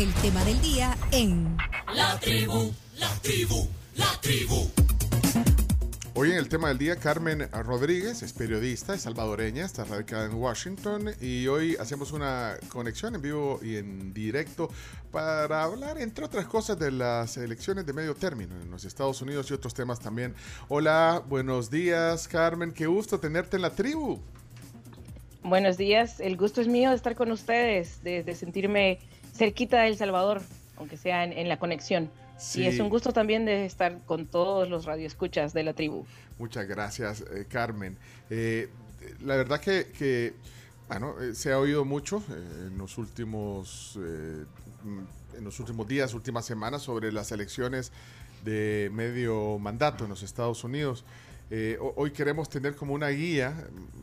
el 0.00 0.14
tema 0.14 0.42
del 0.44 0.58
día 0.62 0.96
en 1.12 1.58
La 1.94 2.18
tribu, 2.18 2.72
la 2.96 3.14
tribu, 3.20 3.68
la 3.96 4.06
tribu. 4.22 4.70
Hoy 6.14 6.30
en 6.30 6.38
el 6.38 6.48
tema 6.48 6.68
del 6.68 6.78
día, 6.78 6.96
Carmen 6.96 7.46
Rodríguez 7.52 8.22
es 8.22 8.32
periodista, 8.32 8.94
es 8.94 9.02
salvadoreña, 9.02 9.66
está 9.66 9.84
radicada 9.84 10.24
en 10.24 10.36
Washington 10.36 11.10
y 11.20 11.46
hoy 11.48 11.76
hacemos 11.78 12.12
una 12.12 12.56
conexión 12.70 13.14
en 13.14 13.20
vivo 13.20 13.60
y 13.62 13.76
en 13.76 14.14
directo 14.14 14.70
para 15.12 15.64
hablar, 15.64 15.98
entre 15.98 16.24
otras 16.24 16.46
cosas, 16.46 16.78
de 16.78 16.92
las 16.92 17.36
elecciones 17.36 17.84
de 17.84 17.92
medio 17.92 18.14
término 18.14 18.58
en 18.58 18.70
los 18.70 18.86
Estados 18.86 19.20
Unidos 19.20 19.50
y 19.50 19.54
otros 19.54 19.74
temas 19.74 20.00
también. 20.00 20.34
Hola, 20.68 21.22
buenos 21.28 21.70
días, 21.70 22.26
Carmen, 22.26 22.72
qué 22.72 22.86
gusto 22.86 23.20
tenerte 23.20 23.56
en 23.56 23.62
la 23.62 23.70
tribu. 23.70 24.18
Buenos 25.42 25.78
días, 25.78 26.20
el 26.20 26.36
gusto 26.36 26.60
es 26.60 26.68
mío 26.68 26.90
de 26.90 26.96
estar 26.96 27.14
con 27.14 27.32
ustedes, 27.32 28.02
de, 28.02 28.34
sentirme 28.34 28.98
cerquita 29.40 29.80
de 29.80 29.88
El 29.88 29.96
Salvador, 29.96 30.42
aunque 30.76 30.98
sea 30.98 31.24
en 31.24 31.48
la 31.48 31.58
conexión. 31.58 32.10
Sí. 32.36 32.60
Y 32.60 32.66
es 32.66 32.78
un 32.78 32.90
gusto 32.90 33.14
también 33.14 33.46
de 33.46 33.64
estar 33.64 33.98
con 34.04 34.26
todos 34.26 34.68
los 34.68 34.84
radioescuchas 34.84 35.54
de 35.54 35.62
la 35.62 35.72
tribu. 35.72 36.04
Muchas 36.38 36.68
gracias, 36.68 37.22
eh, 37.22 37.46
Carmen. 37.48 37.96
Eh, 38.28 38.68
la 39.22 39.36
verdad 39.36 39.58
que, 39.58 40.34
bueno, 40.88 41.14
eh, 41.22 41.34
se 41.34 41.52
ha 41.52 41.58
oído 41.58 41.86
mucho 41.86 42.22
en 42.66 42.76
los 42.76 42.98
últimos 42.98 43.98
en 45.36 45.44
los 45.44 45.58
últimos 45.58 45.88
días, 45.88 46.12
últimas 46.12 46.44
semanas 46.44 46.82
sobre 46.82 47.10
las 47.10 47.32
elecciones 47.32 47.92
de 48.44 48.90
medio 48.92 49.58
mandato 49.58 50.04
en 50.04 50.10
los 50.10 50.22
Estados 50.22 50.64
Unidos. 50.64 51.04
hoy 51.96 52.10
queremos 52.10 52.48
tener 52.50 52.74
como 52.76 52.92
una 52.92 53.08
guía 53.08 53.54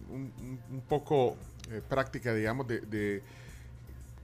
un, 0.10 0.82
poco 0.88 1.36
práctica, 1.90 2.34
digamos, 2.34 2.68
de, 2.68 2.82
de 2.82 3.24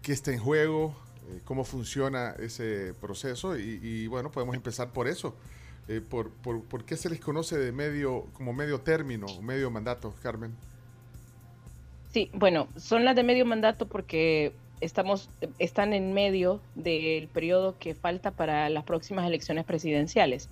qué 0.03 0.11
está 0.11 0.31
en 0.31 0.39
juego, 0.39 0.93
eh, 1.29 1.39
cómo 1.45 1.63
funciona 1.63 2.35
ese 2.37 2.93
proceso 3.01 3.57
y, 3.57 4.05
bueno, 4.07 4.31
podemos 4.31 4.55
empezar 4.55 4.91
por 4.91 5.07
eso. 5.07 5.35
Eh, 5.87 6.01
por, 6.01 6.29
por, 6.31 6.85
qué 6.85 6.95
se 6.95 7.09
les 7.09 7.19
conoce 7.19 7.57
de 7.57 7.71
medio, 7.71 8.27
como 8.33 8.53
medio 8.53 8.79
término, 8.81 9.25
medio 9.41 9.69
mandato, 9.69 10.13
Carmen? 10.21 10.53
Sí, 12.13 12.29
bueno, 12.33 12.69
son 12.77 13.03
las 13.03 13.15
de 13.15 13.23
medio 13.23 13.45
mandato 13.45 13.87
porque 13.87 14.53
estamos, 14.79 15.29
están 15.59 15.93
en 15.93 16.13
medio 16.13 16.61
del 16.75 17.27
periodo 17.27 17.75
que 17.79 17.95
falta 17.95 18.31
para 18.31 18.69
las 18.69 18.83
próximas 18.85 19.27
elecciones 19.27 19.65
presidenciales. 19.65 20.49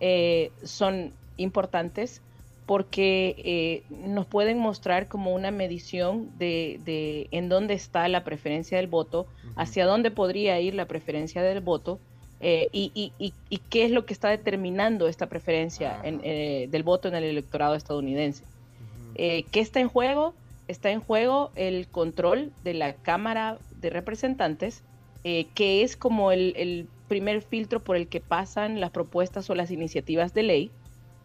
Eh, 0.00 0.50
son 0.64 1.12
importantes 1.36 2.22
porque 2.66 3.36
eh, 3.38 3.82
nos 3.90 4.26
pueden 4.26 4.58
mostrar 4.58 5.06
como 5.06 5.32
una 5.32 5.52
medición 5.52 6.36
de, 6.36 7.28
en 7.30 7.48
dónde 7.48 7.74
está 7.74 8.08
la 8.08 8.24
preferencia 8.24 8.76
del 8.78 8.88
voto, 8.88 9.26
hacia 9.54 9.86
dónde 9.86 10.10
podría 10.10 10.60
ir 10.60 10.74
la 10.74 10.86
preferencia 10.86 11.42
del 11.42 11.60
voto 11.60 12.00
eh, 12.40 12.68
y, 12.72 13.32
qué 13.70 13.84
es 13.84 13.92
lo 13.92 14.04
que 14.04 14.12
está 14.12 14.28
determinando 14.28 15.06
esta 15.06 15.28
preferencia 15.28 16.00
eh, 16.02 16.66
del 16.70 16.82
voto 16.82 17.08
en 17.08 17.14
el 17.14 17.24
electorado 17.24 17.76
estadounidense. 17.76 18.44
¿Qué 19.14 19.46
está 19.54 19.80
en 19.80 19.88
juego? 19.88 20.34
Está 20.68 20.90
en 20.90 21.00
juego 21.00 21.52
el 21.54 21.86
control 21.86 22.52
de 22.64 22.74
la 22.74 22.94
Cámara 22.94 23.58
de 23.80 23.90
Representantes, 23.90 24.82
que 25.22 25.82
es 25.82 25.96
como 25.96 26.32
el 26.32 26.88
primer 27.06 27.42
filtro 27.42 27.80
por 27.80 27.96
el 27.96 28.08
que 28.08 28.20
pasan 28.20 28.80
las 28.80 28.90
propuestas 28.90 29.48
o 29.48 29.54
las 29.54 29.70
iniciativas 29.70 30.34
de 30.34 30.42
ley. 30.42 30.70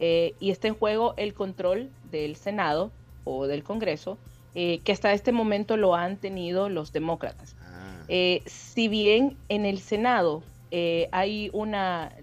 Eh, 0.03 0.33
y 0.39 0.49
está 0.49 0.67
en 0.67 0.73
juego 0.73 1.13
el 1.16 1.35
control 1.35 1.91
del 2.09 2.35
Senado 2.35 2.91
o 3.23 3.45
del 3.45 3.63
Congreso, 3.63 4.17
eh, 4.55 4.80
que 4.83 4.91
hasta 4.93 5.13
este 5.13 5.31
momento 5.31 5.77
lo 5.77 5.93
han 5.93 6.17
tenido 6.17 6.69
los 6.69 6.91
demócratas. 6.91 7.55
Ah. 7.61 8.03
Eh, 8.08 8.41
si 8.47 8.88
bien 8.88 9.38
en 9.47 9.66
el 9.66 9.80
Senado 9.80 10.43
hay 11.11 11.52
una, 11.53 12.13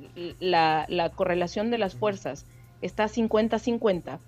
la, 0.41 1.13
correlación 1.15 1.71
de 1.71 1.77
las 1.77 1.95
fuerzas 1.95 2.47
está 2.81 3.05
50-50, 3.05 4.19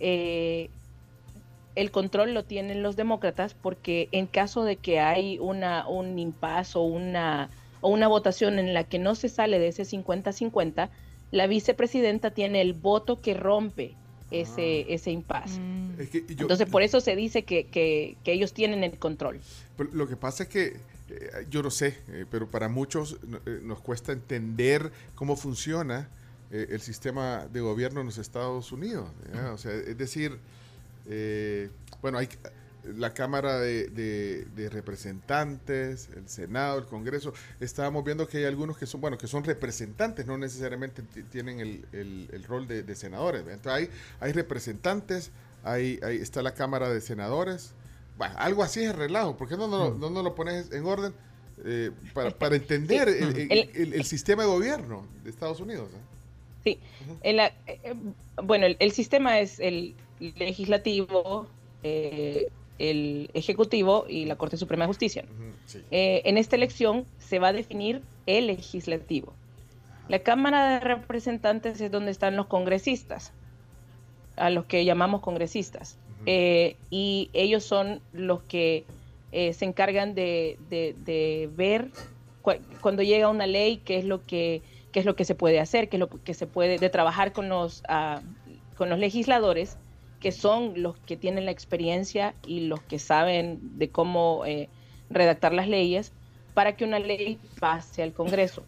el 0.00 1.90
control 1.90 2.32
lo 2.32 2.42
tienen 2.44 2.82
los 2.82 2.96
demócratas 2.96 3.52
porque 3.52 4.08
en 4.12 4.26
caso 4.26 4.64
de 4.64 4.76
que 4.76 4.98
hay 4.98 5.38
una, 5.38 5.86
un 5.86 6.18
impasse 6.18 6.78
o 6.78 6.82
una, 6.82 7.50
o 7.82 7.90
una 7.90 8.08
votación 8.08 8.58
en 8.58 8.72
la 8.72 8.84
que 8.84 8.98
no 8.98 9.14
se 9.14 9.28
sale 9.28 9.58
de 9.58 9.68
ese 9.68 9.82
50-50, 9.82 10.88
la 11.30 11.46
vicepresidenta 11.46 12.30
tiene 12.32 12.60
el 12.60 12.72
voto 12.72 13.20
que 13.20 13.34
rompe 13.34 13.94
ese, 14.30 14.86
ah. 14.88 14.92
ese 14.92 15.10
impasse. 15.10 15.60
Mm. 15.60 15.96
Entonces, 16.38 16.68
por 16.68 16.82
eso 16.82 17.00
se 17.00 17.16
dice 17.16 17.44
que, 17.44 18.16
ellos 18.24 18.52
tienen 18.52 18.84
el 18.84 18.98
control. 18.98 19.40
lo 19.92 20.08
que 20.08 20.16
pasa 20.16 20.44
es 20.44 20.48
que 20.48 20.76
eh, 21.08 21.46
yo 21.50 21.62
no 21.62 21.70
sé, 21.70 21.98
eh, 22.08 22.26
pero 22.30 22.48
para 22.48 22.68
muchos 22.68 23.18
eh, 23.46 23.60
nos 23.62 23.80
cuesta 23.80 24.12
entender 24.12 24.90
cómo 25.14 25.36
funciona 25.36 26.08
el 26.48 26.80
sistema 26.80 27.48
de 27.52 27.60
gobierno 27.60 28.00
en 28.00 28.06
los 28.06 28.18
Estados 28.18 28.70
Unidos. 28.70 29.10
O 29.52 29.58
sea, 29.58 29.72
es 29.72 29.98
decir, 29.98 30.38
bueno, 32.00 32.18
hay 32.18 32.28
la 32.94 33.12
Cámara 33.14 33.58
de, 33.58 34.70
Representantes, 34.70 36.08
el 36.16 36.28
Senado, 36.28 36.78
el 36.78 36.86
Congreso, 36.86 37.32
estábamos 37.60 38.04
viendo 38.04 38.26
que 38.28 38.38
hay 38.38 38.44
algunos 38.44 38.78
que 38.78 38.86
son, 38.86 39.00
bueno, 39.00 39.18
que 39.18 39.26
son 39.26 39.44
representantes, 39.44 40.26
no 40.26 40.38
necesariamente 40.38 41.02
tienen 41.30 41.60
el, 41.60 42.44
rol 42.46 42.68
de, 42.68 42.94
senadores. 42.94 43.42
Entonces 43.42 43.72
hay, 43.72 43.90
hay 44.20 44.32
representantes, 44.32 45.30
hay, 45.64 45.98
está 46.02 46.42
la 46.42 46.54
Cámara 46.54 46.88
de 46.88 47.00
Senadores, 47.00 47.72
bueno, 48.16 48.34
algo 48.38 48.62
así 48.62 48.82
es 48.82 48.94
relajo, 48.94 49.36
¿por 49.36 49.48
qué 49.48 49.56
no, 49.56 49.68
no, 49.68 49.90
no, 49.90 50.22
lo 50.22 50.34
pones 50.34 50.72
en 50.72 50.84
orden? 50.86 51.12
Eh, 51.64 51.90
para, 52.12 52.30
entender 52.56 53.08
el, 53.08 54.04
sistema 54.04 54.42
de 54.42 54.48
gobierno 54.48 55.06
de 55.24 55.30
Estados 55.30 55.60
Unidos. 55.60 55.88
¿eh? 55.92 55.98
Sí, 56.64 56.80
eh, 57.22 57.94
bueno, 58.42 58.66
el, 58.78 58.92
sistema 58.92 59.40
es 59.40 59.58
el 59.60 59.94
legislativo, 60.18 61.46
el 62.78 63.30
Ejecutivo 63.34 64.06
y 64.08 64.26
la 64.26 64.36
Corte 64.36 64.56
Suprema 64.56 64.84
de 64.84 64.88
Justicia. 64.88 65.24
Eh, 65.90 66.22
en 66.24 66.38
esta 66.38 66.56
elección 66.56 67.04
se 67.18 67.38
va 67.38 67.48
a 67.48 67.52
definir 67.52 68.02
el 68.26 68.48
legislativo. 68.48 69.32
La 70.08 70.20
Cámara 70.20 70.74
de 70.74 70.80
Representantes 70.80 71.80
es 71.80 71.90
donde 71.90 72.10
están 72.10 72.36
los 72.36 72.46
congresistas, 72.46 73.32
a 74.36 74.50
los 74.50 74.66
que 74.66 74.84
llamamos 74.84 75.20
congresistas. 75.20 75.98
Eh, 76.26 76.76
y 76.90 77.30
ellos 77.32 77.62
son 77.64 78.00
los 78.12 78.42
que 78.42 78.84
eh, 79.32 79.52
se 79.52 79.64
encargan 79.64 80.14
de, 80.14 80.58
ver 81.56 81.90
cuando 82.80 83.02
llega 83.02 83.28
una 83.28 83.46
ley 83.46 83.78
qué 83.84 83.98
es 83.98 84.04
lo 84.04 84.24
que 84.24 84.62
qué 84.96 85.00
es 85.00 85.06
lo 85.06 85.14
que 85.14 85.26
se 85.26 85.34
puede 85.34 85.60
hacer, 85.60 85.90
qué 85.90 85.96
es 85.96 86.00
lo 86.00 86.08
que 86.08 86.32
se 86.32 86.46
puede, 86.46 86.78
de 86.78 86.88
trabajar 86.88 87.34
con 87.34 87.50
los, 87.50 87.82
ah, 87.86 88.22
con 88.78 88.88
los 88.88 88.98
legisladores 88.98 89.76
que 90.20 90.32
son 90.32 90.82
los 90.82 90.96
que 90.98 91.16
tienen 91.16 91.44
la 91.44 91.50
experiencia 91.50 92.34
y 92.46 92.60
los 92.60 92.80
que 92.82 92.98
saben 92.98 93.58
de 93.78 93.90
cómo 93.90 94.44
eh, 94.46 94.68
redactar 95.10 95.52
las 95.52 95.68
leyes 95.68 96.12
para 96.54 96.76
que 96.76 96.84
una 96.84 96.98
ley 96.98 97.38
pase 97.60 98.02
al 98.02 98.12
Congreso. 98.12 98.64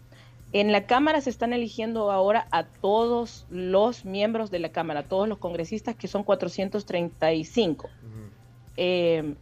En 0.52 0.72
la 0.72 0.86
Cámara 0.86 1.20
se 1.20 1.30
están 1.30 1.52
eligiendo 1.52 2.10
ahora 2.10 2.48
a 2.50 2.64
todos 2.64 3.46
los 3.50 4.04
miembros 4.04 4.50
de 4.50 4.58
la 4.58 4.70
Cámara, 4.70 5.02
todos 5.02 5.28
los 5.28 5.38
congresistas, 5.38 5.94
que 5.94 6.08
son 6.08 6.22
435. 6.22 7.90
Eh, 8.76 9.34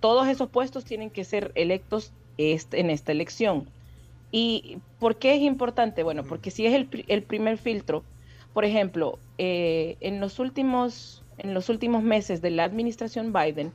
todos 0.00 0.28
esos 0.28 0.50
puestos 0.50 0.84
tienen 0.84 1.10
que 1.10 1.24
ser 1.24 1.52
electos 1.54 2.12
en 2.36 2.90
esta 2.90 3.12
elección. 3.12 3.68
¿Y 4.32 4.78
por 4.98 5.16
qué 5.16 5.34
es 5.34 5.42
importante? 5.42 6.02
Bueno, 6.02 6.24
porque 6.24 6.50
si 6.50 6.66
es 6.66 6.74
el, 6.74 7.22
primer 7.22 7.58
filtro, 7.58 8.04
por 8.52 8.64
ejemplo, 8.64 9.18
eh, 9.38 9.96
en 10.00 10.20
los 10.20 10.38
últimos 10.38 11.19
en 11.42 11.54
los 11.54 11.68
últimos 11.68 12.02
meses 12.02 12.42
de 12.42 12.50
la 12.50 12.64
administración 12.64 13.32
Biden 13.32 13.72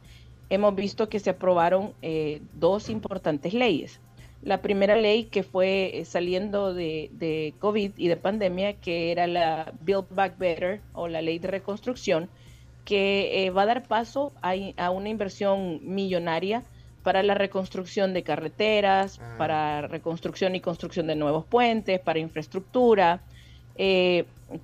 hemos 0.50 0.76
visto 0.76 1.10
que 1.10 1.20
se 1.20 1.32
aprobaron 1.32 1.94
eh, 2.02 2.42
dos 2.54 2.90
importantes 2.90 3.54
leyes. 3.54 4.00
La 4.42 4.62
primera 4.62 4.96
ley 4.96 5.26
que 5.26 5.44
fue 5.44 5.92
eh, 5.98 6.06
saliendo 6.06 6.74
de, 6.74 7.54
COVID 7.60 7.94
y 7.98 8.08
de 8.08 8.18
pandemia, 8.18 8.74
que 8.74 9.12
era 9.12 9.28
la 9.28 9.74
Build 9.82 10.06
Back 10.12 10.38
Better 10.38 10.82
o 10.94 11.08
la 11.08 11.22
ley 11.22 11.40
de 11.40 11.48
reconstrucción, 11.48 12.30
que 12.84 13.46
eh, 13.46 13.50
va 13.50 13.64
a 13.64 13.66
dar 13.66 13.88
paso 13.88 14.32
a, 14.44 14.90
una 14.92 15.10
inversión 15.10 15.80
millonaria 15.82 16.64
para 17.02 17.24
la 17.24 17.34
reconstrucción 17.34 18.14
de 18.14 18.24
carreteras, 18.24 19.20
ah. 19.20 19.36
para 19.38 19.88
reconstrucción 19.88 20.56
y 20.56 20.62
construcción 20.62 21.08
de 21.08 21.16
nuevos 21.16 21.46
puentes, 21.46 22.00
para 22.00 22.20
infraestructura, 22.20 23.22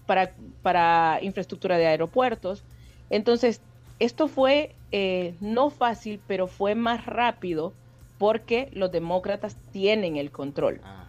para, 0.06 0.31
para 0.62 1.19
infraestructura 1.24 1.77
de 1.77 1.88
aeropuertos. 1.88 2.63
Entonces, 3.12 3.62
esto 4.00 4.28
fue 4.28 4.74
eh, 4.92 5.36
no 5.42 5.69
fácil, 5.69 6.19
pero 6.25 6.48
fue 6.48 6.74
más 6.74 7.06
rápido 7.06 7.74
porque 8.18 8.69
los 8.72 8.92
demócratas 8.92 9.56
tienen 9.72 10.16
el 10.16 10.31
control. 10.31 10.80
Ah. 10.84 11.06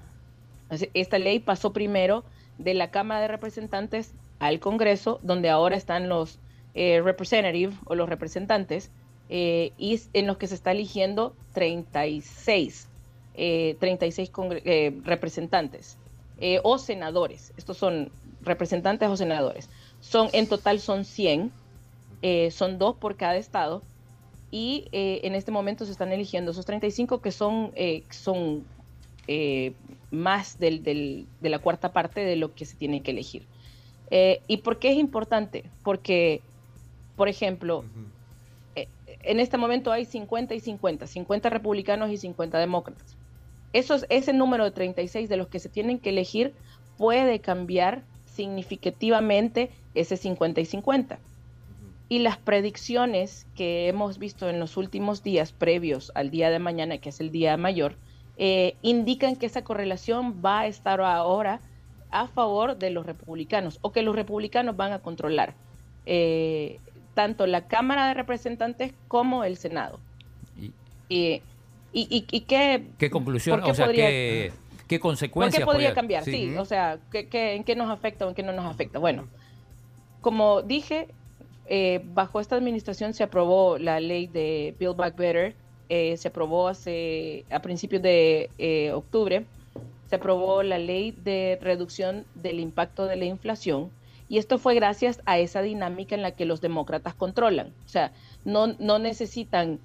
Esta 0.95 1.19
ley 1.19 1.39
pasó 1.39 1.73
primero 1.73 2.25
de 2.59 2.75
la 2.75 2.91
Cámara 2.91 3.23
de 3.23 3.29
Representantes 3.29 4.13
al 4.41 4.59
Congreso, 4.59 5.21
donde 5.23 5.49
ahora 5.49 5.77
están 5.77 6.09
los 6.09 6.39
eh, 6.75 7.01
representativos 7.03 7.75
o 7.85 7.95
los 7.95 8.09
representantes, 8.09 8.91
eh, 9.29 9.73
y 9.79 10.01
en 10.13 10.27
los 10.27 10.37
que 10.39 10.49
se 10.49 10.55
está 10.55 10.73
eligiendo 10.73 11.35
36. 11.55 12.89
36 13.35 14.31
representantes 15.05 15.97
o 16.65 16.77
senadores. 16.77 17.55
Estos 17.57 17.79
son 17.79 18.11
representantes 18.43 19.09
o 19.09 19.17
senadores. 19.17 19.71
Son, 20.01 20.29
en 20.35 20.47
total 20.47 20.81
son 20.81 21.07
100, 21.07 21.51
son 22.51 22.79
dos 22.79 22.97
por 22.97 23.17
cada 23.17 23.37
estado 23.37 23.83
y 24.51 24.89
en 24.93 25.35
este 25.35 25.51
momento 25.51 25.85
se 25.85 25.93
están 25.93 26.13
eligiendo 26.13 26.53
esos 26.53 26.65
35 26.67 27.21
que 27.21 27.33
son, 27.33 27.73
son 28.11 28.65
más 30.11 30.59
del, 30.59 30.83
de 30.83 31.49
la 31.49 31.59
cuarta 31.59 31.93
parte 31.93 32.21
de 32.21 32.37
lo 32.37 32.55
que 32.55 32.65
se 32.65 32.77
tiene 32.77 33.03
que 33.03 33.11
elegir. 33.11 33.45
Eh, 34.15 34.43
¿Y 34.47 34.59
por 34.59 34.79
qué 34.79 34.91
es 34.91 34.99
importante? 34.99 35.65
Porque, 35.83 36.43
por 37.17 37.31
ejemplo, 37.31 37.83
eh, 38.77 38.87
en 39.23 39.41
este 39.41 39.57
momento 39.57 39.91
hay 39.91 40.05
50 40.05 40.55
y 40.55 40.61
50, 40.61 41.07
50 41.07 41.49
republicanos 41.49 42.11
y 42.11 42.19
50 42.19 42.59
demócratas. 42.59 43.17
Esos, 43.73 44.05
ese 44.11 44.35
número 44.35 44.65
de 44.65 44.71
36 44.71 45.31
de 45.31 45.37
los 45.39 45.49
que 45.49 45.59
se 45.59 45.71
tienen 45.71 45.99
que 45.99 46.11
elegir 46.11 46.53
puede 46.99 47.41
cambiar 47.41 48.03
significativamente 48.27 49.71
ese 49.95 50.19
50 50.19 50.61
y 50.61 50.67
50. 50.67 51.19
Y 52.13 52.19
las 52.19 52.37
predicciones 52.37 53.47
que 53.57 53.89
hemos 53.89 54.19
visto 54.19 54.51
en 54.51 54.61
los 54.61 54.77
últimos 54.77 55.23
días 55.23 55.53
previos 55.53 56.13
al 56.15 56.31
día 56.31 56.51
de 56.51 56.59
mañana, 56.59 56.99
que 56.99 57.09
es 57.09 57.21
el 57.21 57.33
día 57.33 57.57
mayor, 57.57 57.97
eh, 58.37 58.75
indican 58.83 59.35
que 59.35 59.47
esa 59.47 59.65
correlación 59.65 60.43
va 60.45 60.61
a 60.61 60.67
estar 60.67 61.01
ahora 61.01 61.63
a 62.11 62.27
favor 62.27 62.77
de 62.77 62.91
los 62.91 63.07
republicanos 63.07 63.79
o 63.81 63.93
que 63.93 64.03
los 64.03 64.15
republicanos 64.15 64.77
van 64.77 64.93
a 64.93 64.99
controlar 64.99 65.55
eh, 66.05 66.81
tanto 67.15 67.47
la 67.47 67.67
Cámara 67.67 68.09
de 68.09 68.13
Representantes 68.13 68.93
como 69.09 69.45
el 69.45 69.57
Senado. 69.57 69.99
Y, 71.09 71.41
y, 71.95 72.41
qué, 72.43 72.89
¿Qué 72.99 73.09
conclusión? 73.09 73.63
o 73.65 73.73
sea, 73.73 73.89
qué, 73.89 74.53
qué, 74.87 75.01
consecuencias? 75.01 75.65
¿Por 75.65 75.73
qué 75.73 75.77
podría 75.77 75.95
cambiar? 75.95 76.25
Sí, 76.25 76.55
o 76.59 76.67
sea, 76.67 76.99
¿qué, 77.11 77.55
¿en 77.55 77.65
qué 77.65 77.75
nos 77.75 77.89
afecta 77.89 78.27
o 78.27 78.29
en 78.29 78.35
qué 78.35 78.43
no 78.43 78.53
nos 78.53 78.67
afecta? 78.67 78.99
Bueno, 78.99 79.29
como 80.21 80.61
dije, 80.61 81.09
eh, 81.67 82.01
bajo 82.05 82.41
esta 82.41 82.57
administración 82.57 83.15
se 83.15 83.23
aprobó 83.23 83.79
la 83.79 84.01
ley 84.01 84.27
de 84.27 84.75
Build 84.79 84.97
Back 84.97 85.17
Better, 85.17 85.55
eh, 85.89 86.17
se 86.17 86.29
aprobó 86.29 86.69
hace 86.69 87.45
a 87.51 87.61
principios 87.61 88.03
de 88.03 88.93
octubre 88.95 89.45
se 90.13 90.17
aprobó 90.17 90.63
la 90.63 90.77
ley 90.77 91.13
de 91.13 91.59
reducción 91.63 92.27
del 92.35 92.61
impacto 92.61 93.07
de 93.07 93.17
la 93.17 93.25
inflación 93.25 93.91
y 94.29 94.37
esto 94.37 94.59
fue 94.59 94.75
gracias 94.75 95.23
a 95.25 95.39
esa 95.39 95.63
dinámica 95.63 96.15
en 96.15 96.21
la 96.21 96.33
que 96.33 96.45
los 96.45 96.61
demócratas 96.61 97.15
controlan. 97.15 97.73
O 97.87 97.89
sea, 97.89 98.13
no, 98.45 98.67
no 98.79 98.99
necesitan 98.99 99.79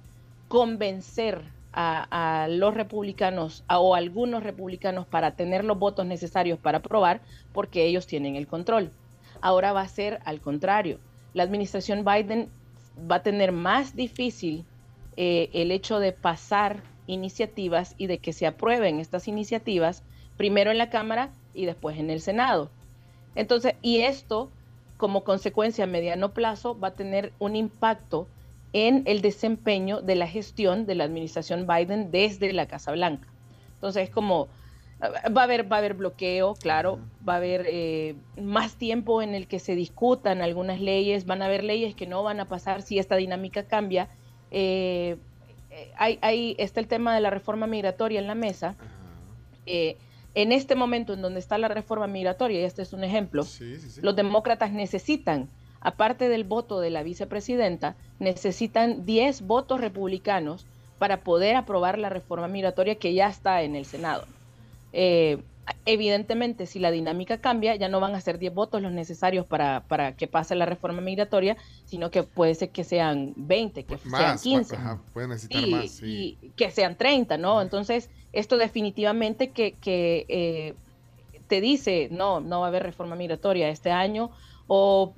convencer 0.48 1.44
a, 1.72 2.46
los 2.50 2.74
republicanos 2.74 3.64
o 3.70 3.94
algunos 3.94 4.42
republicanos 4.42 5.06
para 5.06 5.30
tener 5.30 5.64
los 5.64 5.78
votos 5.78 6.04
necesarios 6.04 6.58
para 6.58 6.78
aprobar 6.78 7.22
porque 7.54 7.86
ellos 7.86 8.06
tienen 8.06 8.36
el 8.36 8.46
control. 8.46 8.90
Ahora 9.40 9.72
va 9.72 9.80
a 9.80 9.88
ser 9.88 10.20
al 10.26 10.42
contrario. 10.42 10.98
La 11.38 11.44
administración 11.44 12.04
Biden 12.04 12.48
va 13.08 13.14
a 13.14 13.22
tener 13.22 13.52
más 13.52 13.94
difícil 13.94 14.64
eh, 15.16 15.50
el 15.52 15.70
hecho 15.70 16.00
de 16.00 16.10
pasar 16.10 16.82
iniciativas 17.06 17.94
y 17.96 18.08
de 18.08 18.18
que 18.18 18.32
se 18.32 18.44
aprueben 18.44 18.98
estas 18.98 19.28
iniciativas 19.28 20.02
primero 20.36 20.72
en 20.72 20.78
la 20.78 20.90
Cámara 20.90 21.30
y 21.54 21.64
después 21.64 21.96
en 21.96 22.10
el 22.10 22.20
Senado. 22.20 22.70
Entonces, 23.36 23.74
y 23.82 24.00
esto, 24.00 24.50
como 24.96 25.22
consecuencia 25.22 25.84
a 25.84 25.86
mediano 25.86 26.32
plazo, 26.32 26.76
va 26.76 26.88
a 26.88 26.94
tener 26.96 27.32
un 27.38 27.54
impacto 27.54 28.26
en 28.72 29.04
el 29.06 29.22
desempeño 29.22 30.00
de 30.00 30.16
la 30.16 30.26
gestión 30.26 30.86
de 30.86 30.96
la 30.96 31.04
administración 31.04 31.68
Biden 31.68 32.10
desde 32.10 32.52
la 32.52 32.66
Casa 32.66 32.90
Blanca. 32.90 33.28
Entonces, 33.74 34.08
es 34.08 34.10
como, 34.10 34.48
va 35.00 35.42
a 35.42 35.44
haber, 35.44 35.70
va 35.70 35.76
a 35.76 35.78
haber 35.78 35.94
bloqueo, 35.94 36.54
claro, 36.54 36.98
va 37.26 37.34
a 37.34 37.36
haber 37.36 37.66
eh, 37.68 38.16
más 38.40 38.74
tiempo 38.74 39.22
en 39.22 39.34
el 39.34 39.46
que 39.46 39.58
se 39.58 39.76
discutan 39.76 40.42
algunas 40.42 40.80
leyes, 40.80 41.24
van 41.24 41.42
a 41.42 41.46
haber 41.46 41.62
leyes 41.62 41.94
que 41.94 42.06
no 42.06 42.22
van 42.22 42.40
a 42.40 42.46
pasar 42.46 42.82
si 42.82 42.98
esta 42.98 43.16
dinámica 43.16 43.62
cambia. 43.64 44.08
Eh, 44.50 45.16
eh, 45.70 45.92
hay, 45.96 46.56
está 46.58 46.80
el 46.80 46.88
tema 46.88 47.14
de 47.14 47.20
la 47.20 47.30
reforma 47.30 47.66
migratoria 47.66 48.18
en 48.18 48.26
la 48.26 48.34
mesa. 48.34 48.74
En 49.66 50.52
este 50.52 50.74
momento 50.74 51.12
en 51.12 51.20
donde 51.20 51.40
está 51.40 51.58
la 51.58 51.68
reforma 51.68 52.06
migratoria, 52.06 52.60
y 52.60 52.64
este 52.64 52.82
es 52.82 52.92
un 52.92 53.04
ejemplo, 53.04 53.44
los 54.00 54.16
demócratas 54.16 54.72
necesitan, 54.72 55.48
aparte 55.80 56.28
del 56.28 56.44
voto 56.44 56.80
de 56.80 56.90
la 56.90 57.02
vicepresidenta, 57.02 57.94
necesitan 58.18 59.04
10 59.04 59.42
votos 59.42 59.80
republicanos 59.80 60.64
para 60.98 61.20
poder 61.20 61.56
aprobar 61.56 61.98
la 61.98 62.08
reforma 62.08 62.48
migratoria 62.48 62.94
que 62.94 63.12
ya 63.14 63.28
está 63.28 63.62
en 63.62 63.76
el 63.76 63.84
Senado. 63.84 64.24
Eh, 65.00 65.38
evidentemente, 65.86 66.66
si 66.66 66.80
la 66.80 66.90
dinámica 66.90 67.38
cambia, 67.38 67.76
ya 67.76 67.88
no 67.88 68.00
van 68.00 68.16
a 68.16 68.20
ser 68.20 68.40
10 68.40 68.52
votos 68.52 68.82
los 68.82 68.90
necesarios 68.90 69.46
para, 69.46 69.84
para, 69.86 70.16
que 70.16 70.26
pase 70.26 70.56
la 70.56 70.66
reforma 70.66 71.00
migratoria, 71.00 71.56
sino 71.84 72.10
que 72.10 72.24
puede 72.24 72.56
ser 72.56 72.70
que 72.70 72.82
sean 72.82 73.32
20, 73.36 73.84
que 73.84 73.96
sean 73.96 74.36
15. 74.36 74.76
pueden 75.12 75.30
necesitar 75.30 75.68
más. 75.68 76.02
Y 76.02 76.36
que 76.56 76.72
sean 76.72 76.96
30, 76.96 77.38
¿no? 77.38 77.62
Entonces, 77.62 78.10
esto 78.32 78.56
definitivamente 78.56 79.50
que, 79.50 79.76
eh, 79.86 80.74
te 81.46 81.60
dice, 81.60 82.08
no, 82.10 82.40
no 82.40 82.60
va 82.60 82.66
a 82.66 82.68
haber 82.70 82.82
reforma 82.82 83.14
migratoria 83.14 83.68
este 83.68 83.92
año, 83.92 84.32
o 84.66 85.14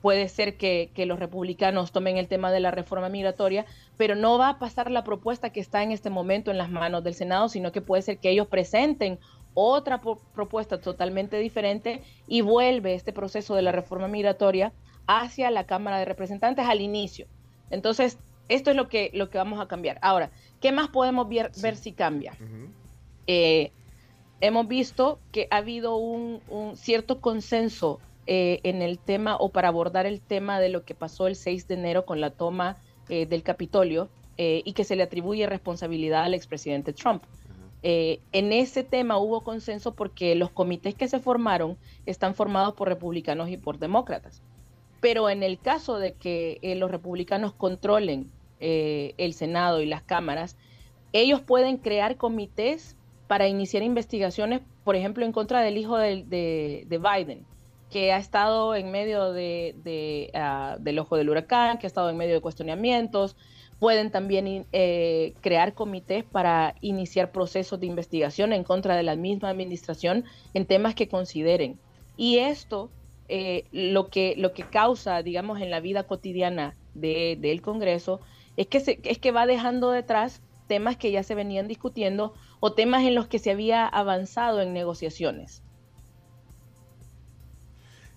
puede 0.00 0.28
ser 0.28 0.56
que, 0.56 0.90
los 1.06 1.18
republicanos 1.18 1.92
tomen 1.92 2.16
el 2.16 2.28
tema 2.28 2.50
de 2.52 2.60
la 2.60 2.70
reforma 2.70 3.08
migratoria, 3.08 3.66
pero 3.96 4.14
no 4.14 4.38
va 4.38 4.50
a 4.50 4.58
pasar 4.58 4.90
la 4.90 5.04
propuesta 5.04 5.50
que 5.50 5.60
está 5.60 5.82
en 5.82 5.92
este 5.92 6.10
momento 6.10 6.50
en 6.50 6.58
las 6.58 6.70
manos 6.70 7.04
del 7.04 7.14
Senado, 7.14 7.48
sino 7.48 7.72
que 7.72 7.80
puede 7.80 8.02
ser 8.02 8.18
que 8.18 8.30
ellos 8.30 8.46
presenten 8.46 9.18
otra 9.54 10.00
propuesta 10.00 10.80
totalmente 10.80 11.38
diferente 11.38 12.02
y 12.26 12.40
vuelve 12.40 12.94
este 12.94 13.12
proceso 13.12 13.54
de 13.54 13.62
la 13.62 13.72
reforma 13.72 14.08
migratoria 14.08 14.72
hacia 15.06 15.50
la 15.50 15.66
Cámara 15.66 15.98
de 15.98 16.04
Representantes 16.04 16.66
al 16.66 16.80
inicio. 16.80 17.26
Entonces, 17.70 18.18
esto 18.48 18.70
es 18.70 18.76
lo 18.76 18.88
que, 18.88 19.10
lo 19.14 19.30
que 19.30 19.38
vamos 19.38 19.60
a 19.60 19.68
cambiar. 19.68 19.98
Ahora, 20.00 20.30
¿Qué 20.62 20.70
más 20.70 20.88
podemos 20.88 21.28
ver, 21.28 21.76
si 21.76 21.90
cambia? 21.92 22.34
Eh, 23.26 23.72
hemos 24.40 24.68
visto 24.68 25.18
que 25.32 25.48
ha 25.50 25.56
habido 25.56 25.96
un, 25.96 26.40
cierto 26.76 27.20
consenso 27.20 27.98
eh, 28.26 28.60
en 28.62 28.82
el 28.82 28.98
tema 28.98 29.36
o 29.36 29.50
para 29.50 29.68
abordar 29.68 30.06
el 30.06 30.20
tema 30.20 30.60
de 30.60 30.68
lo 30.68 30.84
que 30.84 30.94
pasó 30.94 31.26
el 31.26 31.36
6 31.36 31.68
de 31.68 31.74
enero 31.74 32.04
con 32.04 32.20
la 32.20 32.30
toma 32.30 32.76
eh, 33.08 33.26
del 33.26 33.42
Capitolio 33.42 34.08
y 34.38 34.72
que 34.72 34.82
se 34.82 34.96
le 34.96 35.04
atribuye 35.04 35.46
responsabilidad 35.46 36.24
al 36.24 36.34
expresidente 36.34 36.92
Trump. 36.92 37.22
en 37.82 38.52
ese 38.52 38.82
tema 38.82 39.16
hubo 39.18 39.44
consenso 39.44 39.94
porque 39.94 40.34
los 40.34 40.50
comités 40.50 40.96
que 40.96 41.06
se 41.06 41.20
formaron 41.20 41.76
están 42.06 42.34
formados 42.34 42.74
por 42.74 42.88
republicanos 42.88 43.50
y 43.50 43.56
por 43.56 43.78
demócratas. 43.78 44.42
Pero 45.00 45.30
en 45.30 45.44
el 45.44 45.60
caso 45.60 45.98
de 45.98 46.14
que 46.14 46.58
los 46.76 46.90
republicanos 46.90 47.52
controlen 47.52 48.32
eh, 48.64 49.14
el 49.18 49.34
Senado 49.34 49.80
y 49.80 49.86
las 49.86 50.04
cámaras, 50.04 50.56
ellos 51.12 51.40
pueden 51.40 51.78
crear 51.78 52.16
comités 52.16 52.96
para 53.26 53.48
iniciar 53.48 53.82
investigaciones, 53.82 54.60
por 54.84 54.94
ejemplo, 54.94 55.24
en 55.24 55.32
contra 55.32 55.62
del 55.62 55.78
hijo 55.78 55.98
de, 55.98 56.86
Biden, 56.88 57.44
que 57.92 58.10
ha 58.10 58.16
estado 58.16 58.74
en 58.74 58.90
medio 58.90 59.32
de, 59.32 60.30
ah, 60.34 60.76
del 60.80 60.98
ojo 60.98 61.16
del 61.16 61.28
huracán, 61.28 61.76
que 61.78 61.86
ha 61.86 61.88
estado 61.88 62.08
en 62.08 62.16
medio 62.16 62.34
de 62.34 62.40
cuestionamientos. 62.40 63.36
Pueden 63.78 64.10
también 64.10 64.66
eh, 64.72 65.34
crear 65.42 65.74
comités 65.74 66.24
para 66.24 66.74
iniciar 66.80 67.32
procesos 67.32 67.78
de 67.80 67.86
investigación 67.86 68.52
en 68.54 68.64
contra 68.64 68.96
de 68.96 69.02
la 69.02 69.14
misma 69.14 69.50
administración 69.50 70.24
en 70.54 70.64
temas 70.64 70.94
que 70.94 71.08
consideren. 71.08 71.78
Y 72.16 72.38
esto 72.38 72.90
eh, 73.28 73.64
lo, 73.72 74.08
que, 74.08 74.34
lo 74.38 74.54
que 74.54 74.62
causa, 74.62 75.22
digamos, 75.22 75.60
en 75.60 75.70
la 75.70 75.80
vida 75.80 76.04
cotidiana 76.04 76.74
del 76.94 77.60
Congreso 77.60 78.20
es 78.56 78.68
que, 78.68 79.00
es 79.02 79.18
que 79.18 79.32
va 79.32 79.46
dejando 79.46 79.90
detrás 79.90 80.42
temas 80.66 80.96
que 80.96 81.10
ya 81.10 81.22
se 81.22 81.34
venían 81.34 81.68
discutiendo 81.68 82.32
o 82.60 82.72
temas 82.72 83.04
en 83.04 83.14
los 83.14 83.26
que 83.26 83.38
se 83.38 83.50
había 83.50 83.86
avanzado 83.86 84.62
en 84.62 84.72
negociaciones. 84.72 85.61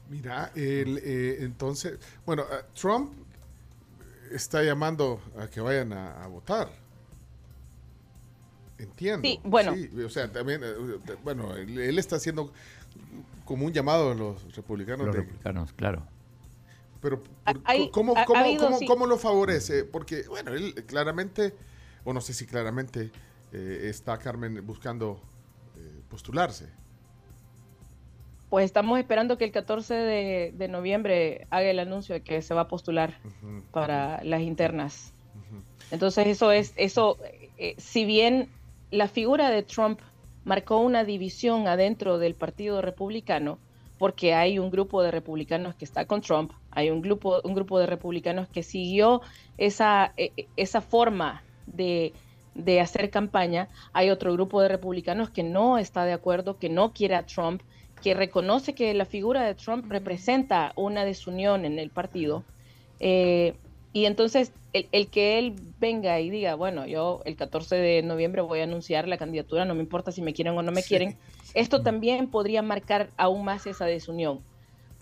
Mira, 0.09 0.51
eh, 0.55 1.37
entonces, 1.39 1.99
bueno, 2.25 2.43
eh, 2.43 2.63
Trump 2.79 3.11
está 4.31 4.63
llamando 4.63 5.21
a 5.37 5.47
que 5.47 5.61
vayan 5.61 5.93
a, 5.93 6.27
votar. 6.27 6.69
Entiendo. 8.77 9.27
Sí, 9.27 9.39
bueno. 9.43 9.73
o 10.05 10.09
sea, 10.09 10.31
también, 10.31 10.61
eh, 10.63 10.73
bueno, 11.23 11.55
él, 11.55 11.97
está 11.97 12.17
haciendo 12.17 12.51
como 13.45 13.65
un 13.65 13.73
llamado 13.73 14.11
a 14.11 14.15
los 14.15 14.55
republicanos. 14.55 15.07
Los 15.07 15.15
republicanos, 15.15 15.73
claro. 15.73 16.05
Pero, 17.01 17.21
¿cómo, 17.91 18.15
cómo, 18.87 19.05
lo 19.05 19.17
favorece? 19.17 19.85
Porque, 19.85 20.23
bueno, 20.27 20.53
él 20.53 20.73
claramente, 20.87 21.53
o 22.03 22.13
no 22.13 22.19
sé 22.19 22.33
si 22.33 22.45
claramente, 22.45 23.11
eh, 23.51 23.87
está 23.89 24.17
Carmen 24.17 24.65
buscando 24.65 25.21
eh, 25.77 26.01
postularse. 26.09 26.67
Pues 28.55 28.63
estamos 28.63 28.97
esperando 28.99 29.37
que 29.37 29.43
el 29.43 29.51
14 29.51 29.93
de, 29.93 30.67
noviembre 30.69 31.45
haga 31.49 31.69
el 31.69 31.77
anuncio 31.77 32.15
de 32.15 32.21
que 32.21 32.41
se 32.41 32.53
va 32.53 32.61
a 32.61 32.67
postular 32.69 33.19
para 33.73 34.23
las 34.23 34.39
internas. 34.39 35.11
Entonces 35.91 36.27
eso 36.27 36.53
es, 36.53 36.71
eso, 36.77 37.17
eh, 37.57 37.75
si 37.77 38.05
bien 38.05 38.47
la 38.91 39.09
figura 39.09 39.49
de 39.49 39.61
Trump 39.61 39.99
marcó 40.45 40.77
una 40.77 41.03
división 41.03 41.67
adentro 41.67 42.17
del 42.17 42.33
Partido 42.33 42.81
Republicano 42.81 43.59
porque 43.97 44.33
hay 44.33 44.57
un 44.57 44.71
grupo 44.71 45.03
de 45.03 45.11
republicanos 45.11 45.75
que 45.75 45.83
está 45.83 46.05
con 46.05 46.21
Trump, 46.21 46.53
hay 46.71 46.91
un 46.91 47.01
grupo, 47.01 47.41
un 47.43 47.55
grupo 47.55 47.77
de 47.77 47.87
republicanos 47.87 48.47
que 48.47 48.63
siguió 48.63 49.21
esa, 49.57 50.13
e, 50.15 50.31
e, 50.37 50.47
esa 50.55 50.79
forma 50.79 51.43
de, 51.65 52.13
de 52.53 52.79
hacer 52.79 53.09
campaña, 53.09 53.67
hay 53.91 54.11
otro 54.11 54.31
grupo 54.31 54.61
de 54.61 54.69
republicanos 54.69 55.29
que 55.29 55.43
no 55.43 55.77
está 55.77 56.05
de 56.05 56.13
acuerdo, 56.13 56.57
que 56.57 56.69
no 56.69 56.93
quiere 56.93 57.15
a 57.15 57.25
Trump, 57.25 57.61
que 58.05 58.13
reconoce 58.13 58.75
que 58.75 58.93
la 58.93 59.05
figura 59.05 59.41
de 59.41 59.55
Trump 59.55 59.89
representa 59.89 60.73
una 60.75 61.03
desunión 61.05 61.65
en 61.65 61.79
el 61.79 61.89
partido. 61.89 62.43
Eh, 62.99 63.55
y 63.93 64.05
entonces 64.05 64.51
el, 64.73 65.07
que 65.07 65.39
él 65.39 65.55
venga 65.79 66.19
y 66.19 66.29
diga, 66.29 66.53
bueno, 66.53 66.85
yo 66.85 67.23
el 67.25 67.35
14 67.35 67.75
de 67.77 68.03
noviembre 68.03 68.43
voy 68.43 68.59
a 68.59 68.65
anunciar 68.65 69.07
la 69.07 69.17
candidatura, 69.17 69.65
no 69.65 69.73
me 69.73 69.81
importa 69.81 70.11
si 70.11 70.21
me 70.21 70.33
quieren 70.33 70.55
o 70.55 70.61
no 70.61 70.71
me 70.71 70.83
quieren, 70.83 71.17
esto 71.55 71.81
también 71.81 72.27
podría 72.27 72.61
marcar 72.61 73.09
aún 73.17 73.43
más 73.43 73.65
esa 73.65 73.85
desunión. 73.85 74.39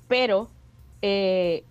Pero 0.08 0.48
eh, 1.02 1.66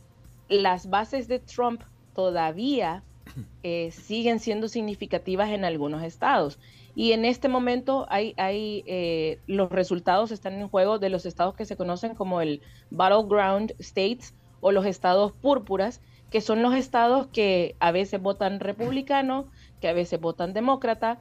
las 0.51 0.91
bases 0.91 1.29
de 1.29 1.39
Trump 1.39 1.81
todavía 2.15 3.03
eh, 3.63 3.91
siguen 3.91 4.39
siendo 4.39 4.69
significativas 4.69 5.49
en 5.49 5.65
algunos 5.65 6.03
estados. 6.03 6.59
Y 6.95 7.13
en 7.13 7.25
este 7.25 7.49
momento 7.49 8.07
hay, 8.11 8.35
eh, 8.39 9.39
los 9.47 9.71
resultados 9.71 10.31
están 10.31 10.55
en 10.55 10.69
juego 10.69 10.99
de 10.99 11.09
los 11.09 11.25
estados 11.25 11.55
que 11.55 11.65
se 11.65 11.77
conocen 11.77 12.15
como 12.15 12.41
el 12.41 12.61
Battleground 12.91 13.75
States 13.79 14.35
o 14.61 14.73
los 14.73 14.85
estados 14.85 15.33
púrpuras, 15.33 16.01
que 16.31 16.41
son 16.41 16.63
los 16.63 16.75
estados 16.75 17.27
que 17.29 17.77
a 17.81 17.93
veces 17.93 18.21
votan 18.21 18.61
republicano, 18.61 19.47
que 19.81 19.89
a 19.89 19.93
veces 19.93 20.21
votan 20.21 20.53
demócrata, 20.53 21.19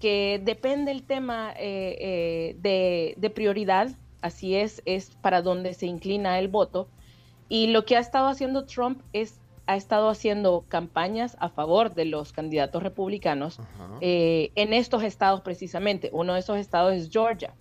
que 0.00 0.40
depende 0.42 0.90
el 0.90 1.02
tema 1.02 1.52
eh, 1.56 2.56
eh, 2.60 3.14
de, 3.16 3.30
prioridad, 3.30 3.90
así 4.22 4.56
es, 4.56 4.82
es 4.86 5.16
para 5.16 5.42
donde 5.42 5.74
se 5.74 5.86
inclina 5.86 6.38
el 6.38 6.48
voto. 6.48 6.88
Y 7.48 7.68
lo 7.68 7.84
que 7.84 7.96
ha 7.96 8.00
estado 8.00 8.28
haciendo 8.28 8.64
Trump 8.64 9.02
es, 9.12 9.39
ha 9.70 9.76
estado 9.76 10.08
haciendo 10.08 10.64
campañas 10.68 11.36
a 11.38 11.48
favor 11.48 11.94
de 11.94 12.04
los 12.04 12.32
candidatos 12.32 12.82
republicanos 12.82 13.60
eh, 14.00 14.50
en 14.56 14.72
estos 14.72 15.02
estados 15.04 15.42
precisamente. 15.42 16.10
Uno 16.12 16.34
de 16.34 16.40
esos 16.40 16.58
estados 16.58 16.94
es 16.94 17.10
Georgia. 17.10 17.54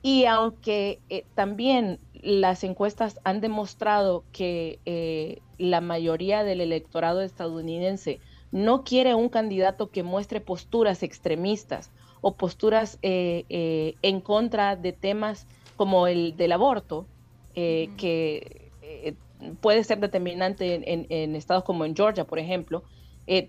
Y 0.00 0.26
aunque 0.26 1.00
también 1.34 1.98
las 2.22 2.64
encuestas 2.64 3.18
han 3.24 3.40
demostrado 3.40 4.24
que 4.32 4.78
eh, 4.84 5.40
la 5.58 5.80
mayoría 5.80 6.44
del 6.44 6.60
electorado 6.60 7.22
estadounidense 7.22 8.20
no 8.50 8.84
quiere 8.84 9.14
un 9.14 9.28
candidato 9.28 9.90
que 9.90 10.02
muestre 10.02 10.40
posturas 10.40 11.02
extremistas 11.02 11.90
o 12.20 12.34
posturas 12.34 12.98
eh, 13.02 13.44
eh, 13.48 13.94
en 14.02 14.20
contra 14.20 14.76
de 14.76 14.92
temas 14.92 15.46
como 15.76 16.06
el 16.06 16.36
del 16.36 16.52
aborto, 16.52 17.06
que 17.54 18.68
puede 19.60 19.84
ser 19.84 20.00
determinante 20.00 20.82
en, 20.92 21.36
estados 21.36 21.64
como 21.64 21.84
en 21.84 21.94
Georgia, 21.94 22.24
por 22.24 22.38
ejemplo. 22.38 22.82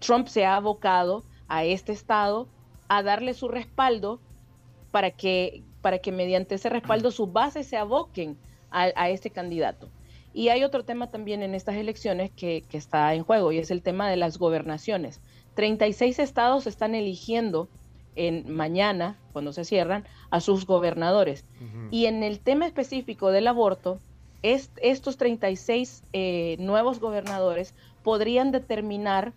Trump 0.01 0.27
se 0.27 0.45
ha 0.45 0.55
abocado 0.55 1.23
a 1.47 1.63
este 1.63 1.91
estado 1.91 2.47
a 2.89 3.03
darle 3.03 3.33
su 3.33 3.47
respaldo 3.47 4.19
para 4.91 5.11
que, 5.11 5.63
para 5.81 5.99
que 5.99 6.11
mediante 6.11 6.55
ese 6.55 6.69
respaldo 6.69 7.11
sus 7.11 7.31
bases 7.31 7.67
se 7.67 7.77
aboquen 7.77 8.37
a, 8.71 9.09
este 9.09 9.29
candidato. 9.29 9.89
Y 10.33 10.49
hay 10.49 10.63
otro 10.63 10.83
tema 10.83 11.09
también 11.09 11.41
en 11.41 11.55
estas 11.55 11.75
elecciones 11.75 12.31
que, 12.31 12.63
está 12.71 13.13
en 13.13 13.23
juego 13.23 13.51
y 13.51 13.57
es 13.57 13.71
el 13.71 13.81
tema 13.81 14.09
de 14.09 14.17
las 14.17 14.37
gobernaciones. 14.37 15.21
36 15.55 16.19
estados 16.19 16.67
están 16.67 16.93
eligiendo 16.93 17.67
en 18.15 18.53
mañana, 18.53 19.17
cuando 19.33 19.53
se 19.53 19.65
cierran, 19.65 20.05
a 20.29 20.39
sus 20.39 20.65
gobernadores. 20.65 21.45
Y 21.89 22.05
en 22.05 22.23
el 22.23 22.39
tema 22.39 22.67
específico 22.67 23.31
del 23.31 23.47
aborto, 23.47 23.99
estos 24.43 25.17
36 25.17 26.03
eh, 26.13 26.55
nuevos 26.59 26.99
gobernadores 26.99 27.73
podrían 28.03 28.51
determinar 28.51 29.33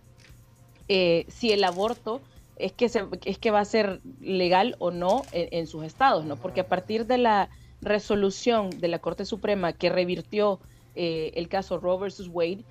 eh, 0.87 1.25
si 1.27 1.51
el 1.51 1.63
aborto 1.63 2.21
es 2.57 2.71
que, 2.71 2.85
es 3.25 3.37
que 3.37 3.51
va 3.51 3.59
a 3.59 3.65
ser 3.65 3.99
legal 4.21 4.75
o 4.79 4.91
no 4.91 5.23
en, 5.31 5.49
en 5.51 5.67
sus 5.67 5.83
estados, 5.83 6.25
¿no? 6.25 6.35
Porque 6.35 6.61
a 6.61 6.67
partir 6.67 7.05
de 7.05 7.17
la 7.17 7.49
resolución 7.81 8.69
de 8.69 8.87
la 8.87 8.99
Corte 8.99 9.25
Suprema 9.25 9.73
que 9.73 9.89
revirtió 9.89 10.59
eh, 10.95 11.31
el 11.35 11.47
caso 11.47 11.79
Roe 11.79 11.99
versus 11.99 12.29
Wade, 12.31 12.63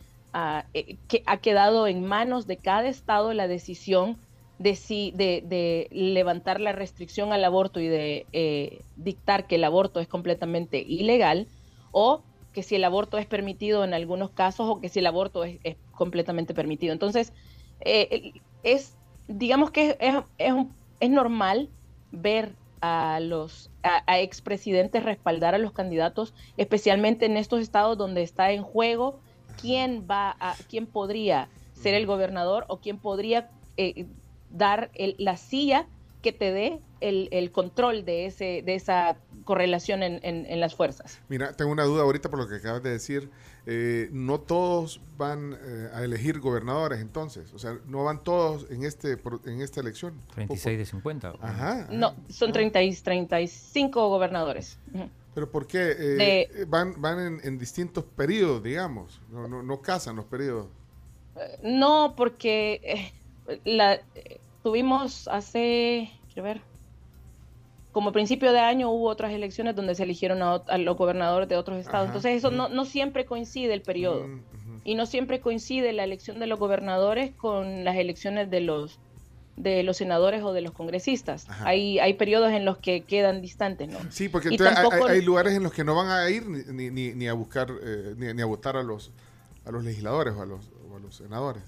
eh, 0.75 0.97
que 1.09 1.23
ha 1.27 1.39
quedado 1.39 1.87
en 1.87 2.05
manos 2.05 2.47
de 2.47 2.57
cada 2.57 2.89
estado 2.89 3.33
la 3.35 3.49
decisión 3.49 4.17
de, 4.59 4.77
si, 4.77 5.13
de, 5.13 5.89
levantar 5.91 6.61
la 6.61 6.73
restricción 6.73 7.33
al 7.33 7.45
aborto 7.45 7.81
y 7.81 7.89
de 7.89 8.27
eh, 8.33 8.81
dictar 8.97 9.47
que 9.47 9.57
el 9.57 9.65
aborto 9.65 9.99
es 9.99 10.07
completamente 10.07 10.79
ilegal 10.79 11.49
o 11.93 12.23
que 12.53 12.63
si 12.63 12.75
el 12.75 12.85
aborto 12.85 13.19
es 13.19 13.27
permitido 13.27 13.85
en 13.85 13.95
algunos 13.95 14.31
casos 14.31 14.69
o 14.69 14.81
que 14.81 14.89
si 14.89 14.99
el 14.99 15.07
aborto 15.07 15.45
es, 15.45 15.59
completamente 15.93 16.53
permitido. 16.55 16.93
Entonces, 16.93 17.33
es, 17.81 18.95
digamos 19.29 19.71
que 19.71 19.97
es, 20.01 20.15
es, 20.39 20.55
es 21.01 21.11
normal 21.11 21.69
ver 22.11 22.55
a 22.83 23.21
los 23.21 23.71
a, 23.83 24.21
expresidentes 24.21 25.03
respaldar 25.05 25.55
a 25.55 25.59
los 25.59 25.73
candidatos, 25.73 26.35
especialmente 26.57 27.27
en 27.27 27.37
estos 27.37 27.61
estados 27.61 27.97
donde 27.97 28.23
está 28.23 28.53
en 28.53 28.63
juego 28.63 29.21
quién 29.61 30.07
va 30.11 30.37
a, 30.41 30.57
quién 30.69 30.87
podría 30.87 31.49
ser 31.75 31.95
el 31.95 32.07
gobernador 32.07 32.65
o 32.69 32.79
quién 32.79 32.99
podría 32.99 33.51
eh, 33.77 34.07
dar 34.51 34.91
la 35.19 35.37
silla 35.37 35.87
que 36.23 36.33
te 36.33 36.53
dé 36.53 36.81
el, 37.01 37.51
control 37.51 38.05
de, 38.05 38.27
ese, 38.27 38.63
de 38.65 38.75
esa 38.75 39.17
correlación 39.45 40.03
en, 40.03 40.21
en, 40.23 40.61
las 40.61 40.75
fuerzas. 40.75 41.19
Mira, 41.29 41.53
tengo 41.53 41.73
una 41.73 41.83
duda 41.83 42.03
ahorita 42.03 42.31
por 42.31 42.39
lo 42.39 42.49
que 42.49 42.57
acabas 42.57 42.83
de 42.83 42.91
decir. 42.91 43.29
Eh, 43.67 44.09
no 44.13 44.41
todos 44.41 45.01
van 45.17 45.57
eh, 45.61 45.89
a 45.93 46.03
elegir 46.03 46.41
gobernadores 46.41 47.01
entonces, 47.01 47.53
o 47.55 47.61
sea, 47.61 47.79
no 47.87 48.03
van 48.03 48.25
todos 48.25 48.69
en 48.71 48.85
este 48.85 49.19
en 49.47 49.61
esta 49.61 49.81
elección. 49.81 50.15
36 50.35 50.79
de 50.79 50.87
50. 50.87 51.35
Ajá. 51.41 51.87
No, 51.91 52.17
son 52.29 52.53
30 52.53 52.81
35 53.05 54.09
gobernadores. 54.09 54.79
Pero 55.35 55.51
¿por 55.51 55.67
qué? 55.69 55.95
Eh, 55.99 56.65
van 56.67 57.01
van 57.01 57.41
en, 57.43 57.59
distintos 57.59 58.05
periodos, 58.05 58.65
digamos, 58.65 59.21
no, 59.31 59.47
no, 59.47 59.63
no 59.63 59.81
casan 59.81 60.17
los 60.17 60.25
periodos. 60.25 60.67
No, 61.63 62.15
porque 62.17 63.13
la, 63.65 64.01
tuvimos 64.63 65.29
hace, 65.29 66.11
quiero 66.33 66.45
ver, 66.45 66.61
como 67.93 68.13
principio 68.13 68.53
de 68.53 68.61
año 68.61 68.91
hubo 68.91 69.09
otras 69.09 69.33
elecciones 69.33 69.77
donde 69.77 69.95
se 69.95 70.05
eligieron 70.05 70.43
a, 70.43 70.79
los 70.79 70.97
gobernadores 70.97 71.49
de 71.49 71.57
otros 71.57 71.79
estados. 71.79 72.07
Entonces 72.07 72.37
eso 72.37 72.51
no, 72.51 72.69
no, 72.69 72.85
siempre 72.85 73.27
coincide 73.27 73.75
el 73.75 73.83
periodo. 73.83 74.27
Mm, 74.27 74.41
y 74.85 74.95
no 74.95 75.07
siempre 75.07 75.41
coincide 75.41 75.93
la 75.93 76.05
elección 76.05 76.41
de 76.41 76.47
los 76.47 76.59
gobernadores 76.59 77.33
con 77.37 77.85
las 77.85 77.97
elecciones 77.97 78.51
de 78.51 78.61
los 78.61 78.99
de 79.57 79.83
los 79.83 79.99
senadores 79.99 80.43
o 80.43 80.55
de 80.55 80.63
los 80.63 80.73
congresistas. 80.73 81.47
Hay, 81.61 81.99
hay 81.99 82.15
periodos 82.15 82.53
en 82.53 82.65
los 82.65 82.79
que 82.79 83.03
quedan 83.03 83.43
distantes, 83.43 83.87
¿no? 83.87 83.99
Sí, 84.11 84.31
porque 84.31 84.49
hay, 84.49 85.21
lugares 85.21 85.53
en 85.53 85.63
los 85.63 85.75
que 85.75 85.85
no 85.85 85.95
van 85.95 86.09
a 86.09 86.29
ir 86.31 86.47
ni, 86.49 86.91
ni, 86.91 87.13
ni 87.13 87.29
a 87.29 87.35
buscar, 87.35 87.71
eh, 87.83 88.15
ni, 88.17 88.41
a 88.41 88.47
votar 88.47 88.79
a 88.79 88.83
los, 88.83 89.13
a 89.67 89.71
los 89.71 89.85
legisladores 89.85 90.35
o 90.35 90.41
a 90.41 90.47
los, 90.47 90.71
o 90.91 90.97
a 90.97 91.01
los 91.01 91.17
senadores 91.17 91.63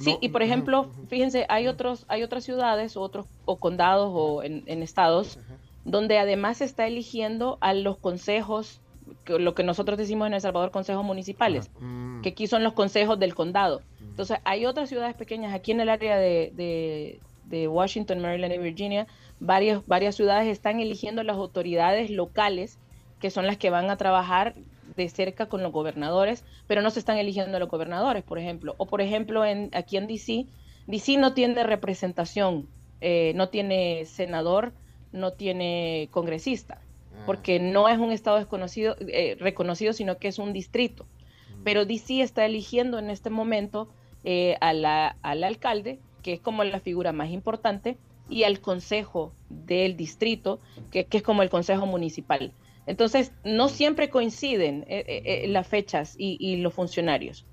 sí, 0.00 0.18
y 0.20 0.28
por 0.28 0.42
ejemplo, 0.42 0.90
fíjense, 1.08 1.46
hay 1.48 1.66
otros, 1.68 2.04
hay 2.08 2.22
otras 2.22 2.44
ciudades, 2.44 2.96
otros, 2.96 3.26
o 3.44 3.56
condados 3.56 4.10
o 4.12 4.42
en, 4.42 4.82
estados, 4.82 5.38
donde 5.84 6.18
además 6.18 6.58
se 6.58 6.64
está 6.64 6.86
eligiendo 6.86 7.58
a 7.60 7.74
los 7.74 7.96
consejos, 7.98 8.80
lo 9.26 9.54
que 9.54 9.62
nosotros 9.62 9.98
decimos 9.98 10.26
en 10.26 10.34
El 10.34 10.40
Salvador, 10.40 10.70
consejos 10.70 11.04
municipales, 11.04 11.70
mm. 11.80 12.22
que 12.22 12.30
aquí 12.30 12.46
son 12.46 12.64
los 12.64 12.72
consejos 12.72 13.18
del 13.18 13.34
condado. 13.34 13.82
Mm. 14.00 14.04
Entonces, 14.10 14.38
hay 14.44 14.66
otras 14.66 14.88
ciudades 14.88 15.14
pequeñas 15.14 15.54
aquí 15.54 15.72
en 15.72 15.80
el 15.80 15.88
área 15.88 16.16
de, 16.16 17.20
de, 17.46 17.68
Washington, 17.68 18.20
Maryland 18.20 18.54
y 18.54 18.58
Virginia, 18.58 19.06
varias, 19.38 19.86
varias 19.86 20.16
ciudades 20.16 20.48
están 20.48 20.80
eligiendo 20.80 21.22
las 21.22 21.36
autoridades 21.36 22.10
locales 22.10 22.78
que 23.20 23.30
son 23.30 23.46
las 23.46 23.56
que 23.56 23.70
van 23.70 23.90
a 23.90 23.96
trabajar 23.96 24.54
de 24.96 25.08
cerca 25.08 25.46
con 25.46 25.62
los 25.62 25.72
gobernadores, 25.72 26.44
pero 26.66 26.82
no 26.82 26.90
se 26.90 26.98
están 26.98 27.18
eligiendo 27.18 27.58
los 27.58 27.68
gobernadores, 27.68 28.22
por 28.22 28.38
ejemplo. 28.38 28.74
O 28.78 28.86
por 28.86 29.00
ejemplo, 29.00 29.44
en, 29.44 29.70
aquí 29.72 29.96
en 29.96 30.06
DC, 30.06 30.46
DC 30.86 31.16
no 31.16 31.34
tiene 31.34 31.62
representación, 31.64 32.68
eh, 33.00 33.32
no 33.34 33.48
tiene 33.48 34.04
senador, 34.06 34.72
no 35.12 35.32
tiene 35.32 36.08
congresista, 36.10 36.78
ah. 36.80 37.22
porque 37.26 37.60
no 37.60 37.88
es 37.88 37.98
un 37.98 38.12
estado 38.12 38.38
desconocido, 38.38 38.96
eh, 39.00 39.36
reconocido, 39.38 39.92
sino 39.92 40.18
que 40.18 40.28
es 40.28 40.38
un 40.38 40.52
distrito. 40.52 41.04
Mm. 41.04 41.62
Pero 41.64 41.86
DC 41.86 42.20
está 42.20 42.44
eligiendo 42.44 42.98
en 42.98 43.10
este 43.10 43.30
momento 43.30 43.88
eh, 44.24 44.56
a 44.60 44.72
la, 44.72 45.16
al 45.22 45.44
alcalde, 45.44 45.98
que 46.22 46.34
es 46.34 46.40
como 46.40 46.64
la 46.64 46.80
figura 46.80 47.12
más 47.12 47.30
importante, 47.30 47.96
y 48.28 48.44
al 48.44 48.60
consejo 48.60 49.32
del 49.50 49.96
distrito, 49.96 50.58
que, 50.90 51.04
que 51.04 51.18
es 51.18 51.22
como 51.22 51.42
el 51.42 51.50
consejo 51.50 51.84
municipal. 51.84 52.52
Entonces, 52.86 53.32
no 53.44 53.68
siempre 53.68 54.10
coinciden 54.10 54.84
eh, 54.88 55.04
eh, 55.06 55.44
eh, 55.44 55.48
las 55.48 55.66
fechas 55.66 56.14
y, 56.18 56.56
los 56.56 56.74
funcionarios. 56.74 57.46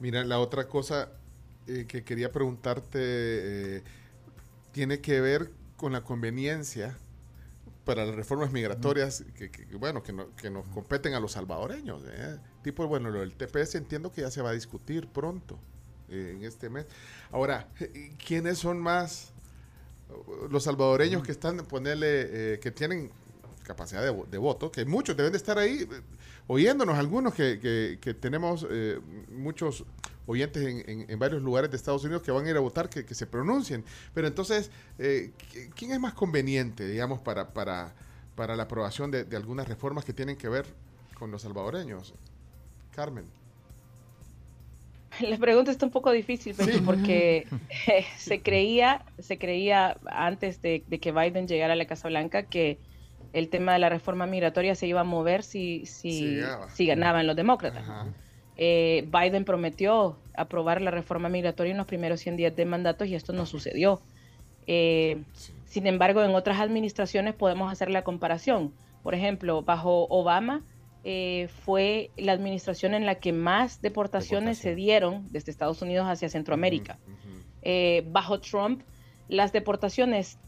Mira, 0.00 0.24
la 0.24 0.38
otra 0.38 0.68
cosa 0.68 1.10
que 1.66 2.04
quería 2.04 2.30
preguntarte, 2.30 3.82
tiene 4.70 5.00
que 5.00 5.20
ver 5.20 5.50
con 5.76 5.92
la 5.92 6.02
conveniencia 6.02 6.96
para 7.84 8.04
las 8.04 8.14
reformas 8.14 8.52
migratorias 8.52 9.24
que, 9.36 9.50
bueno 9.76 10.02
que, 10.02 10.14
que, 10.36 10.50
nos 10.50 10.68
competen 10.68 11.14
a 11.14 11.20
los 11.20 11.32
salvadoreños 11.32 12.02
¿eh? 12.08 12.38
tipo 12.62 12.86
bueno 12.88 13.10
lo 13.10 13.20
del 13.20 13.32
TPS 13.34 13.76
entiendo 13.76 14.10
que 14.10 14.22
ya 14.22 14.30
se 14.30 14.42
va 14.42 14.50
a 14.50 14.52
discutir 14.52 15.06
pronto 15.06 15.56
eh, 16.08 16.34
en 16.36 16.44
este 16.44 16.70
mes. 16.70 16.86
Ahora 17.32 17.68
quiénes 18.24 18.58
son 18.58 18.78
más 18.78 19.32
los 20.50 20.64
salvadoreños 20.64 21.24
que 21.24 21.32
están 21.32 21.58
ponerle 21.66 22.54
eh, 22.54 22.58
que 22.60 22.70
tienen 22.70 23.10
capacidad 23.66 24.02
de, 24.02 24.38
voto 24.38 24.70
que 24.70 24.84
muchos 24.84 25.16
deben 25.16 25.32
de 25.32 25.38
estar 25.38 25.58
ahí 25.58 25.88
oyéndonos 26.46 26.96
algunos 26.96 27.34
que, 27.34 27.98
que 28.00 28.14
tenemos 28.14 28.66
muchos 29.30 29.84
oyentes 30.26 30.62
en, 30.62 31.06
en, 31.08 31.18
varios 31.18 31.42
lugares 31.42 31.70
de 31.70 31.76
Estados 31.76 32.04
Unidos 32.04 32.22
que 32.22 32.30
van 32.30 32.44
a 32.46 32.50
ir 32.50 32.56
a 32.56 32.60
votar 32.60 32.88
que, 32.88 33.14
se 33.14 33.26
pronuncien. 33.26 33.84
Pero 34.12 34.26
entonces, 34.26 34.70
eh, 34.98 35.30
¿quién 35.74 35.92
es 35.92 36.00
más 36.00 36.14
conveniente, 36.14 36.86
digamos, 36.86 37.20
para, 37.20 37.52
para, 37.52 37.94
para 38.34 38.56
la 38.56 38.64
aprobación 38.64 39.10
de, 39.10 39.24
algunas 39.36 39.68
reformas 39.68 40.04
que 40.04 40.12
tienen 40.12 40.36
que 40.36 40.48
ver 40.48 40.66
con 41.14 41.30
los 41.30 41.42
salvadoreños? 41.42 42.12
Carmen. 42.94 43.24
La 45.20 45.38
pregunta 45.38 45.70
está 45.70 45.86
un 45.86 45.92
poco 45.92 46.10
difícil, 46.10 46.54
porque 46.84 47.46
se 48.18 48.42
creía, 48.42 49.04
se 49.18 49.38
creía 49.38 49.96
antes 50.06 50.60
de, 50.60 50.82
que 50.82 51.12
Biden 51.12 51.46
llegara 51.46 51.74
a 51.74 51.76
la 51.76 51.86
Casa 51.86 52.08
Blanca 52.08 52.42
que 52.42 52.78
el 53.36 53.50
tema 53.50 53.74
de 53.74 53.78
la 53.78 53.90
reforma 53.90 54.26
migratoria 54.26 54.74
se 54.74 54.86
iba 54.86 55.02
a 55.02 55.04
mover 55.04 55.42
si, 55.42 55.84
si, 55.84 56.40
si 56.72 56.86
ganaban 56.86 57.26
los 57.26 57.36
demócratas. 57.36 57.84
Eh, 58.56 59.06
Biden 59.12 59.44
prometió 59.44 60.16
aprobar 60.34 60.80
la 60.80 60.90
reforma 60.90 61.28
migratoria 61.28 61.72
en 61.72 61.76
los 61.76 61.86
primeros 61.86 62.20
100 62.20 62.36
días 62.36 62.56
de 62.56 62.64
mandatos 62.64 63.08
y 63.08 63.14
esto 63.14 63.34
no 63.34 63.44
sucedió. 63.44 64.00
Eh, 64.66 65.22
sin 65.66 65.86
embargo, 65.86 66.22
en 66.22 66.34
otras 66.34 66.60
administraciones 66.60 67.34
podemos 67.34 67.70
hacer 67.70 67.90
la 67.90 68.04
comparación. 68.04 68.72
Por 69.02 69.14
ejemplo, 69.14 69.60
bajo 69.60 70.06
Obama 70.08 70.62
eh, 71.04 71.50
fue 71.62 72.10
la 72.16 72.32
administración 72.32 72.94
en 72.94 73.04
la 73.04 73.16
que 73.16 73.34
más 73.34 73.82
deportaciones 73.82 74.56
se 74.56 74.74
dieron 74.74 75.28
desde 75.30 75.52
Estados 75.52 75.82
Unidos 75.82 76.06
hacia 76.08 76.30
Centroamérica. 76.30 76.96
bajo 78.06 78.40
Trump, 78.40 78.80
las 79.28 79.52
deportaciones 79.52 80.38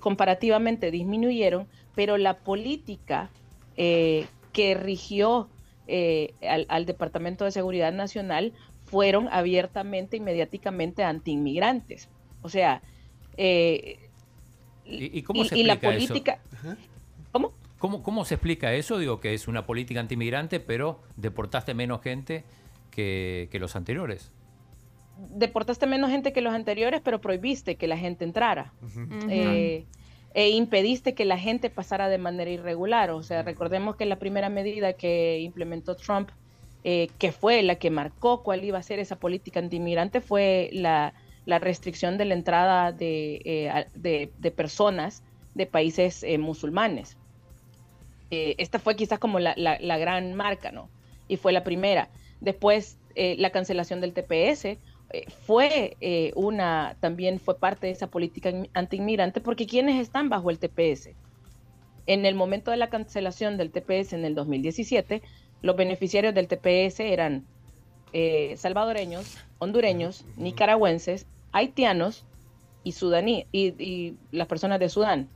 comparativamente 0.00 0.90
disminuyeron, 0.90 1.66
pero 1.94 2.16
la 2.18 2.38
política 2.38 3.30
que 3.76 4.74
rigió 4.74 5.48
eh, 5.92 6.34
al, 6.68 6.86
Departamento 6.86 7.44
de 7.44 7.50
Seguridad 7.50 7.92
Nacional 7.92 8.52
fueron 8.84 9.28
abiertamente 9.28 10.16
y 10.18 10.20
mediáticamente 10.20 11.02
anti-inmigrantes. 11.02 12.08
O 12.42 12.48
sea, 12.48 12.80
eh, 13.36 13.98
¿Y, 14.84 15.22
cómo 15.22 15.44
se 15.44 15.64
la 15.64 15.80
política... 15.80 16.38
¿Cómo? 17.32 17.52
¿Cómo, 17.78 18.02
¿Cómo 18.04 18.24
se 18.24 18.34
explica 18.34 18.72
eso? 18.74 18.98
Digo 18.98 19.18
que 19.18 19.34
es 19.34 19.48
una 19.48 19.66
política 19.66 19.98
anti-inmigrante, 19.98 20.60
pero 20.60 21.00
deportaste 21.16 21.74
menos 21.74 22.02
gente 22.02 22.44
que, 22.90 23.48
los 23.54 23.74
anteriores 23.74 24.30
deportaste 25.30 25.86
menos 25.86 26.10
gente 26.10 26.32
que 26.32 26.40
los 26.40 26.54
anteriores, 26.54 27.00
pero 27.02 27.20
prohibiste 27.20 27.76
que 27.76 27.86
la 27.86 27.96
gente 27.96 28.24
entrara 28.24 28.72
e 30.32 30.50
impediste 30.50 31.14
que 31.14 31.24
la 31.24 31.38
gente 31.38 31.70
pasara 31.70 32.08
de 32.08 32.18
manera 32.18 32.50
irregular. 32.50 33.10
O 33.10 33.22
sea, 33.22 33.42
recordemos 33.42 33.96
que 33.96 34.06
la 34.06 34.16
primera 34.16 34.48
medida 34.48 34.92
que 34.92 35.40
implementó 35.40 35.96
Trump, 35.96 36.30
eh, 36.84 37.08
que 37.18 37.32
fue 37.32 37.62
la 37.62 37.76
que 37.76 37.90
marcó 37.90 38.42
cuál 38.42 38.64
iba 38.64 38.78
a 38.78 38.82
ser 38.82 39.00
esa 39.00 39.16
política 39.16 39.60
antimigrante, 39.60 40.20
fue 40.20 40.70
la, 40.72 41.12
restricción 41.46 42.16
de 42.16 42.26
la 42.26 42.34
entrada 42.34 42.92
de, 42.92 43.42
eh, 43.44 44.50
personas 44.54 45.24
de 45.54 45.66
países 45.66 46.22
eh, 46.22 46.38
musulmanes. 46.38 47.16
esta 48.30 48.78
fue 48.78 48.94
quizás 48.94 49.18
como 49.18 49.40
la, 49.40 49.54
la, 49.56 49.98
gran 49.98 50.34
marca, 50.34 50.70
¿no? 50.70 50.88
Y 51.26 51.36
fue 51.36 51.50
la 51.50 51.64
primera. 51.64 52.08
Después, 52.40 52.98
la 53.16 53.50
cancelación 53.50 54.00
del 54.00 54.12
TPS, 54.12 54.64
eh, 54.64 54.78
fue 55.46 55.96
eh, 56.00 56.32
una, 56.36 56.96
también 57.00 57.40
fue 57.40 57.58
parte 57.58 57.88
de 57.88 57.92
esa 57.92 58.08
política 58.08 58.52
antiinmigrante, 58.74 59.40
porque 59.40 59.66
quienes 59.66 60.00
están 60.00 60.28
bajo 60.28 60.50
el 60.50 60.58
TPS. 60.58 61.10
En 62.06 62.26
el 62.26 62.34
momento 62.34 62.70
de 62.70 62.76
la 62.76 62.90
cancelación 62.90 63.56
del 63.56 63.70
TPS 63.70 64.12
en 64.12 64.24
el 64.24 64.34
2017, 64.34 65.22
los 65.62 65.76
beneficiarios 65.76 66.34
del 66.34 66.48
TPS 66.48 67.00
eran 67.00 67.44
eh, 68.12 68.54
salvadoreños, 68.56 69.36
hondureños, 69.58 70.24
nicaragüenses, 70.36 71.26
haitianos 71.52 72.24
y 72.84 72.92
sudaní 72.92 73.46
y, 73.52 74.14
las 74.30 74.46
personas 74.46 74.80
de 74.80 74.88
Sudán. 74.88 75.28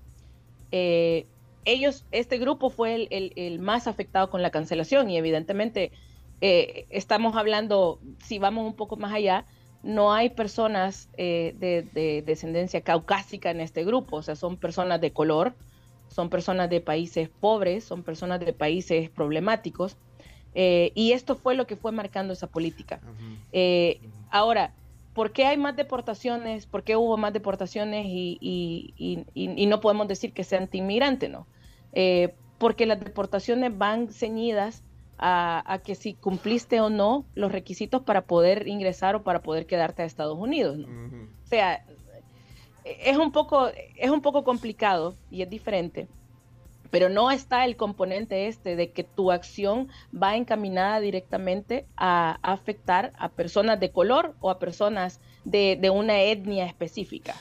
ellos, 0.70 2.04
este 2.10 2.38
grupo 2.38 2.70
fue 2.70 3.08
el, 3.10 3.58
más 3.58 3.86
afectado 3.86 4.30
con 4.30 4.40
la 4.42 4.50
cancelación 4.50 5.10
y 5.10 5.18
evidentemente 5.18 5.92
estamos 6.40 7.36
hablando, 7.36 8.00
si 8.24 8.38
vamos 8.38 8.66
un 8.66 8.74
poco 8.74 8.96
más 8.96 9.12
allá, 9.12 9.46
no 9.84 10.12
hay 10.12 10.30
personas 10.30 11.08
eh, 11.16 11.54
de, 11.58 12.22
descendencia 12.22 12.80
caucásica 12.80 13.50
en 13.50 13.60
este 13.60 13.84
grupo, 13.84 14.16
o 14.16 14.22
sea, 14.22 14.34
son 14.34 14.56
personas 14.56 15.00
de 15.00 15.12
color, 15.12 15.54
son 16.08 16.30
personas 16.30 16.70
de 16.70 16.80
países 16.80 17.28
pobres, 17.28 17.84
son 17.84 18.02
personas 18.02 18.40
de 18.40 18.52
países 18.52 19.10
problemáticos, 19.10 19.96
eh, 20.54 20.92
y 20.94 21.12
esto 21.12 21.36
fue 21.36 21.54
lo 21.54 21.66
que 21.66 21.76
fue 21.76 21.92
marcando 21.92 22.32
esa 22.32 22.46
política. 22.46 23.00
Eh, 23.52 24.00
ahora, 24.30 24.72
¿por 25.12 25.32
qué 25.32 25.46
hay 25.46 25.58
más 25.58 25.76
deportaciones? 25.76 26.66
¿Por 26.66 26.82
qué 26.82 26.96
hubo 26.96 27.16
más 27.16 27.32
deportaciones 27.32 28.06
y, 28.06 29.66
no 29.68 29.80
podemos 29.80 30.08
decir 30.08 30.32
que 30.32 30.44
sea 30.44 30.60
anti-inmigrante, 30.60 31.28
no? 31.28 31.46
porque 32.58 32.86
las 32.86 32.98
deportaciones 32.98 33.76
van 33.76 34.08
ceñidas 34.08 34.82
a, 35.18 35.80
que 35.84 35.94
si 35.94 36.14
cumpliste 36.14 36.80
o 36.80 36.90
no 36.90 37.24
los 37.34 37.52
requisitos 37.52 38.02
para 38.02 38.22
poder 38.22 38.68
ingresar 38.68 39.16
o 39.16 39.22
para 39.22 39.42
poder 39.42 39.66
quedarte 39.66 40.02
a 40.02 40.04
Estados 40.04 40.38
Unidos. 40.38 40.78
O 40.78 41.46
sea, 41.46 41.84
es 42.84 43.16
un, 43.16 43.32
poco, 43.32 43.68
es 43.96 44.10
un 44.10 44.20
poco 44.20 44.44
complicado 44.44 45.14
y 45.30 45.42
es 45.42 45.50
diferente, 45.50 46.08
pero 46.90 47.08
no 47.08 47.30
está 47.30 47.64
el 47.64 47.76
componente 47.76 48.46
este 48.46 48.76
de 48.76 48.92
que 48.92 49.04
tu 49.04 49.32
acción 49.32 49.88
va 50.14 50.36
encaminada 50.36 51.00
directamente 51.00 51.86
a 51.96 52.38
afectar 52.42 53.12
a 53.18 53.30
personas 53.30 53.80
de 53.80 53.90
color 53.90 54.34
o 54.40 54.50
a 54.50 54.58
personas 54.58 55.20
de, 55.44 55.78
de 55.80 55.90
una 55.90 56.20
etnia 56.22 56.66
específica. 56.66 57.34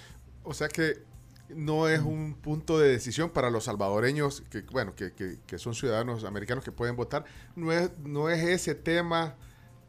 O 0.44 0.54
sea 0.54 0.68
que 0.68 1.13
no 1.50 1.88
es 1.88 2.02
un 2.02 2.36
punto 2.36 2.80
de 2.80 2.90
decisión 2.90 3.30
para 3.30 3.50
los 3.50 3.66
salvadoreños, 3.66 4.44
que 4.50 4.62
bueno, 4.62 4.96
que, 4.96 5.14
que, 5.14 5.58
son 5.58 5.76
ciudadanos 5.76 6.24
americanos 6.24 6.64
que 6.64 6.72
pueden 6.72 6.96
votar. 6.96 7.26
No 7.56 7.72
es, 7.72 7.92
no 8.00 8.30
es 8.30 8.44
ese 8.44 8.76
tema 8.76 9.36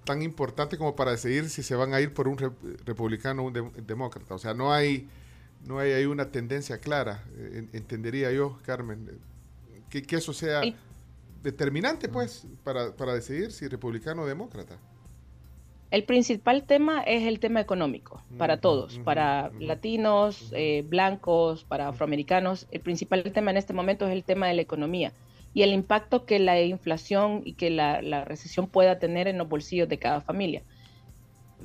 tan 0.04 0.22
importante 0.22 0.76
como 0.76 0.94
para 0.94 1.12
decidir 1.12 1.48
si 1.48 1.62
se 1.62 1.74
van 1.74 1.94
a 1.94 2.00
ir 2.00 2.12
por 2.12 2.28
un 2.28 2.36
republicano 2.84 3.42
o 3.42 3.46
un, 3.46 3.72
demócrata. 3.86 4.34
O 4.34 4.38
sea, 4.38 4.54
no 4.54 4.72
hay, 4.72 5.08
no 5.66 5.78
hay, 5.78 5.92
hay 5.92 6.04
una 6.04 6.30
tendencia 6.30 6.78
clara, 6.78 7.24
eh, 7.36 7.68
entendería 7.72 8.30
yo, 8.32 8.58
Carmen, 8.64 9.18
que, 9.88 10.02
que 10.02 10.16
eso 10.16 10.32
sea 10.32 10.62
determinante, 11.42 12.08
pues, 12.08 12.46
para, 12.62 12.94
para 12.94 13.14
decidir 13.14 13.52
si 13.52 13.68
republicano 13.68 14.22
o 14.22 14.26
demócrata. 14.26 14.78
El 15.94 16.02
principal 16.02 16.64
tema 16.64 17.02
es 17.02 17.22
el 17.22 17.38
tema 17.38 17.60
económico 17.60 18.20
para 18.36 18.56
todos, 18.56 18.98
para 19.04 19.52
latinos, 19.60 20.52
eh, 20.52 20.82
blancos, 20.88 21.62
para 21.62 21.86
afroamericanos. 21.86 22.66
El 22.72 22.80
principal 22.80 23.22
tema 23.32 23.52
en 23.52 23.58
este 23.58 23.74
momento 23.74 24.04
es 24.04 24.12
el 24.12 24.24
tema 24.24 24.48
de 24.48 24.54
la 24.54 24.62
economía 24.62 25.12
y 25.54 25.62
el 25.62 25.72
impacto 25.72 26.24
que 26.24 26.40
la 26.40 26.60
inflación 26.60 27.42
y 27.44 27.52
que 27.52 27.70
la, 27.70 28.24
recesión 28.24 28.66
pueda 28.66 28.98
tener 28.98 29.28
en 29.28 29.38
los 29.38 29.48
bolsillos 29.48 29.88
de 29.88 29.98
cada 29.98 30.20
familia. 30.20 30.62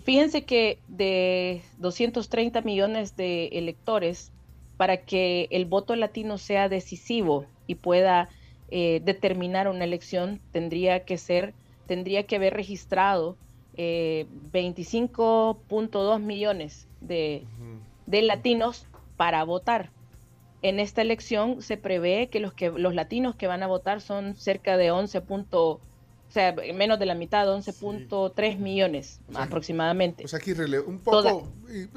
Fíjense 0.03 0.43
que 0.43 0.77
de 0.87 1.63
230 1.79 2.61
millones 2.61 3.17
de 3.17 3.47
electores, 3.47 4.31
para 4.77 4.97
que 4.97 5.47
el 5.49 5.65
voto 5.65 5.95
latino 5.95 6.37
sea 6.37 6.69
decisivo 6.69 7.45
y 7.65 7.73
pueda 7.73 8.29
eh, 8.69 9.01
determinar 9.03 9.67
una 9.67 9.85
elección, 9.85 10.39
tendría 10.51 11.03
que 11.03 11.17
ser, 11.17 11.55
tendría 11.87 12.27
que 12.27 12.35
haber 12.35 12.53
registrado 12.53 13.35
25.2 13.79 16.15
eh, 16.15 16.19
millones 16.19 16.87
de, 16.99 17.45
latinos 18.07 18.85
para 19.15 19.43
votar. 19.43 19.91
En 20.61 20.81
esta 20.81 21.01
elección 21.01 21.61
se 21.61 21.77
prevé 21.77 22.27
que 22.27 22.41
los, 22.41 22.53
que 22.53 22.69
los 22.69 22.93
latinos 22.93 23.35
que 23.35 23.47
van 23.47 23.63
a 23.63 23.67
votar 23.67 24.01
son 24.01 24.35
cerca 24.35 24.75
de 24.75 24.91
11. 24.91 25.23
o 25.29 25.79
sea, 26.27 26.53
menos 26.75 26.99
de 26.99 27.05
la 27.05 27.15
mitad, 27.15 27.47
11.3 27.47 28.57
millones 28.57 29.21
aproximadamente. 29.33 30.25
O 30.25 30.27
sea, 30.27 30.39
aquí 30.39 30.51
un 30.51 30.99
poco, 30.99 31.47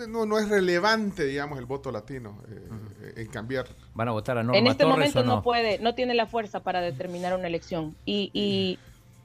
no, 0.09 0.25
no 0.25 0.39
es 0.39 0.49
relevante, 0.49 1.25
digamos, 1.25 1.59
el 1.59 1.67
voto 1.67 1.91
latino 1.91 2.41
eh, 2.49 3.15
en 3.17 3.27
cambiar. 3.27 3.67
Van 3.95 4.07
a 4.07 4.13
votar 4.13 4.39
a 4.39 4.45
Norma 4.45 4.57
En 4.57 4.69
este 4.69 4.87
momento 4.87 5.25
no? 5.25 5.43
puede, 5.43 5.81
no 5.81 5.97
tiene 5.97 6.15
la 6.15 6.27
fuerza 6.27 6.61
para 6.61 6.81
determinar 6.81 7.37
una 7.37 7.49
elección. 7.49 7.97
Y, 8.05 8.31
y, 8.33 8.79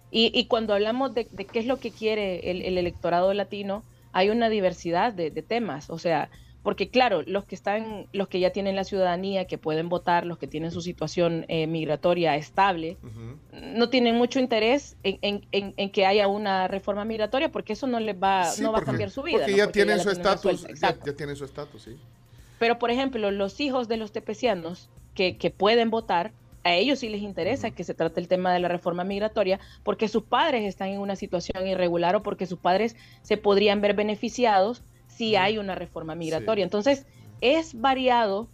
y, 0.09 0.45
cuando 0.45 0.73
hablamos 0.73 1.13
de, 1.13 1.25
qué 1.25 1.59
es 1.59 1.65
lo 1.65 1.77
que 1.77 1.91
quiere 1.91 2.49
el, 2.51 2.77
electorado 2.77 3.33
latino, 3.33 3.83
hay 4.13 4.29
una 4.29 4.49
diversidad 4.49 5.11
de, 5.13 5.29
temas. 5.41 5.89
O 5.89 5.99
sea, 5.99 6.29
porque 6.63 6.89
claro, 6.89 7.23
los 7.23 7.43
que 7.43 7.55
están, 7.55 8.07
los 8.13 8.29
que 8.29 8.39
ya 8.39 8.51
tienen 8.51 8.75
la 8.75 8.85
ciudadanía, 8.85 9.45
que 9.45 9.57
pueden 9.57 9.89
votar, 9.89 10.25
los 10.25 10.37
que 10.37 10.47
tienen 10.47 10.71
su 10.71 10.81
situación 10.81 11.45
eh, 11.49 11.67
migratoria 11.67 12.37
estable, 12.37 12.97
no 13.51 13.89
tienen 13.89 14.15
mucho 14.15 14.39
interés 14.39 14.95
en, 15.03 15.91
que 15.91 16.05
haya 16.05 16.27
una 16.27 16.69
reforma 16.69 17.03
migratoria, 17.03 17.51
porque 17.51 17.73
eso 17.73 17.85
no 17.85 17.99
les 17.99 18.15
va, 18.15 18.45
no 18.61 18.71
va 18.71 18.79
a 18.79 18.83
cambiar 18.83 19.09
su 19.09 19.23
vida. 19.23 19.39
Porque 19.39 19.57
ya 19.57 19.71
tienen 19.71 19.99
su 19.99 20.09
estatus, 20.09 20.65
ya, 20.79 20.93
tienen 21.15 21.35
su 21.35 21.43
estatus, 21.43 21.83
sí. 21.83 21.97
Pero 22.59 22.79
por 22.79 22.91
ejemplo, 22.91 23.29
los 23.29 23.59
hijos 23.59 23.87
de 23.87 23.97
los 23.97 24.11
tepecianos 24.11 24.89
que, 25.13 25.37
que 25.37 25.51
pueden 25.51 25.89
votar, 25.91 26.31
a 26.63 26.73
ellos 26.73 26.99
sí 26.99 27.09
les 27.09 27.21
interesa 27.21 27.71
que 27.71 27.83
se 27.83 27.93
trate 27.93 28.19
el 28.19 28.27
tema 28.27 28.53
de 28.53 28.59
la 28.59 28.67
reforma 28.67 29.03
migratoria 29.03 29.59
porque 29.83 30.07
sus 30.07 30.23
padres 30.23 30.65
están 30.65 30.89
en 30.89 30.99
una 30.99 31.15
situación 31.15 31.67
irregular 31.67 32.15
o 32.15 32.23
porque 32.23 32.45
sus 32.45 32.59
padres 32.59 32.95
se 33.21 33.37
podrían 33.37 33.81
ver 33.81 33.95
beneficiados 33.95 34.83
si 35.07 35.35
hay 35.35 35.57
una 35.57 35.75
reforma 35.75 36.13
migratoria. 36.13 36.63
Entonces, 36.63 37.05
es 37.41 37.79
variado 37.79 38.47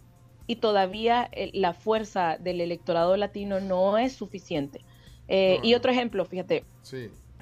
y 0.46 0.56
todavía 0.56 1.28
eh, 1.32 1.50
la 1.54 1.72
fuerza 1.72 2.36
del 2.38 2.60
electorado 2.60 3.16
latino 3.16 3.60
no 3.60 3.98
es 3.98 4.12
suficiente. 4.12 4.80
Eh, 5.28 5.58
y 5.62 5.74
otro 5.74 5.90
ejemplo, 5.90 6.24
fíjate, 6.24 6.64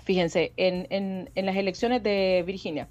fíjense, 0.04 0.52
en, 0.56 0.86
en, 1.34 1.46
las 1.46 1.56
elecciones 1.56 2.02
de 2.02 2.44
Virginia, 2.46 2.88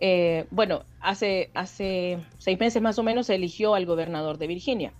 eh, 0.00 0.46
bueno, 0.50 0.84
hace, 1.00 1.50
hace 1.54 2.18
seis 2.38 2.58
meses 2.58 2.80
más 2.82 2.98
o 2.98 3.02
menos 3.02 3.26
se 3.26 3.34
eligió 3.34 3.74
al 3.74 3.86
gobernador 3.86 4.38
de 4.38 4.46
Virginia. 4.46 4.92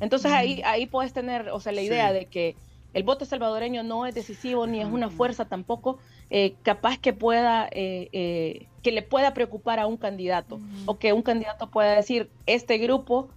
Entonces 0.00 0.30
ahí, 0.32 0.62
ahí 0.64 0.86
puedes 0.86 1.12
tener, 1.12 1.48
o 1.48 1.60
sea, 1.60 1.72
la 1.72 1.80
idea 1.82 2.12
de 2.12 2.26
que 2.26 2.54
el 2.94 3.02
voto 3.02 3.24
salvadoreño 3.24 3.82
no 3.82 4.06
es 4.06 4.14
decisivo 4.14 4.66
ni 4.66 4.80
es 4.80 4.86
una 4.86 5.10
fuerza 5.10 5.46
tampoco 5.46 5.98
eh, 6.30 6.54
capaz 6.62 6.98
que 6.98 7.12
pueda 7.12 7.68
eh, 7.70 8.08
eh, 8.12 8.66
que 8.82 8.92
le 8.92 9.02
pueda 9.02 9.34
preocupar 9.34 9.78
a 9.78 9.86
un 9.86 9.96
candidato 9.96 10.60
o 10.86 10.98
que 10.98 11.12
un 11.12 11.22
candidato 11.22 11.70
pueda 11.70 11.94
decir 11.94 12.30
este 12.46 12.78
grupo 12.78 13.28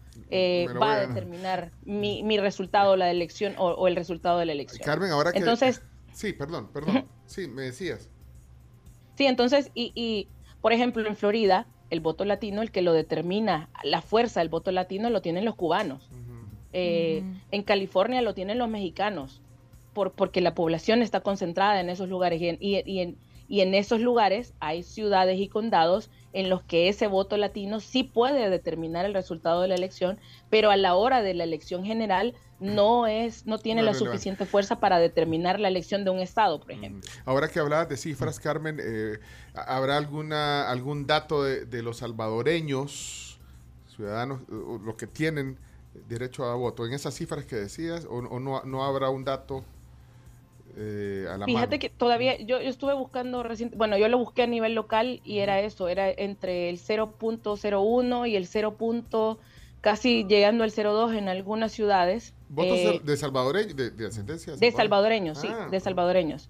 va 0.82 0.93
a 0.93 1.08
determinar 1.08 1.71
mi, 1.84 2.24
mi, 2.24 2.38
resultado 2.38 2.95
la 2.95 3.12
elección 3.12 3.54
o, 3.58 3.88
el 3.89 3.97
resultado 3.97 4.39
de 4.39 4.45
la 4.45 4.54
elección. 4.54 4.86
Carmen 4.86 5.12
ahora 5.12 5.34
que 5.34 5.39
entonces 5.39 5.82
sí 6.13 6.32
perdón 6.34 6.69
perdón. 6.71 7.06
Sí 7.26 7.47
me 7.47 7.63
decías. 7.63 8.10
Sí 9.17 9.26
entonces 9.26 9.71
y, 9.74 9.91
y 9.95 10.28
por 10.62 10.71
ejemplo 10.71 11.06
en 11.06 11.15
Florida 11.17 11.67
el 11.92 12.00
voto 12.00 12.26
latino 12.26 12.62
el 12.64 12.72
que 12.72 12.82
lo 12.82 12.94
determina 12.94 13.70
la 13.84 14.02
fuerza 14.02 14.40
del 14.40 14.50
voto 14.50 14.72
latino 14.72 15.10
lo 15.10 15.22
tienen 15.22 15.46
los 15.46 15.56
cubanos. 15.56 16.10
Eh, 16.74 17.22
en 17.52 17.64
California 17.64 18.22
lo 18.22 18.34
tienen 18.34 18.58
los 18.58 18.70
mexicanos, 18.70 19.42
por, 19.94 20.14
porque 20.14 20.40
la 20.40 20.56
población 20.56 21.02
está 21.02 21.20
concentrada 21.20 21.82
en 21.82 21.90
esos 21.90 22.08
lugares. 22.08 22.42
Y 22.42 22.48
en, 22.48 22.58
y, 22.62 23.00
en, 23.00 23.18
y 23.50 23.60
en 23.60 23.76
esos 23.76 24.00
lugares 24.00 24.54
hay 24.62 24.84
ciudades 24.84 25.38
y 25.38 25.50
condados 25.50 26.10
en 26.32 26.50
los 26.50 26.64
que 26.64 26.88
ese 26.88 27.08
voto 27.08 27.36
latino 27.36 27.82
sí 27.82 28.04
puede 28.04 28.50
determinar 28.50 29.06
el 29.06 29.14
resultado 29.14 29.62
de 29.62 29.68
la 29.68 29.76
elección, 29.76 30.18
pero 30.50 30.72
a 30.72 30.78
la 30.78 30.96
hora 30.96 31.22
de 31.22 31.34
la 31.34 31.44
elección 31.44 31.84
general 31.84 32.36
no 32.62 33.08
es 33.08 33.45
no 33.45 33.58
tiene 33.58 33.84
la 33.84 33.93
suficiente 33.93 34.45
fuerza 34.45 34.80
para 34.80 35.00
determinar 35.00 35.60
la 35.60 35.67
elección 35.67 36.06
de 36.06 36.12
un 36.12 36.19
estado, 36.19 36.62
por 36.62 36.71
ejemplo. 36.71 37.12
Ahora 37.26 37.50
que 37.50 37.60
hablabas 37.60 37.89
de 37.89 37.97
cifras, 37.97 38.39
Carmen, 38.39 38.80
eh, 38.82 39.19
¿habrá 39.54 39.97
alguna 39.97 40.69
algún 40.69 41.06
dato 41.06 41.43
de, 41.43 41.65
de 41.65 41.82
los 41.84 41.97
salvadoreños 41.97 43.32
ciudadanos, 44.02 44.41
los 44.50 44.95
que 44.95 45.08
tienen 45.08 45.58
derecho 46.08 46.45
a 46.45 46.56
voto. 46.56 46.86
En 46.86 46.93
esas 46.93 47.13
cifras 47.13 47.45
que 47.45 47.56
decías, 47.56 48.08
o, 48.10 48.21
no, 48.21 48.63
no, 48.63 48.84
habrá 48.84 49.10
un 49.10 49.24
dato 49.24 49.63
eh, 50.78 51.28
a 51.30 51.38
la 51.38 51.45
Fíjate 51.45 51.80
que 51.80 51.89
todavía, 51.89 52.39
yo, 52.39 52.58
estuve 52.58 52.93
buscando 52.93 53.43
recién, 53.43 53.71
bueno, 53.76 53.97
yo 53.97 54.08
lo 54.08 54.17
busqué 54.17 54.43
a 54.43 54.47
nivel 54.47 54.74
local 54.74 55.21
y 55.24 55.39
era 55.39 55.60
eso, 55.60 55.88
era 55.88 56.10
entre 56.10 56.69
el 56.69 56.80
0.01 56.80 58.30
y 58.30 58.36
el 58.36 58.47
0. 58.47 58.78
casi 59.82 60.26
llegando 60.26 60.63
al 60.63 60.71
0.2 60.71 61.17
en 61.17 61.30
algunas 61.30 61.71
ciudades. 61.71 62.34
¿Votos 62.52 62.80
eh, 62.80 63.02
de 63.02 63.16
salvadoreños, 63.16 63.76
de, 63.78 64.06
ascendencia? 64.06 64.58
De 64.58 64.72
salvadoreños, 64.74 65.38
sí, 65.38 65.48
ah, 65.50 65.70
de 65.72 65.80
salvadoreños. 65.80 66.50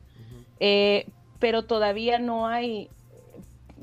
Eh, 0.59 1.05
pero 1.37 1.63
todavía 1.63 2.17
no 2.17 2.47
hay, 2.47 2.89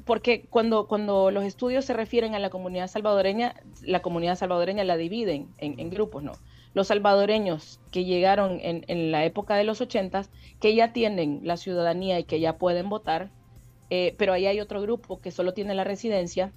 porque 0.04 0.44
cuando, 0.50 0.88
cuando 0.88 1.30
los 1.30 1.44
estudios 1.44 1.84
se 1.84 1.92
refieren 1.92 2.34
a 2.34 2.40
la 2.40 2.50
comunidad 2.50 2.88
salvadoreña, 2.88 3.54
la 3.82 4.02
comunidad 4.02 4.36
salvadoreña 4.36 4.82
la 4.82 4.96
dividen 4.96 5.46
en, 5.58 5.90
grupos, 5.90 6.24
¿no? 6.24 6.32
Los 6.74 6.88
salvadoreños 6.88 7.78
que 7.92 8.04
llegaron 8.04 8.58
en, 8.62 9.12
la 9.12 9.24
época 9.24 9.54
de 9.54 9.62
los 9.62 9.80
ochentas, 9.80 10.28
que 10.58 10.74
ya 10.74 10.92
tienen 10.92 11.42
la 11.44 11.56
ciudadanía 11.56 12.18
y 12.18 12.24
que 12.24 12.40
ya 12.40 12.58
pueden 12.58 12.88
votar, 12.88 13.30
eh, 13.90 14.16
pero 14.18 14.32
ahí 14.32 14.46
hay 14.46 14.58
otro 14.58 14.82
grupo 14.82 15.20
que 15.20 15.30
solo 15.30 15.54
tiene 15.54 15.72
la 15.76 15.84
residencia, 15.84 16.52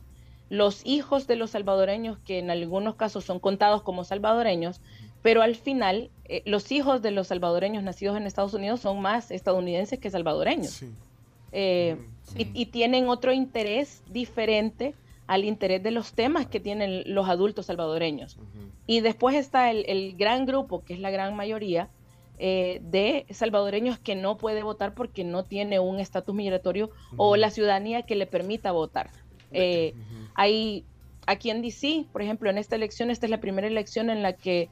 los 0.51 0.85
hijos 0.85 1.27
de 1.27 1.37
los 1.37 1.51
salvadoreños, 1.51 2.17
que 2.25 2.37
en 2.37 2.51
algunos 2.51 2.95
casos 2.95 3.23
son 3.23 3.39
contados 3.39 3.83
como 3.83 4.03
salvadoreños, 4.03 4.81
pero 5.21 5.41
al 5.41 5.55
final 5.55 6.09
eh, 6.25 6.41
los 6.45 6.71
hijos 6.71 7.01
de 7.01 7.11
los 7.11 7.27
salvadoreños 7.27 7.83
nacidos 7.83 8.17
en 8.17 8.27
Estados 8.27 8.53
Unidos 8.53 8.81
son 8.81 9.01
más 9.01 9.31
estadounidenses 9.31 9.99
que 9.99 10.09
salvadoreños. 10.09 10.71
Sí. 10.71 10.89
Eh, 11.51 11.97
y, 12.37 12.67
tienen 12.67 13.09
otro 13.09 13.33
interés 13.33 14.01
diferente 14.09 14.95
al 15.27 15.43
interés 15.43 15.83
de 15.83 15.91
los 15.91 16.13
temas 16.13 16.47
que 16.47 16.61
tienen 16.61 17.03
los 17.13 17.27
adultos 17.27 17.65
salvadoreños. 17.65 18.37
Y 18.87 19.01
después 19.01 19.35
está 19.35 19.71
el, 19.71 20.15
gran 20.15 20.45
grupo, 20.45 20.83
que 20.83 20.93
es 20.93 20.99
la 20.99 21.11
gran 21.11 21.35
mayoría, 21.35 21.89
eh, 22.37 22.79
de 22.83 23.25
salvadoreños 23.31 23.99
que 23.99 24.15
no 24.15 24.37
puede 24.37 24.63
votar 24.63 24.93
porque 24.93 25.23
no 25.23 25.43
tiene 25.43 25.79
un 25.79 25.99
estatus 25.99 26.33
migratorio 26.33 26.89
o 27.17 27.35
la 27.35 27.51
ciudadanía 27.51 28.03
que 28.03 28.15
le 28.15 28.27
permita 28.27 28.71
votar. 28.71 29.11
Eh, 29.51 29.93
hay 30.33 30.85
aquí 31.27 31.49
en 31.49 31.61
DC, 31.61 32.05
por 32.13 32.21
ejemplo, 32.21 32.49
en 32.49 32.57
esta 32.57 32.75
elección, 32.75 33.11
esta 33.11 33.25
es 33.25 33.29
la 33.29 33.41
primera 33.41 33.67
elección 33.67 34.09
en 34.09 34.23
la 34.23 34.33
que 34.33 34.69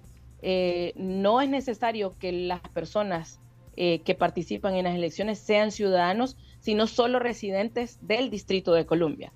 no 0.95 1.41
es 1.41 1.49
necesario 1.49 2.13
que 2.19 2.31
las 2.31 2.61
personas 2.61 3.39
que 3.75 4.15
participan 4.17 4.75
en 4.75 4.83
las 4.83 4.95
elecciones 4.95 5.39
sean 5.39 5.71
ciudadanos, 5.71 6.35
sino 6.59 6.87
solo 6.87 7.19
residentes 7.19 7.97
del 8.01 8.29
Distrito 8.29 8.73
de 8.73 8.85
Columbia. 8.85 9.31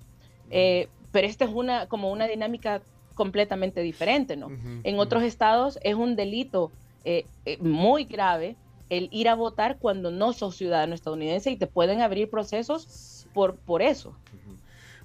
Eh, 0.50 0.88
pero 1.12 1.26
esta 1.26 1.44
es 1.44 1.50
una, 1.52 1.86
como 1.86 2.10
una 2.10 2.26
dinámica 2.26 2.82
completamente 3.14 3.80
diferente, 3.80 4.36
¿no? 4.36 4.48
en 4.82 4.98
otros 4.98 5.22
estados 5.22 5.78
es 5.82 5.94
un 5.94 6.16
delito 6.16 6.72
eh, 7.04 7.26
eh, 7.44 7.58
muy 7.58 8.04
grave 8.04 8.56
el 8.90 9.08
ir 9.12 9.28
a 9.28 9.34
votar 9.34 9.78
cuando 9.78 10.10
no 10.10 10.32
sos 10.32 10.56
ciudadano 10.56 10.94
estadounidense 10.94 11.50
y 11.50 11.56
te 11.56 11.68
pueden 11.68 12.02
abrir 12.02 12.28
procesos 12.28 13.26
por, 13.32 13.56
por 13.56 13.82
eso. 13.82 14.16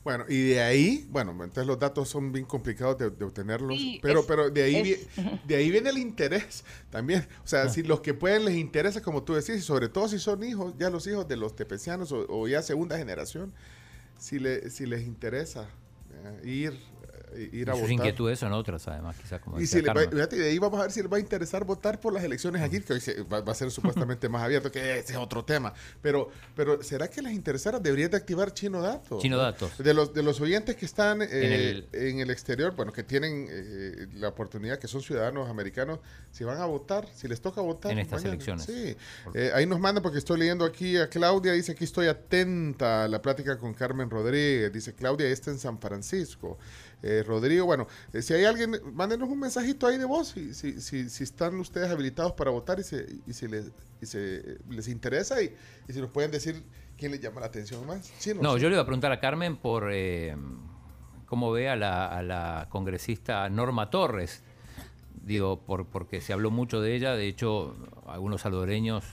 Bueno, 0.04 0.26
y 0.30 0.50
de 0.50 0.62
ahí, 0.62 1.08
bueno, 1.10 1.32
entonces 1.32 1.68
los 1.68 1.78
datos 1.78 2.08
son 2.08 2.32
bien 2.32 2.46
complicados 2.46 2.98
de, 2.98 3.08
obtenerlos, 3.08 3.78
pero, 4.02 4.26
pero 4.26 4.50
de 4.50 4.64
ahí, 4.64 5.08
de 5.46 5.56
ahí 5.56 5.70
viene 5.70 5.90
el 5.90 5.98
interés 5.98 6.64
también. 6.90 7.28
O 7.44 7.48
sea, 7.48 7.68
si 7.70 7.84
los 7.84 8.00
que 8.00 8.14
pueden 8.14 8.46
les 8.46 8.56
interesa, 8.56 9.02
como 9.02 9.24
tú 9.24 9.34
decís, 9.34 9.58
y 9.58 9.62
sobre 9.62 9.90
todo 9.90 10.08
si 10.08 10.18
son 10.18 10.44
hijos, 10.44 10.74
ya 10.78 10.90
los 10.90 11.06
hijos 11.06 11.28
de 11.28 11.36
los 11.36 11.56
tepecianos 11.56 12.14
o, 12.14 12.48
ya 12.48 12.62
segunda 12.62 12.98
generación, 12.98 13.54
si, 14.18 14.40
le, 14.40 14.70
si 14.70 14.86
les 14.86 15.06
interesa 15.06 15.68
eh, 16.44 16.48
ir 16.48 16.80
ir 17.52 17.70
a 17.70 17.76
Sus 17.76 17.90
inquietudes 17.90 18.40
son 18.40 18.54
otras, 18.54 18.88
además, 18.88 19.16
quizás 19.22 19.42
como 19.42 19.60
Y 19.60 19.68
si 19.68 19.82
le 19.82 19.94
de 19.94 20.50
ahí 20.50 20.60
vamos 20.60 20.80
a 20.80 20.84
ver 20.84 20.92
si 20.92 21.02
les 21.02 21.12
va 21.12 21.18
a 21.18 21.20
interesar 21.20 21.64
votar 21.66 22.00
por 22.00 22.14
las 22.14 22.24
elecciones 22.24 22.62
aquí, 22.62 22.80
que 22.82 22.94
hoy 22.94 23.02
va, 23.32 23.40
a 23.40 23.56
ser 23.56 23.72
supuestamente 23.72 24.30
más 24.30 24.44
abierto, 24.44 24.72
que 24.72 25.00
ese 25.00 25.14
es 25.14 25.18
otro 25.18 25.44
tema. 25.44 25.74
Pero, 26.02 26.30
pero 26.56 26.82
¿será 26.84 27.08
que 27.08 27.22
les 27.22 27.34
interesara? 27.34 27.80
Deberían 27.80 28.12
de 28.12 28.18
activar 28.18 28.54
Chino 28.54 28.82
Datos. 28.82 29.22
Chino 29.22 29.38
Datos. 29.38 29.78
De 29.78 29.94
los, 29.94 30.14
de 30.14 30.24
los 30.24 30.40
oyentes 30.42 30.76
que 30.76 30.86
están 30.86 31.22
eh, 31.22 31.88
en, 31.92 32.20
el, 32.20 32.30
exterior, 32.30 32.76
bueno, 32.76 32.92
que 32.92 33.04
tienen 33.04 33.48
eh, 33.50 34.08
la 34.16 34.30
oportunidad, 34.30 34.80
que 34.80 34.88
son 34.88 35.02
ciudadanos 35.02 35.50
americanos, 35.50 36.00
si 36.32 36.44
van 36.44 36.60
a 36.60 36.66
votar, 36.66 37.08
si 37.14 37.28
les 37.28 37.42
toca 37.42 37.62
votar. 37.62 37.92
En 37.92 38.00
estas 38.00 38.24
elecciones. 38.24 38.66
Sí. 38.66 38.96
Eh, 39.34 39.52
ahí 39.54 39.66
nos 39.66 39.80
manda, 39.80 40.02
porque 40.02 40.18
estoy 40.18 40.40
leyendo 40.40 40.66
aquí 40.66 40.98
a 40.98 41.10
Claudia, 41.10 41.54
dice 41.54 41.72
aquí 41.74 41.84
estoy 41.84 42.08
atenta 42.08 43.06
a 43.06 43.08
la 43.08 43.22
plática 43.22 43.58
con 43.58 43.74
Carmen 43.74 44.10
Rodríguez. 44.10 44.72
Dice 44.72 44.94
Claudia, 44.94 45.28
está 45.28 45.52
en 45.52 45.60
San 45.60 45.80
Francisco. 45.80 46.58
Eh, 47.02 47.24
Rodrigo, 47.26 47.66
bueno, 47.66 47.88
eh, 48.12 48.22
si 48.22 48.34
hay 48.34 48.46
alguien, 48.46 48.76
mándenos 48.94 49.30
un 49.30 49.40
mensajito 49.40 49.88
ahí 49.88 49.98
de 49.98 50.06
voz, 50.06 50.30
si, 50.30 50.54
si, 50.54 50.82
si, 50.82 51.10
si 51.10 51.24
están 51.24 51.60
ustedes 51.60 51.90
habilitados 51.90 52.34
para 52.34 52.52
votar 52.52 52.80
y, 52.80 52.84
se, 52.84 53.08
y 53.26 53.34
si 53.34 53.48
les, 53.48 53.72
y 54.02 54.06
se, 54.06 54.58
les 54.70 54.88
interesa 54.88 55.42
y, 55.42 55.56
y, 55.88 55.94
si 55.94 56.02
nos 56.02 56.10
pueden 56.10 56.32
decir 56.32 56.62
quién 56.98 57.12
les 57.12 57.22
llama 57.22 57.40
la 57.40 57.48
atención 57.48 57.86
más. 57.88 58.12
no, 58.42 58.58
yo 58.58 58.68
le 58.68 58.76
iba 58.76 58.82
a 58.82 58.86
preguntar 58.86 59.12
a 59.12 59.20
Carmen 59.20 59.58
por... 59.58 59.90
Eh, 59.92 60.36
cómo 61.30 61.52
ve 61.52 61.70
a 61.70 61.76
la, 61.76 62.08
a 62.08 62.24
la 62.24 62.68
congresista 62.70 63.48
Norma 63.50 63.92
Torres. 63.92 64.42
Digo, 65.24 65.60
por, 65.60 65.86
porque 65.86 66.22
se 66.22 66.34
habló 66.34 66.50
mucho 66.50 66.82
de 66.82 66.96
ella, 66.96 67.14
de 67.14 67.28
hecho, 67.28 67.76
algunos 68.08 68.42
salvadoreños 68.42 69.06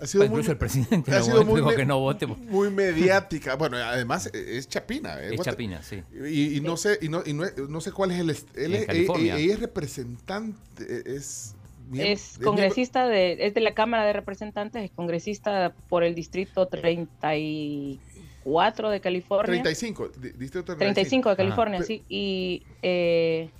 Ha 0.00 0.06
sido 0.06 0.24
incluso 0.24 0.48
muy- 0.48 0.52
el 0.52 0.58
presidente 0.58 1.14
ha 1.14 1.22
sido 1.22 1.44
muy 1.44 1.60
dijo 1.60 1.70
me- 1.70 1.76
que 1.76 1.86
no 1.86 2.00
vote. 2.00 2.26
Muy 2.26 2.70
mediática. 2.70 3.54
Bueno, 3.56 3.76
además 3.76 4.26
eh, 4.34 4.56
es 4.58 4.68
Chapina. 4.68 5.18
eh, 5.20 5.28
Es 5.32 5.36
Guate- 5.40 5.44
Chapina, 5.50 5.82
sí. 5.82 6.02
Y, 6.26 6.56
y 6.56 6.60
no 6.60 6.76
sé, 6.76 6.98
y 7.00 7.08
no, 7.08 7.22
y 7.24 7.32
no, 7.32 7.44
no 7.68 7.80
sé 7.80 7.92
cuál 7.92 8.10
es 8.10 8.18
el. 8.20 8.30
él 8.62 8.74
es- 8.74 8.86
California. 8.86 9.34
Ella, 9.36 9.44
ella 9.44 9.54
es 9.54 9.60
representante, 9.60 11.16
es. 11.16 11.54
Es 11.86 11.90
miembro- 11.90 12.44
congresista 12.50 13.06
de, 13.06 13.46
es 13.46 13.52
de 13.54 13.60
la 13.60 13.74
Cámara 13.74 14.04
de 14.06 14.14
Representantes, 14.14 14.82
es 14.84 14.90
congresista 14.90 15.74
por 15.88 16.02
el 16.02 16.14
distrito 16.14 16.66
34 16.66 18.90
de 18.90 19.00
California. 19.00 19.62
35, 19.62 20.08
di- 20.08 20.30
distrito 20.32 20.76
35 20.76 21.28
de 21.28 21.32
Ajá. 21.32 21.36
California, 21.36 21.82
sí. 21.82 22.02
Y 22.08 22.62
eh, 22.82 23.50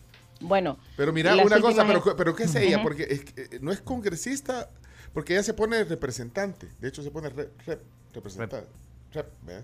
bueno, 0.41 0.79
Pero 0.97 1.13
mira, 1.13 1.35
una 1.37 1.61
cosa, 1.61 1.87
pero, 1.87 2.03
pero 2.17 2.35
¿qué 2.35 2.45
es 2.45 2.55
ella? 2.55 2.83
Porque 2.83 3.05
es 3.09 3.25
que, 3.25 3.43
eh, 3.43 3.59
no 3.61 3.73
es 3.73 3.81
congresista, 3.81 4.69
porque 5.15 5.33
ella 5.33 5.43
se 5.43 5.55
pone 5.55 5.83
representante. 5.85 6.69
De 6.81 6.89
hecho, 6.89 7.03
se 7.03 7.11
pone 7.11 7.31
rep, 7.31 7.51
rep, 7.67 7.81
representante. 8.13 8.67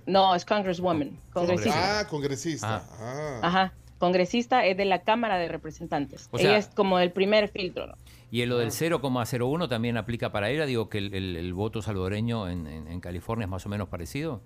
No, 0.07 0.35
es 0.35 0.45
Congresswoman, 0.45 1.19
congresista. 1.33 2.01
Ah, 2.01 2.07
congresista. 2.09 2.85
Ah. 3.01 3.41
Ajá, 3.43 3.73
congresista 3.99 4.65
es 4.65 4.77
de 4.77 4.85
la 4.85 5.03
Cámara 5.03 5.39
de 5.39 5.49
Representantes. 5.49 6.29
O 6.31 6.39
sea- 6.39 6.51
Ella 6.51 6.59
es 6.59 6.69
como 6.69 7.01
el 7.01 7.11
primer 7.11 7.49
filtro, 7.49 7.89
¿no? 7.89 7.95
Y 8.31 8.47
lo 8.47 8.59
del 8.59 8.71
0,01 8.71 9.69
también 9.69 9.97
aplica 9.97 10.31
para 10.31 10.51
ella. 10.51 10.65
Digo 10.67 10.89
que 10.89 10.99
el, 10.99 11.13
el- 11.15 11.37
el 11.37 11.53
voto 11.53 11.83
salvadoreño 11.83 12.49
en, 12.49 12.69
en- 12.69 12.87
en 12.87 13.01
California 13.01 13.47
es 13.47 13.51
más 13.51 13.67
o 13.67 13.69
menos 13.69 13.89
parecido. 13.89 14.41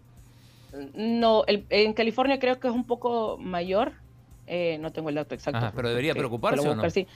No, 0.95 1.45
el- 1.47 1.67
en 1.69 1.93
California 1.93 2.39
creo 2.39 2.59
que 2.59 2.69
es 2.69 2.75
un 2.75 2.87
poco 2.87 3.37
mayor. 3.39 3.93
eh, 4.47 4.77
no 4.79 4.93
tengo 4.93 5.09
el 5.09 5.15
dato 5.15 5.35
exacto. 5.35 5.57
Ajá, 5.57 5.73
pero 5.75 5.89
debería 5.89 6.13
preocuparse, 6.15 6.69
¿o 6.69 6.75
no? 6.75 6.91
sí. 6.91 7.07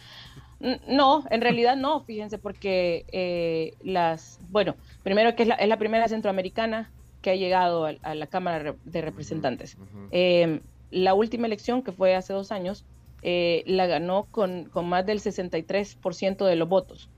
No, 0.61 1.25
en 1.31 1.41
realidad 1.41 1.77
no, 1.77 2.05
fíjense, 2.05 2.39
porque 2.39 3.05
eh, 3.13 3.75
las, 3.81 4.39
bueno, 4.51 4.77
primero 5.03 5.37
que 5.37 5.45
es 5.45 5.49
la, 5.49 5.55
es 5.55 5.69
la 5.69 5.79
primera 5.79 6.09
centroamericana 6.09 6.93
que 7.21 7.31
ha 7.31 7.37
llegado 7.37 7.87
a, 7.87 7.95
a 8.03 8.15
la 8.15 8.27
Cámara 8.27 8.77
de 8.83 9.01
Representantes. 9.01 9.77
Ujú. 9.77 10.09
Eh, 10.11 10.61
la 10.91 11.15
última 11.15 11.47
elección, 11.47 11.83
que 11.83 11.93
fue 11.93 12.15
hace 12.15 12.33
dos 12.33 12.51
años, 12.51 12.87
eh, 13.23 13.63
la 13.67 13.87
ganó 13.87 14.27
con, 14.31 14.69
con 14.71 14.89
más 14.89 15.05
del 15.05 15.21
63% 15.21 16.45
de 16.45 16.57
los 16.57 16.69
votos. 16.69 17.11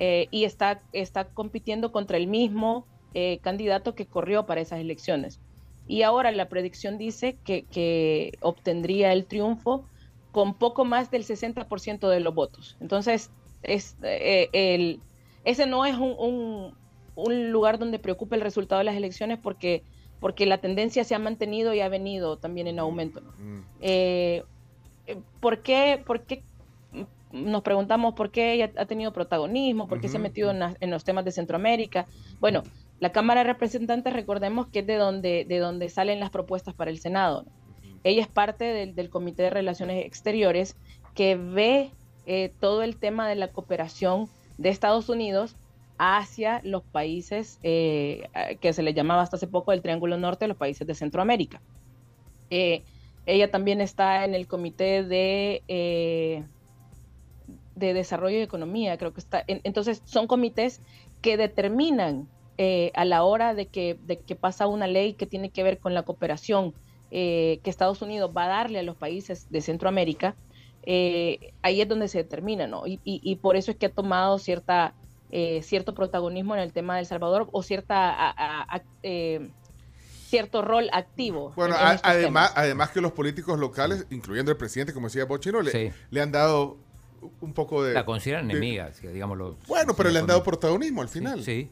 Eh, 0.00 0.28
y 0.30 0.44
está, 0.44 0.82
está 0.92 1.24
compitiendo 1.24 1.92
contra 1.92 2.16
el 2.16 2.26
mismo 2.26 2.88
eh, 3.12 3.38
candidato 3.42 3.94
que 3.94 4.06
corrió 4.06 4.46
para 4.46 4.60
esas 4.60 4.80
elecciones. 4.80 5.40
Y 5.86 6.02
ahora 6.02 6.32
la 6.32 6.48
predicción 6.48 6.98
dice 6.98 7.38
que, 7.44 7.66
que 7.66 8.32
obtendría 8.40 9.12
el 9.12 9.26
triunfo 9.26 9.88
con 10.34 10.52
poco 10.54 10.84
más 10.84 11.12
del 11.12 11.24
60% 11.24 12.08
de 12.08 12.18
los 12.18 12.34
votos. 12.34 12.76
Entonces, 12.80 13.30
es, 13.62 13.96
eh, 14.02 14.48
el, 14.52 15.00
ese 15.44 15.64
no 15.66 15.86
es 15.86 15.94
un, 15.94 16.14
un- 16.18 16.74
un 17.14 17.52
lugar 17.52 17.78
donde 17.78 18.00
preocupe 18.00 18.34
el 18.34 18.42
resultado 18.42 18.80
de 18.80 18.84
las 18.84 18.96
elecciones 18.96 19.38
porque, 19.38 19.84
porque 20.18 20.44
la 20.44 20.58
tendencia 20.58 21.04
se 21.04 21.14
ha 21.14 21.20
mantenido 21.20 21.72
y 21.72 21.80
ha 21.80 21.88
venido 21.88 22.36
también 22.36 22.66
en 22.66 22.80
aumento. 22.80 23.20
Mm. 23.38 23.60
Eh, 23.80 24.42
eh, 25.06 25.16
¿por, 25.38 25.62
qué, 25.62 26.02
¿Por 26.04 26.22
qué 26.22 26.42
nos 27.30 27.62
preguntamos 27.62 28.14
por 28.14 28.32
qué 28.32 28.54
ella 28.54 28.72
ha 28.76 28.86
tenido 28.86 29.12
protagonismo, 29.12 29.86
por 29.86 30.00
qué 30.00 30.08
se 30.08 30.16
ha 30.16 30.20
metido 30.20 30.50
en, 30.50 30.90
los 30.90 31.04
temas 31.04 31.24
de 31.24 31.30
Centroamérica? 31.30 32.06
Bueno, 32.40 32.64
la 32.98 33.12
Cámara 33.12 33.42
de 33.44 33.52
Representantes, 33.52 34.12
recordemos 34.12 34.66
que 34.66 34.80
es 34.80 34.86
de 34.86 34.96
donde, 34.96 35.44
de 35.44 35.58
donde 35.58 35.88
salen 35.90 36.18
las 36.18 36.30
propuestas 36.30 36.74
para 36.74 36.90
el 36.90 36.98
Senado. 36.98 37.44
¿no? 37.44 37.63
Ella 38.04 38.22
es 38.22 38.28
parte 38.28 38.64
del, 38.64 39.10
Comité 39.10 39.44
de 39.44 39.50
Relaciones 39.50 40.04
Exteriores 40.06 40.76
que 41.14 41.36
ve 41.36 41.90
eh, 42.26 42.54
todo 42.60 42.82
el 42.82 42.98
tema 42.98 43.28
de 43.28 43.34
la 43.34 43.50
cooperación 43.52 44.28
de 44.58 44.68
Estados 44.68 45.08
Unidos 45.08 45.56
hacia 45.98 46.60
los 46.64 46.84
países 46.84 47.58
eh, 47.62 48.28
que 48.60 48.72
se 48.72 48.82
le 48.82 48.94
llamaba 48.94 49.22
hasta 49.22 49.36
hace 49.36 49.46
poco 49.48 49.72
el 49.72 49.82
Triángulo 49.82 50.18
Norte, 50.18 50.46
los 50.48 50.56
países 50.56 50.86
de 50.86 50.94
Centroamérica. 50.94 51.62
Eh, 52.50 52.84
ella 53.26 53.50
también 53.50 53.80
está 53.80 54.24
en 54.24 54.34
el 54.34 54.46
Comité 54.46 55.02
de, 55.02 55.64
de 57.74 57.94
Desarrollo 57.94 58.38
y 58.38 58.42
Economía, 58.42 58.98
creo 58.98 59.14
que 59.14 59.20
está. 59.20 59.42
en- 59.46 59.60
entonces, 59.64 60.02
son 60.04 60.26
comités 60.26 60.82
que 61.22 61.36
determinan 61.38 62.28
a 62.94 63.04
la 63.04 63.24
hora 63.24 63.54
de 63.54 63.68
que, 63.68 63.98
de 64.00 64.22
que 64.22 64.36
pasa 64.36 64.68
una 64.68 64.86
ley 64.86 65.14
que 65.14 65.26
tiene 65.26 65.50
que 65.50 65.62
ver 65.64 65.80
con 65.80 65.94
la 65.94 66.04
cooperación 66.04 66.74
eh, 67.16 67.60
que 67.62 67.70
Estados 67.70 68.02
Unidos 68.02 68.32
va 68.36 68.46
a 68.46 68.48
darle 68.48 68.80
a 68.80 68.82
los 68.82 68.96
países 68.96 69.46
de 69.48 69.60
Centroamérica, 69.60 70.34
eh, 70.82 71.52
ahí 71.62 71.80
es 71.80 71.88
donde 71.88 72.08
se 72.08 72.18
determina, 72.18 72.66
¿no? 72.66 72.88
Y, 72.88 72.98
y- 73.04 73.20
y 73.22 73.36
por 73.36 73.54
eso 73.56 73.70
es 73.70 73.76
que 73.76 73.86
ha 73.86 73.92
tomado 73.92 74.38
cierta, 74.40 74.94
eh, 75.30 75.62
cierto 75.62 75.94
protagonismo 75.94 76.54
en 76.56 76.60
el 76.62 76.72
tema 76.72 76.94
de 76.96 77.00
El 77.02 77.06
Salvador 77.06 77.48
o 77.52 77.62
cierta, 77.62 78.10
a- 78.10 78.30
a- 78.30 78.76
a- 78.76 78.82
eh, 79.04 79.48
cierto 80.26 80.62
rol 80.62 80.88
activo. 80.92 81.52
Bueno, 81.54 81.76
a- 81.76 81.92
además, 82.02 82.24
temas. 82.24 82.52
además 82.56 82.90
que 82.90 83.00
los 83.00 83.12
políticos 83.12 83.58
locales, 83.60 84.06
incluyendo 84.10 84.50
el 84.50 84.56
presidente, 84.56 84.92
como 84.92 85.06
decía 85.06 85.24
Bochino, 85.24 85.62
le, 85.62 85.70
Sí. 85.70 85.92
le 86.10 86.20
han 86.20 86.32
dado 86.32 86.76
un 87.40 87.54
poco 87.54 87.84
de... 87.84 87.94
La 87.94 88.04
consideran 88.04 88.48
de- 88.48 88.54
enemiga, 88.54 88.90
digámoslo. 89.00 89.56
Bueno, 89.68 89.94
pero 89.94 90.10
le 90.10 90.18
han 90.18 90.26
dado 90.26 90.42
protagonismo 90.42 91.00
al 91.02 91.08
sí, 91.08 91.20
final. 91.20 91.42
Sí, 91.44 91.70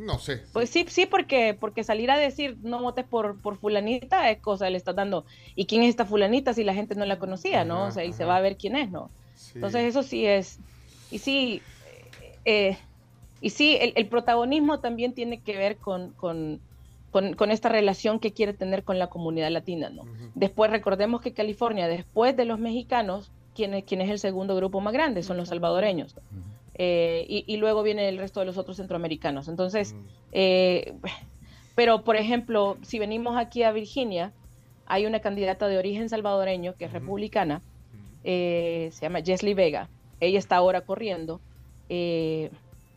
No 0.00 0.18
sé. 0.18 0.42
Pues 0.54 0.70
sí, 0.70 0.86
sí, 0.88 1.04
porque, 1.04 1.54
porque 1.58 1.84
salir 1.84 2.10
a 2.10 2.18
decir 2.18 2.56
no 2.62 2.80
votes 2.80 3.04
por, 3.04 3.40
por 3.40 3.58
fulanita 3.58 4.30
es 4.30 4.38
cosa, 4.38 4.70
le 4.70 4.78
estás 4.78 4.96
dando. 4.96 5.26
¿Y 5.54 5.66
quién 5.66 5.82
es 5.82 5.90
esta 5.90 6.06
fulanita 6.06 6.54
si 6.54 6.64
la 6.64 6.72
gente 6.72 6.94
no 6.94 7.04
la 7.04 7.18
conocía, 7.18 7.64
no? 7.66 7.76
Ajá, 7.76 7.88
O 7.88 7.90
sea, 7.92 8.04
y 8.04 8.12
se 8.14 8.24
va 8.24 8.36
a 8.36 8.40
ver 8.40 8.56
quién 8.56 8.76
es, 8.76 8.90
¿no? 8.90 9.10
Sí. 9.34 9.52
Entonces 9.56 9.82
eso 9.82 10.02
sí 10.02 10.26
es. 10.26 10.58
Y 11.10 11.18
sí, 11.18 11.60
eh, 12.46 12.78
y 13.42 13.50
sí, 13.50 13.76
el, 13.78 13.92
el 13.94 14.06
protagonismo 14.06 14.80
también 14.80 15.12
tiene 15.12 15.40
que 15.40 15.56
ver 15.56 15.76
con, 15.76 16.12
con, 16.12 16.60
con, 17.10 17.34
con 17.34 17.50
esta 17.50 17.68
relación 17.68 18.20
que 18.20 18.32
quiere 18.32 18.54
tener 18.54 18.84
con 18.84 18.98
la 18.98 19.08
comunidad 19.08 19.50
latina, 19.50 19.90
¿no? 19.90 20.04
Después 20.34 20.70
recordemos 20.70 21.20
que 21.20 21.32
California, 21.32 21.88
después 21.88 22.36
de 22.36 22.46
los 22.46 22.58
mexicanos, 22.58 23.30
¿quién 23.54 23.74
es, 23.74 23.84
quién 23.84 24.00
es 24.00 24.08
el 24.10 24.18
segundo 24.18 24.56
grupo 24.56 24.80
más 24.80 24.92
grande? 24.92 25.22
Son 25.22 25.36
los 25.36 25.48
salvadoreños. 25.48 26.14
Eh, 26.82 27.26
y, 27.28 27.44
y 27.46 27.58
luego 27.58 27.82
viene 27.82 28.08
el 28.08 28.16
resto 28.16 28.40
de 28.40 28.46
los 28.46 28.56
otros 28.56 28.78
centroamericanos. 28.78 29.48
Entonces, 29.48 29.92
Mm. 29.92 30.06
eh, 30.32 30.94
pero, 31.74 32.04
por 32.04 32.16
ejemplo, 32.16 32.78
si 32.82 32.98
venimos 32.98 33.36
aquí 33.36 33.62
a 33.64 33.70
Virginia, 33.72 34.32
hay 34.86 35.04
una 35.04 35.20
candidata 35.20 35.68
de 35.68 35.76
origen 35.76 36.08
salvadoreño 36.08 36.74
que 36.76 36.86
es 36.86 36.92
republicana, 36.92 37.62
eh, 38.24 38.88
se 38.92 39.02
llama 39.04 39.20
Jesly 39.22 39.52
Vega. 39.52 39.90
Ella 40.20 40.38
está 40.38 40.56
ahora 40.56 40.80
corriendo, 40.80 41.42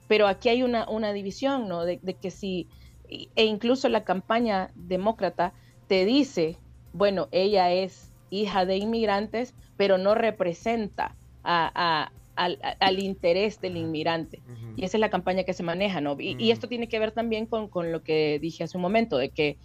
pero 0.07 0.27
aquí 0.27 0.47
hay 0.49 0.63
una, 0.63 0.87
una 0.89 1.11
división, 1.11 1.67
¿no? 1.67 1.83
De, 1.83 1.99
de 2.01 2.13
que 2.15 2.31
si, 2.31 2.69
e 3.09 3.43
incluso 3.45 3.89
la 3.89 4.03
campaña 4.05 4.71
demócrata 4.75 5.53
te 5.87 6.05
dice, 6.05 6.57
bueno, 6.93 7.27
ella 7.31 7.71
es 7.73 8.11
hija 8.29 8.65
de 8.65 8.77
inmigrantes, 8.77 9.53
pero 9.75 9.97
no 9.97 10.15
representa 10.15 11.17
a- 11.43 11.71
a- 11.75 12.11
al, 12.35 12.59
al 12.79 12.99
interés 12.99 13.59
del 13.61 13.77
inmigrante. 13.77 14.41
Y 14.75 14.85
esa 14.85 14.97
es 14.97 15.01
la 15.01 15.09
campaña 15.09 15.43
que 15.43 15.53
se 15.53 15.63
maneja, 15.63 16.01
¿no? 16.01 16.15
Y, 16.19 16.35
y 16.39 16.51
esto 16.51 16.67
tiene 16.67 16.87
que 16.87 16.99
ver 16.99 17.11
también 17.11 17.45
con, 17.45 17.67
con 17.67 17.91
lo 17.91 18.01
que 18.03 18.39
dije 18.39 18.63
hace 18.63 18.77
un 18.77 18.81
momento, 18.81 19.17
de 19.17 19.29
que 19.29 19.57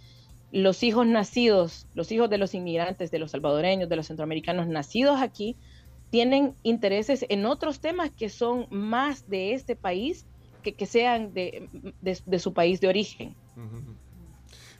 los 0.51 0.81
hijos 0.83 1.05
nacidos, 1.05 1.87
los 1.93 2.11
hijos 2.11 2.29
de 2.29 2.37
los 2.37 2.53
inmigrantes, 2.53 3.11
de 3.11 3.19
los 3.19 3.31
salvadoreños, 3.31 3.89
de 3.89 3.95
los 3.95 4.07
centroamericanos 4.07 4.67
nacidos 4.67 5.21
aquí, 5.21 5.55
tienen 6.09 6.55
intereses 6.63 7.25
en 7.29 7.45
otros 7.45 7.79
temas 7.81 8.11
que 8.11 8.29
son 8.29 8.65
más 8.71 9.29
de 9.29 9.53
este 9.53 9.75
país 9.75 10.25
que 10.63 10.73
que 10.75 10.85
sean 10.87 11.33
de, 11.33 11.69
de- 12.01 12.19
de 12.25 12.39
su 12.39 12.53
país 12.53 12.81
de 12.81 12.87
origen. 12.87 13.35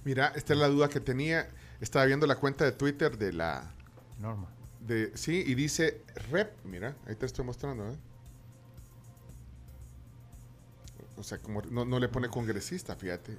Mira, 0.03 0.31
esta 0.35 0.53
es 0.53 0.59
la 0.59 0.67
duda 0.67 0.89
que 0.89 0.99
tenía. 0.99 1.47
Estaba 1.81 2.05
viendo 2.05 2.25
la 2.27 2.35
cuenta 2.35 2.65
de 2.65 2.71
Twitter 2.71 3.17
de 3.17 3.31
la... 3.33 3.71
Norma. 4.19 4.49
De, 4.89 5.15
sí, 5.15 5.43
y 5.45 5.53
dice 5.53 6.01
rep. 6.31 6.51
Mira, 6.65 6.95
ahí 7.05 7.15
te 7.15 7.25
estoy 7.27 7.45
mostrando, 7.45 7.87
¿eh? 7.91 7.95
O 11.15 11.23
sea, 11.23 11.37
como 11.37 11.61
no, 11.61 11.85
no 11.85 11.99
le 11.99 12.07
pone 12.07 12.27
congresista, 12.29 12.95
fíjate. 12.95 13.37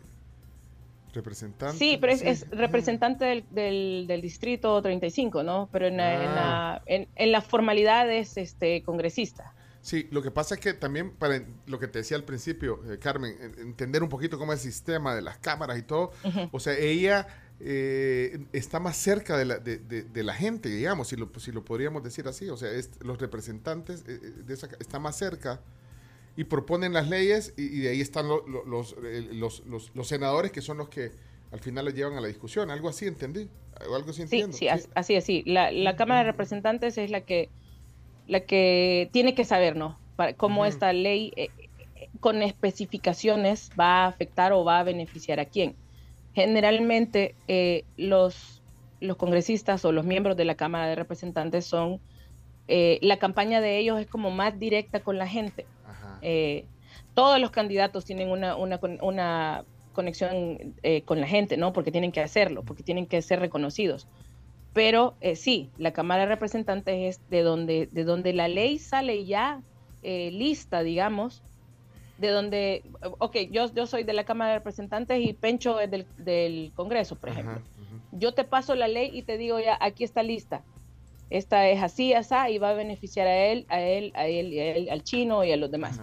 Representante. 1.12 1.76
Sí, 1.76 1.98
pero 2.00 2.12
es, 2.12 2.20
sí. 2.20 2.28
es 2.28 2.48
representante 2.50 3.24
del, 3.24 3.44
del- 3.50 4.04
del 4.06 4.20
distrito 4.20 4.80
35, 4.80 5.42
¿no? 5.42 5.68
Pero 5.72 5.88
en, 5.88 5.96
la- 5.96 6.14
en 6.14 6.34
la, 6.36 6.82
en, 6.86 7.08
en 7.16 7.32
las 7.32 7.44
formalidades 7.44 8.36
este, 8.36 8.82
congresista. 8.84 9.52
Sí, 9.82 10.06
lo 10.12 10.22
que 10.22 10.30
pasa 10.30 10.54
es 10.54 10.60
que 10.60 10.74
también 10.74 11.10
para 11.10 11.42
lo 11.66 11.78
que 11.80 11.88
te 11.88 11.98
decía 12.00 12.16
al 12.16 12.22
principio, 12.24 12.80
eh, 12.92 12.98
Carmen, 12.98 13.34
en- 13.40 13.58
entender 13.58 14.02
un 14.04 14.08
poquito 14.08 14.38
cómo 14.38 14.52
es 14.52 14.64
el 14.64 14.72
sistema 14.72 15.14
de 15.16 15.22
las 15.22 15.38
cámaras 15.38 15.78
y 15.78 15.82
todo, 15.82 16.12
o 16.52 16.60
sea, 16.60 16.74
ella 16.78 17.26
eh, 17.60 18.38
está 18.52 18.80
más 18.80 18.96
cerca 18.96 19.36
de 19.36 19.44
la, 19.44 19.58
de, 19.58 19.78
de- 19.78 20.02
de 20.02 20.22
la 20.24 20.34
gente, 20.34 20.68
digamos, 20.68 21.08
si 21.08 21.16
lo, 21.16 21.30
si 21.38 21.52
lo 21.52 21.64
podríamos 21.64 22.02
decir 22.02 22.26
así, 22.28 22.48
o 22.48 22.56
sea, 22.56 22.70
es- 22.72 22.90
los 23.02 23.18
representantes 23.20 24.02
eh, 24.08 24.18
eh, 24.22 24.30
de 24.46 24.54
esa, 24.54 24.68
está 24.80 24.98
más 24.98 25.16
cerca 25.16 25.60
y 26.36 26.44
proponen 26.44 26.92
las 26.92 27.08
leyes 27.08 27.52
y, 27.56 27.64
y 27.64 27.80
de 27.80 27.90
ahí 27.90 28.00
están 28.00 28.28
lo- 28.28 28.46
lo- 28.48 28.64
los, 28.64 28.96
eh, 29.04 29.28
los, 29.32 29.64
los, 29.66 29.94
los 29.94 30.08
senadores 30.08 30.52
que 30.52 30.62
son 30.62 30.78
los 30.78 30.88
que 30.88 31.12
al 31.52 31.60
final 31.60 31.84
lo 31.84 31.90
llevan 31.90 32.14
a 32.16 32.20
la 32.20 32.28
discusión. 32.28 32.70
Algo 32.70 32.88
así 32.88 33.06
entendí. 33.06 33.48
Algo 33.80 34.10
así 34.10 34.22
entiendo. 34.22 34.56
Sí, 34.56 34.68
sí, 34.68 34.88
así 34.94 35.14
es, 35.14 35.24
sí. 35.24 35.42
La, 35.46 35.70
la, 35.72 35.96
Cámara 35.96 36.20
de 36.20 36.30
Representantes 36.30 36.96
es 36.98 37.10
la 37.10 37.22
que, 37.22 37.48
la 38.26 38.40
que 38.40 39.08
tiene 39.12 39.34
que 39.34 39.44
saber, 39.44 39.76
¿no? 39.76 39.98
Para, 40.16 40.34
cómo 40.34 40.64
esta 40.66 40.92
ley 40.92 41.32
eh, 41.36 41.48
con 42.20 42.42
especificaciones 42.42 43.70
va 43.78 44.04
a 44.04 44.06
afectar 44.08 44.52
o 44.52 44.64
va 44.64 44.80
a 44.80 44.84
beneficiar 44.84 45.40
a 45.40 45.46
quién. 45.46 45.74
Generalmente 46.34 47.34
eh, 47.48 47.84
los, 47.96 48.62
los 49.00 49.16
congresistas 49.16 49.84
o 49.84 49.92
los 49.92 50.04
miembros 50.04 50.36
de 50.36 50.44
la 50.44 50.54
Cámara 50.54 50.86
de 50.86 50.94
Representantes 50.94 51.66
son, 51.66 52.00
eh, 52.68 52.98
la 53.02 53.18
campaña 53.18 53.60
de 53.60 53.78
ellos 53.78 54.00
es 54.00 54.06
como 54.06 54.30
más 54.30 54.58
directa 54.58 55.00
con 55.00 55.18
la 55.18 55.26
gente. 55.26 55.66
todos 57.14 57.40
los 57.40 57.50
candidatos 57.50 58.04
tienen 58.04 58.30
una, 58.30 58.56
una, 58.56 58.78
una 59.02 59.64
conexión 59.92 60.74
eh, 60.82 61.02
con 61.02 61.20
la 61.20 61.26
gente, 61.26 61.56
¿no? 61.56 61.72
Porque 61.72 61.92
tienen 61.92 62.12
que 62.12 62.20
hacerlo, 62.20 62.62
porque 62.62 62.82
tienen 62.82 63.06
que 63.06 63.20
ser 63.22 63.40
reconocidos. 63.40 64.06
Pero 64.72 65.14
eh, 65.20 65.36
sí, 65.36 65.70
la 65.78 65.92
Cámara 65.92 66.22
de 66.22 66.28
Representantes 66.28 67.16
es 67.16 67.30
de 67.30 67.42
donde, 67.42 67.88
de 67.90 68.04
donde 68.04 68.32
la 68.32 68.48
ley 68.48 68.78
sale 68.78 69.24
ya 69.24 69.60
eh, 70.02 70.30
lista, 70.30 70.82
digamos, 70.82 71.42
de 72.20 72.28
donde, 72.28 72.82
ok, 73.18 73.36
yo, 73.50 73.72
yo 73.72 73.86
soy 73.86 74.04
de 74.04 74.12
la 74.12 74.24
Cámara 74.24 74.50
de 74.52 74.58
Representantes 74.58 75.20
y 75.24 75.32
Pencho 75.32 75.80
es 75.80 75.90
del, 75.90 76.06
del 76.18 76.70
Congreso, 76.74 77.16
por 77.16 77.30
ejemplo. 77.30 77.62
Yo 78.12 78.34
te 78.34 78.44
paso 78.44 78.74
la 78.74 78.88
ley 78.88 79.10
y 79.12 79.22
te 79.22 79.38
digo 79.38 79.58
ya, 79.58 79.78
aquí 79.80 80.04
está 80.04 80.22
lista. 80.22 80.62
Esta 81.30 81.68
es 81.68 81.82
así, 81.82 82.12
así, 82.12 82.34
y 82.50 82.58
va 82.58 82.70
a 82.70 82.74
beneficiar 82.74 83.26
a 83.26 83.46
él, 83.46 83.64
a 83.68 83.80
él, 83.80 84.12
a 84.14 84.26
él, 84.26 84.46
a 84.58 84.64
él 84.64 84.90
al 84.90 85.02
chino 85.02 85.44
y 85.44 85.52
a 85.52 85.56
los 85.56 85.70
demás. 85.70 86.00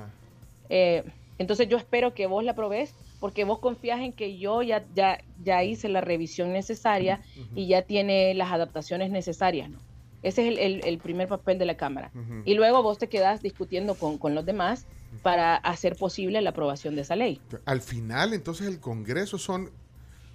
entonces 0.70 1.70
yo 1.70 1.78
espero 1.78 2.14
que 2.16 2.26
vos 2.26 2.44
la 2.44 2.56
probés 2.56 2.96
porque 3.20 3.44
vos 3.44 3.60
confías 3.60 4.00
en 4.00 4.14
que 4.14 4.38
yo 4.38 4.64
ya, 4.64 4.84
ya, 4.96 5.20
ya 5.44 5.64
hice 5.64 5.90
la 5.90 6.02
revisión 6.02 6.52
necesaria 6.52 7.22
y 7.56 7.68
ya 7.68 7.84
tiene 7.84 8.34
las 8.34 8.52
adaptaciones 8.52 9.12
necesarias, 9.12 9.70
¿no? 9.70 9.80
Ese 10.24 10.48
es 10.48 10.58
el, 10.58 10.82
el, 10.84 10.98
primer 10.98 11.28
papel 11.28 11.58
de 11.58 11.66
la 11.66 11.78
Cámara. 11.78 12.12
Y 12.46 12.56
luego 12.56 12.82
vos 12.84 12.98
te 12.98 13.08
quedas 13.08 13.42
discutiendo 13.42 13.96
con, 13.96 14.18
con, 14.18 14.34
los 14.34 14.46
demás 14.46 14.88
para 15.22 15.56
hacer 15.56 15.96
posible 15.96 16.42
la 16.42 16.50
aprobación 16.50 16.96
de 16.96 17.02
esa 17.02 17.16
ley. 17.16 17.40
Al 17.66 17.82
final, 17.82 18.34
entonces, 18.34 18.68
el 18.68 18.80
Congreso 18.80 19.38
son 19.38 19.70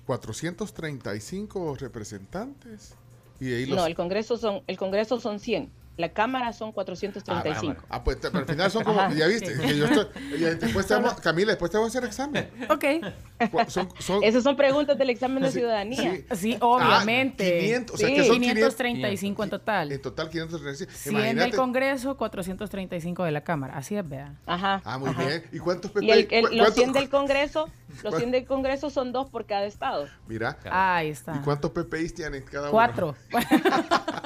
435 0.07 1.77
representantes. 1.77 2.95
Y 3.41 3.67
No, 3.69 3.87
el 3.87 3.95
Congreso 3.95 4.37
son, 4.37 4.63
el 4.67 4.77
Congreso 4.77 5.21
son 5.21 5.41
100. 5.41 5.71
La 5.97 6.09
cámara 6.09 6.53
son 6.53 6.73
435. 6.73 7.83
Ah, 7.83 7.97
ah, 7.97 8.05
pues 8.05 8.19
al 8.25 8.47
final 8.47 8.71
son 8.71 8.83
como, 8.83 9.13
ya 9.13 9.27
viste, 9.27 9.55
que 9.55 9.77
yo 9.77 9.85
estoy, 9.85 10.07
después 10.61 10.87
te 10.87 10.95
vamos, 10.95 11.15
Camila, 11.21 11.53
después 11.53 11.71
te 11.71 11.77
vamos 11.77 11.95
a 11.95 11.99
hacer 11.99 12.09
examen. 12.09 12.51
Ok. 12.71 12.85
Esas 14.23 14.43
son 14.43 14.57
preguntas 14.57 14.97
del 14.97 15.11
examen 15.11 15.43
de 15.43 15.51
ciudadanía. 15.51 16.21
Sí, 16.35 16.57
obviamente. 16.61 17.61
500, 17.61 17.95
o 17.95 17.99
sea, 17.99 18.09
que 18.09 18.25
son 18.25 18.41
535 18.41 19.45
en 19.45 19.51
total. 19.51 19.93
En 19.93 20.01
total 20.01 20.31
535. 20.31 21.21
100 21.21 21.37
del 21.37 21.55
Congreso, 21.55 22.17
435 22.17 23.25
de 23.25 23.31
la 23.31 23.43
Cámara. 23.43 23.77
Así 23.77 23.97
es, 23.97 24.09
vea. 24.09 24.35
Ajá. 24.47 24.81
Ah, 24.85 24.99
muy 24.99 25.13
bien. 25.15 25.45
¿Y 25.53 25.59
cuántos 25.59 25.91
PP? 25.91 26.29
Y 26.53 26.57
los 26.57 26.75
100 26.75 26.93
del 26.93 27.11
Congreso, 27.11 27.69
los 28.03 28.17
100 28.17 28.31
del 28.31 28.47
Congreso 28.47 28.89
son 28.91 29.13
dos 29.13 29.29
por 29.29 29.45
cada 29.47 29.67
estado. 29.67 30.09
Mira. 30.27 30.57
Ahí 30.71 31.11
está. 31.11 31.37
¿Y 31.37 31.41
cuántos 31.41 31.71
PPIs 31.73 32.15
tienen 32.15 32.43
cada 32.43 32.65
uno? 32.65 32.73
Cuatro. 32.73 33.17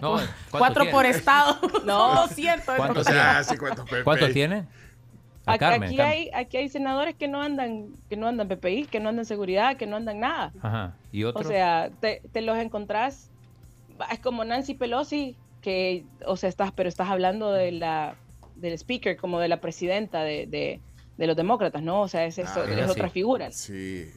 no, 0.00 0.18
Cuatro 0.50 0.90
por 0.90 1.06
estado. 1.06 1.58
No, 1.84 2.28
siento. 2.28 2.72
¿Cuántos, 2.76 3.06
¿Cuántos 4.04 4.32
tiene? 4.32 4.66
aquí, 5.48 6.00
hay, 6.00 6.30
aquí 6.34 6.56
hay 6.56 6.68
senadores 6.68 7.14
que 7.14 7.28
no 7.28 7.40
andan 7.40 7.88
que 8.08 8.16
no 8.16 8.28
andan 8.28 8.48
PPI, 8.48 8.86
que 8.86 9.00
no 9.00 9.08
andan 9.08 9.24
seguridad, 9.24 9.76
que 9.76 9.86
no 9.86 9.96
andan 9.96 10.20
nada. 10.20 10.52
Ajá. 10.60 10.94
¿Y 11.12 11.24
otros? 11.24 11.46
O 11.46 11.48
sea, 11.48 11.90
te, 12.00 12.20
los 12.42 12.58
encontrás, 12.58 13.30
es 14.12 14.18
como 14.20 14.44
Nancy 14.44 14.74
Pelosi, 14.74 15.36
que, 15.62 16.04
o 16.26 16.36
sea, 16.36 16.48
estás, 16.48 16.72
pero 16.72 16.88
estás 16.88 17.08
hablando 17.08 17.52
de 17.52 17.72
la, 17.72 18.16
del 18.56 18.74
speaker, 18.74 19.16
como 19.16 19.40
de 19.40 19.48
la 19.48 19.60
presidenta 19.60 20.22
de, 20.22 20.46
de, 20.46 21.26
los 21.26 21.36
demócratas, 21.36 21.82
¿no? 21.82 22.02
O 22.02 22.08
sea, 22.08 22.24
es, 22.26 22.38
eso, 22.38 22.62
ah, 22.64 22.70
es 22.70 22.90
otra 22.90 23.08
figura. 23.08 23.50
Sí. 23.50 24.10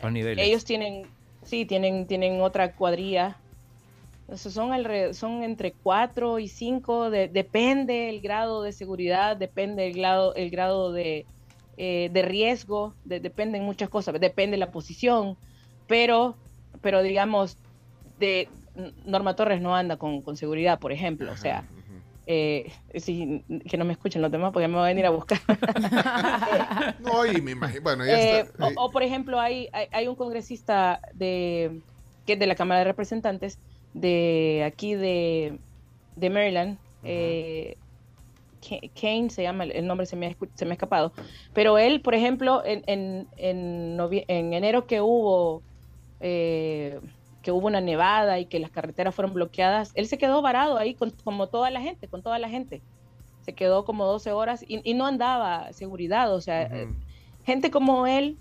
Son 0.00 0.12
niveles. 0.12 0.44
Ellos 0.44 0.64
tienen, 0.64 1.06
sí, 1.44 1.66
tienen, 1.66 2.06
tienen 2.06 2.40
otra 2.40 2.72
cuadrilla 2.72 3.36
son, 4.36 4.70
son 5.14 5.42
entre 5.42 5.72
4 5.72 6.38
y 6.38 6.48
5, 6.48 7.10
depende 7.10 8.10
el 8.10 8.20
grado 8.20 8.62
de 8.62 8.72
seguridad, 8.72 9.36
depende 9.36 9.86
el 9.86 9.94
grado, 9.94 10.34
el 10.34 10.50
grado 10.50 10.92
de, 10.92 11.24
eh, 11.76 12.10
de 12.12 12.22
riesgo, 12.22 12.94
de, 13.04 13.20
dependen 13.20 13.64
muchas 13.64 13.88
cosas, 13.88 14.18
depende 14.20 14.56
la 14.56 14.70
posición, 14.70 15.36
pero, 15.86 16.36
pero 16.82 17.02
digamos, 17.02 17.56
de 18.18 18.48
Norma 19.04 19.34
Torres 19.34 19.62
no 19.62 19.74
anda 19.74 19.96
con, 19.96 20.20
con 20.20 20.36
seguridad, 20.36 20.78
por 20.78 20.92
ejemplo, 20.92 21.32
o 21.32 21.36
sea, 21.36 21.64
eh, 22.26 22.70
que 22.92 23.76
no 23.78 23.86
me 23.86 23.94
escuchen 23.94 24.20
los 24.20 24.30
demás 24.30 24.52
porque 24.52 24.68
me 24.68 24.74
van 24.74 24.84
a 24.84 24.88
venir 24.88 25.06
a 25.06 25.10
buscar. 25.10 25.38
no, 27.00 27.24
y 27.24 27.40
me 27.40 27.52
imagino, 27.52 27.80
bueno, 27.80 28.04
ya 28.04 28.20
eh, 28.20 28.40
está, 28.40 28.66
o, 28.66 28.86
o, 28.86 28.90
por 28.90 29.02
ejemplo, 29.02 29.40
hay, 29.40 29.70
hay, 29.72 29.86
hay, 29.90 30.06
un 30.06 30.16
congresista 30.16 31.00
de, 31.14 31.80
que 32.26 32.34
es 32.34 32.38
de 32.38 32.46
la 32.46 32.54
Cámara 32.54 32.80
de 32.80 32.84
Representantes 32.84 33.58
de 34.00 34.64
aquí 34.66 34.94
de, 34.94 35.58
de 36.16 36.30
Maryland. 36.30 36.78
Eh, 37.04 37.76
Kane 39.00 39.30
se 39.30 39.42
llama, 39.42 39.64
el 39.64 39.86
nombre 39.86 40.06
se 40.06 40.16
me, 40.16 40.26
ha, 40.26 40.36
se 40.54 40.64
me 40.64 40.72
ha 40.72 40.74
escapado. 40.74 41.12
Pero 41.54 41.78
él, 41.78 42.00
por 42.00 42.14
ejemplo, 42.14 42.62
en, 42.64 42.82
en, 42.86 43.28
en, 43.36 44.52
enero 44.52 44.86
que 44.86 45.00
hubo, 45.00 45.62
eh, 46.20 47.00
que 47.42 47.52
hubo 47.52 47.66
una 47.66 47.80
nevada 47.80 48.38
y 48.38 48.46
que 48.46 48.58
las 48.58 48.70
carreteras 48.70 49.14
fueron 49.14 49.32
bloqueadas, 49.32 49.92
él 49.94 50.06
se 50.06 50.18
quedó 50.18 50.42
varado 50.42 50.76
ahí 50.76 50.94
con, 50.94 51.10
como 51.24 51.46
toda 51.48 51.70
la 51.70 51.80
gente, 51.80 52.08
con 52.08 52.22
toda 52.22 52.38
la 52.38 52.48
gente. 52.48 52.82
Se 53.42 53.54
quedó 53.54 53.84
como 53.84 54.04
12 54.04 54.32
horas 54.32 54.64
y, 54.66 54.92
no 54.94 55.06
andaba 55.06 55.72
seguridad. 55.72 56.34
O 56.34 56.40
sea, 56.40 56.62
eh, 56.64 56.88
gente 57.44 57.70
como 57.70 58.06
él, 58.06 58.36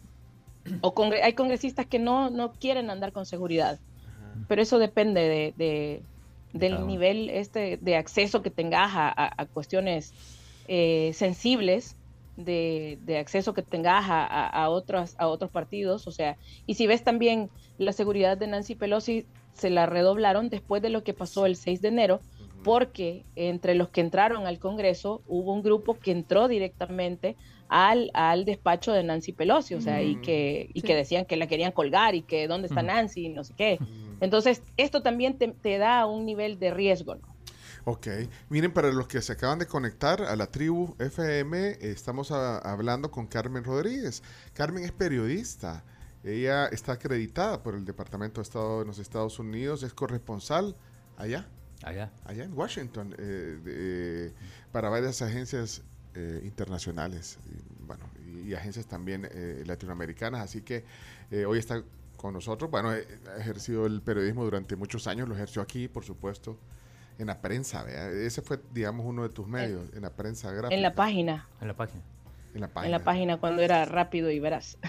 o 0.82 0.94
hay 1.24 1.34
congresistas 1.34 1.86
que 1.86 2.00
no, 2.00 2.30
no 2.30 2.52
quieren 2.52 2.90
andar 2.90 3.14
con 3.14 3.26
seguridad 3.26 3.80
pero 4.48 4.62
eso 4.62 4.80
depende 4.80 5.54
de, 5.58 6.02
del 6.54 6.88
nivel 6.88 7.30
este 7.30 7.78
de 7.82 7.96
acceso 7.96 8.42
que 8.42 8.50
tengas 8.50 8.92
a, 8.94 9.48
cuestiones 9.54 10.14
eh, 10.68 11.12
sensibles, 11.14 11.96
de, 12.36 13.18
acceso 13.20 13.54
que 13.54 13.62
tengas 13.62 14.06
a, 14.08 14.70
otros, 14.70 15.16
a 15.18 15.28
otros 15.28 15.52
partidos. 15.52 16.08
O 16.08 16.12
sea, 16.12 16.38
y 16.66 16.76
si 16.76 16.88
ves 16.88 17.04
también 17.04 17.50
la 17.78 17.94
seguridad 17.94 18.38
de 18.38 18.48
Nancy 18.48 18.76
Pelosi, 18.76 19.26
se 19.54 19.70
la 19.70 19.88
redoblaron 19.88 20.50
después 20.50 20.82
de 20.82 20.90
lo 20.90 21.04
que 21.04 21.14
pasó 21.14 21.46
el 21.46 21.56
6 21.56 21.82
de 21.82 21.88
enero, 21.88 22.20
porque 22.64 23.26
entre 23.36 23.76
los 23.76 23.90
que 23.90 24.02
entraron 24.02 24.46
al 24.46 24.60
Congreso 24.60 25.22
hubo 25.28 25.54
un 25.54 25.64
grupo 25.64 25.96
que 25.96 26.12
entró 26.12 26.48
directamente 26.48 27.36
al, 27.70 28.12
al 28.14 28.46
despacho 28.46 28.94
de 28.94 29.04
Nancy 29.04 29.34
Pelosi, 29.34 29.74
o 29.74 29.82
sea, 29.82 30.02
y, 30.02 30.16
que, 30.22 30.70
y 30.74 30.82
que 30.82 30.96
decían 30.96 31.26
que 31.26 31.38
la 31.38 31.48
querían 31.48 31.72
colgar 31.72 32.16
y 32.16 32.22
que 32.22 32.48
dónde 32.48 32.68
está 32.68 32.84
Nancy 32.84 33.26
y 33.26 33.30
no 33.30 33.44
sé 33.44 33.54
qué. 33.58 33.80
Entonces, 34.20 34.62
esto 34.78 35.02
también 35.02 35.38
te, 35.38 35.78
da 35.78 36.06
un 36.06 36.26
nivel 36.26 36.60
de 36.60 36.72
riesgo, 36.72 37.16
¿no? 37.16 37.38
Ok, 37.86 38.08
miren, 38.50 38.74
para 38.74 38.92
los 38.92 39.08
que 39.08 39.22
se 39.22 39.32
acaban 39.32 39.60
de 39.60 39.66
conectar 39.66 40.22
a 40.22 40.36
la 40.36 40.48
tribu 40.48 40.96
FM, 41.00 41.78
estamos 41.80 42.32
hablando 42.32 43.10
con 43.12 43.28
Carmen 43.28 43.64
Rodríguez. 43.64 44.24
Carmen 44.54 44.84
es 44.84 44.92
periodista, 44.92 45.86
ella 46.22 46.66
está 46.66 46.94
acreditada 46.94 47.64
por 47.64 47.76
el 47.76 47.86
Departamento 47.86 48.42
de 48.42 48.44
Estado 48.44 48.80
de 48.80 48.86
los 48.88 49.00
Estados 49.00 49.40
Unidos, 49.40 49.84
es 49.84 49.94
corresponsal 49.94 50.76
allá. 51.16 51.48
Allá. 51.82 52.12
Allá 52.26 52.44
en 52.44 52.54
Washington, 52.58 53.16
eh, 53.20 54.34
para 54.74 54.90
varias 54.90 55.22
agencias 55.22 55.82
eh, 56.20 56.42
internacionales 56.46 57.38
y, 57.46 57.86
bueno, 57.86 58.10
y, 58.44 58.52
agencias 58.56 58.88
también 58.88 59.30
eh, 59.32 59.64
latinoamericanas. 59.68 60.42
Así 60.42 60.62
que 60.62 60.84
eh, 61.30 61.46
hoy 61.46 61.60
está 61.60 61.84
con 62.18 62.34
nosotros. 62.34 62.70
Bueno, 62.70 62.90
ha 62.90 63.38
ejercido 63.40 63.86
el 63.86 64.02
periodismo 64.02 64.44
durante 64.44 64.76
muchos 64.76 65.08
años, 65.08 65.30
lo 65.30 65.36
ejerció 65.36 65.62
aquí, 65.62 65.88
por 65.88 66.04
supuesto, 66.04 66.58
en 67.18 67.28
la 67.28 67.40
prensa. 67.40 67.86
Ese 68.12 68.42
fue, 68.42 68.60
digamos, 68.74 69.06
uno 69.06 69.24
de 69.24 69.30
tus 69.30 69.48
medios, 69.48 69.84
en, 69.94 70.02
la 70.02 70.10
prensa 70.10 70.52
gráfica. 70.52 70.76
En 70.76 70.82
la 70.82 70.94
página. 70.94 71.48
En 71.62 71.68
la 71.68 71.76
página. 71.76 72.04
En 72.54 72.62
la 72.62 72.68
página. 72.68 72.86
En 72.86 72.92
la 72.92 73.04
página 73.04 73.38
cuando 73.38 73.62
era 73.62 73.86
rápido 73.86 74.32
y 74.32 74.40
verás. 74.40 74.78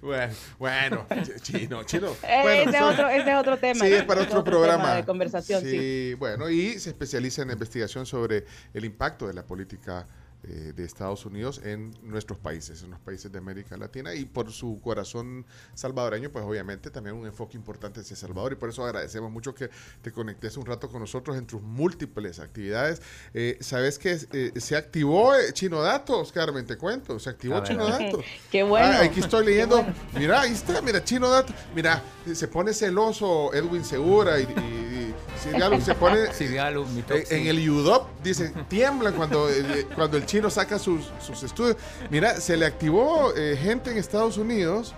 Bueno, 0.00 0.34
bueno, 0.58 1.06
chino, 1.40 1.84
chino. 1.84 2.08
Bueno, 2.22 2.70
ese, 2.70 2.76
es 2.76 2.82
otro, 2.82 3.08
ese 3.08 3.30
es 3.30 3.36
otro 3.36 3.56
tema. 3.58 3.84
Sí, 3.84 3.92
es 3.92 4.04
para 4.04 4.22
otro, 4.22 4.44
programa. 4.44 4.94
de 4.94 5.04
conversación, 5.04 5.62
sí, 5.62 6.14
bueno, 6.14 6.50
y 6.50 6.78
se 6.78 6.90
especializa 6.90 7.42
en 7.42 7.50
investigación 7.50 8.04
sobre 8.04 8.44
el 8.74 8.84
impacto 8.84 9.26
de 9.26 9.34
la 9.34 9.44
política 9.44 10.06
eh, 10.46 10.72
de 10.74 10.84
Estados 10.84 11.26
Unidos 11.26 11.60
en 11.64 11.94
nuestros 12.02 12.38
países, 12.38 12.82
en 12.82 12.90
los 12.90 13.00
países 13.00 13.30
de 13.32 13.38
América 13.38 13.76
Latina. 13.76 14.14
Y 14.14 14.24
por 14.24 14.52
su 14.52 14.80
corazón 14.80 15.46
salvadoreño, 15.74 16.30
pues 16.30 16.44
obviamente 16.44 16.90
también 16.90 17.16
un 17.16 17.26
enfoque 17.26 17.56
importante 17.56 18.00
hacia 18.00 18.16
Salvador. 18.16 18.52
Y 18.52 18.56
por 18.56 18.68
eso 18.68 18.84
agradecemos 18.84 19.30
mucho 19.30 19.54
que 19.54 19.70
te 20.02 20.12
conectes 20.12 20.56
un 20.56 20.66
rato 20.66 20.88
con 20.88 21.00
nosotros 21.00 21.36
en 21.36 21.46
tus 21.46 21.62
múltiples 21.62 22.38
actividades. 22.38 23.02
Eh, 23.32 23.58
Sabes 23.60 23.98
que 23.98 24.18
eh, 24.32 24.52
se 24.60 24.76
activó 24.76 25.34
eh, 25.34 25.52
Chino 25.52 25.80
Datos, 25.80 26.32
Carmen, 26.32 26.66
te 26.66 26.76
cuento, 26.76 27.18
se 27.18 27.30
activó 27.30 27.62
Chino 27.62 27.86
Datos. 27.86 28.24
Qué 28.50 28.62
bueno. 28.62 28.86
Ah, 28.86 29.04
aquí 29.04 29.20
estoy 29.20 29.46
leyendo, 29.46 29.84
mira, 30.14 30.42
ahí 30.42 30.52
está, 30.52 30.80
mira, 30.82 31.02
Chino 31.02 31.28
Datos, 31.28 31.54
mira, 31.74 32.02
se 32.32 32.48
pone 32.48 32.72
celoso 32.72 33.52
Edwin 33.54 33.84
Segura 33.84 34.38
y, 34.38 34.42
y, 34.42 35.13
y 35.36 35.38
Sirialo 35.48 35.80
se 35.80 35.94
pone... 35.96 36.16
Mi 36.40 37.00
en, 37.00 37.02
toxi. 37.04 37.34
en 37.34 37.46
el 37.46 37.68
UDOP, 37.70 38.08
dice, 38.22 38.52
tiemblan 38.68 39.14
cuando, 39.14 39.48
el- 39.48 39.86
cuando 39.94 40.16
el 40.16 40.26
chino 40.26 40.50
saca 40.50 40.78
sus, 40.78 41.10
sus 41.24 41.42
estudios. 41.42 41.76
Mira, 42.10 42.40
se 42.40 42.56
le 42.56 42.66
activó 42.66 43.32
eh, 43.36 43.56
gente 43.60 43.90
en 43.90 43.98
Estados 43.98 44.36
Unidos. 44.38 44.94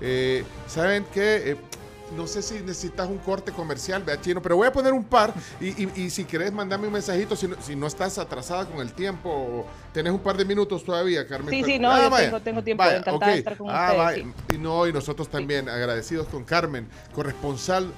eh, 0.00 0.44
¿Saben 0.66 1.04
qué? 1.12 1.50
Eh, 1.52 1.56
no 2.16 2.26
sé 2.26 2.42
si 2.42 2.56
necesitas 2.60 3.08
un 3.08 3.16
corte 3.16 3.52
comercial, 3.52 4.02
vea 4.02 4.20
chino, 4.20 4.42
pero 4.42 4.54
voy 4.56 4.66
a 4.68 4.72
poner 4.72 4.92
un 4.92 5.02
par 5.04 5.32
y, 5.58 5.68
y- 5.84 5.90
y 5.96 6.10
si 6.10 6.24
querés 6.24 6.52
mandame 6.52 6.86
un 6.86 6.92
mensajito, 6.92 7.34
si 7.36 7.48
no, 7.48 7.56
si 7.62 7.74
no 7.74 7.86
estás 7.86 8.18
atrasada 8.18 8.66
con 8.66 8.80
el 8.82 8.92
tiempo, 8.92 9.30
o 9.30 9.66
tenés 9.94 10.12
un 10.12 10.18
par 10.18 10.36
de 10.36 10.44
minutos 10.44 10.84
todavía, 10.84 11.26
Carmen. 11.26 11.48
Sí, 11.48 11.62
pero- 11.62 11.72
sí, 11.72 11.78
no, 11.78 11.90
Ah, 11.90 12.02
yo 12.02 12.10
vaya. 12.10 12.26
tengo- 12.26 12.40
tengo 12.42 12.62
tiempo, 12.62 12.82
Vaya, 12.84 12.98
encantada 12.98 13.32
de 13.32 13.38
estar 13.38 13.56
con 13.56 13.68
Ah, 13.70 13.94
ustedes, 14.10 14.26
sí. 14.50 14.54
Y 14.56 14.58
no, 14.58 14.86
y 14.86 14.92
nosotros 14.92 15.26
también 15.30 15.70
agradecidos 15.70 16.26
con 16.28 16.44
Carmen, 16.44 16.86
corresponsal. 17.14 17.90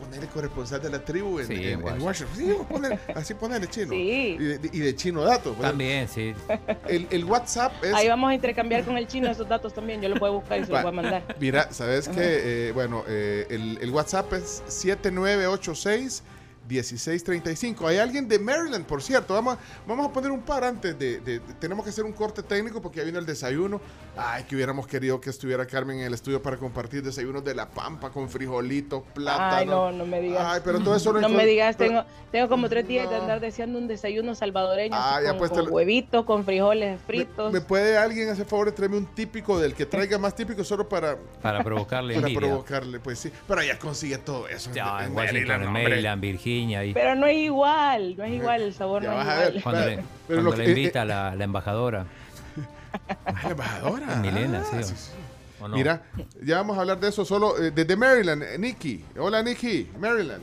Ponerle 0.00 0.26
corresponsal 0.28 0.80
de 0.82 0.90
la 0.90 1.04
tribu 1.04 1.38
en, 1.40 1.46
Sí, 1.46 1.52
en- 1.54 1.60
en 1.60 1.68
en 1.70 1.82
Washington. 1.82 2.06
Washington. 2.06 2.36
Sí, 2.36 2.44
vamos 2.52 2.66
a 2.66 2.68
poner- 2.74 3.00
así 3.14 3.34
ponerle 3.34 3.68
chino. 3.68 3.90
Sí. 3.90 3.98
Y, 4.00 4.36
de, 4.38 4.70
y 4.72 4.78
de 4.80 4.96
chino 4.96 5.22
datos. 5.22 5.54
poner- 5.56 5.70
También, 5.70 6.08
sí. 6.08 6.34
El, 6.88 7.06
el 7.10 7.24
WhatsApp 7.24 7.72
es. 7.84 7.94
Ahí 7.94 8.08
vamos 8.08 8.30
a 8.30 8.34
intercambiar 8.34 8.84
con 8.84 8.96
el 8.98 9.06
chino 9.06 9.30
esos 9.30 9.48
datos 9.48 9.72
también. 9.74 10.00
Yo 10.02 10.08
los 10.08 10.18
voy 10.18 10.28
a 10.28 10.32
buscar 10.32 10.58
y 10.60 10.64
se 10.64 10.72
los 10.72 10.82
voy 10.82 10.88
a 10.88 10.92
mandar. 10.92 11.36
Mira, 11.38 11.72
sabes 11.72 12.08
que, 12.08 12.68
eh, 12.68 12.72
bueno, 12.72 13.04
eh, 13.06 13.46
el, 13.50 13.78
el 13.80 13.90
WhatsApp 13.90 14.32
es 14.32 14.62
7986 14.68 16.22
1635. 16.68 17.86
Hay 17.86 17.98
alguien 17.98 18.28
de 18.28 18.38
Maryland, 18.38 18.84
por 18.86 19.02
cierto. 19.02 19.34
Vamos, 19.34 19.54
a- 19.54 19.58
vamos 19.86 20.06
a 20.06 20.12
poner 20.12 20.30
un 20.30 20.42
par 20.42 20.64
antes 20.64 20.98
de, 20.98 21.20
de- 21.20 21.38
de- 21.40 21.54
Tenemos 21.60 21.84
que 21.84 21.90
hacer 21.90 22.04
un 22.04 22.12
corte 22.12 22.42
técnico 22.42 22.80
porque 22.80 22.98
ya 22.98 23.04
vino 23.04 23.18
el 23.18 23.26
desayuno. 23.26 23.80
Ay, 24.16 24.44
que 24.44 24.54
hubiéramos 24.56 24.86
querido 24.86 25.20
que 25.20 25.30
estuviera 25.30 25.66
Carmen 25.66 26.00
en 26.00 26.06
el 26.06 26.14
estudio 26.14 26.42
para 26.42 26.56
compartir 26.56 27.02
desayunos 27.02 27.44
de 27.44 27.54
la 27.54 27.68
pampa 27.70 28.10
con 28.10 28.28
frijolitos, 28.28 29.02
plátano. 29.14 29.56
Ay, 29.56 29.66
no, 29.66 29.92
no 29.92 30.06
me 30.06 30.20
digas. 30.20 30.42
Ay, 30.44 30.60
pero 30.64 30.80
todo 30.80 30.94
eso 30.96 31.12
No 31.12 31.28
me 31.28 31.46
digas, 31.46 31.76
pero- 31.76 31.90
tengo, 31.90 32.04
tengo 32.32 32.48
como 32.48 32.68
tres 32.68 32.86
días 32.86 33.08
de 33.08 33.16
No. 33.16 33.22
andar 33.22 33.40
deseando 33.40 33.78
un 33.78 33.88
desayuno 33.88 34.34
salvadoreño 34.34 34.94
Ah, 34.96 35.20
con, 35.26 35.38
pues, 35.38 35.50
con 35.50 35.64
lo- 35.66 35.70
huevitos, 35.72 36.24
con 36.24 36.44
frijoles 36.44 36.98
¿Me, 37.00 37.06
fritos. 37.06 37.52
me 37.52 37.60
puede 37.60 37.96
alguien 37.98 38.28
hacer 38.28 38.46
favor 38.46 38.66
de 38.66 38.72
traerme 38.72 38.96
un 38.98 39.06
típico 39.06 39.58
del 39.58 39.74
que 39.74 39.86
traiga 39.86 40.18
más 40.18 40.34
típico 40.34 40.62
solo 40.64 40.88
para, 40.88 41.16
Para 41.40 41.62
provocarle 41.64 42.14
para 42.20 42.26
envidia. 42.28 42.48
provocarle? 42.48 43.00
Pues 43.00 43.18
sí, 43.18 43.32
pero 43.48 43.62
ya 43.62 43.78
consigue 43.78 44.18
todo 44.18 44.48
eso. 44.48 44.70
Ya, 44.74 44.98
en 45.04 45.10
en 45.10 45.16
Washington, 45.16 45.62
hombre. 45.66 45.82
Maryland, 45.84 46.20
Virginia. 46.20 46.49
Y 46.58 46.92
Pero 46.94 47.14
no 47.14 47.26
es 47.26 47.36
igual, 47.38 48.16
no 48.16 48.24
es 48.24 48.32
igual, 48.32 48.62
el 48.62 48.74
sabor 48.74 49.02
Ya 49.02 49.12
no 49.12 49.20
es 49.20 49.26
ver. 49.26 49.56
igual. 49.56 49.62
cuando 49.62 49.80
le, 49.86 49.96
Pero 49.96 50.04
cuando 50.28 50.50
lo 50.50 50.56
le 50.56 50.64
que- 50.64 50.70
invita 50.70 51.04
la, 51.04 51.34
la 51.36 51.44
embajadora. 51.44 52.06
La 53.44 53.50
embajadora. 53.50 54.16
Milena, 54.16 54.64
Ah, 54.72 54.82
sí. 54.82 54.94
sí. 54.94 55.12
¿o 55.60 55.68
no? 55.68 55.76
Mira, 55.76 56.02
ya 56.42 56.56
vamos 56.56 56.76
a 56.76 56.80
hablar 56.80 56.98
de 56.98 57.08
eso 57.08 57.24
solo 57.24 57.56
eh, 57.62 57.70
desde 57.70 57.94
Maryland, 57.96 58.42
eh, 58.42 58.58
Nikki. 58.58 59.04
Hola, 59.18 59.42
Nikki, 59.42 59.88
Maryland. 59.98 60.42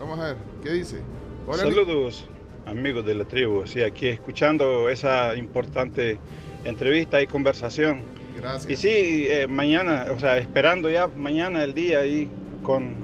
Vamos 0.00 0.18
a 0.18 0.24
ver, 0.28 0.36
¿qué 0.62 0.70
dice? 0.70 1.00
Hola, 1.46 1.64
Nikki. 1.64 1.74
Saludos, 1.76 2.24
amigos 2.66 3.04
de 3.04 3.14
la 3.14 3.24
tribu. 3.24 3.66
Sí, 3.66 3.82
aquí 3.82 4.08
escuchando 4.08 4.88
esa 4.88 5.34
importante 5.36 6.18
entrevista 6.64 7.20
y 7.20 7.26
conversación. 7.26 8.02
Gracias. 8.36 8.70
Y 8.72 8.76
sí, 8.76 9.26
eh, 9.28 9.46
mañana, 9.46 10.06
o 10.14 10.18
sea, 10.18 10.38
esperando 10.38 10.88
ya 10.88 11.08
mañana 11.08 11.62
el 11.62 11.74
día 11.74 11.98
ahí 12.00 12.30
con 12.62 12.94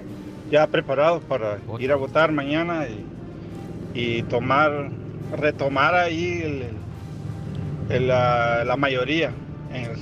ya 0.51 0.67
preparados 0.67 1.23
para 1.25 1.59
ir 1.79 1.93
a 1.93 1.97
votar 1.97 2.33
mañana 2.33 2.87
y, 2.87 3.05
y 3.95 4.23
tomar, 4.25 4.91
retomar 5.37 5.95
ahí 5.95 6.43
el- 6.43 7.95
el, 7.95 8.09
la, 8.09 8.65
la 8.65 8.77
mayoría 8.77 9.31
en, 9.73 9.85
el- 9.91 9.99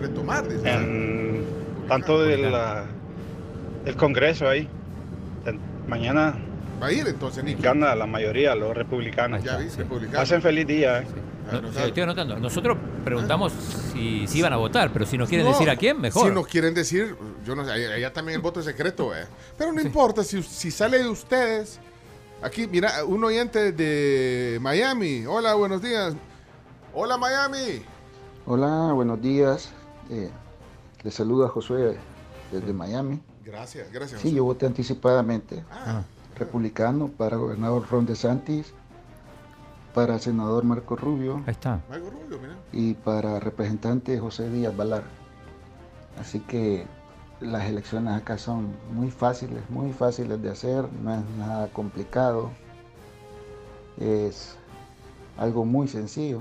Retomar, 0.00 0.46
dice. 0.48 0.70
en 0.70 1.44
tanto 1.88 2.22
del 2.22 2.52
el 3.86 3.96
Congreso 3.96 4.48
ahí. 4.48 4.68
Mañana 5.86 6.34
Va 6.82 6.86
a 6.86 6.92
ir 6.92 7.06
entonces, 7.06 7.44
Nikki. 7.44 7.62
gana 7.62 7.94
la 7.94 8.06
mayoría 8.06 8.54
los 8.54 8.74
republicanos. 8.76 9.42
Ya 9.44 9.52
está, 9.52 9.62
viste, 9.62 9.76
sí. 9.76 9.82
republicano. 9.82 10.18
Pasen 10.18 10.42
feliz 10.42 10.66
día. 10.66 10.98
eh. 11.00 11.04
No, 11.50 11.68
estoy 11.68 12.02
anotando. 12.02 12.38
Nosotros 12.38 12.76
preguntamos 13.04 13.52
si, 13.92 14.26
si 14.26 14.38
iban 14.38 14.52
a 14.52 14.56
votar, 14.56 14.92
pero 14.92 15.06
si 15.06 15.18
nos 15.18 15.28
quieren 15.28 15.46
No, 15.46 15.52
decir 15.52 15.68
a 15.70 15.76
quién, 15.76 16.00
mejor. 16.00 16.28
Si 16.28 16.34
nos 16.34 16.46
quieren 16.46 16.74
decir, 16.74 17.16
yo 17.44 17.54
no 17.54 17.64
sé, 17.64 17.70
allá 17.70 18.12
también 18.12 18.36
el 18.36 18.42
voto 18.42 18.60
es 18.60 18.66
secreto, 18.66 19.14
eh. 19.14 19.26
Pero 19.58 19.72
no 19.72 19.80
importa, 19.80 20.24
si, 20.24 20.42
si 20.42 20.70
sale 20.70 20.98
de 20.98 21.08
ustedes. 21.08 21.78
Aquí, 22.42 22.66
mira, 22.66 23.04
un 23.04 23.22
oyente 23.24 23.72
de 23.72 24.58
Miami. 24.60 25.24
Hola, 25.26 25.54
buenos 25.54 25.80
días. 25.82 26.14
Hola, 26.92 27.16
Miami. 27.16 27.82
Hola, 28.46 28.92
buenos 28.92 29.20
días. 29.20 29.70
Eh, 30.10 30.30
les 31.02 31.14
saluda 31.14 31.48
Josué 31.48 31.96
desde 32.52 32.72
Miami. 32.72 33.20
Gracias, 33.44 33.90
gracias. 33.92 34.20
Sí, 34.20 34.28
José. 34.28 34.36
yo 34.36 34.44
voté 34.44 34.66
anticipadamente. 34.66 35.64
Ah, 35.70 36.02
Republicano 36.36 37.08
para 37.08 37.36
gobernador 37.36 37.86
Ron 37.90 38.06
DeSantis, 38.06 38.74
para 39.94 40.18
senador 40.18 40.64
Marco 40.64 40.96
Rubio 40.96 41.36
Ahí 41.46 41.52
está. 41.52 41.80
algo 41.90 42.10
rubio, 42.10 42.38
mira. 42.40 42.54
y 42.72 42.94
para 42.94 43.38
representante 43.40 44.18
José 44.18 44.50
Díaz 44.50 44.76
Balar. 44.76 45.04
Así 46.20 46.40
que 46.40 46.86
las 47.40 47.64
elecciones 47.66 48.14
acá 48.14 48.36
son 48.38 48.74
muy 48.92 49.10
fáciles, 49.10 49.62
muy 49.70 49.92
fáciles 49.92 50.40
de 50.42 50.50
hacer, 50.50 50.88
no 51.02 51.14
es 51.14 51.24
nada 51.38 51.68
complicado. 51.68 52.50
Es 53.98 54.56
algo 55.38 55.64
muy 55.64 55.88
sencillo. 55.88 56.40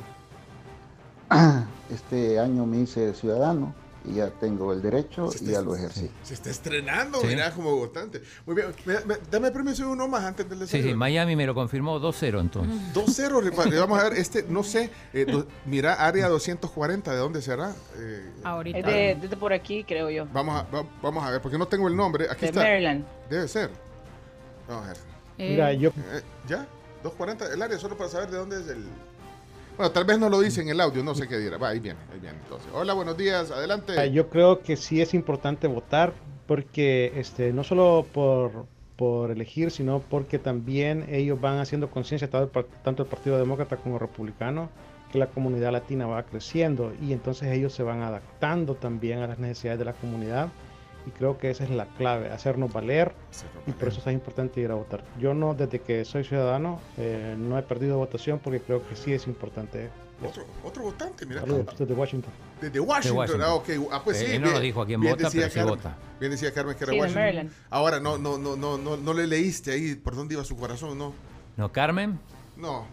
Este 1.91 2.39
año 2.39 2.65
me 2.65 2.77
hice 2.79 3.13
ciudadano 3.13 3.73
y 4.05 4.15
ya 4.15 4.29
tengo 4.31 4.73
el 4.73 4.81
derecho 4.81 5.31
Se 5.31 5.43
y 5.43 5.47
ya 5.47 5.51
está- 5.53 5.61
lo 5.63 5.75
ejercí. 5.75 6.09
Se 6.23 6.33
está 6.33 6.49
estrenando, 6.49 7.19
Sí. 7.21 7.27
mira, 7.27 7.51
como 7.51 7.75
votante. 7.75 8.21
Muy 8.45 8.55
bien, 8.55 8.67
me- 8.85 8.99
me- 9.05 9.17
dame 9.31 9.51
permiso 9.51 9.83
de 9.83 9.89
uno 9.89 10.07
más 10.07 10.23
antes 10.23 10.47
del 10.49 10.57
Sí, 10.59 10.63
desayuno. 10.65 10.89
sí, 10.91 10.95
Miami 10.95 11.35
me 11.35 11.45
lo 11.45 11.53
confirmó 11.55 11.99
2-0 11.99 12.39
entonces. 12.41 12.73
2-0, 12.93 13.39
repa- 13.41 13.65
le 13.69 13.79
vamos 13.79 13.99
a 13.99 14.03
ver, 14.09 14.13
este, 14.17 14.43
no 14.49 14.63
sé, 14.63 14.89
eh, 15.13 15.25
do- 15.25 15.47
mira, 15.65 15.93
área 15.93 16.27
240, 16.29 17.11
¿de 17.11 17.17
dónde 17.17 17.41
será? 17.41 17.73
Eh, 17.97 18.31
Ahorita. 18.43 18.79
Es 18.79 18.85
de, 18.85 19.17
desde 19.21 19.37
por 19.37 19.53
aquí, 19.53 19.83
creo 19.83 20.09
yo. 20.09 20.27
vamos, 20.33 20.55
a, 20.61 20.63
va- 20.75 20.85
vamos 21.01 21.23
a 21.23 21.31
ver, 21.31 21.41
porque 21.41 21.57
no 21.57 21.67
tengo 21.67 21.87
el 21.87 21.95
nombre. 21.95 22.27
Aquí 22.29 22.41
De 22.41 22.47
está. 22.47 22.61
Maryland. 22.61 23.05
Debe 23.29 23.47
ser. 23.47 23.69
Vamos 24.67 24.83
a 24.85 24.87
ver. 24.89 24.97
Eh, 25.37 25.49
Mira, 25.51 25.73
yo 25.73 25.89
Eh, 25.89 26.21
¿Ya? 26.47 26.67
240, 27.01 27.51
el 27.53 27.61
área, 27.61 27.77
solo 27.79 27.97
para 27.97 28.09
saber 28.09 28.29
de 28.29 28.37
dónde 28.37 28.61
es 28.61 28.67
el... 28.67 28.85
Bueno, 29.77 29.91
tal 29.91 30.05
vez 30.05 30.19
no 30.19 30.29
lo 30.29 30.39
dice 30.39 30.61
en 30.61 30.69
el 30.69 30.79
audio, 30.79 31.03
no 31.03 31.15
sé 31.15 31.27
qué 31.27 31.37
dirá. 31.37 31.57
Va, 31.57 31.69
ahí 31.69 31.79
viene, 31.79 31.99
ahí 32.11 32.19
viene. 32.19 32.37
Hola, 32.73 32.93
buenos 32.93 33.17
días, 33.17 33.49
adelante. 33.49 33.93
Ah, 33.97 34.05
Yo 34.05 34.29
creo 34.29 34.61
que 34.61 34.75
sí 34.75 35.01
es 35.01 35.13
importante 35.13 35.67
votar 35.67 36.13
porque 36.47 37.11
este, 37.15 37.53
no 37.53 37.63
solo 37.63 38.05
por, 38.13 38.65
por 38.95 39.31
elegir, 39.31 39.71
sino 39.71 39.99
porque 39.99 40.37
también 40.37 41.07
ellos 41.09 41.41
van 41.41 41.57
haciendo 41.57 41.89
conciencia, 41.89 42.29
tanto 42.29 43.03
el 43.03 43.09
Partido 43.09 43.37
Demócrata 43.37 43.77
como 43.77 43.95
el 43.95 44.01
Republicano, 44.01 44.69
que 45.11 45.17
la 45.17 45.27
comunidad 45.27 45.71
latina 45.71 46.05
va 46.05 46.23
creciendo 46.23 46.93
y 47.01 47.13
entonces 47.13 47.51
ellos 47.51 47.73
se 47.73 47.83
van 47.83 48.01
adaptando 48.01 48.75
también 48.75 49.19
a 49.19 49.27
las 49.27 49.39
necesidades 49.39 49.79
de 49.79 49.85
la 49.85 49.93
comunidad 49.93 50.49
y 51.05 51.11
creo 51.11 51.37
que 51.37 51.49
esa 51.51 51.63
es 51.63 51.69
la 51.69 51.85
clave, 51.85 52.31
hacernos 52.31 52.71
valer 52.71 53.13
y 53.67 53.71
por 53.71 53.89
eso 53.89 54.01
es 54.05 54.13
importante 54.13 54.61
ir 54.61 54.71
a 54.71 54.75
votar. 54.75 55.03
Yo 55.19 55.33
no, 55.33 55.53
desde 55.53 55.79
que 55.79 56.05
soy 56.05 56.23
ciudadano, 56.23 56.79
eh, 56.97 57.35
no 57.37 57.57
he 57.57 57.63
perdido 57.63 57.97
votación 57.97 58.39
porque 58.39 58.59
creo 58.61 58.87
que 58.87 58.95
sí 58.95 59.13
es 59.13 59.27
importante. 59.27 59.89
Otro, 60.25 60.45
otro 60.63 60.83
votante, 60.83 61.25
mira. 61.25 61.41
Saludos 61.41 61.75
desde 61.77 61.93
Washington. 61.93 62.31
Desde 62.61 62.79
Washington. 62.79 63.17
Washington. 63.17 63.41
Ah, 63.45 63.53
ok. 63.55 63.69
Ah, 63.91 64.01
pues 64.03 64.21
Eh, 64.21 64.25
sí. 64.27 64.33
no 64.35 64.41
bien- 64.43 64.53
nos 64.53 64.61
dijo 64.61 64.81
a 64.81 64.85
quién 64.85 65.01
vota, 65.01 65.15
decía 65.25 65.31
pero 65.41 65.49
sí 65.49 65.59
Carmen- 65.59 65.75
vota. 65.75 65.97
Bien 66.19 66.31
decía 66.31 66.53
Carmen 66.53 66.77
que 66.77 66.83
era 66.85 66.93
Sí, 66.93 66.99
Washington. 66.99 67.23
Maryland. 67.23 67.51
Ahora, 67.69 67.99
no, 67.99 68.17
no, 68.17 68.37
no, 68.37 68.55
no, 68.55 68.77
no, 68.77 68.95
no 68.95 69.13
le 69.13 69.27
leíste 69.27 69.71
ahí 69.71 69.95
por 69.95 70.15
dónde 70.15 70.35
iba 70.35 70.43
su 70.45 70.55
corazón, 70.55 70.97
¿no? 70.97 71.13
¿No, 71.57 71.71
Carmen? 71.73 72.19
No. 72.55 72.85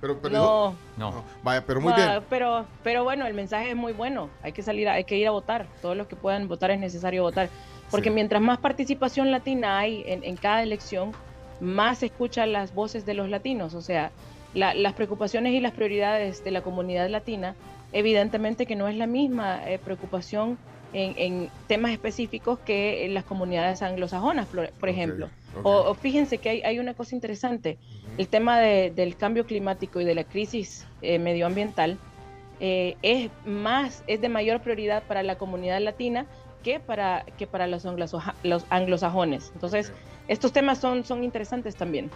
Pero, 0.00 0.18
pero 0.20 0.34
No, 0.34 0.76
No. 0.96 1.10
no. 1.10 1.24
Vaya, 1.42 1.64
pero 1.66 1.80
muy 1.80 1.92
Ah, 1.92 1.96
bien. 1.96 2.22
Pero, 2.30 2.66
pero 2.84 3.04
bueno, 3.04 3.26
el 3.26 3.34
mensaje 3.34 3.70
es 3.70 3.76
muy 3.76 3.92
bueno. 3.92 4.30
Hay 4.42 4.52
que 4.52 4.62
salir, 4.62 4.88
a- 4.88 4.94
hay 4.94 5.04
que 5.04 5.16
ir 5.16 5.26
a 5.26 5.30
votar. 5.32 5.66
Todos 5.82 5.96
los 5.96 6.06
que 6.06 6.16
puedan 6.16 6.46
votar 6.48 6.70
es 6.70 6.78
necesario 6.78 7.22
votar. 7.22 7.48
Porque 7.90 8.08
Sí. 8.10 8.14
mientras 8.14 8.40
más 8.42 8.58
participación 8.58 9.30
latina 9.30 9.78
hay 9.78 10.04
en, 10.06 10.22
en 10.22 10.36
cada 10.36 10.62
elección, 10.62 11.12
más 11.60 11.98
se 11.98 12.06
escuchan 12.06 12.52
las 12.52 12.74
voces 12.74 13.04
de 13.06 13.14
los 13.14 13.28
latinos. 13.28 13.74
O 13.74 13.82
sea, 13.82 14.12
la- 14.54 14.74
las 14.74 14.92
preocupaciones 14.94 15.52
y 15.52 15.60
las 15.60 15.72
prioridades 15.72 16.44
de 16.44 16.50
la 16.52 16.60
comunidad 16.60 17.08
latina, 17.08 17.54
evidentemente 17.92 18.66
que 18.66 18.76
no 18.76 18.86
es 18.88 18.96
la 18.96 19.06
misma 19.06 19.68
eh, 19.68 19.78
preocupación 19.78 20.58
en, 20.92 21.14
en 21.18 21.50
temas 21.66 21.90
específicos 21.92 22.58
que 22.60 23.04
en 23.04 23.12
las 23.14 23.24
comunidades 23.24 23.82
anglosajonas, 23.82 24.46
por, 24.46 24.88
ejemplo. 24.88 25.28
O, 25.62 25.70
o 25.90 25.94
fíjense 25.94 26.38
que 26.38 26.48
hay, 26.50 26.62
hay 26.62 26.78
una 26.78 26.94
cosa 26.94 27.14
interesante. 27.14 27.78
El 28.18 28.28
tema 28.28 28.58
del 28.58 29.16
cambio 29.16 29.46
climático 29.46 30.00
y 30.00 30.04
de 30.04 30.14
la 30.14 30.24
crisis 30.24 30.84
eh, 31.02 31.18
medioambiental 31.18 31.98
eh, 32.60 32.96
es 33.02 33.30
más, 33.46 34.02
es 34.08 34.20
de 34.20 34.28
mayor 34.28 34.60
prioridad 34.60 35.04
para 35.04 35.22
la 35.22 35.38
comunidad 35.38 35.80
latina 35.80 36.26
que 36.64 36.80
para, 36.80 37.24
que 37.38 37.46
para 37.46 37.68
los, 37.68 37.84
los 38.42 38.64
anglosajones. 38.68 39.52
Entonces, 39.54 39.92
estos 40.26 40.52
temas 40.52 40.78
son, 40.78 41.04
son 41.04 41.22
interesantes 41.22 41.76
también. 41.76 42.10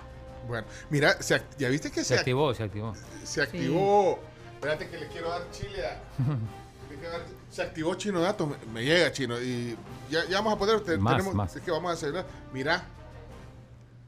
Bueno, 0.49 0.67
mira, 0.91 1.17
ya 1.57 1.69
viste 1.69 1.93
que 1.93 2.03
se, 2.03 2.17
activó, 2.17 2.53
se 2.53 2.65
activó. 2.65 2.95
Se 3.23 3.43
activó. 3.43 4.19
Espérate 4.55 4.89
que 4.89 4.99
le 4.99 5.07
quiero 5.07 5.31
dar 5.31 5.49
chile 5.53 5.87
a. 5.87 6.01
se 7.51 7.63
activó 7.63 7.95
Chino 7.95 8.21
Dato, 8.21 8.57
me, 8.73 8.85
llega 8.85 9.13
Chino. 9.13 9.41
Y 9.41 9.77
ya, 10.11 10.25
ya 10.29 10.39
vamos 10.39 10.55
a 10.55 10.59
poder. 10.59 10.81
tenemos, 10.81 11.57
Es 11.57 11.63
que 11.63 11.71
vamos 11.71 11.91
a 11.91 11.95
hacer. 11.95 12.25
Mira, 12.53 12.85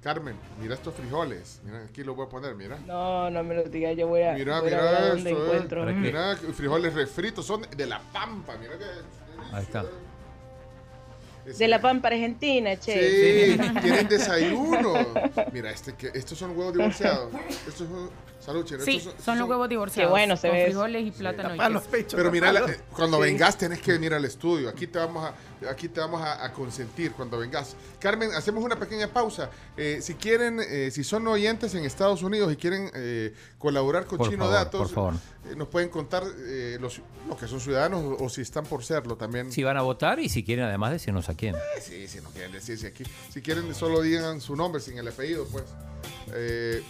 Carmen, 0.05 0.37
mira 0.61 0.75
estos 0.75 0.95
frijoles. 0.95 1.61
Mira, 1.65 1.83
aquí 1.83 2.05
lo 2.05 2.15
voy 2.15 2.27
a 2.27 2.29
poner, 2.29 2.55
mira. 2.55 2.79
No, 2.87 3.31
no 3.31 3.43
me 3.43 3.55
lo 3.55 3.63
digas, 3.65 3.97
yo 3.97 4.07
voy 4.07 4.21
a. 4.21 4.35
Mira, 4.35 4.61
mira 4.61 5.15
esto. 5.15 5.89
Eh. 5.89 5.93
Mira, 5.95 6.37
frijoles 6.37 6.93
refritos, 6.93 7.47
son 7.47 7.63
de 7.75 7.87
la 7.87 8.01
pampa. 8.13 8.55
Mira 8.59 8.77
que. 8.77 8.85
Ahí 9.57 9.63
está. 9.63 9.87
De 11.47 11.69
la 11.69 11.81
Pampa 11.81 12.09
Argentina, 12.09 12.77
che. 12.77 13.57
Sí, 13.57 13.81
tienen 13.81 14.07
desayuno. 14.07 14.93
Mira, 15.53 15.71
este 15.71 15.95
que, 15.95 16.11
estos 16.13 16.37
son 16.39 16.51
huevos 16.51 16.75
divorciados. 16.75 17.33
Estos 17.67 17.89
son, 17.89 18.11
salud, 18.45 18.67
Sí, 18.85 19.03
son, 19.25 19.39
los 19.39 19.49
huevos 19.49 19.69
divorciados. 19.69 20.09
Qué 20.09 20.11
bueno, 20.11 20.37
se 20.37 20.49
con 20.49 20.57
ve. 20.57 20.65
frijoles 20.67 21.07
y 21.07 21.11
plátano. 21.11 21.83
Pero 22.11 22.31
mira, 22.31 22.53
cuando 22.95 23.19
vengas 23.19 23.57
tenés 23.57 23.81
que 23.81 23.93
venir 23.93 24.15
al 24.15 24.25
estudio. 24.25 24.69
Aquí 24.69 24.87
te 24.87 24.99
vamos 24.99 25.25
a 25.25 25.35
aquí 25.69 25.89
te 25.89 26.01
vamos 26.01 26.23
a, 26.23 26.53
consentir 26.53 27.13
cuando 27.13 27.39
vengas. 27.39 27.77
Carmen, 27.99 28.31
hacemos 28.35 28.65
una 28.65 28.77
pequeña 28.77 29.09
pausa. 29.09 29.51
Eh, 29.77 29.99
si 30.01 30.15
quieren, 30.15 30.61
eh, 30.61 30.91
si 30.91 31.05
son 31.05 31.27
oyentes 31.27 31.75
en 31.75 31.85
Estados 31.85 32.23
Unidos 32.23 32.53
y 32.53 32.57
quieren 32.57 32.91
eh, 32.95 33.35
colaborar 33.59 34.07
con 34.07 34.19
Chino 34.29 34.49
Datos, 34.49 34.93
nos 35.57 35.69
pueden 35.69 35.89
contar 35.89 36.25
los, 36.81 37.01
que 37.39 37.49
son 37.49 37.61
ciudadanos 37.61 38.17
o, 38.19 38.29
si 38.29 38.41
están 38.41 38.65
por 38.65 38.85
serlo 38.85 39.17
también. 39.17 39.53
Si 39.53 39.63
van 39.63 39.77
a 39.77 39.83
votar 39.83 40.19
y 40.21 40.29
si 40.29 40.45
quieren 40.45 40.65
además 40.65 40.93
decirnos 40.93 41.29
a 41.29 41.35
quién. 41.35 41.55
sí, 41.81 42.09
si 42.09 42.21
no 42.21 42.31
quieren 42.31 42.53
decirse 42.53 42.89
aquí. 42.89 43.05
Si 43.31 43.43
quieren, 43.43 43.75
solo 43.75 44.01
digan 44.01 44.41
su 44.41 44.57
nombre 44.57 44.81
sin 44.81 44.99
el 44.99 45.09
apellido, 45.09 45.47
pues. 45.51 45.65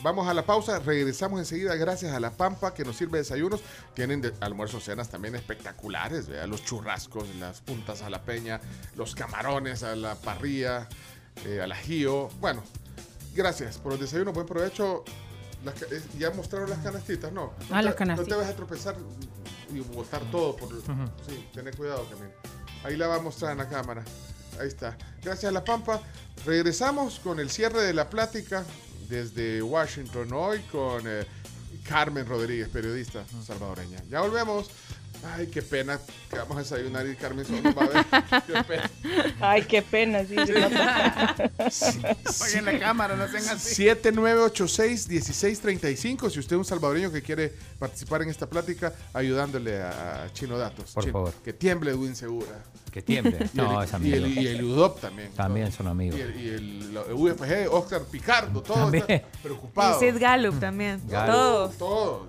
vamos 0.02 0.28
a 0.28 0.34
la 0.34 0.44
pausa, 0.44 0.78
regresamos 0.78 1.40
enseguida 1.44 1.76
gracias 1.76 2.12
a 2.12 2.20
La 2.20 2.30
Pampa 2.30 2.74
que 2.74 2.84
nos 2.84 2.96
sirve 2.96 3.18
desayunos. 3.18 3.60
Tienen 3.94 4.20
de, 4.20 4.32
almuerzos, 4.40 4.84
cenas 4.84 5.08
también 5.08 5.34
espectaculares, 5.34 6.26
¿vea? 6.28 6.46
los 6.46 6.64
churrascos, 6.64 7.28
las 7.36 7.60
puntas 7.60 8.02
a 8.02 8.10
la 8.10 8.22
peña, 8.22 8.60
los 8.96 9.14
camarones 9.14 9.82
a 9.82 9.94
la 9.94 10.14
parrilla, 10.16 10.88
eh, 11.44 11.60
al 11.60 11.72
ajío. 11.72 12.28
Bueno, 12.40 12.62
gracias 13.34 13.78
por 13.78 13.92
el 13.92 14.00
desayuno, 14.00 14.32
buen 14.32 14.46
provecho. 14.46 15.04
Eh, 15.90 16.02
ya 16.18 16.30
mostraron 16.30 16.68
las 16.68 16.80
canastitas, 16.80 17.32
¿no? 17.32 17.54
Ah, 17.70 17.82
las 17.82 17.94
canastitas. 17.94 18.28
No 18.28 18.36
te 18.36 18.42
vas 18.42 18.52
a 18.52 18.56
tropezar 18.56 18.96
y 19.72 19.80
botar 19.80 20.22
todo. 20.30 20.56
Por, 20.56 20.68
Sí, 21.26 21.48
ten 21.54 21.70
cuidado 21.76 22.02
también. 22.02 22.32
Ahí 22.84 22.96
la 22.96 23.06
va 23.06 23.16
a 23.16 23.20
mostrar 23.20 23.52
en 23.52 23.58
la 23.58 23.68
cámara. 23.68 24.04
Ahí 24.60 24.68
está. 24.68 24.96
Gracias 25.22 25.50
a 25.50 25.52
La 25.52 25.64
Pampa. 25.64 26.00
Regresamos 26.44 27.18
con 27.20 27.40
el 27.40 27.50
cierre 27.50 27.82
de 27.82 27.94
la 27.94 28.10
plática 28.10 28.64
desde 29.14 29.62
Washington 29.62 30.32
hoy 30.32 30.58
con 30.72 31.04
eh, 31.06 31.24
Carmen 31.88 32.26
Rodríguez, 32.26 32.68
periodista 32.68 33.24
salvadoreña. 33.46 34.02
Ya 34.10 34.20
volvemos. 34.20 34.68
Ay, 35.32 35.46
qué 35.46 35.62
pena 35.62 35.98
que 36.30 36.36
vamos 36.36 36.56
a 36.56 36.60
desayunar 36.60 37.06
y 37.06 37.16
Carmen 37.16 37.46
solo 37.46 37.74
va 37.74 37.84
a 37.84 37.88
ver. 37.88 38.04
Qué 38.46 38.62
pena. 38.64 38.90
Ay, 39.40 39.62
qué 39.62 39.80
pena, 39.82 40.24
sí. 40.24 40.36
Apaguen 42.24 42.64
la 42.64 42.78
cámara, 42.78 43.16
no 43.16 43.28
sean 43.28 43.48
así. 43.48 43.84
7986-1635. 43.84 46.30
Si 46.30 46.38
usted 46.38 46.54
es 46.56 46.58
un 46.58 46.64
salvadoreño 46.64 47.12
que 47.12 47.20
quiere 47.22 47.52
participar 47.78 48.22
en 48.22 48.30
esta 48.30 48.48
plática, 48.48 48.94
ayudándole 49.12 49.82
a 49.82 50.30
Chino 50.32 50.56
Datos. 50.58 50.92
Por 50.92 51.10
favor. 51.10 51.34
Que 51.44 51.52
tiemble 51.52 51.90
Edwin 51.92 52.16
Segura. 52.16 52.64
Que 52.94 53.02
tiemble. 53.02 53.50
no, 53.54 53.82
es 53.82 53.92
amigo. 53.92 54.26
Y 54.26 54.46
el, 54.46 54.64
UDOP 54.64 55.00
también. 55.00 55.32
También 55.32 55.72
son 55.72 55.88
amigos. 55.88 56.18
Y 56.18 56.48
el, 56.48 56.98
UFG, 57.12 57.72
Oscar 57.72 58.02
Picardo, 58.02 58.62
todo 58.62 58.92
está 58.92 59.22
preocupado. 59.42 60.00
Y 60.00 60.12
Sid 60.12 60.20
Gallup 60.20 60.60
también. 60.60 61.00
Todos. 61.08 61.76
Todos. 61.76 62.28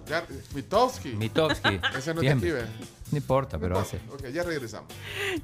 Mitowski. 0.54 1.10
Mitowski. 1.10 1.80
Ese 1.98 2.14
no 2.14 2.22
te 2.22 2.28
escribe. 2.28 2.66
No 3.12 3.18
importa, 3.18 3.60
pero 3.60 3.78
hace. 3.78 3.98
Ok, 4.12 4.28
ya 4.34 4.44
regresamos. 4.44 4.92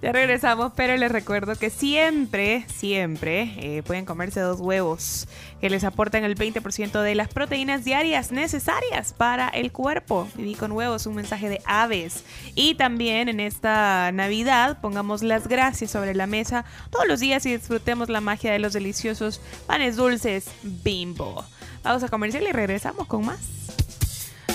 Ya 0.01 0.12
regresamos, 0.12 0.74
pero 0.76 0.97
les 0.97 1.12
recuerdo 1.12 1.55
que 1.55 1.70
siempre, 1.70 2.66
siempre 2.74 3.53
eh, 3.57 3.84
pueden 3.84 4.05
comerse 4.05 4.39
dos 4.39 4.59
huevos 4.59 5.28
que 5.59 5.70
les 5.70 5.84
aportan 5.84 6.24
el 6.24 6.36
20% 6.36 7.01
de 7.01 7.16
las 7.16 7.28
proteínas 7.28 7.86
diarias 7.86 8.32
necesarias 8.32 9.14
para 9.14 9.47
el 9.47 9.72
cuerpo. 9.72 10.28
Viví 10.36 10.55
con 10.55 10.72
huevos, 10.72 11.05
un 11.05 11.16
mensaje 11.16 11.49
de 11.49 11.62
aves. 11.66 12.24
Y 12.55 12.76
también 12.76 13.30
en 13.30 13.39
esta 13.39 14.12
Navidad 14.12 14.82
pongamos 14.82 15.22
las 15.22 15.47
gracias 15.47 15.91
sobre 15.91 16.16
la 16.16 16.26
mesa 16.26 16.66
todos 16.89 17.07
los 17.07 17.20
días 17.20 17.45
y 17.45 17.55
disfrutemos 17.55 18.09
la 18.09 18.22
magia 18.22 18.51
de 18.51 18.59
los 18.59 18.74
deliciosos 18.74 19.39
panes 19.68 19.97
dulces 19.97 20.49
bimbo. 20.64 21.45
Vamos 21.84 22.03
a 22.03 22.09
comercial 22.09 22.43
y 22.43 22.51
regresamos 22.51 23.07
con 23.07 23.26
más. 23.26 23.39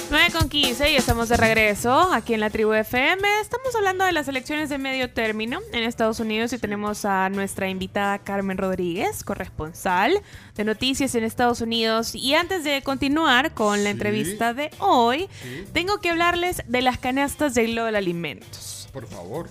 9 0.08 0.26
con 0.32 0.48
15 0.48 0.92
y 0.92 0.96
estamos 0.96 1.28
de 1.28 1.36
regreso 1.36 2.12
aquí 2.12 2.34
en 2.34 2.40
la 2.40 2.50
tribu 2.50 2.72
FM. 2.72 3.22
Estamos 3.40 3.74
hablando 3.74 4.04
de 4.04 4.12
las 4.12 4.28
elecciones 4.28 4.68
de 4.68 4.78
medio 4.78 5.10
término 5.10 5.58
en 5.72 5.82
Estados 5.82 6.20
Unidos 6.20 6.52
y 6.52 6.58
tenemos 6.58 7.04
a 7.04 7.28
nuestra 7.28 7.68
invitada 7.68 8.20
Carmen 8.20 8.56
Rodríguez, 8.56 9.24
corresponsal 9.24 10.20
de 10.54 10.64
noticias 10.64 11.14
en 11.16 11.24
Estados 11.24 11.60
Unidos. 11.60 12.14
Y 12.14 12.34
antes 12.34 12.62
de 12.62 12.82
continuar 12.82 13.52
con 13.52 13.82
la 13.82 13.90
entrevista 13.90 14.54
de 14.54 14.70
hoy, 14.78 15.28
tengo 15.72 15.98
que 15.98 16.10
hablarles 16.10 16.62
de 16.68 16.82
las 16.82 16.98
canastas 16.98 17.54
de 17.54 17.66
Global 17.66 17.96
Alimentos. 17.96 18.88
Por 18.92 19.08
favor. 19.08 19.48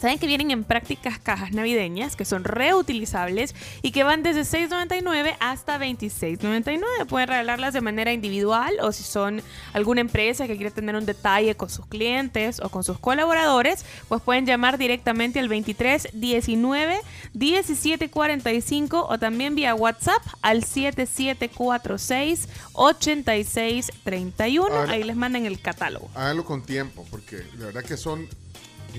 Saben 0.00 0.18
que 0.18 0.26
vienen 0.26 0.50
en 0.50 0.64
prácticas 0.64 1.18
cajas 1.18 1.52
navideñas 1.52 2.16
que 2.16 2.24
son 2.24 2.44
reutilizables 2.44 3.54
y 3.82 3.92
que 3.92 4.04
van 4.04 4.22
desde 4.22 4.42
6.99 4.42 5.36
hasta 5.40 5.78
26.99. 5.78 7.06
Pueden 7.08 7.28
regalarlas 7.28 7.72
de 7.72 7.80
manera 7.80 8.12
individual 8.12 8.74
o 8.82 8.92
si 8.92 9.02
son 9.02 9.42
alguna 9.72 10.02
empresa 10.02 10.46
que 10.46 10.56
quiere 10.56 10.70
tener 10.70 10.96
un 10.96 11.06
detalle 11.06 11.54
con 11.54 11.70
sus 11.70 11.86
clientes 11.86 12.60
o 12.60 12.68
con 12.68 12.84
sus 12.84 12.98
colaboradores, 12.98 13.84
pues 14.08 14.20
pueden 14.22 14.44
llamar 14.44 14.76
directamente 14.78 15.40
al 15.40 15.48
23 15.48 16.08
19 16.12 17.00
17 17.32 18.10
45 18.10 19.06
o 19.08 19.18
también 19.18 19.54
vía 19.54 19.74
WhatsApp 19.74 20.22
al 20.42 20.62
7746 20.64 22.48
86 22.74 23.92
31. 24.04 24.80
Ahí 24.88 25.04
les 25.04 25.16
mandan 25.16 25.46
el 25.46 25.60
catálogo. 25.60 26.10
Háganlo 26.14 26.44
con 26.44 26.62
tiempo 26.62 27.06
porque 27.10 27.42
la 27.58 27.66
verdad 27.66 27.82
que 27.82 27.96
son 27.96 28.28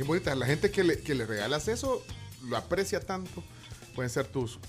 bonita. 0.05 0.35
La 0.35 0.45
gente 0.45 0.71
que 0.71 0.83
le, 0.83 0.99
que 0.99 1.15
le 1.15 1.25
regalas 1.25 1.67
eso 1.67 2.03
lo 2.43 2.57
aprecia 2.57 2.99
tanto. 2.99 3.43
Pueden 3.95 4.09
ser 4.09 4.27
tus, 4.27 4.59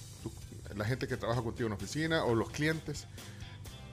la 0.74 0.84
gente 0.84 1.06
que 1.06 1.16
trabaja 1.16 1.42
contigo 1.42 1.66
en 1.66 1.70
la 1.70 1.76
oficina 1.76 2.24
o 2.24 2.34
los 2.34 2.50
clientes. 2.50 3.06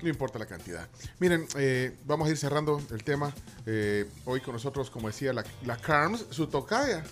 No 0.01 0.09
importa 0.09 0.37
la 0.37 0.45
cantidad. 0.45 0.87
Miren, 1.19 1.47
eh, 1.57 1.95
vamos 2.05 2.27
a 2.27 2.31
ir 2.31 2.37
cerrando 2.37 2.81
el 2.91 3.03
tema. 3.03 3.33
Eh, 3.65 4.09
hoy 4.25 4.41
con 4.41 4.53
nosotros, 4.53 4.89
como 4.89 5.07
decía, 5.07 5.33
la, 5.33 5.43
la 5.65 5.77
Carms, 5.77 6.25
su 6.29 6.47
tocaya. 6.47 7.03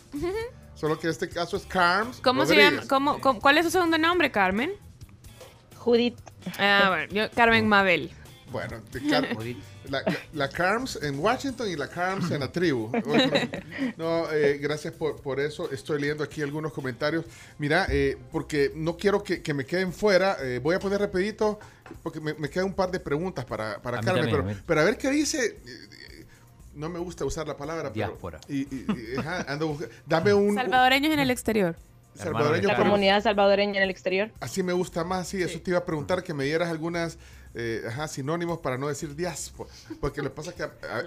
Solo 0.76 1.00
que 1.00 1.08
en 1.08 1.12
este 1.12 1.30
caso 1.30 1.58
es 1.58 1.64
Carms. 1.66 2.20
¿Cómo 2.22 2.46
se 2.46 2.56
llama? 2.56 2.84
¿Cómo, 2.88 3.20
cuál 3.20 3.58
es 3.58 3.66
su 3.66 3.72
segundo 3.72 3.98
nombre, 3.98 4.32
Carmen? 4.32 4.74
Judith. 5.78 6.18
Ah, 6.60 7.06
bueno, 7.10 7.30
Carmen 7.36 7.68
Mabel. 7.68 8.12
Bueno, 8.52 8.82
la, 9.90 10.04
la, 10.34 10.50
CARMS 10.50 11.00
en 11.02 11.20
Washington 11.20 11.70
y 11.70 11.76
la 11.76 11.88
CARMS 11.88 12.32
en 12.32 12.40
la 12.40 12.52
tribu. 12.52 12.92
No, 13.98 14.32
eh, 14.32 14.58
gracias 14.60 14.94
por, 14.94 15.22
por, 15.22 15.40
eso. 15.40 15.72
Estoy 15.72 16.02
leyendo 16.02 16.24
aquí 16.24 16.42
algunos 16.42 16.74
comentarios. 16.74 17.26
Mira, 17.58 17.86
eh, 17.90 18.18
porque 18.32 18.72
no 18.76 18.98
quiero 18.98 19.24
que, 19.24 19.42
que 19.42 19.54
me 19.54 19.66
queden 19.66 19.94
fuera, 19.94 20.38
eh, 20.42 20.60
voy 20.60 20.76
a 20.76 20.80
poner 20.80 21.00
rapidito, 21.00 21.60
porque 22.02 22.20
me, 22.20 22.34
me 22.34 22.50
quedan 22.50 22.68
un 22.68 22.74
par 22.74 22.92
de 22.92 23.00
preguntas 23.00 23.46
para, 23.46 23.82
para 23.82 24.00
Carmen, 24.00 24.26
pero, 24.26 24.46
pero, 24.66 24.82
a 24.82 24.84
ver 24.84 24.98
qué 24.98 25.10
dice. 25.10 25.60
No 26.74 26.90
me 26.90 26.98
gusta 26.98 27.24
usar 27.24 27.48
la 27.48 27.56
palabra, 27.56 27.92
Diáspora. 27.92 28.40
y, 28.48 28.62
y, 28.62 28.86
ando 29.48 29.78
dame 30.08 30.34
un... 30.34 30.56
Salvadoreños 30.56 31.14
en 31.14 31.20
el 31.20 31.30
exterior. 31.30 31.76
Salvadoreños, 32.16 32.68
la 32.68 32.78
comunidad 32.78 33.24
salvadoreña 33.24 33.78
en 33.78 33.84
el 33.84 33.90
exterior. 33.90 34.32
Así 34.40 34.62
me 34.62 34.74
gusta 34.74 35.04
más, 35.04 35.28
sí, 35.28 35.42
eso 35.42 35.60
te 35.60 35.72
iba 35.72 35.80
a 35.80 35.86
preguntar, 35.86 36.24
que 36.24 36.34
me 36.34 36.44
dieras 36.44 36.70
algunas 36.70 37.18
eh, 37.56 37.84
ajá, 37.88 38.08
sinónimos 38.08 38.60
para 38.60 38.78
no 38.78 38.88
decir 38.88 39.16
diáspora. 39.16 39.70
Porque 40.02 40.22
lo 40.22 40.30
que 40.30 40.36
pasa 40.36 40.50
es 40.52 40.56
que 40.56 40.64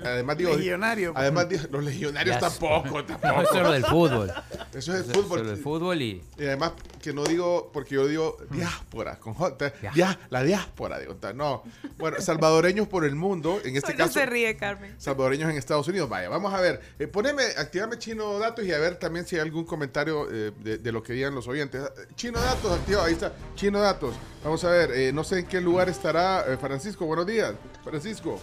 además 0.07 0.39
digo. 0.39 0.55
Legionario. 0.55 1.13
Pues. 1.13 1.23
Además 1.23 1.47
los 1.71 1.85
legionarios 1.85 2.39
tampoco, 2.39 3.05
tampoco. 3.05 3.43
eso 3.43 3.57
es 3.57 3.63
lo 3.63 3.73
del 3.73 3.85
fútbol. 3.85 4.33
Eso 4.73 4.95
es 4.95 5.09
el 5.09 5.15
fútbol. 5.15 5.41
Eso 5.41 5.53
es 5.53 5.59
el 5.59 5.65
fútbol 5.65 6.03
y. 6.03 6.23
Y 6.39 6.45
además 6.45 6.73
que 7.03 7.13
no 7.13 7.25
digo, 7.25 7.71
porque 7.73 7.97
yo 7.97 8.07
digo 8.07 8.37
diáspora, 8.51 9.19
con 9.19 9.35
J, 9.35 9.73
la 10.31 10.43
diáspora, 10.43 10.99
digo, 10.99 11.17
no. 11.35 11.63
Bueno, 11.99 12.21
salvadoreños 12.21 12.89
por 12.89 13.05
el 13.05 13.15
mundo, 13.15 13.61
en 13.65 13.77
este 13.77 13.95
caso. 13.95 14.13
se 14.13 14.27
ríe, 14.27 14.57
Carmen. 14.57 14.95
Salvadoreños 14.99 15.51
en 15.51 15.57
Estados 15.57 15.89
Unidos. 15.89 16.09
Vaya, 16.09 16.29
vamos 16.29 16.53
a 16.55 16.61
ver. 16.61 16.81
Eh, 16.99 17.07
poneme, 17.07 17.43
activame 17.57 17.99
Chino 17.99 18.39
Datos 18.39 18.65
y 18.65 18.73
a 18.73 18.79
ver 18.79 18.97
también 18.97 19.27
si 19.27 19.37
hay 19.37 19.43
algún 19.43 19.65
comentario 19.65 20.29
eh, 20.31 20.53
de, 20.61 20.93
lo 20.93 21.03
que 21.03 21.13
digan 21.13 21.35
los 21.35 21.49
oyentes. 21.49 21.83
Chino 22.15 22.41
Datos, 22.41 22.79
activa, 22.79 23.05
ahí 23.05 23.15
está. 23.15 23.33
Chino 23.55 23.81
Datos. 23.81 24.15
Vamos 24.45 24.63
a 24.65 24.71
ver, 24.71 24.91
eh, 24.93 25.13
no 25.13 25.25
sé 25.25 25.41
en 25.41 25.47
qué 25.47 25.61
lugar 25.61 25.89
estará 25.89 26.36
está 26.41 26.53
eh, 26.53 26.57
Francisco. 26.57 27.07
Buenos 27.07 27.27
días, 27.27 27.53
Francisco. 27.85 28.41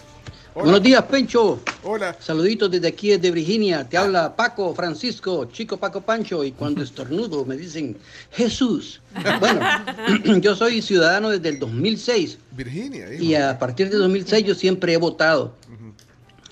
Hola. 0.56 0.64
Buenos 0.64 0.84
días, 0.84 1.04
Pencho. 1.04 1.60
Hola. 1.84 2.16
Saluditos 2.20 2.70
desde 2.70 2.88
aquí, 2.88 3.10
desde 3.10 3.32
Virginia. 3.32 3.88
Te 3.88 3.98
habla 3.98 4.36
Paco, 4.36 4.74
Francisco, 4.76 5.46
chico 5.46 5.78
Paco 5.78 6.02
Pancho. 6.02 6.44
Y 6.44 6.52
cuando 6.52 6.84
estornudo 6.84 7.44
me 7.46 7.58
dicen 7.58 7.98
Jesús. 8.32 9.02
Bueno, 9.40 9.62
yo 10.42 10.56
soy 10.56 10.82
ciudadano 10.82 11.30
desde 11.30 11.50
el 11.50 11.60
2006. 11.60 12.38
Virginia. 12.52 13.14
Hijo. 13.14 13.24
Y 13.24 13.36
a 13.36 13.58
partir 13.58 13.90
de 13.90 13.98
2006 13.98 14.46
yo 14.46 14.56
siempre 14.56 14.94
he 14.94 14.98
votado. 14.98 15.54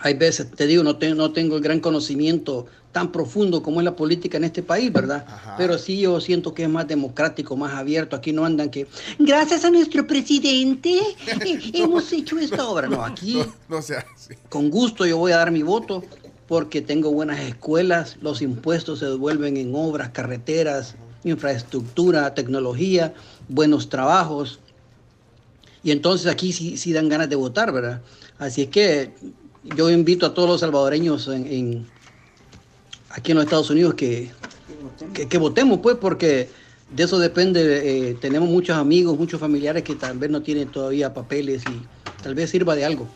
Hay 0.04 0.16
veces, 0.16 0.50
te 0.50 0.66
digo, 0.66 0.84
no, 0.84 0.98
te, 0.98 1.14
no 1.14 1.32
tengo 1.32 1.58
el 1.58 1.62
gran 1.62 1.80
conocimiento 1.80 2.66
tan 2.92 3.12
profundo 3.12 3.64
como 3.64 3.80
es 3.80 3.86
la 3.86 3.96
política 3.96 4.38
en 4.38 4.44
este 4.44 4.64
país, 4.64 4.92
¿verdad? 4.92 5.26
Ajá. 5.28 5.56
Pero 5.58 5.78
sí 5.78 6.00
yo 6.00 6.20
siento 6.20 6.54
que 6.54 6.64
es 6.64 6.70
más 6.70 6.88
democrático, 6.88 7.56
más 7.56 7.74
abierto. 7.74 8.16
Aquí 8.16 8.34
no 8.34 8.46
andan 8.46 8.70
que, 8.70 8.88
gracias 9.18 9.64
a 9.66 9.70
nuestro 9.70 10.06
presidente, 10.06 11.00
hemos 11.74 12.12
hecho 12.12 12.38
esta 12.38 12.68
obra. 12.68 12.88
No, 12.88 13.04
aquí, 13.04 13.36
no, 13.36 13.78
no 13.78 13.82
sea 13.82 14.06
así. 14.14 14.36
con 14.50 14.70
gusto 14.70 15.06
yo 15.06 15.18
voy 15.18 15.32
a 15.32 15.38
dar 15.38 15.52
mi 15.52 15.64
voto 15.64 16.04
porque 16.48 16.82
tengo 16.82 17.12
buenas 17.12 17.40
escuelas, 17.40 18.18
los 18.22 18.42
impuestos 18.42 19.00
se 19.00 19.06
devuelven 19.06 19.56
en 19.56 19.74
obras, 19.74 20.10
carreteras, 20.10 20.96
infraestructura, 21.24 22.34
tecnología, 22.34 23.14
buenos 23.48 23.88
trabajos. 23.88 24.60
Y 25.82 25.92
entonces 25.92 26.30
aquí 26.30 26.52
sí, 26.52 26.78
sí 26.78 26.92
dan 26.92 27.08
ganas 27.08 27.30
de 27.30 27.38
votar, 27.38 27.72
¿verdad? 27.72 28.02
Así 28.38 28.64
es 28.64 28.68
que 28.68 29.14
yo 29.64 29.90
invito 29.90 30.26
a 30.26 30.34
todos 30.34 30.50
los 30.50 30.60
salvadoreños 30.60 31.28
en, 31.30 31.48
en 31.48 31.88
aquí 33.14 33.32
en 33.32 33.38
los 33.38 33.46
Estados 33.46 33.70
Unidos 33.70 33.94
que, 33.94 34.32
que, 35.14 35.28
que, 35.28 35.38
votemos, 35.38 35.80
pues, 35.82 35.98
porque 35.98 36.50
de 36.90 37.04
eso 37.04 37.20
depende. 37.20 38.10
Eh, 38.10 38.14
tenemos 38.16 38.50
muchos 38.50 38.78
amigos, 38.78 39.18
muchos 39.18 39.40
familiares 39.40 39.84
que 39.84 39.96
tal 39.96 40.18
vez 40.18 40.30
no 40.30 40.42
tienen 40.42 40.70
todavía 40.70 41.14
papeles 41.14 41.64
y 41.70 42.22
tal 42.24 42.36
vez 42.36 42.50
sirva 42.50 42.76
de 42.76 42.86
algo. 42.86 43.08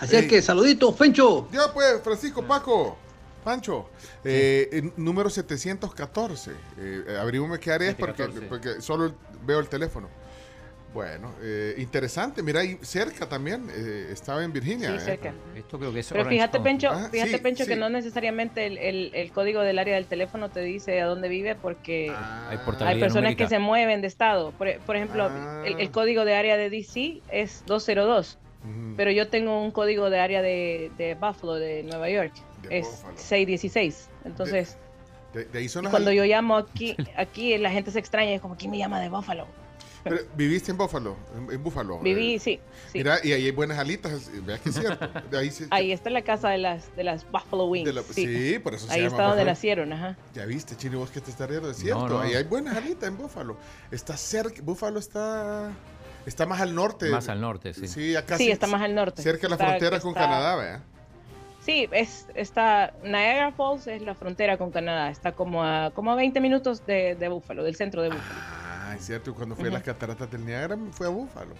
Así 0.00 0.16
es 0.16 0.26
que, 0.26 0.40
saluditos, 0.42 0.94
Pencho. 0.94 1.48
Ya, 1.52 1.72
pues, 1.72 2.00
Francisco 2.02 2.42
Paco. 2.44 2.96
Pancho, 3.44 3.88
eh, 4.24 4.90
número 4.96 5.30
714. 5.30 6.50
Eh, 6.76 7.16
abrimos 7.20 7.58
qué 7.58 7.72
área 7.72 7.90
es 7.90 7.94
porque, 7.94 8.24
porque 8.48 8.82
solo 8.82 9.14
veo 9.46 9.60
el 9.60 9.68
teléfono. 9.68 10.08
Bueno, 10.94 11.32
eh, 11.42 11.74
interesante. 11.78 12.42
Mira, 12.42 12.60
ahí 12.60 12.78
cerca 12.80 13.28
también, 13.28 13.68
eh, 13.70 14.08
estaba 14.10 14.42
en 14.42 14.52
Virginia. 14.52 14.98
Sí, 14.98 15.04
cerca. 15.04 15.28
Eh. 15.28 15.58
Esto 15.58 15.78
creo 15.78 15.92
que 15.92 16.00
es 16.00 16.08
Pero 16.08 16.22
Orange 16.22 16.36
fíjate, 16.36 16.52
County. 16.58 16.68
Pencho, 16.70 16.90
Ah, 16.90 17.08
fíjate, 17.12 17.30
sí, 17.30 17.38
Pencho, 17.38 17.64
sí. 17.64 17.70
que 17.70 17.76
no 17.76 17.90
necesariamente 17.90 18.66
el, 18.66 18.78
el- 18.78 19.10
el 19.14 19.30
código 19.30 19.60
del 19.60 19.78
área 19.78 19.96
del 19.96 20.06
teléfono 20.06 20.48
te 20.48 20.60
dice 20.60 21.00
a 21.00 21.06
dónde 21.06 21.28
vive 21.28 21.54
porque 21.54 22.10
Ah, 22.14 22.48
Hay 22.50 22.58
personas 22.58 23.14
numérica. 23.14 23.44
que 23.44 23.48
se 23.50 23.58
mueven 23.58 24.00
de 24.00 24.06
estado. 24.06 24.52
Por, 24.52 24.78
por 24.80 24.96
ejemplo, 24.96 25.28
Ah. 25.30 25.62
el, 25.66 25.78
el 25.78 25.90
código 25.90 26.24
de 26.24 26.34
área 26.34 26.56
de 26.56 26.70
DC 26.70 27.20
es 27.30 27.64
202, 27.66 28.38
ujú. 28.64 28.94
pero 28.96 29.10
yo 29.10 29.28
tengo 29.28 29.62
un 29.62 29.70
código 29.70 30.08
de 30.08 30.18
área 30.20 30.40
de, 30.40 30.90
de 30.96 31.14
Buffalo, 31.16 31.56
de 31.56 31.82
Nueva 31.82 32.08
York, 32.08 32.32
De 32.62 32.78
es 32.78 32.86
Buffalo. 32.86 33.18
616. 33.18 34.08
Entonces, 34.24 34.78
de, 35.34 35.44
de 35.44 35.58
ahí 35.58 35.68
son 35.68 35.84
las 35.84 35.90
cuando 35.90 36.08
al- 36.10 36.16
yo 36.16 36.24
llamo 36.24 36.56
aquí, 36.56 36.96
aquí 37.14 37.56
la 37.58 37.70
gente 37.70 37.90
se 37.90 37.98
extraña, 37.98 38.32
es 38.32 38.40
como, 38.40 38.56
¿quién 38.56 38.70
me 38.70 38.78
llama 38.78 39.00
de 39.00 39.10
Buffalo? 39.10 39.46
Pero, 40.04 40.16
¿Viviste 40.36 40.70
en 40.70 40.78
Buffalo? 40.78 41.16
En, 41.36 41.54
en 41.54 41.62
Buffalo. 41.62 41.98
Viví, 42.00 42.34
eh, 42.34 42.38
sí, 42.38 42.60
sí. 42.92 42.98
Mira, 42.98 43.18
y 43.22 43.32
ahí 43.32 43.44
hay 43.46 43.50
buenas 43.50 43.78
alitas, 43.78 44.28
eh, 44.28 44.40
veas 44.44 44.60
que 44.60 44.68
es 44.70 44.74
cierto. 44.76 45.08
De 45.30 45.38
ahí, 45.38 45.50
se- 45.50 45.66
Ahí 45.70 45.92
está 45.92 46.10
la 46.10 46.22
casa 46.22 46.48
de 46.50 46.58
las, 46.58 46.94
de 46.96 47.04
las 47.04 47.30
Buffalo 47.30 47.66
Wings. 47.66 47.86
de 47.86 47.92
la- 47.92 48.02
sí. 48.02 48.26
sí, 48.52 48.58
por 48.58 48.74
eso 48.74 48.86
se 48.86 48.92
Ahí 48.92 49.00
llama 49.00 49.08
está 49.10 49.22
donde 49.24 49.36
Buffalo. 49.42 49.50
nacieron, 49.50 49.92
ajá. 49.92 50.16
Ya 50.34 50.44
viste, 50.46 50.76
Chino, 50.76 50.98
vos 50.98 51.10
que 51.10 51.20
te 51.20 51.30
estás 51.30 51.48
riendo, 51.48 51.70
es 51.70 51.76
cierto. 51.78 52.08
no. 52.08 52.20
Ahí 52.20 52.34
hay 52.34 52.44
buenas 52.44 52.76
alitas 52.76 53.08
en 53.08 53.16
Buffalo. 53.18 53.56
Está 53.90 54.16
cerca, 54.16 54.60
Buffalo 54.62 54.98
está, 54.98 55.70
está 56.26 56.46
más 56.46 56.60
al 56.60 56.74
norte. 56.74 57.08
Más 57.10 57.28
al 57.28 57.40
norte, 57.40 57.74
sí. 57.74 57.86
Sí, 57.88 58.16
acá 58.16 58.36
Sí, 58.38 58.50
está 58.50 58.66
más 58.66 58.82
al 58.82 58.94
norte. 58.94 59.22
Cerca 59.22 59.42
de 59.42 59.48
la 59.50 59.54
Está- 59.56 59.66
frontera 59.66 60.00
con 60.00 60.10
está- 60.10 60.20
Canadá, 60.20 60.56
¿verdad? 60.56 60.80
Sí, 61.60 61.86
es, 61.92 62.26
está 62.34 62.94
Niagara 63.02 63.52
Falls 63.52 63.86
es 63.88 64.00
la 64.00 64.14
frontera 64.14 64.56
con 64.56 64.70
Canadá, 64.70 65.10
está 65.10 65.32
como 65.32 65.62
a, 65.62 65.90
como 65.94 66.10
a 66.12 66.14
20 66.14 66.40
minutos 66.40 66.86
de, 66.86 67.14
de 67.14 67.28
Búfalo, 67.28 67.62
del 67.62 67.76
centro 67.76 68.00
de 68.00 68.08
Búfalo. 68.08 68.57
Ah, 68.88 68.96
es 68.96 69.04
cierto. 69.06 69.34
Cuando 69.34 69.54
fui 69.54 69.68
a 69.68 69.70
las 69.72 69.82
cataratas 69.82 70.30
del 70.30 70.44
Niágara, 70.46 70.76
fue 70.92 71.06
a 71.06 71.10
Búfalo. 71.10 71.54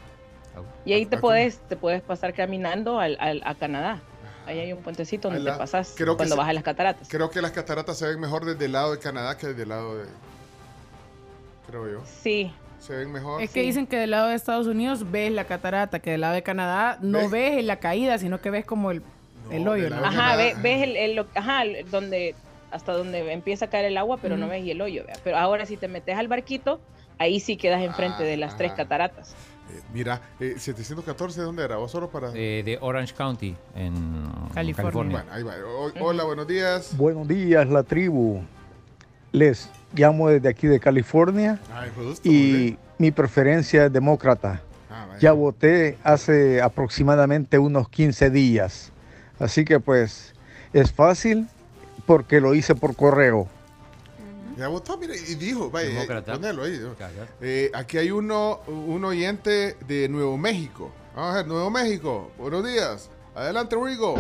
y 0.84 0.92
ahí 0.92 1.06
te 1.06 1.18
puedes, 1.18 1.58
te 1.68 1.76
puedes 1.76 2.02
pasar 2.02 2.32
caminando 2.34 2.98
al, 3.00 3.16
al- 3.20 3.42
a 3.44 3.54
Canadá. 3.54 4.00
Ahí 4.46 4.58
hay 4.60 4.72
un 4.72 4.82
puentecito 4.82 5.28
donde 5.28 5.42
la- 5.44 5.52
te 5.52 5.58
pasas 5.58 5.92
creo 5.96 6.14
que 6.14 6.18
cuando 6.18 6.34
se- 6.34 6.38
vas 6.38 6.48
a 6.48 6.52
las 6.54 6.62
cataratas. 6.64 7.06
Creo 7.08 7.30
que 7.30 7.42
las 7.42 7.50
cataratas 7.52 7.98
se 7.98 8.06
ven 8.06 8.18
mejor 8.18 8.44
desde 8.46 8.64
el 8.64 8.72
lado 8.72 8.92
de 8.92 8.98
Canadá 8.98 9.36
que 9.36 9.48
desde 9.48 9.62
el 9.64 9.68
lado 9.68 9.98
de. 9.98 10.04
Creo 11.66 11.90
yo. 11.90 12.02
Sí, 12.22 12.52
Se 12.80 12.94
ven 12.96 13.10
mejor. 13.12 13.42
Es 13.42 13.50
que 13.50 13.60
Sí. 13.60 13.66
dicen 13.66 13.86
que 13.88 13.96
del 13.98 14.12
lado 14.12 14.28
de 14.28 14.36
Estados 14.36 14.66
Unidos 14.68 15.10
ves 15.10 15.32
la 15.32 15.44
catarata, 15.44 15.98
que 15.98 16.12
del 16.12 16.20
lado 16.22 16.34
de 16.34 16.42
Canadá 16.44 16.96
no 17.02 17.18
¿Ves? 17.18 17.30
ves 17.30 17.64
la 17.64 17.76
caída, 17.80 18.18
sino 18.18 18.40
que 18.40 18.50
ves 18.50 18.64
como 18.64 18.92
el, 18.92 19.02
No, 19.46 19.52
el 19.52 19.68
hoyo. 19.68 19.90
¿no? 19.90 19.96
ajá, 19.96 20.10
Canadá. 20.10 20.36
ve- 20.36 20.54
ves 20.62 20.82
el, 20.84 20.96
el- 20.96 21.14
lo- 21.16 21.26
ajá, 21.34 21.62
donde 21.90 22.34
hasta 22.70 22.92
donde 22.92 23.32
empieza 23.32 23.64
a 23.64 23.68
caer 23.70 23.86
el 23.86 23.96
agua, 23.98 24.18
pero 24.22 24.36
no 24.36 24.46
ves 24.46 24.64
el 24.66 24.80
hoyo. 24.80 25.02
¿vea? 25.06 25.16
Pero 25.24 25.36
ahora 25.38 25.66
si 25.66 25.76
te 25.76 25.88
metes 25.88 26.16
al 26.16 26.28
barquito, 26.28 26.80
ahí 27.18 27.40
sí 27.40 27.56
quedas 27.56 27.82
enfrente 27.82 28.22
de 28.22 28.36
las 28.36 28.56
tres 28.56 28.72
Ah. 28.72 28.76
cataratas. 28.76 29.34
Eh, 29.70 29.80
mira, 29.92 30.20
eh, 30.40 30.54
714, 30.56 31.42
¿dónde 31.42 31.62
era? 31.64 31.78
¿O 31.78 31.88
solo 31.88 32.08
para.? 32.08 32.30
Eh, 32.34 32.62
de 32.64 32.78
Orange 32.80 33.14
County, 33.14 33.54
en 33.74 33.92
California. 34.54 34.74
California. 34.74 35.24
Bueno, 35.24 35.32
ahí 35.32 35.42
va. 35.42 35.54
O- 35.68 36.06
hola, 36.06 36.24
buenos 36.24 36.46
días. 36.46 36.96
Buenos 36.96 37.28
días, 37.28 37.68
la 37.68 37.82
tribu. 37.82 38.40
Les 39.32 39.68
llamo 39.94 40.30
desde 40.30 40.48
aquí 40.48 40.66
de 40.66 40.80
California 40.80 41.60
Ay, 41.74 41.90
justo, 41.94 42.26
y 42.28 42.52
hombre. 42.70 42.78
mi 42.98 43.10
preferencia 43.10 43.84
es 43.86 43.92
demócrata. 43.92 44.62
Ah. 44.90 45.06
Ya 45.20 45.32
voté 45.32 45.98
hace 46.02 46.62
aproximadamente 46.62 47.58
unos 47.58 47.90
15 47.90 48.30
días. 48.30 48.90
Así 49.38 49.64
que 49.66 49.80
pues 49.80 50.34
es 50.72 50.90
fácil 50.92 51.46
porque 52.06 52.40
lo 52.40 52.54
hice 52.54 52.74
por 52.74 52.96
correo. 52.96 53.46
Ya 54.58 54.66
votó, 54.66 54.98
mira, 54.98 55.14
y 55.14 55.36
dijo, 55.36 55.70
vaya, 55.70 56.02
eh, 56.02 56.22
ponelo 56.26 56.64
ahí. 56.64 56.80
Eh, 57.40 57.70
aquí 57.72 57.96
hay 57.96 58.10
uno, 58.10 58.58
un 58.66 59.04
oyente 59.04 59.76
de 59.86 60.08
Nuevo 60.08 60.36
México. 60.36 60.90
Vamos 61.14 61.30
a 61.30 61.36
ver, 61.36 61.46
Nuevo 61.46 61.70
México. 61.70 62.32
Buenos 62.36 62.66
días. 62.66 63.08
Adelante, 63.36 63.76
Rigo. 63.80 64.16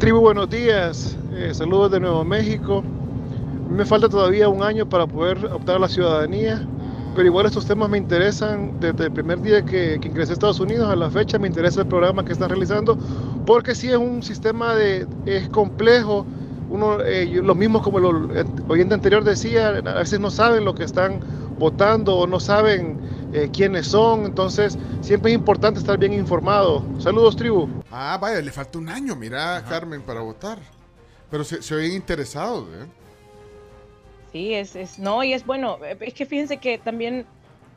Tribu, 0.00 0.18
buenos 0.18 0.50
días. 0.50 1.16
Eh, 1.32 1.52
saludos 1.54 1.92
de 1.92 2.00
Nuevo 2.00 2.24
México. 2.24 2.82
Me 3.70 3.86
falta 3.86 4.08
todavía 4.08 4.48
un 4.48 4.64
año 4.64 4.88
para 4.88 5.06
poder 5.06 5.38
optar 5.46 5.76
a 5.76 5.78
la 5.78 5.88
ciudadanía, 5.88 6.66
pero 7.14 7.28
igual 7.28 7.46
estos 7.46 7.66
temas 7.66 7.88
me 7.88 7.98
interesan 7.98 8.80
desde 8.80 9.04
el 9.04 9.12
primer 9.12 9.40
día 9.42 9.64
que, 9.64 10.00
que 10.00 10.08
ingresé 10.08 10.32
a 10.32 10.34
Estados 10.34 10.58
Unidos 10.58 10.90
a 10.90 10.96
la 10.96 11.08
fecha. 11.08 11.38
Me 11.38 11.46
interesa 11.46 11.82
el 11.82 11.86
programa 11.86 12.24
que 12.24 12.32
están 12.32 12.48
realizando, 12.48 12.98
porque 13.46 13.76
sí 13.76 13.90
es 13.90 13.96
un 13.96 14.24
sistema 14.24 14.74
de 14.74 15.06
es 15.24 15.48
complejo. 15.50 16.26
Uno, 16.68 17.00
eh, 17.04 17.28
yo- 17.28 17.42
lo 17.42 17.54
mismo 17.54 17.80
como 17.80 17.98
el 17.98 18.46
oyente 18.68 18.94
anterior 18.94 19.22
decía, 19.22 19.68
a 19.68 19.94
veces 19.94 20.18
no 20.18 20.30
saben 20.30 20.64
lo 20.64 20.74
que 20.74 20.84
están 20.84 21.20
votando 21.56 22.16
o 22.16 22.26
no 22.26 22.40
saben 22.40 22.98
eh, 23.32 23.48
quiénes 23.52 23.86
son. 23.86 24.24
Entonces, 24.24 24.78
siempre 25.00 25.30
es 25.30 25.36
importante 25.36 25.78
estar 25.78 25.98
bien 25.98 26.12
informado. 26.12 26.84
Saludos, 26.98 27.36
tribu. 27.36 27.68
Ah, 27.90 28.18
vaya, 28.20 28.40
le 28.40 28.50
falta 28.50 28.78
un 28.78 28.88
año, 28.88 29.14
mira, 29.16 29.64
Carmen, 29.68 30.02
para 30.02 30.20
votar. 30.20 30.58
Pero 31.30 31.44
se, 31.44 31.62
se 31.62 31.74
oyen 31.74 31.92
interesados, 31.92 32.64
¿eh? 32.74 32.86
Sí, 34.32 34.54
es, 34.54 34.76
es, 34.76 34.98
no, 34.98 35.22
y 35.24 35.32
es 35.32 35.44
bueno, 35.46 35.78
eh, 35.84 35.96
es 36.00 36.14
que 36.14 36.26
fíjense 36.26 36.58
que 36.58 36.78
también 36.78 37.26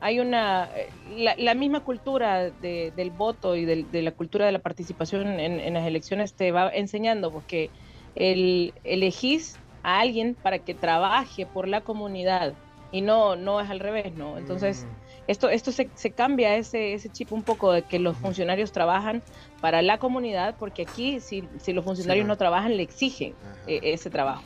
hay 0.02 0.20
una, 0.20 0.70
eh, 0.76 0.90
la, 1.18 1.36
la 1.38 1.54
misma 1.56 1.82
cultura 1.82 2.50
de- 2.52 2.92
del 2.96 3.12
voto 3.12 3.56
y 3.56 3.66
del- 3.66 3.92
de 3.92 4.02
la 4.02 4.12
cultura 4.12 4.46
de 4.46 4.52
la 4.52 4.60
participación 4.60 5.40
en, 5.40 5.60
en 5.60 5.74
las 5.74 5.86
elecciones 5.86 6.34
te 6.34 6.52
va 6.52 6.70
enseñando, 6.70 7.32
porque 7.32 7.72
el, 8.16 8.74
elegís 8.84 9.58
a 9.84 10.00
alguien 10.00 10.36
para 10.36 10.60
que 10.60 10.74
trabaje 10.74 11.46
por 11.46 11.68
la 11.68 11.82
comunidad 11.82 12.54
y 12.92 13.02
no, 13.02 13.36
no 13.36 13.62
es 13.62 13.70
al 13.70 13.80
revés, 13.80 14.14
¿no? 14.16 14.38
Entonces, 14.38 14.86
esto, 15.28 15.50
esto 15.50 15.72
se, 15.72 15.90
se 15.94 16.12
cambia 16.12 16.56
ese, 16.56 16.94
ese 16.94 17.10
chip 17.10 17.32
un 17.32 17.44
poco 17.44 17.72
de 17.72 17.84
que 17.84 18.00
los 18.00 18.18
funcionarios 18.18 18.72
trabajan 18.72 19.22
para 19.62 19.82
la 19.82 20.00
comunidad, 20.00 20.56
porque 20.58 20.82
aquí 20.82 21.20
si, 21.20 21.44
si 21.60 21.72
los 21.72 21.86
funcionarios 21.86 22.26
no. 22.26 22.34
no 22.34 22.38
trabajan, 22.38 22.76
le 22.78 22.84
exigen 22.84 23.36
eh, 23.68 23.80
ese 23.84 24.10
trabajo. 24.10 24.44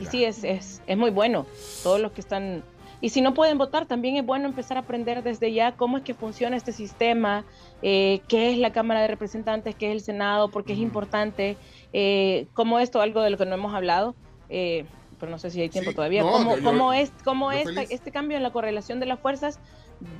Y 0.00 0.06
sí, 0.06 0.24
es, 0.24 0.44
es, 0.44 0.80
es 0.86 0.96
muy 0.96 1.10
bueno. 1.10 1.44
Todos 1.82 2.00
los 2.00 2.12
que 2.12 2.20
están... 2.20 2.62
Y 3.00 3.08
si 3.08 3.20
no 3.20 3.34
pueden 3.34 3.58
votar, 3.58 3.86
también 3.86 4.14
es 4.14 4.24
bueno 4.24 4.46
empezar 4.46 4.76
a 4.76 4.80
aprender 4.80 5.24
desde 5.24 5.52
ya 5.52 5.72
cómo 5.72 5.96
es 5.98 6.04
que 6.04 6.14
funciona 6.14 6.56
este 6.56 6.70
sistema, 6.70 7.44
eh, 7.82 8.20
qué 8.28 8.52
es 8.52 8.58
la 8.58 8.70
Cámara 8.70 9.00
de 9.02 9.08
Representantes, 9.08 9.74
qué 9.74 9.88
es 9.88 9.92
el 9.94 10.00
Senado, 10.02 10.52
por 10.52 10.64
qué 10.64 10.74
es 10.74 10.78
importante, 10.78 11.56
eh, 11.92 12.48
cómo 12.54 12.78
esto, 12.78 13.00
algo 13.00 13.20
de 13.22 13.30
lo 13.30 13.38
que 13.38 13.46
no 13.46 13.54
hemos 13.54 13.74
hablado, 13.74 14.16
eh, 14.48 14.84
pero 15.18 15.30
no 15.30 15.38
sé 15.38 15.50
si 15.50 15.60
hay 15.60 15.68
tiempo 15.68 15.90
Sí, 15.90 15.96
todavía, 15.96 16.22
no, 16.22 16.32
cómo, 16.32 16.56
yo- 16.56 16.62
cómo 16.64 16.92
es, 16.92 17.12
cómo 17.24 17.52
esta- 17.52 17.82
este 17.82 18.10
cambio 18.10 18.36
en 18.36 18.42
la 18.42 18.50
correlación 18.50 18.98
de 19.00 19.06
las 19.06 19.20
fuerzas 19.20 19.58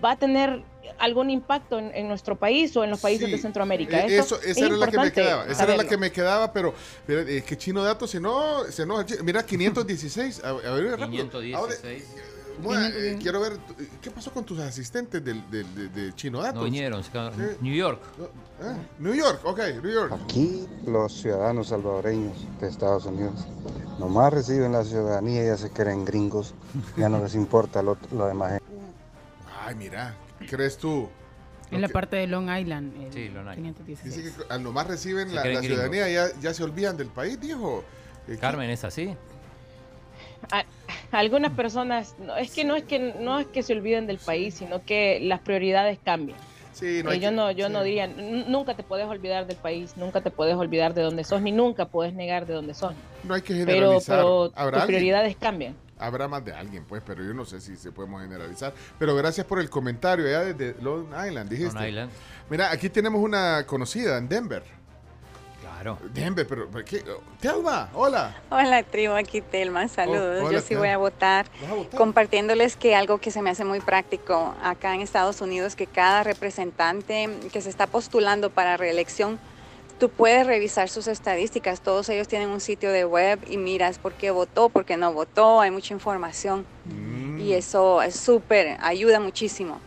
va 0.04 0.12
a 0.12 0.16
tener 0.16 0.62
algún 0.98 1.28
impacto 1.30 1.78
en, 1.78 1.90
en 1.94 2.06
nuestro 2.08 2.36
país 2.38 2.76
o 2.76 2.84
en 2.84 2.90
los 2.90 3.00
países 3.00 3.26
Sí, 3.26 3.32
de 3.32 3.38
Centroamérica. 3.38 4.00
eh, 4.06 4.16
Esto 4.18 4.36
Eso, 4.36 4.44
es 4.44 4.56
esa 4.58 4.66
era 4.66 4.76
la 4.76 4.86
que 4.90 4.98
me 4.98 5.12
quedaba. 5.12 5.44
Esa 5.46 5.64
era 5.64 5.76
la 5.76 5.84
que 5.84 5.96
me 5.96 6.12
quedaba, 6.12 6.52
pero 6.52 6.72
mira, 7.08 7.22
eh, 7.22 7.42
que 7.42 7.56
chino 7.56 7.82
datos, 7.82 8.10
si 8.10 8.20
no, 8.20 8.64
se 8.64 8.82
enoja. 8.82 9.04
Chi- 9.06 9.16
Mira, 9.24 9.42
516. 9.46 10.44
A, 10.44 10.50
a 10.50 10.52
ver, 10.52 10.98
rápido. 11.00 11.28
516. 11.30 12.04
Bueno, 12.62 12.86
eh, 12.86 13.18
quiero 13.20 13.40
ver, 13.40 13.52
eh, 13.78 13.88
¿qué 14.00 14.10
pasó 14.10 14.30
con 14.32 14.44
tus 14.44 14.58
asistentes 14.60 15.24
del, 15.24 15.48
del- 15.50 15.74
de, 15.74 15.88
de 15.88 16.14
Chino 16.14 16.40
Datos? 16.40 16.56
No 16.60 16.64
vinieron, 16.64 17.02
se 17.02 17.10
quedaron- 17.10 17.40
Eh, 17.40 17.56
New 17.60 17.74
York. 17.74 18.00
ah, 18.62 18.74
New 18.98 19.14
York, 19.14 19.40
ok, 19.44 19.58
New 19.82 19.92
York. 19.92 20.12
Aquí 20.24 20.68
los 20.86 21.12
ciudadanos 21.12 21.68
salvadoreños 21.68 22.36
de 22.60 22.68
Estados 22.68 23.06
Unidos 23.06 23.46
nomás 23.98 24.32
reciben 24.32 24.72
la 24.72 24.84
ciudadanía 24.84 25.42
y 25.44 25.46
ya 25.46 25.56
se 25.56 25.70
creen 25.70 26.04
gringos, 26.04 26.54
ya 26.96 27.08
no 27.08 27.22
les 27.22 27.34
importa 27.34 27.82
lo, 27.82 27.96
lo 28.12 28.26
demás. 28.26 28.60
Ay, 29.64 29.74
mira, 29.74 30.14
¿qué 30.38 30.46
crees 30.46 30.76
tú? 30.76 31.08
En 31.70 31.80
la 31.80 31.88
parte 31.88 32.16
de 32.16 32.26
Long 32.26 32.50
Island. 32.50 32.92
el 33.02 33.12
Sí, 33.12 33.28
Long 33.30 33.44
Island. 33.50 33.56
516. 33.76 34.14
Dice 34.16 34.36
que 34.46 34.52
al 34.52 34.62
nomás 34.62 34.86
reciben 34.86 35.34
la, 35.34 35.42
la 35.44 35.60
ciudadanía, 35.62 36.08
ya, 36.08 36.26
ya 36.40 36.52
se 36.52 36.62
olvidan 36.62 36.96
del 36.98 37.08
país, 37.08 37.40
dijo. 37.40 37.82
Eh, 38.28 38.36
Carmen, 38.38 38.68
¿es 38.70 38.84
así? 38.84 39.16
A- 40.50 40.64
algunas 41.12 41.52
personas, 41.52 42.14
no, 42.18 42.36
es 42.36 42.50
que 42.52 42.64
no 42.64 42.74
es 42.76 42.84
que 42.84 42.98
no 43.20 43.38
es 43.38 43.46
que 43.46 43.62
se 43.62 43.72
olviden 43.74 44.06
del 44.06 44.18
país, 44.18 44.54
sino 44.54 44.84
que 44.84 45.20
las 45.20 45.40
prioridades 45.40 45.98
cambian. 46.04 46.38
Sí, 46.72 47.02
no 47.04 47.10
Eh, 47.10 47.14
hay 47.14 47.20
yo 47.20 47.28
que- 47.28 47.36
no, 47.36 47.50
yo 47.50 47.66
sí. 47.66 47.72
no 47.72 47.82
diría, 47.82 48.06
nunca 48.06 48.74
te 48.74 48.82
puedes 48.82 49.06
olvidar 49.06 49.46
del 49.46 49.56
país, 49.58 49.94
nunca 49.96 50.20
te 50.22 50.30
puedes 50.30 50.56
olvidar 50.56 50.94
de 50.94 51.02
dónde 51.02 51.22
sos, 51.22 51.42
ni 51.42 51.52
nunca 51.52 51.84
puedes 51.86 52.14
negar 52.14 52.46
de 52.46 52.54
dónde 52.54 52.72
sos. 52.74 52.94
No 53.24 53.34
hay 53.34 53.42
que 53.42 53.52
Pero, 53.54 53.66
generalizar. 53.66 54.16
pero 54.16 54.48
tus 54.48 54.58
¿Habrá 54.58 54.82
alguien? 54.82 54.86
prioridades 54.98 55.36
cambian. 55.36 55.76
Habrá 55.98 56.26
más 56.26 56.44
de 56.44 56.52
alguien, 56.52 56.84
pues, 56.88 57.02
pero 57.06 57.22
yo 57.22 57.32
no 57.34 57.44
sé 57.44 57.60
si 57.60 57.76
se 57.76 57.92
podemos 57.92 58.22
generalizar. 58.22 58.72
Pero 58.98 59.14
gracias 59.14 59.46
por 59.46 59.60
el 59.60 59.70
comentario 59.70 60.26
allá 60.26 60.52
desde 60.52 60.82
Long 60.82 61.06
Island, 61.10 61.48
dijiste. 61.48 61.74
Long 61.74 61.86
Island. 61.88 62.10
Mira, 62.50 62.72
aquí 62.72 62.88
tenemos 62.88 63.20
una 63.22 63.64
conocida 63.66 64.16
en 64.18 64.28
Denver. 64.28 64.64
Claro. 65.82 65.98
Denver, 66.14 66.46
pero, 66.46 66.68
pero 66.70 66.84
¿qué? 66.84 67.02
Telma, 67.40 67.90
hola. 67.94 68.36
Hola 68.50 68.84
tribu, 68.84 69.14
aquí 69.14 69.40
Telma, 69.40 69.88
saludos. 69.88 70.38
Oh, 70.40 70.46
hola, 70.46 70.52
Yo 70.52 70.60
sí 70.60 70.68
Telma. 70.68 70.80
voy 70.82 70.88
a 70.90 70.96
votar 70.98 71.46
¿Vas 71.60 71.70
a 71.70 71.74
votar? 71.74 71.98
compartiéndoles 71.98 72.76
que 72.76 72.94
algo 72.94 73.18
que 73.18 73.32
se 73.32 73.42
me 73.42 73.50
hace 73.50 73.64
muy 73.64 73.80
práctico 73.80 74.54
acá 74.62 74.94
en 74.94 75.00
Estados 75.00 75.40
Unidos, 75.40 75.74
que 75.74 75.88
cada 75.88 76.22
representante 76.22 77.28
que 77.52 77.60
se 77.60 77.68
está 77.68 77.88
postulando 77.88 78.48
para 78.50 78.76
reelección, 78.76 79.40
tú 79.98 80.08
puedes 80.08 80.46
revisar 80.46 80.88
sus 80.88 81.08
estadísticas. 81.08 81.80
Todos 81.80 82.08
ellos 82.10 82.28
tienen 82.28 82.50
un 82.50 82.60
sitio 82.60 82.92
de 82.92 83.04
web 83.04 83.40
y 83.50 83.56
miras 83.56 83.98
por 83.98 84.12
qué 84.12 84.30
votó, 84.30 84.68
por 84.68 84.84
qué 84.84 84.96
no 84.96 85.12
votó, 85.12 85.60
hay 85.60 85.72
mucha 85.72 85.94
información 85.94 86.64
Mm. 86.84 87.40
y 87.40 87.54
eso 87.54 88.02
es 88.02 88.14
súper, 88.14 88.76
ayuda 88.80 89.18
muchísimo. 89.18 89.80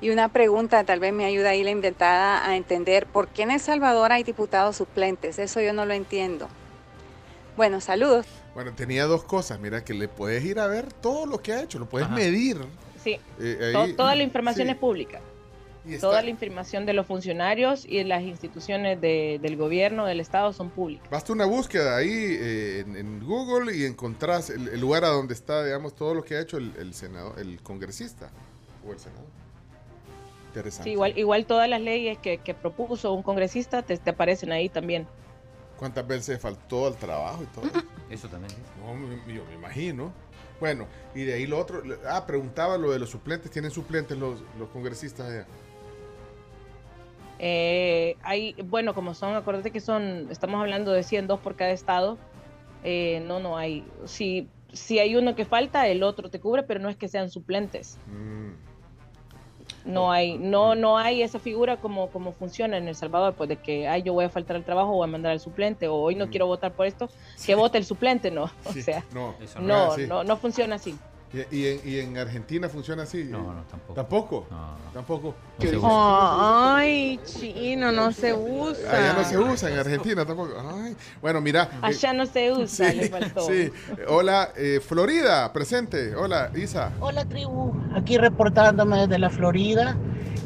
Y 0.00 0.10
una 0.10 0.28
pregunta, 0.28 0.84
tal 0.84 1.00
vez 1.00 1.12
me 1.12 1.24
ayuda 1.24 1.50
ahí 1.50 1.64
la 1.64 1.70
inventada 1.70 2.46
a 2.46 2.56
entender 2.56 3.06
por 3.06 3.28
qué 3.28 3.42
en 3.42 3.50
El 3.50 3.60
Salvador 3.60 4.12
hay 4.12 4.22
diputados 4.24 4.76
suplentes. 4.76 5.38
Eso 5.38 5.60
yo 5.60 5.72
no 5.72 5.86
lo 5.86 5.94
entiendo. 5.94 6.48
Bueno, 7.56 7.80
saludos. 7.80 8.26
Bueno, 8.54 8.72
tenía 8.74 9.06
dos 9.06 9.24
cosas. 9.24 9.58
Mira, 9.58 9.84
que 9.84 9.94
le 9.94 10.08
puedes 10.08 10.44
ir 10.44 10.60
a 10.60 10.66
ver 10.66 10.92
todo 10.92 11.24
lo 11.24 11.38
que 11.42 11.52
ha 11.54 11.62
hecho, 11.62 11.78
lo 11.78 11.88
puedes 11.88 12.06
Ajá. 12.08 12.16
medir. 12.16 12.58
Sí, 13.02 13.18
Eh, 13.40 13.72
ahí- 13.74 13.94
toda 13.94 14.14
la 14.14 14.22
información 14.22 14.66
sí. 14.66 14.72
es 14.72 14.78
pública. 14.78 15.20
Y 15.86 15.94
está- 15.94 16.08
Toda 16.08 16.20
la 16.22 16.28
información 16.30 16.84
de 16.84 16.92
los 16.92 17.06
funcionarios 17.06 17.84
y 17.86 17.98
de 17.98 18.04
las 18.04 18.22
instituciones 18.22 19.00
de- 19.00 19.38
del 19.40 19.56
gobierno, 19.56 20.04
del 20.04 20.18
Estado, 20.20 20.52
son 20.52 20.68
públicas. 20.68 21.08
Basta 21.10 21.32
una 21.32 21.46
búsqueda 21.46 21.96
ahí 21.96 22.10
eh, 22.12 22.80
en, 22.80 22.96
en 22.96 23.24
Google 23.24 23.74
y 23.74 23.84
encontrás 23.84 24.50
el, 24.50 24.68
el 24.68 24.80
lugar 24.80 25.04
a 25.04 25.08
donde 25.08 25.32
está, 25.32 25.64
digamos, 25.64 25.94
todo 25.94 26.12
lo 26.12 26.24
que 26.24 26.34
ha 26.36 26.40
hecho 26.40 26.58
el, 26.58 26.74
el 26.78 26.92
senador, 26.92 27.38
el 27.38 27.62
congresista 27.62 28.30
o 28.86 28.92
el 28.92 28.98
senador. 28.98 29.25
Interesante. 30.56 30.84
Sí, 30.84 30.92
igual, 30.92 31.12
igual 31.18 31.44
todas 31.46 31.68
las 31.68 31.80
leyes 31.80 32.16
que, 32.18 32.38
que 32.38 32.54
propuso 32.54 33.12
un 33.12 33.22
congresista 33.22 33.82
te, 33.82 33.98
te 33.98 34.10
aparecen 34.10 34.52
ahí 34.52 34.68
también. 34.70 35.06
¿Cuántas 35.76 36.06
veces 36.06 36.40
faltó 36.40 36.86
al 36.86 36.96
trabajo 36.96 37.42
y 37.42 37.46
todo? 37.46 37.64
Eso 38.08 38.28
también. 38.28 38.50
sí. 38.50 38.56
No, 38.82 38.94
me- 38.94 39.34
yo 39.34 39.44
me 39.44 39.54
imagino. 39.54 40.12
Bueno, 40.58 40.86
y 41.14 41.24
de 41.24 41.34
ahí 41.34 41.46
lo 41.46 41.58
otro. 41.58 41.82
Ah, 42.08 42.24
preguntaba 42.26 42.78
lo 42.78 42.90
de 42.90 42.98
los 42.98 43.10
suplentes. 43.10 43.50
¿Tienen 43.50 43.70
suplentes 43.70 44.16
los, 44.16 44.42
los 44.58 44.70
congresistas 44.70 45.28
allá? 45.28 45.46
Eh, 47.38 48.16
hay, 48.22 48.54
bueno, 48.64 48.94
como 48.94 49.12
son, 49.12 49.34
acuérdate 49.34 49.70
que 49.70 49.80
son, 49.80 50.28
estamos 50.30 50.58
hablando 50.60 50.92
de 50.92 51.02
100, 51.02 51.26
dos 51.26 51.40
por 51.40 51.54
cada 51.56 51.72
estado. 51.72 52.16
Eh, 52.82 53.22
no, 53.26 53.40
no 53.40 53.58
hay. 53.58 53.86
Si, 54.06 54.48
si 54.72 54.98
hay 54.98 55.16
uno 55.16 55.34
que 55.36 55.44
falta, 55.44 55.86
el 55.88 56.02
otro 56.02 56.30
te 56.30 56.40
cubre, 56.40 56.62
pero 56.62 56.80
no 56.80 56.88
es 56.88 56.96
que 56.96 57.08
sean 57.08 57.28
suplentes. 57.30 57.98
Mm. 58.06 58.52
No 59.84 60.10
hay, 60.10 60.36
no, 60.36 60.74
no 60.74 60.98
hay 60.98 61.22
esa 61.22 61.38
figura 61.38 61.76
como, 61.76 62.10
como 62.10 62.32
funciona 62.32 62.76
en 62.76 62.88
El 62.88 62.96
Salvador, 62.96 63.34
pues 63.34 63.48
de 63.48 63.56
que 63.56 63.86
ay, 63.86 64.02
yo 64.02 64.12
voy 64.12 64.24
a 64.24 64.28
faltar 64.28 64.56
al 64.56 64.64
trabajo, 64.64 64.92
voy 64.92 65.04
a 65.04 65.10
mandar 65.10 65.32
al 65.32 65.40
suplente, 65.40 65.86
o 65.86 65.94
hoy 65.94 66.16
no 66.16 66.28
quiero 66.28 66.46
votar 66.46 66.72
por 66.72 66.86
esto, 66.86 67.08
que 67.44 67.54
vote 67.54 67.78
el 67.78 67.84
suplente, 67.84 68.30
no. 68.30 68.50
O 68.64 68.72
sea, 68.72 69.04
no, 69.12 69.34
no, 69.60 69.96
no, 69.96 70.24
no 70.24 70.36
funciona 70.36 70.76
así. 70.76 70.96
¿Y, 71.50 71.56
y 71.56 71.66
en, 71.66 71.80
y 71.84 71.98
en 72.00 72.18
Argentina 72.18 72.68
funciona 72.68 73.02
así? 73.02 73.24
No, 73.24 73.52
no, 73.52 73.62
tampoco. 73.70 73.94
¿Tampoco? 73.94 74.46
No, 74.50 74.56
no. 74.56 74.76
Tampoco. 74.94 75.34
No 75.58 75.64
se 75.64 75.70
¿Qué- 75.70 75.76
usa. 75.76 76.76
Ay, 76.76 77.20
chino, 77.24 77.92
no 77.92 78.12
se 78.12 78.32
usa. 78.32 78.90
Allá 78.90 79.12
no 79.12 79.24
se 79.24 79.38
usa, 79.38 79.70
en 79.70 79.78
Argentina 79.78 80.24
tampoco. 80.24 80.52
Ay, 80.82 80.96
Bueno, 81.20 81.40
mira. 81.40 81.64
eh, 81.64 81.76
Allá 81.82 82.12
no 82.14 82.24
se 82.26 82.52
usa, 82.52 82.90
sí, 82.90 82.96
le 82.96 83.08
faltó. 83.08 83.40
sí. 83.46 83.70
Hola, 84.08 84.52
eh, 84.56 84.80
Florida, 84.86 85.52
presente. 85.52 86.14
Hola, 86.14 86.50
Isa. 86.56 86.92
Hola 87.00 87.24
tribu, 87.26 87.72
aquí 87.94 88.16
reportándome 88.18 89.00
desde 89.00 89.18
la 89.18 89.28
Florida. 89.30 89.96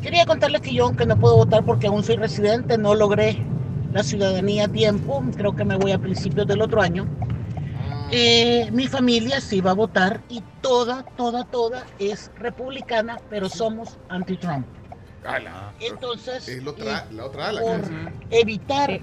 Quería 0.02 0.24
contarles 0.26 0.62
que 0.62 0.72
yo, 0.74 0.86
aunque 0.86 1.06
no 1.06 1.16
puedo 1.16 1.36
votar 1.36 1.64
porque 1.64 1.86
aún 1.86 2.02
soy 2.02 2.16
residente, 2.16 2.78
no 2.78 2.94
logré 2.94 3.38
la 3.92 4.02
ciudadanía 4.02 4.64
a 4.64 4.68
tiempo. 4.68 5.22
Creo 5.36 5.54
que 5.54 5.64
me 5.64 5.76
voy 5.76 5.92
a 5.92 5.98
principios 5.98 6.46
del 6.46 6.62
otro 6.62 6.80
año. 6.80 7.06
Eh, 8.12 8.68
mi 8.72 8.88
familia 8.88 9.40
sí 9.40 9.60
va 9.60 9.70
a 9.70 9.74
votar 9.74 10.20
y 10.28 10.42
toda, 10.60 11.04
toda, 11.16 11.44
toda 11.44 11.86
es 11.98 12.30
republicana, 12.36 13.18
pero 13.30 13.48
somos 13.48 13.98
anti-Trump. 14.08 14.66
Ala. 15.24 15.72
Entonces, 15.80 16.48
Es 16.48 16.62
la 16.64 16.70
otra, 16.70 17.06
la 17.12 17.24
otra 17.26 17.48
ala. 17.48 17.60
por 17.60 17.80
evitar 18.30 19.00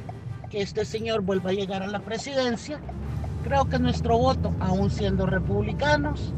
que 0.49 0.61
este 0.61 0.83
señor 0.83 1.21
vuelva 1.21 1.51
a 1.51 1.53
llegar 1.53 1.83
a 1.83 1.87
la 1.87 1.99
presidencia, 1.99 2.79
creo 3.43 3.65
que 3.65 3.79
nuestro 3.79 4.17
voto, 4.17 4.53
aún 4.59 4.89
siendo 4.89 5.25
republicanos, 5.25 6.33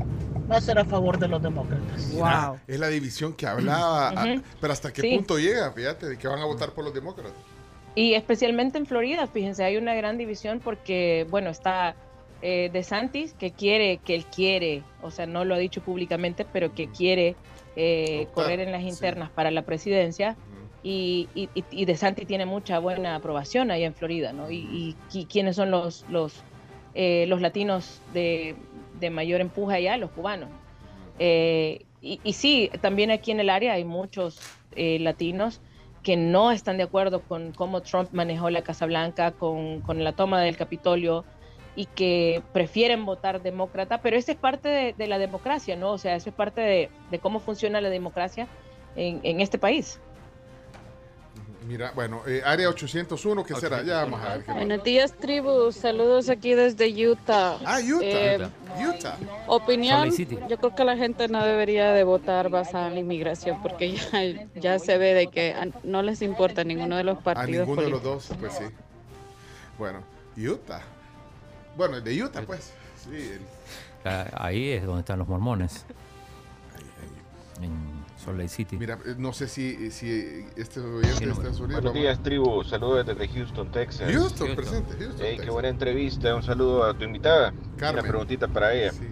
va 0.52 0.58
a 0.58 0.62
ser 0.62 0.78
a 0.80 0.86
favor 0.86 1.18
de 1.18 1.28
los 1.28 1.42
demócratas. 1.42 2.12
Wow. 2.14 2.60
Es 2.68 2.80
la 2.80 2.88
división 2.90 3.34
que 3.34 3.48
hablaba. 3.48 4.10
ah. 4.16 4.36
Pero 4.60 4.74
hasta 4.74 4.92
qué 4.92 5.02
Sí. 5.02 5.16
punto 5.16 5.38
llega, 5.40 5.72
fíjate, 5.72 6.08
de 6.08 6.18
que 6.18 6.28
van 6.28 6.40
a 6.40 6.46
votar 6.46 6.72
por 6.72 6.84
los 6.84 6.94
demócratas. 6.94 7.34
Y 7.96 8.14
especialmente 8.14 8.78
en 8.78 8.86
Florida, 8.86 9.28
fíjense, 9.28 9.64
hay 9.64 9.78
una 9.78 9.94
gran 9.96 10.18
división 10.18 10.60
porque, 10.64 11.26
bueno, 11.30 11.50
está 11.50 11.96
eh, 12.42 12.70
DeSantis, 12.72 13.34
que 13.34 13.52
quiere, 13.52 13.98
que 13.98 14.16
él 14.16 14.26
quiere, 14.26 14.84
o 15.02 15.12
sea, 15.12 15.26
no 15.26 15.46
lo 15.46 15.56
ha 15.56 15.58
dicho 15.58 15.82
públicamente, 15.82 16.46
pero 16.46 16.74
que 16.74 16.88
quiere 16.88 17.36
eh, 17.76 18.28
correr 18.34 18.60
en 18.60 18.72
las 18.72 18.82
sí. 18.82 18.88
internas 18.90 19.30
para 19.32 19.52
la 19.52 19.64
presidencia. 19.64 20.38
Y, 20.82 21.28
y, 21.36 21.50
y- 21.56 21.66
y 21.72 21.86
DeSantis 21.86 22.26
tiene 22.26 22.46
mucha 22.46 22.80
buena 22.80 23.16
aprobación 23.16 23.70
allá 23.70 23.86
en 23.86 23.94
Florida, 23.94 24.32
¿no? 24.32 24.50
Y, 24.50 24.60
y 24.72 24.96
qui- 25.12 25.28
quiénes 25.28 25.58
son 25.58 25.72
los, 25.72 26.06
los, 26.10 26.42
eh, 26.96 27.26
los 27.28 27.42
latinos 27.42 28.02
de, 28.14 28.56
de 29.00 29.10
mayor 29.10 29.42
empuje 29.42 29.76
allá, 29.76 29.98
los 29.98 30.10
cubanos. 30.12 30.50
Eh, 31.20 31.86
y, 32.02 32.22
y 32.24 32.34
sí, 32.34 32.70
también 32.82 33.12
aquí 33.12 33.32
en 33.32 33.42
el 33.42 33.50
área 33.50 33.74
hay 33.74 33.84
muchos 33.84 34.40
eh, 34.76 35.00
latinos 35.00 35.60
que 36.02 36.16
no 36.16 36.52
están 36.54 36.78
de 36.78 36.84
acuerdo 36.84 37.22
con 37.24 37.52
cómo 37.52 37.82
Trump 37.82 38.10
manejó 38.14 38.50
la 38.50 38.62
Casa 38.62 38.86
Blanca, 38.86 39.32
con, 39.32 39.82
con 39.82 40.02
la 40.02 40.14
toma 40.14 40.42
del 40.42 40.56
Capitolio 40.56 41.26
y 41.80 41.86
que 41.86 42.42
prefieren 42.52 43.06
votar 43.06 43.42
demócrata, 43.42 44.02
pero 44.02 44.18
eso 44.18 44.34
es 44.34 44.38
parte 44.38 44.68
de, 44.68 44.94
de 44.98 45.08
la 45.08 45.18
democracia, 45.18 45.78
¿no? 45.78 45.92
O 45.94 45.98
sea, 45.98 46.18
eso 46.18 46.28
es 46.30 46.36
parte 46.36 46.60
de, 46.60 46.90
de 47.10 47.20
cómo 47.20 47.40
funciona 47.40 47.80
la 47.80 47.90
democracia 47.90 48.50
en, 48.98 49.22
en 49.24 49.40
este 49.40 49.58
país. 49.58 49.98
Mira, 51.66 51.92
bueno, 51.96 52.22
eh, 52.28 52.42
área 52.44 52.68
801, 52.68 53.46
¿qué 53.46 53.56
será? 53.56 53.82
Ya 53.84 54.02
vamos 54.04 54.20
a 54.22 54.36
ver. 54.36 54.44
qué 54.44 54.52
Buenos 54.52 54.84
días, 54.84 55.14
tribu. 55.14 55.72
Saludos 55.72 56.28
aquí 56.28 56.54
desde 56.54 56.88
Utah. 57.08 57.60
Ah, 57.64 57.80
Utah. 57.80 58.06
Eh, 58.06 58.50
Utah. 58.86 59.18
opinión, 59.48 60.10
yo 60.50 60.58
creo 60.58 60.76
que 60.76 60.84
la 60.84 60.98
gente 60.98 61.30
no 61.30 61.46
debería 61.46 61.94
de 61.94 62.04
votar 62.04 62.50
basada 62.50 62.88
en 62.88 62.96
la 62.96 63.00
inmigración 63.00 63.62
porque 63.62 63.94
ya, 63.94 64.50
ya 64.56 64.80
se 64.80 64.98
ve 64.98 65.14
de 65.14 65.28
que 65.28 65.54
a- 65.54 65.68
no 65.84 66.02
les 66.02 66.22
importa 66.22 66.66
ninguno 66.66 66.98
de 66.98 67.04
los 67.06 67.20
A 67.20 67.22
partidos 67.22 67.68
ninguno 67.68 67.84
de 67.84 67.90
los 67.90 68.04
dos, 68.04 68.30
pues 68.38 68.52
sí. 68.54 68.66
Bueno, 69.78 70.00
Utah. 70.36 70.82
Bueno, 71.80 72.02
de 72.02 72.22
Utah, 72.22 72.42
pues. 72.46 72.74
Sí, 73.02 73.16
el- 73.16 73.40
Ah, 74.04 74.26
Ahí 74.34 74.72
es 74.72 74.86
donde 74.86 75.00
están 75.00 75.18
los 75.18 75.30
mormones. 75.30 75.86
En 77.62 77.72
Salt 78.18 78.36
Lake 78.38 78.50
City. 78.50 78.76
Mira, 78.78 78.98
eh, 79.06 79.16
no 79.18 79.32
sé 79.32 79.48
si, 79.48 79.90
si 79.92 80.46
este 80.58 80.82
oyente 80.82 81.26
no, 81.26 81.32
está 81.32 81.50
libro. 81.52 81.68
Buenos 81.70 81.94
días, 81.94 82.22
tribu. 82.22 82.66
Saludos 82.66 83.06
desde 83.06 83.30
Houston, 83.30 83.72
Texas. 83.72 84.12
Houston, 84.12 84.48
Houston. 84.48 84.56
presente. 84.56 84.92
Houston, 84.98 85.26
Hey, 85.26 85.38
qué 85.42 85.50
buena 85.50 85.70
entrevista. 85.70 86.36
Un 86.36 86.44
saludo 86.44 86.84
a 86.84 86.94
tu 86.98 87.06
invitada. 87.06 87.54
Carmen. 87.78 88.02
Una 88.04 88.10
preguntita 88.10 88.50
para 88.50 88.74
ella. 88.74 88.92
Sí. 88.92 89.08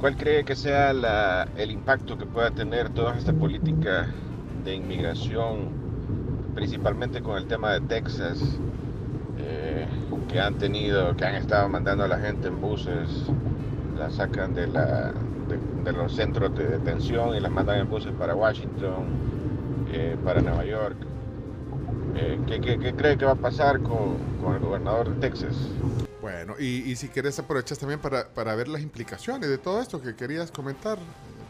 ¿Cuál 0.00 0.16
cree 0.16 0.44
que 0.44 0.54
sea 0.54 0.92
la- 0.92 1.48
el 1.56 1.72
impacto 1.72 2.16
que 2.16 2.26
pueda 2.26 2.52
tener 2.52 2.90
toda 2.90 3.18
esta 3.18 3.32
política 3.32 4.08
de 4.64 4.74
inmigración, 4.76 5.68
principalmente 6.54 7.22
con 7.22 7.36
el 7.38 7.48
tema 7.48 7.72
de 7.72 7.80
Texas, 7.80 8.38
eh, 9.44 9.86
que 10.28 10.40
han 10.40 10.54
tenido, 10.54 11.16
que 11.16 11.24
han 11.24 11.34
estado 11.34 11.68
mandando 11.68 12.04
a 12.04 12.08
la 12.08 12.18
gente 12.18 12.48
en 12.48 12.60
buses, 12.60 13.08
la 13.96 14.10
sacan 14.10 14.54
de 14.54 14.66
la, 14.68 15.12
de- 15.48 15.82
de 15.84 15.92
los 15.92 16.14
centros 16.14 16.56
de 16.56 16.66
detención 16.68 17.34
y 17.34 17.40
las 17.40 17.50
mandan 17.52 17.78
en 17.78 17.88
buses 17.90 18.12
para 18.18 18.34
Washington, 18.34 19.04
eh, 19.92 20.16
para 20.24 20.40
Nueva 20.40 20.64
York. 20.64 20.96
Eh, 22.16 22.38
¿qué, 22.46 22.60
qué, 22.60 22.78
qué 22.78 22.92
cree 22.94 23.16
que 23.16 23.24
va 23.24 23.32
a 23.32 23.36
pasar 23.36 23.80
con, 23.80 24.16
con 24.42 24.54
el 24.54 24.60
gobernador 24.60 25.08
de 25.14 25.20
Texas? 25.28 25.54
Bueno, 26.20 26.54
y, 26.58 26.82
y 26.90 26.96
si 26.96 27.08
quieres 27.08 27.38
aprovechas 27.38 27.78
también 27.78 27.98
para, 28.00 28.28
para, 28.28 28.54
ver 28.54 28.68
las 28.68 28.80
implicaciones 28.82 29.48
de 29.48 29.58
todo 29.58 29.80
esto 29.82 30.00
que 30.00 30.14
querías 30.14 30.50
comentar 30.52 30.98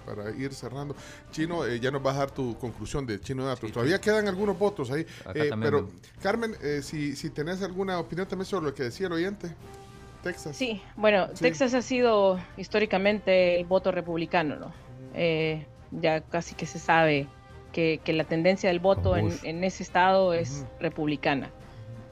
para 0.04 0.30
ir 0.30 0.52
cerrando. 0.54 0.94
Chino, 1.30 1.64
eh, 1.64 1.80
ya 1.80 1.90
nos 1.90 2.02
vas 2.02 2.16
a 2.16 2.20
dar 2.20 2.30
tu 2.30 2.56
conclusión 2.58 3.06
de 3.06 3.20
Chino 3.20 3.44
Datos. 3.44 3.68
Sí, 3.68 3.72
Todavía 3.72 3.96
sí. 3.96 4.02
quedan 4.02 4.28
algunos 4.28 4.58
votos 4.58 4.90
ahí. 4.90 5.06
Eh, 5.34 5.50
pero, 5.60 5.88
Carmen, 6.22 6.54
eh, 6.62 6.80
si, 6.82 7.16
si 7.16 7.30
tenés 7.30 7.62
alguna 7.62 7.98
opinión 7.98 8.26
también 8.26 8.46
sobre 8.46 8.66
lo 8.66 8.74
que 8.74 8.84
decía 8.84 9.06
el 9.06 9.12
oyente. 9.12 9.54
Texas. 10.22 10.56
Sí, 10.56 10.80
bueno, 10.96 11.28
sí. 11.34 11.42
Texas 11.42 11.74
ha 11.74 11.82
sido 11.82 12.38
históricamente 12.56 13.58
el 13.58 13.64
voto 13.64 13.90
republicano, 13.90 14.56
¿no? 14.56 14.72
Eh, 15.14 15.66
ya 15.90 16.20
casi 16.20 16.54
que 16.54 16.64
se 16.64 16.78
sabe 16.78 17.26
que, 17.72 18.00
que 18.04 18.12
la 18.12 18.24
tendencia 18.24 18.68
del 18.70 18.80
voto 18.80 19.16
en, 19.16 19.32
en, 19.42 19.64
ese 19.64 19.82
estado 19.82 20.32
es 20.32 20.50
uh 20.50 20.64
-huh. 20.64 20.80
republicana. 20.80 21.50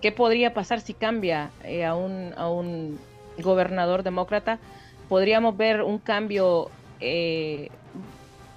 ¿Qué 0.01 0.13
podría 0.13 0.55
pasar 0.55 0.81
si 0.81 0.95
cambia 0.95 1.51
eh, 1.65 1.85
a, 1.85 1.95
un, 1.95 2.35
a 2.37 2.49
un 2.49 2.99
gobernador 3.39 4.03
demócrata? 4.03 4.59
Podríamos 5.09 5.57
ver 5.57 5.83
un 5.83 5.99
cambio 5.99 6.71
eh, 7.01 7.69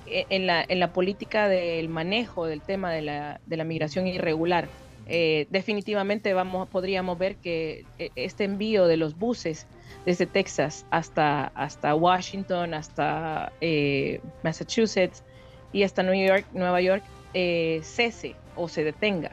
en, 0.05 0.47
la, 0.47 0.63
en 0.67 0.79
la 0.79 0.93
política 0.93 1.47
del 1.47 1.89
manejo 1.89 2.45
del 2.45 2.61
tema 2.61 2.91
de 2.91 3.01
la, 3.01 3.39
de 3.45 3.57
la 3.57 3.63
migración 3.63 4.07
irregular. 4.07 4.67
Eh, 5.07 5.47
definitivamente 5.49 6.33
vamos, 6.33 6.69
podríamos 6.69 7.17
ver 7.17 7.35
que 7.35 7.85
eh, 7.99 8.09
este 8.15 8.45
envío 8.45 8.87
de 8.87 8.97
los 8.97 9.17
buses 9.17 9.67
desde 10.05 10.25
Texas 10.25 10.85
hasta, 10.91 11.47
hasta 11.47 11.95
Washington, 11.95 12.73
hasta 12.73 13.51
Massachusetts 14.43 15.23
y 15.71 15.83
hasta 15.83 16.03
New 16.03 16.15
York, 16.15 16.45
Nueva 16.53 16.81
York 16.81 17.03
cese 17.33 18.35
o 18.55 18.67
se 18.67 18.83
detenga. 18.83 19.31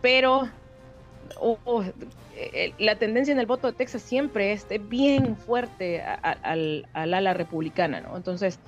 Pero 0.00 0.48
oh, 1.40 1.58
oh, 1.64 1.84
la 2.78 2.96
tendencia 2.96 3.32
en 3.32 3.40
el 3.40 3.46
voto 3.46 3.66
de 3.66 3.72
Texas 3.74 4.02
siempre 4.02 4.52
es 4.52 4.66
bien 4.88 5.36
fuerte 5.36 6.02
al, 6.02 6.86
al 6.92 7.14
ala 7.14 7.34
republicana, 7.34 8.00
¿no? 8.00 8.16
Entonces, 8.16 8.58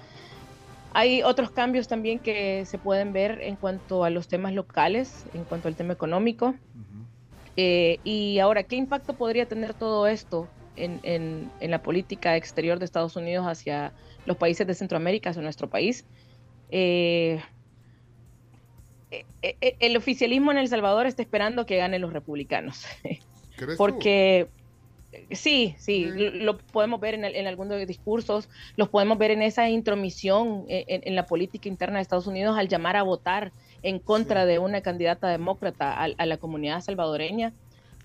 hay 0.95 1.23
otros 1.23 1.51
cambios 1.51 1.89
también 1.89 2.19
que 2.19 2.65
se 2.67 2.79
pueden 2.79 3.13
ver 3.13 3.41
en 3.43 3.57
cuanto 3.57 4.05
a 4.05 4.11
los 4.11 4.29
temas 4.29 4.53
locales, 4.53 5.25
en 5.33 5.45
cuanto 5.45 5.69
al 5.69 5.75
tema 5.75 5.95
económico. 5.95 6.49
Uh 6.49 6.53
-huh. 6.53 7.07
eh, 7.57 7.99
y 8.05 8.39
ahora, 8.39 8.65
¿qué 8.65 8.77
impacto 8.77 9.15
podría 9.15 9.47
tener 9.47 9.73
todo 9.73 10.07
esto 10.07 10.49
en, 10.77 11.01
en, 11.03 11.51
en, 11.61 11.71
la 11.71 11.83
política 11.83 12.37
exterior 12.37 12.79
de 12.79 12.85
Estados 12.85 13.17
Unidos 13.17 13.47
hacia 13.47 13.93
los 14.27 14.37
países 14.37 14.67
de 14.67 14.75
Centroamérica, 14.75 15.31
hacia 15.31 15.43
nuestro 15.43 15.69
país? 15.71 16.05
Eh, 16.71 17.41
eh, 19.11 19.77
el 19.81 19.97
oficialismo 19.97 20.51
en 20.53 20.59
El 20.59 20.69
Salvador 20.69 21.07
está 21.07 21.23
esperando 21.23 21.65
que 21.65 21.77
ganen 21.79 22.03
los 22.03 22.13
republicanos. 22.13 22.85
Porque... 23.77 24.49
Tú? 24.49 24.63
Sí, 25.31 25.75
sí, 25.79 26.07
lo 26.07 26.57
podemos 26.57 26.99
ver 26.99 27.13
en, 27.13 27.27
en, 27.27 27.47
algunos 27.47 27.87
discursos, 27.87 28.49
los 28.77 28.89
podemos 28.89 29.19
ver 29.19 29.31
en 29.31 29.43
esa 29.43 29.69
intromisión 29.69 30.65
en, 30.69 31.03
en, 31.05 31.15
la 31.15 31.27
política 31.27 31.69
interna 31.69 31.97
de 31.99 32.03
Estados 32.03 32.27
Unidos 32.27 32.57
al 32.57 32.69
llamar 32.69 32.97
a 32.97 33.03
votar 33.03 33.53
en 33.83 33.99
contra 33.99 34.45
sí. 34.45 34.49
de 34.49 34.59
una 34.59 34.81
candidata 34.81 35.29
demócrata 35.29 35.93
a, 35.93 36.05
a 36.05 36.25
la 36.25 36.39
comunidad 36.39 36.81
salvadoreña. 36.81 37.53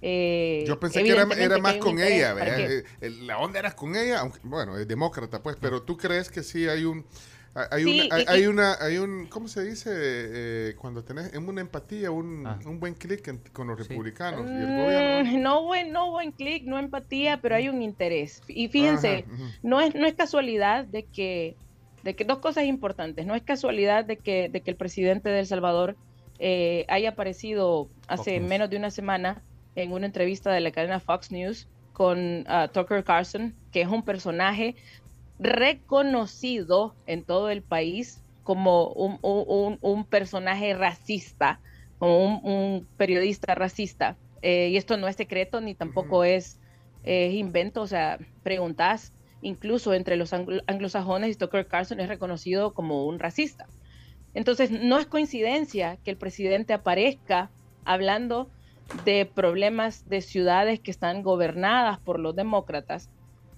Eh, 0.01 0.63
Yo 0.67 0.79
pensé 0.79 1.03
que 1.03 1.11
era, 1.11 1.27
era 1.37 1.57
más 1.57 1.77
con 1.77 1.99
ella, 1.99 2.33
¿verdad? 2.33 2.59
Eh, 2.59 3.09
la 3.21 3.39
onda 3.39 3.59
era 3.59 3.75
con 3.75 3.95
ella, 3.95 4.19
aunque, 4.19 4.39
bueno, 4.43 4.77
es 4.77 4.87
demócrata, 4.87 5.41
pues, 5.41 5.55
pero 5.59 5.81
tú 5.81 5.97
crees 5.97 6.29
que 6.29 6.43
sí 6.43 6.67
hay 6.67 6.85
un 6.85 7.05
hay, 7.71 7.83
sí, 7.83 8.01
una, 8.01 8.15
hay, 8.15 8.21
y, 8.21 8.25
hay, 8.27 8.47
una, 8.47 8.75
hay 8.79 8.97
un, 8.97 9.27
¿cómo 9.27 9.47
se 9.47 9.63
dice? 9.63 9.89
Eh, 9.93 10.75
cuando 10.75 11.03
tenés 11.03 11.33
una 11.35 11.61
empatía, 11.61 12.11
un, 12.11 12.45
ah. 12.45 12.59
un 12.65 12.79
buen 12.79 12.93
clic 12.93 13.51
con 13.51 13.67
los 13.67 13.79
republicanos. 13.79 14.41
Sí. 14.41 14.53
Y 14.53 14.57
el 14.57 14.67
gobierno... 14.67 15.39
No 15.39 15.63
buen, 15.63 15.91
no 15.91 16.11
buen 16.11 16.31
clic, 16.31 16.63
no 16.65 16.77
empatía, 16.77 17.39
pero 17.41 17.55
hay 17.55 17.69
un 17.69 17.81
interés. 17.81 18.41
Y 18.47 18.67
fíjense, 18.67 19.25
Ajá, 19.27 19.43
no, 19.63 19.81
es, 19.81 19.95
no 19.95 20.05
es 20.05 20.13
casualidad 20.13 20.85
de 20.85 21.03
que, 21.03 21.55
de 22.03 22.15
que 22.15 22.25
dos 22.25 22.39
cosas 22.39 22.65
importantes. 22.65 23.25
No 23.25 23.35
es 23.35 23.41
casualidad 23.41 24.05
de 24.05 24.17
que, 24.17 24.49
de 24.49 24.61
que 24.61 24.71
el 24.71 24.77
presidente 24.77 25.29
de 25.29 25.39
El 25.39 25.47
Salvador 25.47 25.95
eh, 26.39 26.85
haya 26.87 27.09
aparecido 27.09 27.87
hace 28.07 28.39
menos 28.39 28.69
de 28.69 28.77
una 28.77 28.91
semana 28.91 29.41
en 29.75 29.91
una 29.91 30.05
entrevista 30.05 30.51
de 30.51 30.59
la 30.59 30.71
cadena 30.71 30.99
Fox 30.99 31.31
News 31.31 31.67
con 31.93 32.41
uh, 32.41 32.67
Tucker 32.71 33.03
Carlson, 33.03 33.55
que 33.71 33.81
es 33.81 33.87
un 33.87 34.03
personaje 34.03 34.75
reconocido 35.39 36.95
en 37.05 37.23
todo 37.23 37.49
el 37.49 37.61
país 37.61 38.23
como 38.43 38.87
un, 38.89 39.19
un, 39.21 39.77
un 39.81 40.05
personaje 40.05 40.73
racista, 40.73 41.59
como 41.99 42.25
un, 42.25 42.39
un 42.43 42.87
periodista 42.97 43.55
racista. 43.55 44.15
Eh, 44.41 44.69
y 44.69 44.77
esto 44.77 44.97
no 44.97 45.07
es 45.07 45.15
secreto 45.15 45.61
ni 45.61 45.75
tampoco 45.75 46.19
uh 46.19 46.23
-huh. 46.23 46.35
es, 46.37 46.59
es, 47.03 47.33
invento, 47.33 47.81
o 47.81 47.87
sea, 47.87 48.19
preguntas, 48.43 49.13
incluso 49.41 49.93
entre 49.93 50.15
los 50.15 50.31
anglo 50.33 50.61
anglosajones, 50.67 51.37
Tucker 51.37 51.67
Carlson 51.67 51.99
es 51.99 52.07
reconocido 52.07 52.73
como 52.73 53.05
un 53.05 53.19
racista. 53.19 53.65
Entonces, 54.33 54.71
no 54.71 54.99
es 54.99 55.07
coincidencia 55.07 55.97
que 56.03 56.11
el 56.11 56.17
presidente 56.17 56.73
aparezca 56.73 57.49
hablando 57.85 58.49
de 59.05 59.25
problemas 59.25 60.07
de 60.07 60.21
ciudades 60.21 60.79
que 60.79 60.91
están 60.91 61.23
gobernadas 61.23 61.99
por 61.99 62.19
los 62.19 62.35
demócratas 62.35 63.09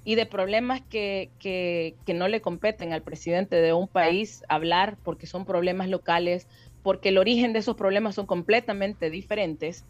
y 0.03 0.15
de 0.15 0.25
problemas 0.25 0.81
que, 0.81 1.29
que, 1.39 1.95
que, 2.05 2.13
no 2.13 2.27
le 2.27 2.41
competen 2.41 2.93
al 2.93 3.01
presidente 3.01 3.57
de 3.57 3.73
un 3.73 3.87
país 3.87 4.43
hablar 4.47 4.97
porque 5.03 5.27
son 5.27 5.45
problemas 5.45 5.89
locales, 5.89 6.47
porque 6.83 7.09
el 7.09 7.17
origen 7.17 7.53
de 7.53 7.59
esos 7.59 7.75
problemas 7.75 8.15
son 8.15 8.25
completamente 8.25 9.09
diferentes 9.09 9.85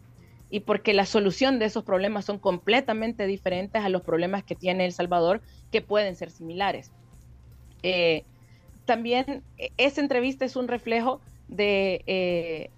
y 0.50 0.60
porque 0.60 0.94
la 0.94 1.06
solución 1.06 1.58
de 1.58 1.66
esos 1.66 1.84
problemas 1.84 2.24
son 2.24 2.38
completamente 2.38 3.26
diferentes 3.26 3.82
a 3.84 3.88
los 3.88 4.02
problemas 4.02 4.42
que 4.42 4.56
tiene 4.56 4.84
El 4.84 4.92
Salvador, 4.92 5.40
que 5.70 5.80
pueden 5.80 6.16
ser 6.16 6.30
similares. 6.30 6.90
Eh, 7.84 8.24
también 8.84 9.44
esa 9.76 10.00
entrevista 10.00 10.44
es 10.44 10.56
un 10.56 10.66
reflejo 10.66 11.20
de 11.46 12.02
eh, 12.06 12.70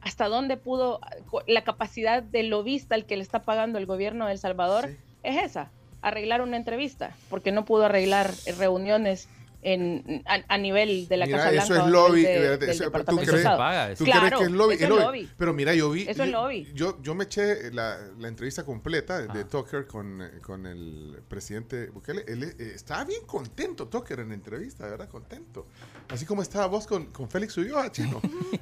hasta 0.00 0.28
dónde 0.28 0.56
pudo 0.56 1.00
la 1.46 1.62
capacidad 1.62 2.22
del 2.22 2.48
lobista 2.48 2.94
al 2.94 3.04
que 3.04 3.16
le 3.16 3.22
está 3.22 3.42
pagando 3.42 3.78
el 3.78 3.84
gobierno 3.84 4.26
de 4.26 4.32
El 4.32 4.38
Salvador, 4.38 4.88
sí. 4.88 4.96
es 5.22 5.42
esa 5.44 5.70
arreglar 6.02 6.42
una 6.42 6.56
entrevista, 6.56 7.14
porque 7.28 7.52
no 7.52 7.64
pudo 7.64 7.86
arreglar 7.86 8.32
reuniones 8.58 9.28
en, 9.72 10.22
a, 10.26 10.40
a, 10.48 10.58
nivel 10.58 11.08
de 11.08 11.16
la 11.16 11.26
mira, 11.26 11.38
Casa 11.38 11.50
Blanca. 11.50 11.74
Eso 11.74 11.84
es 11.84 11.90
lobby. 11.90 12.22
De, 12.22 12.40
de, 12.40 12.58
de, 12.58 12.70
eso, 12.70 12.90
¿Tú, 12.90 13.16
crees, 13.16 13.44
paga, 13.44 13.94
¿tú 13.94 14.04
claro, 14.04 14.20
crees, 14.20 14.38
que 14.38 14.44
es 14.44 14.50
lobby? 14.50 14.74
Eso 14.74 14.84
es 14.84 14.90
lobby. 14.90 15.02
lobby. 15.02 15.30
Pero 15.36 15.52
mira, 15.52 15.74
yo 15.74 15.90
vi. 15.90 16.02
Eso 16.08 16.24
es 16.24 16.30
lobby. 16.30 16.68
Yo, 16.74 17.00
yo 17.02 17.14
me 17.14 17.24
eché 17.24 17.70
la, 17.72 17.98
la 18.18 18.28
entrevista 18.28 18.64
completa 18.64 19.16
ah. 19.16 19.32
de 19.32 19.44
Tucker 19.44 19.86
con, 19.86 20.22
con 20.42 20.66
el 20.66 21.22
presidente 21.28 21.88
Bukele. 21.88 22.24
Él, 22.26 22.44
eh, 22.44 22.72
estaba 22.74 23.04
bien 23.04 23.22
contento, 23.26 23.88
Tucker, 23.88 24.20
en 24.20 24.28
la 24.28 24.34
entrevista, 24.34 24.84
de 24.84 24.92
verdad, 24.92 25.08
contento. 25.08 25.66
Así 26.08 26.24
como 26.24 26.42
estaba 26.42 26.66
vos 26.66 26.86
con, 26.86 27.06
con 27.06 27.28
Félix 27.28 27.56
Ulloa, 27.58 27.92
chino. 27.92 28.20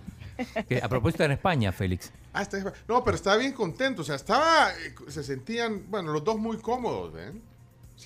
que 0.68 0.80
a 0.82 0.88
propósito 0.88 1.24
en 1.24 1.32
España, 1.32 1.72
Félix. 1.72 2.10
Ah, 2.32 2.42
está, 2.42 2.58
no, 2.88 3.04
pero 3.04 3.16
estaba 3.16 3.36
bien 3.36 3.52
contento. 3.52 4.02
O 4.02 4.04
sea, 4.04 4.16
estaba. 4.16 4.70
Eh, 4.72 4.94
se 5.08 5.22
sentían, 5.22 5.90
bueno, 5.90 6.12
los 6.12 6.24
dos 6.24 6.38
muy 6.38 6.58
cómodos, 6.58 7.12
¿ven? 7.12 7.55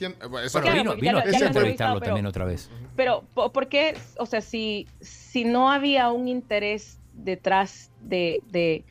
Cien, 0.00 0.16
bueno, 0.30 0.48
claro, 0.50 0.72
vino, 0.72 0.96
vino 0.96 1.18
a 1.18 1.24
entrevistarlo 1.24 2.00
pero, 2.00 2.06
también 2.06 2.24
otra 2.24 2.46
vez. 2.46 2.70
Pero, 2.96 3.22
¿por 3.34 3.68
qué? 3.68 3.98
O 4.16 4.24
sea, 4.24 4.40
si, 4.40 4.86
si 5.02 5.44
no 5.44 5.70
había 5.70 6.10
un 6.10 6.26
interés 6.26 6.98
detrás 7.12 7.92
de, 8.00 8.40
de, 8.50 8.82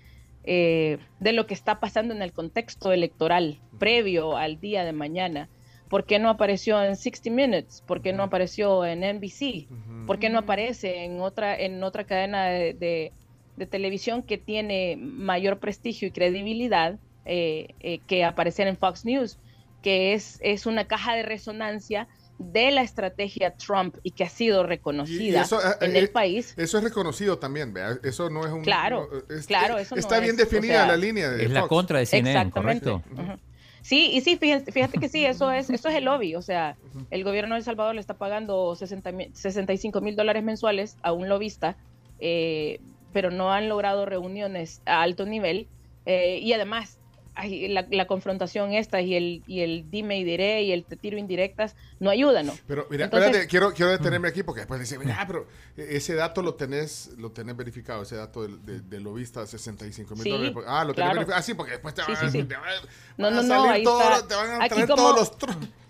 eh, 0.44 1.00
de 1.20 1.34
lo 1.34 1.48
que 1.48 1.56
está 1.56 1.80
pasando 1.80 2.14
en 2.14 2.22
el 2.22 2.32
contexto 2.32 2.92
electoral 2.92 3.58
previo 3.80 4.38
al 4.38 4.60
día 4.60 4.86
de 4.86 4.94
mañana, 4.94 5.50
¿por 5.88 6.06
qué 6.06 6.20
no 6.20 6.30
apareció 6.30 6.80
en 6.84 6.96
60 6.96 7.32
Minutes? 7.32 7.84
¿Por 7.88 8.04
qué 8.04 8.14
no 8.14 8.22
apareció 8.22 8.86
en 8.86 9.00
NBC? 9.00 9.68
¿Por 10.06 10.20
qué 10.20 10.30
no 10.30 10.38
aparece 10.38 11.06
en 11.06 11.22
otra, 11.22 11.60
en 11.60 11.84
otra 11.84 12.04
cadena 12.04 12.50
de, 12.50 12.76
de, 12.76 13.14
de 13.58 13.66
televisión 13.66 14.22
que 14.22 14.38
tiene 14.38 14.96
mayor 14.96 15.58
prestigio 15.58 16.08
y 16.08 16.12
credibilidad 16.12 17.00
eh, 17.26 17.74
eh, 17.80 17.98
que 18.06 18.24
aparecer 18.24 18.68
en 18.68 18.78
Fox 18.78 19.06
News? 19.06 19.40
Que 19.82 20.14
es, 20.14 20.40
es 20.42 20.66
una 20.66 20.86
caja 20.88 21.16
de 21.16 21.24
resonancia 21.24 22.08
de 22.40 22.72
la 22.72 22.82
estrategia 22.82 23.56
Trump 23.56 23.98
y 24.02 24.12
que 24.12 24.24
ha 24.24 24.30
sido 24.30 24.64
reconocida 24.64 25.42
eso, 25.42 25.60
eh, 25.60 25.76
en 25.82 25.96
el 25.96 26.06
eh, 26.06 26.08
país. 26.08 26.54
Eso 26.58 26.78
es 26.78 26.84
reconocido 26.84 27.38
también, 27.38 27.74
¿verdad? 27.74 28.00
Eso 28.04 28.30
no 28.30 28.46
es 28.46 28.52
un... 28.54 28.64
Claro, 28.64 29.10
no, 29.12 29.36
es, 29.36 29.46
claro, 29.46 29.78
eso 29.78 29.96
Está 29.96 30.16
no 30.16 30.22
bien 30.22 30.36
es, 30.36 30.50
definida 30.50 30.84
o 30.84 30.86
sea, 30.86 30.88
la 30.88 30.98
línea 30.98 31.30
de 31.30 31.44
Es 31.44 31.50
Fox. 31.50 31.54
la 31.54 31.68
contra 31.68 32.00
de 32.00 32.06
CNN, 32.06 32.50
¿correcto? 32.50 33.04
Uh 33.12 33.18
-huh. 33.18 33.40
Sí, 33.82 34.12
y 34.14 34.22
sí, 34.22 34.38
fíjate, 34.38 34.72
fíjate, 34.72 35.00
que 35.00 35.10
sí, 35.10 35.26
eso 35.26 35.52
es, 35.52 35.70
eso 35.70 35.90
es 35.90 35.96
el 35.96 36.06
lobby. 36.06 36.36
O 36.36 36.42
sea, 36.42 36.78
uh 36.94 37.00
-huh. 37.00 37.06
el 37.12 37.24
gobierno 37.24 37.56
de 37.56 37.60
El 37.60 37.66
Salvador 37.66 37.96
le 37.96 38.02
está 38.02 38.14
pagando 38.14 38.76
60, 38.76 39.12
65 39.34 40.00
mil 40.02 40.16
dólares 40.16 40.44
mensuales 40.44 40.96
a 41.02 41.12
un 41.12 41.28
lobista, 41.28 41.76
eh, 42.20 42.80
pero 43.12 43.32
no 43.32 43.52
han 43.52 43.68
logrado 43.68 44.06
reuniones 44.06 44.82
a 44.86 45.02
alto 45.02 45.26
nivel. 45.26 45.68
Eh, 46.06 46.40
y 46.42 46.54
además, 46.54 46.99
ay, 47.40 47.68
la, 47.70 47.86
la 47.90 48.06
confrontación 48.08 48.74
esta 48.74 49.02
y 49.02 49.16
el, 49.16 49.44
y 49.48 49.62
el 49.62 49.90
dime 49.90 50.20
y 50.20 50.24
diré 50.24 50.64
y 50.64 50.72
el 50.72 50.84
te 50.86 50.96
tiro 50.96 51.18
indirectas 51.18 51.76
no 52.00 52.10
ayudan, 52.10 52.46
¿no? 52.48 52.54
Pero 52.68 52.88
mira, 52.90 53.06
Entonces- 53.06 53.28
espérate, 53.30 53.50
quiero, 53.50 53.74
quiero 53.74 53.92
detenerme 53.92 54.28
aquí 54.28 54.44
porque 54.44 54.62
después 54.62 54.80
dice, 54.80 54.98
mira, 55.00 55.24
pero 55.28 55.48
ese 55.78 56.16
dato 56.16 56.42
lo 56.42 56.56
tenés, 56.56 57.12
lo 57.18 57.32
tenés 57.32 57.56
verificado, 57.56 58.04
ese 58.04 58.16
dato 58.16 58.42
del, 58.44 58.66
de, 58.66 58.82
del 58.82 59.04
lobista 59.04 59.46
65 59.48 60.16
mil 60.16 60.24
Sí, 60.24 60.30
dólares. 60.30 60.56
Ah, 60.68 60.84
lo 60.84 60.94
tenés 60.94 60.96
claro. 60.96 61.14
verificado. 61.16 61.40
Ah, 61.40 61.42
sí, 61.42 61.54
porque 61.54 61.72
después 61.74 61.94
te 61.96 62.02
van, 62.02 62.12
a- 62.12 62.20
sí, 62.20 62.30
sí. 62.30 62.44
te 62.44 62.56
van 62.56 62.64
a- 62.70 62.82
No, 63.18 63.26
van 63.26 63.34
a 63.34 63.36
no, 63.36 63.42
no, 63.44 63.48
salir 63.48 63.72
ahí 63.72 63.84
todos 63.84 64.02
está. 64.04 64.16
los- 64.18 64.28
te 64.28 64.36
van 64.36 64.50
a 64.50 64.58
Aquí 64.66 64.70
traer 64.76 64.88
como- 64.90 65.02
todos 65.04 65.16
los 65.20 65.38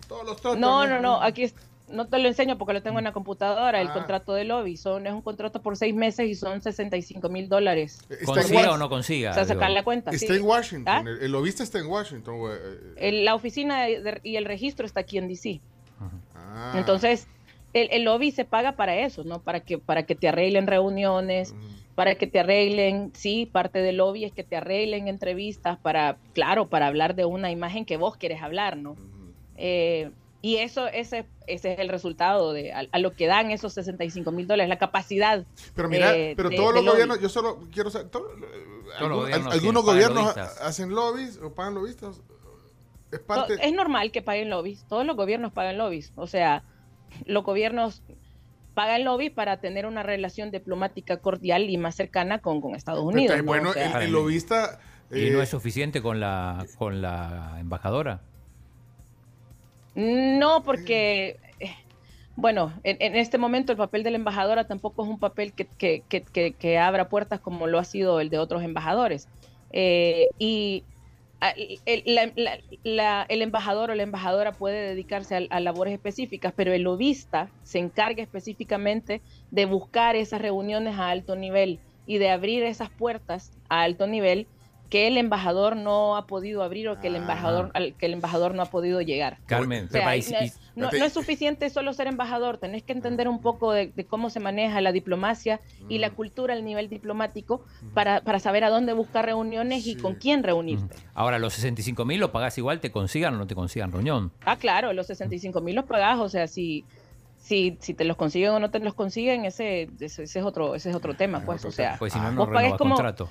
todos 0.08 0.26
los. 0.26 0.58
No, 0.58 0.86
no, 0.88 1.00
no, 1.00 1.22
aquí 1.22 1.44
es- 1.44 1.54
no 1.90 2.06
te 2.08 2.18
lo 2.18 2.28
enseño 2.28 2.56
porque 2.58 2.72
lo 2.72 2.82
tengo 2.82 2.98
en 2.98 3.04
la 3.04 3.12
computadora, 3.12 3.80
el 3.80 3.88
Ah. 3.88 3.92
contrato 3.92 4.32
de 4.34 4.44
lobby. 4.44 4.76
Son, 4.76 5.06
es 5.06 5.12
un 5.12 5.22
contrato 5.22 5.60
por 5.62 5.76
seis 5.76 5.94
meses 5.94 6.28
y 6.28 6.34
son 6.34 6.60
65 6.62 7.28
mil 7.28 7.48
dólares. 7.48 8.00
Consiga 8.24 8.72
o 8.72 8.78
no 8.78 8.88
consiga. 8.88 9.30
O 9.32 9.34
sea, 9.34 9.44
sacar 9.44 9.68
digo. 9.68 9.74
la 9.78 9.84
cuenta. 9.84 10.10
Está 10.10 10.32
sí. 10.34 10.38
en 10.40 10.46
Washington, 10.46 10.94
¿Ah? 10.94 11.00
el, 11.10 11.22
el 11.22 11.32
lobista 11.32 11.62
está 11.62 11.78
en 11.78 11.86
Washington. 11.86 12.38
güey. 12.38 12.54
Eh, 12.54 12.94
El- 12.96 13.24
la 13.24 13.34
oficina 13.34 13.82
de- 13.84 14.00
de- 14.02 14.20
y 14.22 14.36
el 14.36 14.44
registro 14.44 14.86
está 14.86 15.00
aquí 15.00 15.18
en 15.18 15.28
DC. 15.28 15.60
Ah. 16.34 16.74
Entonces, 16.76 17.26
el, 17.72 17.88
el 17.92 18.04
lobby 18.04 18.30
se 18.30 18.44
paga 18.44 18.72
para 18.72 18.96
eso, 18.96 19.24
¿no? 19.24 19.40
Para 19.40 19.60
que, 19.60 19.78
para 19.78 20.04
que 20.04 20.14
te 20.14 20.28
arreglen 20.28 20.66
reuniones, 20.66 21.54
para 21.94 22.14
que 22.14 22.26
te 22.26 22.40
arreglen, 22.40 23.12
sí, 23.14 23.46
parte 23.50 23.80
del 23.80 23.98
lobby 23.98 24.24
es 24.24 24.32
que 24.32 24.42
te 24.42 24.56
arreglen 24.56 25.06
entrevistas 25.08 25.78
para, 25.78 26.16
claro, 26.32 26.66
para 26.68 26.86
hablar 26.86 27.14
de 27.14 27.24
una 27.26 27.50
imagen 27.50 27.84
que 27.84 27.96
vos 27.96 28.16
quieres 28.16 28.42
hablar, 28.42 28.76
¿no? 28.76 28.96
Eh, 29.56 30.10
y 30.42 30.56
eso, 30.56 30.86
ese, 30.86 31.26
ese 31.46 31.72
es 31.74 31.78
el 31.80 31.88
resultado 31.88 32.52
de 32.52 32.72
a, 32.72 32.84
a 32.90 32.98
lo 32.98 33.12
que 33.12 33.26
dan 33.26 33.50
esos 33.50 33.74
65 33.74 34.32
mil 34.32 34.46
dólares, 34.46 34.68
la 34.68 34.78
capacidad. 34.78 35.44
Pero 35.74 35.88
mira, 35.88 36.16
eh, 36.16 36.34
pero 36.36 36.48
de- 36.48 36.56
todos 36.56 36.70
de 36.74 36.74
los 36.76 36.84
lobby. 36.84 36.92
gobiernos, 36.94 37.20
yo 37.20 37.28
solo 37.28 37.60
quiero 37.72 37.90
saber, 37.90 38.08
todo- 38.08 38.32
los 38.36 38.50
algún- 38.98 39.18
gobiernos 39.20 39.52
algunos 39.54 39.84
gobiernos 39.84 40.22
lobistas. 40.22 40.60
hacen 40.62 40.90
lobbies 40.94 41.38
o 41.42 41.52
pagan 41.54 41.74
lobistas. 41.74 42.20
Es 43.12 43.18
parte. 43.20 43.54
Es 43.60 43.72
normal 43.72 44.12
que 44.12 44.22
paguen 44.22 44.50
lobbies, 44.50 44.84
todos 44.88 45.04
los 45.04 45.16
gobiernos 45.16 45.52
pagan 45.52 45.76
lobbies, 45.78 46.12
o 46.16 46.26
sea, 46.26 46.62
los 47.26 47.42
gobiernos 47.44 48.02
pagan 48.74 49.04
lobbies 49.04 49.32
para 49.32 49.58
tener 49.60 49.84
una 49.84 50.02
relación 50.04 50.50
diplomática 50.52 51.16
cordial 51.18 51.68
y 51.68 51.76
más 51.76 51.96
cercana 51.96 52.38
con, 52.38 52.60
con 52.60 52.74
Estados 52.76 53.02
Unidos. 53.04 53.42
Bueno, 53.44 53.70
O 53.70 53.72
sea, 53.72 53.98
el, 53.98 54.04
el 54.04 54.12
lobista. 54.12 54.78
¿Y 55.10 55.26
eh, 55.26 55.30
no 55.32 55.42
es 55.42 55.48
suficiente 55.48 56.00
con 56.00 56.20
la, 56.20 56.64
con 56.78 57.02
la 57.02 57.56
embajadora? 57.58 58.20
No, 59.94 60.62
porque, 60.62 61.38
eh, 61.58 61.74
bueno, 62.36 62.72
en, 62.84 63.16
este 63.16 63.38
momento 63.38 63.72
el 63.72 63.78
papel 63.78 64.02
de 64.02 64.10
la 64.10 64.16
embajadora 64.16 64.66
tampoco 64.66 65.02
es 65.02 65.08
un 65.08 65.18
papel 65.18 65.52
que, 65.52 66.02
que, 66.58 66.78
abra 66.78 67.08
puertas 67.08 67.40
como 67.40 67.66
lo 67.66 67.78
ha 67.78 67.84
sido 67.84 68.20
el 68.20 68.30
de 68.30 68.38
otros 68.38 68.62
embajadores. 68.62 69.28
Eh, 69.72 70.28
y 70.38 70.84
el 71.86 73.42
embajador 73.42 73.90
o 73.90 73.94
la 73.94 74.02
embajadora 74.02 74.52
puede 74.52 74.88
dedicarse 74.88 75.36
a, 75.36 75.56
a 75.56 75.60
labores 75.60 75.94
específicas, 75.94 76.52
pero 76.54 76.72
el 76.72 76.82
lobista 76.82 77.50
se 77.62 77.78
encarga 77.78 78.22
específicamente 78.22 79.22
de 79.50 79.64
buscar 79.64 80.16
esas 80.16 80.40
reuniones 80.42 80.96
a 80.98 81.08
alto 81.08 81.36
nivel 81.36 81.80
y 82.06 82.18
de 82.18 82.30
abrir 82.30 82.62
esas 82.62 82.90
puertas 82.90 83.52
a 83.68 83.82
alto 83.82 84.06
nivel 84.06 84.46
que 84.90 85.06
el 85.06 85.16
embajador 85.16 85.76
no 85.76 86.16
ha 86.16 86.26
podido 86.26 86.62
abrir 86.64 86.88
o 86.88 87.00
que 87.00 87.06
el 87.06 87.16
embajador 87.16 87.70
al 87.74 87.94
que 87.94 88.06
el 88.06 88.12
embajador 88.12 88.54
no 88.54 88.62
ha 88.62 88.66
podido 88.66 89.00
llegar. 89.00 89.38
Carmen, 89.46 89.86
O 89.86 89.88
sea, 89.88 90.04
no, 90.74 90.86
no- 90.86 90.98
no 90.98 91.04
es 91.04 91.12
suficiente 91.12 91.70
solo 91.70 91.92
ser 91.92 92.08
embajador, 92.08 92.58
tenés 92.58 92.82
que 92.82 92.92
entender 92.92 93.28
un 93.28 93.40
poco 93.40 93.72
de, 93.72 93.86
de 93.94 94.04
cómo 94.04 94.30
se 94.30 94.40
maneja 94.40 94.80
la 94.80 94.90
diplomacia 94.92 95.60
y 95.88 95.98
Mm. 95.98 96.00
la 96.00 96.10
cultura 96.10 96.54
al 96.54 96.64
nivel 96.64 96.88
diplomático 96.88 97.64
para, 97.94 98.20
para 98.22 98.40
saber 98.40 98.64
a 98.64 98.68
dónde 98.70 98.92
buscar 98.92 99.24
reuniones 99.26 99.86
y 99.86 99.94
con 99.96 100.16
quién 100.16 100.42
reunirte. 100.42 100.96
Ahora, 101.14 101.38
los 101.38 101.52
65 101.54 102.04
mil 102.04 102.18
lo 102.18 102.32
pagás 102.32 102.58
igual, 102.58 102.80
te 102.80 102.90
consigan 102.90 103.34
o 103.34 103.38
no 103.38 103.46
te 103.46 103.54
consigan 103.54 103.92
reunión. 103.92 104.32
Ah, 104.44 104.56
claro, 104.56 104.92
los 104.92 105.06
65 105.06 105.60
mil 105.60 105.76
los 105.76 105.84
pagás, 105.84 106.18
o 106.18 106.28
sea, 106.28 106.48
si, 106.48 106.84
si, 107.38 107.76
si 107.80 107.94
te 107.94 108.04
los 108.04 108.16
consiguen 108.16 108.50
o 108.50 108.58
no 108.58 108.70
te 108.70 108.80
los 108.80 108.94
consiguen, 108.94 109.44
ese, 109.44 109.88
ese, 110.00 110.24
ese 110.24 110.38
es 110.40 110.44
otro 110.44 110.74
ese 110.74 110.90
es 110.90 110.96
otro 110.96 111.14
tema, 111.14 111.40
pues, 111.46 111.64
o 111.64 111.70
sea, 111.70 111.94
Pues 111.98 112.12
si 112.12 112.18
no, 112.18 112.32
no 112.32 112.44
vos 112.46 112.48
pagues 112.52 112.74
como, 112.74 112.96
contrato. 112.96 113.28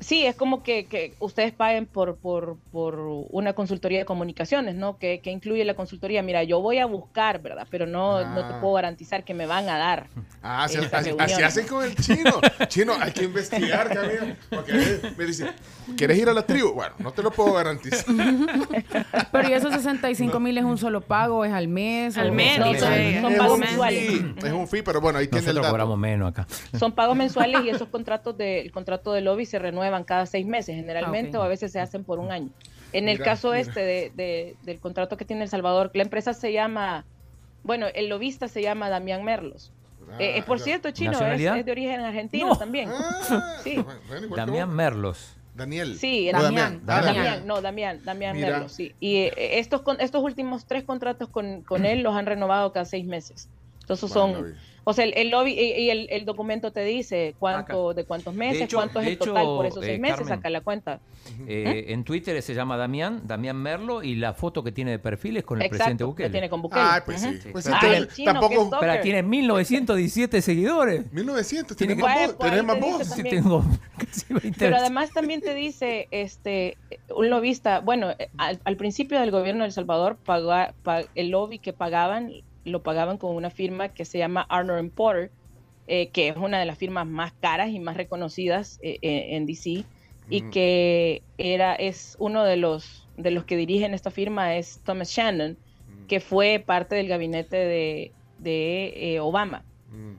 Sí, 0.00 0.24
es 0.26 0.34
como 0.36 0.62
que, 0.62 0.86
que 0.86 1.14
ustedes 1.18 1.52
paguen 1.52 1.86
por, 1.86 2.16
por, 2.16 2.56
por 2.70 2.98
una 3.30 3.52
consultoría 3.54 3.98
de 3.98 4.04
comunicaciones, 4.04 4.74
¿no? 4.74 4.98
Que, 4.98 5.20
que 5.20 5.30
incluye 5.30 5.64
la 5.64 5.74
consultoría. 5.74 6.22
Mira, 6.22 6.42
yo 6.44 6.60
voy 6.60 6.78
a 6.78 6.86
buscar, 6.86 7.40
¿verdad? 7.42 7.66
Pero 7.70 7.86
no, 7.86 8.24
no 8.34 8.46
te 8.46 8.54
Ah. 8.54 8.60
puedo 8.60 8.74
garantizar 8.74 9.24
que 9.24 9.34
me 9.34 9.46
van 9.46 9.68
a 9.68 9.78
dar. 9.78 10.06
Ah, 10.42 10.64
así, 10.64 10.78
esas 10.78 10.92
así- 10.92 11.14
así 11.18 11.42
hacen 11.42 11.66
con 11.66 11.84
el 11.84 11.94
chino. 11.96 12.40
Chino, 12.68 12.92
hay 13.00 13.12
que 13.12 13.24
investigar, 13.24 13.88
Camila. 13.88 14.36
Porque 14.50 14.72
me 15.16 15.24
dice, 15.24 15.46
¿quieres 15.96 16.18
ir 16.18 16.28
a 16.28 16.32
la 16.34 16.44
tribu? 16.46 16.72
Bueno, 16.72 16.94
no 16.98 17.12
te 17.12 17.22
lo 17.22 17.30
puedo 17.30 17.52
garantizar. 17.54 18.04
Pero 19.32 19.48
¿y 19.48 19.52
esos 19.52 19.72
65 19.74 20.38
mil 20.40 20.56
es 20.58 20.64
un 20.64 20.78
solo 20.78 21.00
pago? 21.00 21.44
¿Es 21.44 21.52
al 21.52 21.68
mes? 21.68 22.16
Al 22.18 22.32
mes, 22.32 22.58
No, 22.58 22.66
son- 22.74 23.34
pagos 23.36 23.54
un 23.54 23.60
mensuales. 23.60 24.06
fee, 24.08 24.34
es 24.46 24.52
un 24.52 24.68
fee, 24.68 24.82
pero 24.82 25.00
bueno, 25.00 25.18
ahí 25.18 25.28
tiene 25.28 25.48
el 25.48 25.56
dato. 25.56 25.68
cobramos 25.68 25.98
menos 25.98 26.30
acá. 26.30 26.46
Son 26.78 26.92
pagos 26.92 27.16
mensuales 27.16 27.60
y 27.64 27.68
esos 27.70 27.88
contratos 27.88 28.36
de, 28.36 28.60
el 28.60 28.72
contrato 28.72 29.12
de 29.12 29.20
lobby 29.20 29.46
se 29.46 29.58
renuevan 29.72 30.04
cada 30.04 30.26
seis 30.26 30.46
meses 30.46 30.76
generalmente 30.76 31.36
Ah, 31.36 31.40
o 31.40 31.42
a 31.42 31.48
veces 31.48 31.72
se 31.72 31.80
hacen 31.80 32.04
por 32.04 32.18
un 32.18 32.30
año. 32.30 32.50
En 32.92 33.08
el 33.08 33.14
Mira, 33.18 33.24
caso 33.24 33.48
mira. 33.48 33.60
este 33.60 33.80
de, 33.80 34.12
de- 34.14 34.54
del 34.64 34.78
contrato 34.78 35.16
que 35.16 35.24
tiene 35.24 35.42
El 35.44 35.48
Salvador, 35.48 35.90
la 35.94 36.02
empresa 36.02 36.34
se 36.34 36.52
llama, 36.52 37.04
bueno, 37.64 37.86
el 37.94 38.08
lobista 38.08 38.48
se 38.48 38.60
llama 38.62 38.90
Damián 38.90 39.24
Merlos. 39.24 39.72
Eh, 40.18 40.36
eh, 40.38 40.42
por 40.42 40.58
ya. 40.58 40.64
cierto, 40.64 40.90
chino, 40.90 41.12
es, 41.12 41.64
de 41.64 41.72
origen 41.72 42.00
argentino 42.00 42.54
también. 42.56 42.90
sí. 43.64 43.82
Damián 44.36 44.68
Merlos. 44.74 45.36
Daniel. 45.54 45.96
Sí, 45.98 46.30
Damián, 46.30 46.54
Damián. 46.54 46.80
Damián, 46.86 47.14
Damián. 47.14 47.46
no, 47.46 47.60
Damián, 47.62 48.00
Damián 48.04 48.36
Mira. 48.36 48.50
Merlos, 48.50 48.72
sí. 48.72 48.94
Y 49.00 49.16
eh, 49.16 49.58
estos, 49.58 49.82
con, 49.82 50.00
estos 50.00 50.22
últimos 50.22 50.64
tres 50.66 50.84
contratos 50.84 51.28
con, 51.28 51.62
con 51.62 51.84
él 51.86 52.02
los 52.02 52.14
han 52.16 52.26
renovado 52.26 52.72
cada 52.72 52.84
seis 52.84 53.04
meses. 53.06 53.48
Entonces 53.80 54.10
son. 54.10 54.54
O 54.84 54.92
sea, 54.92 55.04
el, 55.04 55.12
el 55.16 55.30
lobby 55.30 55.52
y, 55.52 55.60
y 55.84 55.90
el, 55.90 56.08
el 56.10 56.24
documento 56.24 56.72
te 56.72 56.84
dice 56.84 57.34
cuánto, 57.38 57.94
de 57.94 58.04
cuántos 58.04 58.34
meses, 58.34 58.62
hecho- 58.62 58.76
cuánto 58.78 59.00
es 59.00 59.06
el 59.08 59.18
total 59.18 59.44
por 59.44 59.66
esos 59.66 59.82
eh, 59.84 59.86
seis 59.86 60.00
meses, 60.00 60.16
Carmen, 60.18 60.36
saca 60.36 60.50
la 60.50 60.60
cuenta. 60.60 61.00
Eh, 61.46 61.86
En 61.88 62.02
Twitter 62.04 62.40
se 62.42 62.54
llama 62.54 62.76
Damián, 62.76 63.22
Damián 63.24 63.56
Merlo, 63.56 64.02
y 64.02 64.16
la 64.16 64.34
foto 64.34 64.62
que 64.64 64.72
tiene 64.72 64.90
de 64.92 64.98
perfil 64.98 65.36
es 65.36 65.44
con 65.44 65.60
el 65.60 65.66
Exacto, 65.66 65.78
presidente 65.78 66.02
que 66.02 66.06
Bukele. 66.06 66.30
tiene 66.30 66.50
con 66.50 66.62
Bukele. 66.62 66.82
Ay, 66.84 67.00
pues 67.04 67.20
sí. 67.20 67.28
Ujú. 67.28 67.52
Pues 67.52 67.70
Pero 67.80 68.10
sí, 68.10 68.24
tampoco. 68.24 68.70
Pero 68.80 69.00
tiene 69.02 69.22
1917 69.22 70.42
seguidores. 70.42 71.12
1900, 71.12 71.76
Tiene 71.76 71.94
más 71.94 72.02
Pues, 72.14 72.26
voz. 72.28 72.36
pues, 72.36 72.50
tenés 72.50 72.64
más 72.64 72.80
voz. 72.80 72.98
dice 72.98 73.14
Sí, 73.14 73.22
tengo 73.22 73.64
casi 73.98 74.34
20 74.34 74.58
Pero 74.58 74.76
además 74.76 75.10
también 75.12 75.40
te 75.40 75.54
dice, 75.54 76.08
este, 76.10 76.76
un 77.14 77.30
lobista, 77.30 77.80
bueno, 77.80 78.10
eh, 78.18 78.28
al, 78.38 78.60
al 78.64 78.76
principio 78.76 79.20
del 79.20 79.30
gobierno 79.30 79.62
de 79.62 79.66
El 79.68 79.72
Salvador, 79.72 80.16
paga- 80.24 80.74
pa- 80.82 81.02
el 81.14 81.30
lobby 81.30 81.58
que 81.58 81.72
pagaban, 81.72 82.32
lo 82.64 82.82
pagaban 82.82 83.18
con 83.18 83.34
una 83.34 83.50
firma 83.50 83.90
que 83.90 84.04
se 84.04 84.18
llama 84.18 84.46
Arnold 84.48 84.92
Porter, 84.94 85.32
eh, 85.86 86.10
que 86.12 86.28
es 86.28 86.36
una 86.36 86.60
de 86.60 86.66
las 86.66 86.78
firmas 86.78 87.06
más 87.06 87.32
caras 87.40 87.70
y 87.70 87.80
más 87.80 87.96
reconocidas 87.96 88.78
eh, 88.82 88.98
eh, 89.02 89.36
en 89.36 89.46
DC, 89.46 89.84
y 90.30 90.42
Mm. 90.42 90.50
que 90.50 91.24
era, 91.36 91.74
es 91.74 92.16
uno 92.20 92.44
de 92.44 92.56
los, 92.56 93.10
de 93.16 93.32
los 93.32 93.44
que 93.44 93.56
dirigen 93.56 93.92
esta 93.94 94.10
firma 94.10 94.56
es 94.56 94.80
Thomas 94.84 95.10
Shannon, 95.10 95.58
que 96.06 96.20
fue 96.20 96.62
parte 96.64 96.94
del 96.94 97.08
gabinete 97.08 97.56
de, 97.56 98.14
de 98.36 99.14
eh, 99.14 99.20
Obama. 99.20 99.66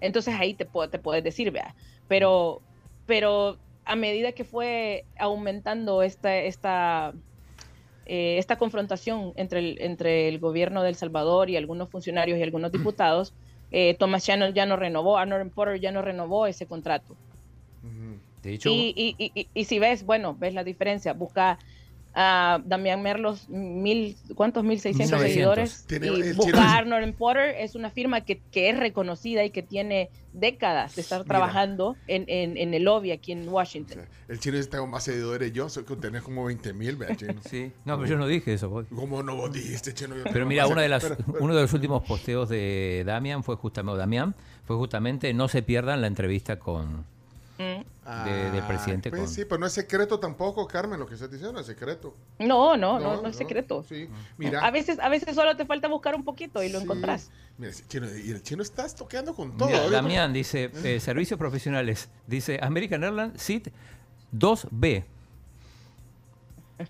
Entonces 0.02 0.36
ahí 0.38 0.54
te, 0.56 0.66
puedo- 0.66 0.90
te 0.90 1.00
puedes 1.00 1.24
decir, 1.24 1.52
vea. 1.52 1.76
Pero, 2.08 2.64
pero 3.06 3.60
a 3.86 3.96
medida 3.96 4.34
que 4.34 4.44
fue 4.44 5.06
aumentando 5.18 6.04
esta, 6.04 6.38
esta, 6.38 7.14
eh, 8.06 8.38
esta 8.38 8.58
confrontación 8.58 9.34
entre 9.36 9.60
el, 9.60 9.78
entre 9.82 10.28
el 10.30 10.40
gobierno 10.40 10.84
de 10.84 10.90
El 10.90 10.96
Salvador 10.96 11.50
y 11.50 11.58
algunos 11.58 11.90
funcionarios 11.90 12.38
y 12.40 12.44
algunos 12.44 12.72
diputados, 12.72 13.36
eh, 13.72 13.96
Thomas 13.98 14.26
Shannon 14.26 14.54
ya 14.54 14.66
no 14.66 14.76
renovó, 14.78 15.18
Arnold 15.18 15.54
Porter 15.54 15.80
ya 15.80 15.92
no 15.92 16.02
renovó 16.02 16.48
ese 16.48 16.68
contrato. 16.68 17.18
De 18.42 18.54
hecho, 18.54 18.70
Y, 18.72 18.94
y, 18.96 19.16
y, 19.26 19.32
y- 19.42 19.50
y 19.54 19.66
si 19.66 19.80
ves, 19.80 20.04
bueno, 20.06 20.36
ves 20.38 20.54
la 20.54 20.64
diferencia, 20.64 21.14
busca 21.14 21.60
a 22.16 22.62
Damián 22.66 23.02
Merlos, 23.02 23.50
mil, 23.50 24.16
¿cuántos? 24.36 24.64
1600 24.64 25.20
1900. 25.20 25.70
seguidores. 25.70 25.86
Tiene- 25.88 26.08
y 26.08 26.52
Arnold 26.56 27.04
and 27.04 27.16
Porter, 27.16 27.56
es 27.58 27.76
una 27.76 27.90
firma 27.90 28.22
que, 28.22 28.40
que 28.52 28.70
es 28.70 28.78
reconocida 28.78 29.44
y 29.44 29.50
que 29.50 29.64
tiene 29.64 30.10
décadas 30.34 30.96
de 30.96 31.02
estar 31.02 31.24
trabajando 31.26 31.96
en, 32.08 32.26
en, 32.28 32.58
en 32.58 32.74
el 32.74 32.84
lobby 32.84 33.12
aquí 33.12 33.32
en 33.32 33.48
Washington. 33.48 34.00
El 34.28 34.40
chino 34.40 34.58
dice, 34.58 34.70
tengo 34.70 34.88
más 34.88 35.04
seguidores 35.04 35.52
yo, 35.54 35.70
soy 35.70 35.84
que 35.84 35.96
tenés 35.96 36.24
como 36.24 36.46
20 36.46 36.74
mil, 36.74 36.96
vea, 36.96 37.16
chino. 37.16 37.36
Sí. 37.50 37.72
No, 37.86 37.98
pero 37.98 38.10
yo 38.10 38.18
no 38.18 38.28
dije 38.28 38.54
eso. 38.54 38.70
vos. 38.70 38.86
¿Cómo 38.94 39.22
no 39.24 39.36
vos 39.36 39.52
dijiste, 39.54 39.94
chino? 39.94 40.16
Yo 40.16 40.24
Pero 40.32 40.46
mira, 40.46 40.66
una 40.68 40.82
de 40.82 40.90
las, 40.90 41.12
uno 41.40 41.54
de 41.56 41.62
los 41.62 41.74
últimos 41.74 42.04
posteos 42.04 42.50
de 42.50 43.04
Damián 43.06 43.44
fue 43.44 43.56
justamente, 43.56 43.94
o 43.94 43.98
Damián, 43.98 44.36
fue 44.66 44.76
justamente 44.76 45.34
no 45.34 45.48
se 45.48 45.62
pierdan 45.62 46.02
la 46.02 46.08
entrevista 46.08 46.58
con 46.58 47.06
de- 47.64 48.52
del 48.52 48.62
Ah, 48.62 48.68
presidente 48.68 49.10
pues 49.10 49.22
con 49.22 49.30
sí, 49.30 49.46
pero 49.46 49.60
no 49.60 49.66
es 49.66 49.74
secreto 49.74 50.20
tampoco, 50.20 50.68
Carmen, 50.68 51.00
lo 51.00 51.06
que 51.08 51.14
estás 51.14 51.30
diciendo, 51.32 51.54
no 51.54 51.60
es 51.60 51.66
secreto. 51.66 52.14
No, 52.40 52.76
no, 52.78 53.00
no, 53.00 53.00
No, 53.00 53.22
no, 53.22 53.28
es 53.30 53.34
no, 53.34 53.34
secreto. 53.34 53.86
sí. 53.88 54.10
Mira. 54.38 54.60
A 54.66 54.72
veces, 54.72 55.00
a 55.00 55.10
veces 55.10 55.34
solo 55.36 55.56
te 55.56 55.66
falta 55.66 55.88
buscar 55.88 56.16
un 56.16 56.24
poquito 56.24 56.62
y 56.64 56.70
lo 56.70 56.80
encontrás. 56.80 57.30
Mira, 57.58 57.72
chino, 57.88 58.08
y 58.18 58.32
el 58.32 58.42
chino 58.44 58.62
está 58.64 58.88
toqueando 58.90 59.34
con 59.36 59.56
todo. 59.58 59.68
Mira, 59.68 59.80
ahorita. 59.82 59.96
Damián 60.02 60.34
dice, 60.34 60.72
eh, 60.84 61.00
servicios 61.00 61.38
profesionales, 61.40 62.10
dice 62.28 62.60
American 62.62 63.04
Airlines 63.04 63.42
SIT 63.42 63.70
2B. 64.36 65.04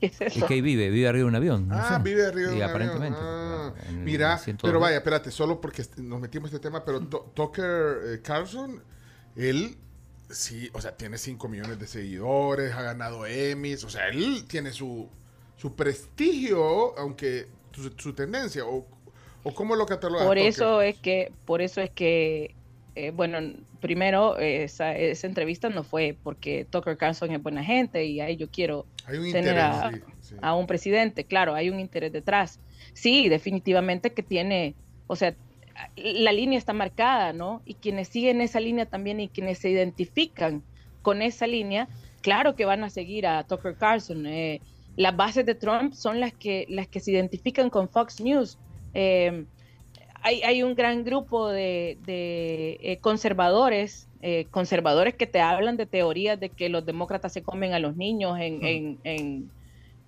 ¿Qué 0.00 0.06
es 0.06 0.20
eso? 0.20 0.38
¿Y 0.38 0.42
que 0.48 0.62
vive? 0.62 0.88
¿Vive 0.88 1.08
arriba 1.08 1.24
de 1.24 1.28
un 1.28 1.34
avión? 1.36 1.68
No 1.68 1.76
Ah, 1.76 1.96
sé. 1.98 2.02
vive 2.02 2.26
arriba 2.26 2.48
de 2.48 2.54
Sí, 2.56 2.62
un 2.62 2.68
aparentemente. 2.68 3.18
avión. 3.20 3.34
Ah, 3.36 3.74
mira, 3.92 4.38
102. 4.38 4.68
pero 4.70 4.80
vaya, 4.80 4.96
espérate, 4.96 5.30
solo 5.30 5.60
porque 5.60 5.84
nos 5.98 6.18
metimos 6.20 6.50
en 6.50 6.56
este 6.56 6.68
tema, 6.68 6.82
pero 6.84 7.00
Tucker 7.02 7.98
eh, 8.06 8.20
Carlson, 8.22 8.82
él 9.48 9.76
sí, 10.30 10.70
o 10.72 10.80
sea, 10.80 10.96
tiene 10.96 11.18
5 11.18 11.48
millones 11.48 11.78
de 11.78 11.86
seguidores, 11.86 12.72
ha 12.72 12.82
ganado 12.82 13.26
Emmys, 13.26 13.84
o 13.84 13.90
sea, 13.90 14.08
él 14.08 14.44
tiene 14.46 14.72
su, 14.72 15.08
su 15.56 15.74
prestigio, 15.74 16.96
aunque 16.98 17.46
su, 17.72 17.90
su 17.96 18.12
tendencia, 18.12 18.64
o, 18.64 18.86
o 19.42 19.54
cómo 19.54 19.76
lo 19.76 19.86
catalogas. 19.86 20.26
Por 20.26 20.38
eso 20.38 20.80
es 20.82 20.98
que, 20.98 21.32
por 21.44 21.62
eso 21.62 21.80
es 21.80 21.90
que, 21.90 22.54
eh, 22.94 23.10
bueno, 23.10 23.38
primero 23.80 24.38
esa, 24.38 24.94
esa 24.96 25.26
entrevista 25.26 25.68
no 25.68 25.84
fue 25.84 26.16
porque 26.22 26.66
Tucker 26.68 26.96
Carlson 26.96 27.32
es 27.32 27.42
buena 27.42 27.64
gente 27.64 28.04
y 28.04 28.20
ahí 28.20 28.36
yo 28.36 28.50
quiero 28.50 28.86
Hay 29.06 29.18
un 29.18 29.32
tener 29.32 29.56
interés, 29.56 29.64
a, 29.64 29.90
sí, 29.90 30.00
sí. 30.20 30.34
a 30.42 30.54
un 30.54 30.66
presidente, 30.66 31.24
claro, 31.24 31.54
hay 31.54 31.70
un 31.70 31.80
interés 31.80 32.12
detrás. 32.12 32.60
Sí, 32.92 33.28
definitivamente 33.28 34.12
que 34.12 34.22
tiene, 34.22 34.74
o 35.06 35.16
sea, 35.16 35.34
la 35.96 36.32
línea 36.32 36.58
está 36.58 36.72
marcada, 36.72 37.32
¿no? 37.32 37.62
Y 37.64 37.74
quienes 37.74 38.08
siguen 38.08 38.40
esa 38.40 38.60
línea 38.60 38.86
también 38.86 39.20
y 39.20 39.28
quienes 39.28 39.58
se 39.58 39.70
identifican 39.70 40.62
con 41.02 41.22
esa 41.22 41.46
línea, 41.46 41.88
claro 42.20 42.54
que 42.54 42.64
van 42.64 42.84
a 42.84 42.90
seguir 42.90 43.26
a 43.26 43.44
Tucker 43.44 43.76
Carlson. 43.76 44.26
Eh, 44.26 44.60
las 44.96 45.16
bases 45.16 45.46
de 45.46 45.54
Trump 45.54 45.94
son 45.94 46.20
las 46.20 46.32
que, 46.32 46.66
las 46.68 46.86
que 46.88 47.00
se 47.00 47.12
identifican 47.12 47.70
con 47.70 47.88
Fox 47.88 48.20
News. 48.20 48.58
Eh, 48.94 49.44
hay, 50.22 50.42
hay 50.42 50.62
un 50.62 50.74
gran 50.74 51.04
grupo 51.04 51.48
de, 51.48 51.98
de, 52.04 52.78
eh, 52.82 52.98
conservadores, 52.98 54.08
eh, 54.22 54.46
conservadores 54.50 55.14
que 55.14 55.26
te 55.26 55.40
hablan 55.40 55.76
de 55.76 55.86
teorías 55.86 56.38
de 56.38 56.50
que 56.50 56.68
los 56.68 56.84
demócratas 56.84 57.32
se 57.32 57.42
comen 57.42 57.72
a 57.72 57.78
los 57.78 57.96
niños 57.96 58.38
en, 58.38 58.64
en, 58.64 58.98
en, 59.04 59.50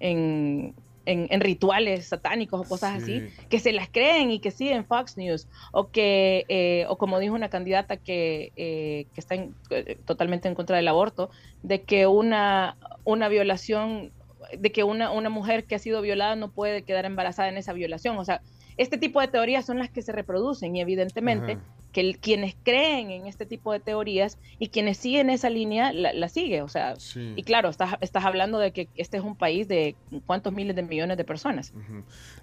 en, 0.00 0.74
en- 1.04 1.26
en 1.30 1.40
rituales 1.40 2.08
satánicos 2.08 2.60
o 2.60 2.64
cosas 2.68 3.02
Sí. 3.04 3.16
así, 3.18 3.46
que 3.48 3.58
se 3.58 3.72
las 3.72 3.88
creen 3.90 4.30
y 4.30 4.40
que 4.40 4.50
siguen 4.50 4.84
Fox 4.86 5.16
News, 5.16 5.48
o 5.72 5.90
que, 5.90 6.44
eh, 6.48 6.86
o 6.88 6.96
como 6.98 7.18
dijo 7.18 7.34
una 7.34 7.48
candidata 7.48 7.96
que, 7.96 8.52
eh, 8.56 9.06
que 9.12 9.20
está 9.20 9.34
en- 9.34 9.56
eh, 9.70 9.98
totalmente 10.04 10.48
en 10.48 10.54
contra 10.54 10.76
del 10.76 10.88
aborto, 10.88 11.30
de 11.62 11.82
que 11.84 12.06
una, 12.06 12.76
una 13.04 13.28
violación, 13.28 14.12
de 14.56 14.72
que 14.72 14.84
una, 14.84 15.10
una 15.10 15.30
mujer 15.30 15.66
que 15.66 15.74
ha 15.74 15.78
sido 15.78 16.02
violada 16.02 16.36
no 16.36 16.50
puede 16.52 16.84
quedar 16.84 17.04
embarazada 17.04 17.48
en 17.48 17.56
esa 17.56 17.72
violación. 17.72 18.18
O 18.18 18.24
sea, 18.24 18.42
este 18.76 18.98
tipo 18.98 19.20
de 19.20 19.28
teorías 19.28 19.64
son 19.66 19.78
las 19.78 19.90
que 19.90 20.02
se 20.02 20.12
reproducen 20.12 20.74
y 20.76 20.80
evidentemente 20.80 21.52
Ajá. 21.52 21.62
que 21.92 22.00
el- 22.00 22.18
quienes 22.18 22.54
creen 22.62 23.10
en 23.10 23.26
este 23.26 23.44
tipo 23.46 23.72
de 23.72 23.80
teorías 23.80 24.38
y 24.58 24.68
quienes 24.68 24.96
siguen 24.98 25.28
esa 25.30 25.50
línea 25.50 25.92
la, 25.92 26.12
la 26.12 26.28
sigue. 26.28 26.62
O 26.62 26.68
sea, 26.68 26.96
Sí. 26.96 27.34
y 27.36 27.42
claro, 27.42 27.68
estás, 27.68 27.94
estás 28.00 28.24
hablando 28.24 28.58
de 28.58 28.72
que 28.72 28.88
este 28.96 29.16
es 29.18 29.22
un 29.22 29.36
país 29.36 29.68
de 29.68 29.94
cuántos 30.26 30.52
miles 30.52 30.74
de 30.76 30.82
millones 30.82 31.16
de 31.16 31.24
personas. 31.24 31.72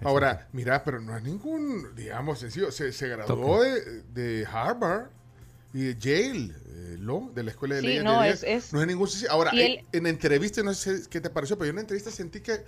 Ahora, 0.02 0.48
mira, 0.52 0.82
pero 0.84 1.00
no 1.00 1.16
es 1.16 1.22
ningún, 1.22 1.94
digamos, 1.96 2.38
sencillo. 2.38 2.70
Se, 2.70 2.92
se 2.92 3.08
graduó 3.08 3.62
de, 3.62 4.02
de 4.14 4.46
Harvard 4.46 5.06
y 5.72 5.80
de 5.82 5.96
Yale, 5.96 6.52
eh, 6.68 6.96
de 7.34 7.42
la 7.42 7.50
Escuela 7.50 7.74
de 7.76 7.80
Sí, 7.80 7.86
Leyes. 7.88 8.04
no, 8.04 8.22
de 8.22 8.30
es- 8.30 8.42
Leyes. 8.42 8.64
es- 8.66 8.72
no 8.72 8.80
es 8.80 8.86
ningún 8.86 9.08
sencillo. 9.08 9.30
Ahora, 9.32 9.50
y 9.54 9.60
en- 9.60 9.66
él- 9.72 9.84
en 9.92 10.06
entrevista, 10.06 10.62
no 10.62 10.74
sé 10.74 11.02
qué 11.10 11.20
te 11.20 11.30
pareció, 11.30 11.56
pero 11.56 11.66
yo 11.66 11.70
en 11.70 11.74
una 11.76 11.80
entrevista 11.82 12.10
sentí 12.10 12.40
que, 12.40 12.60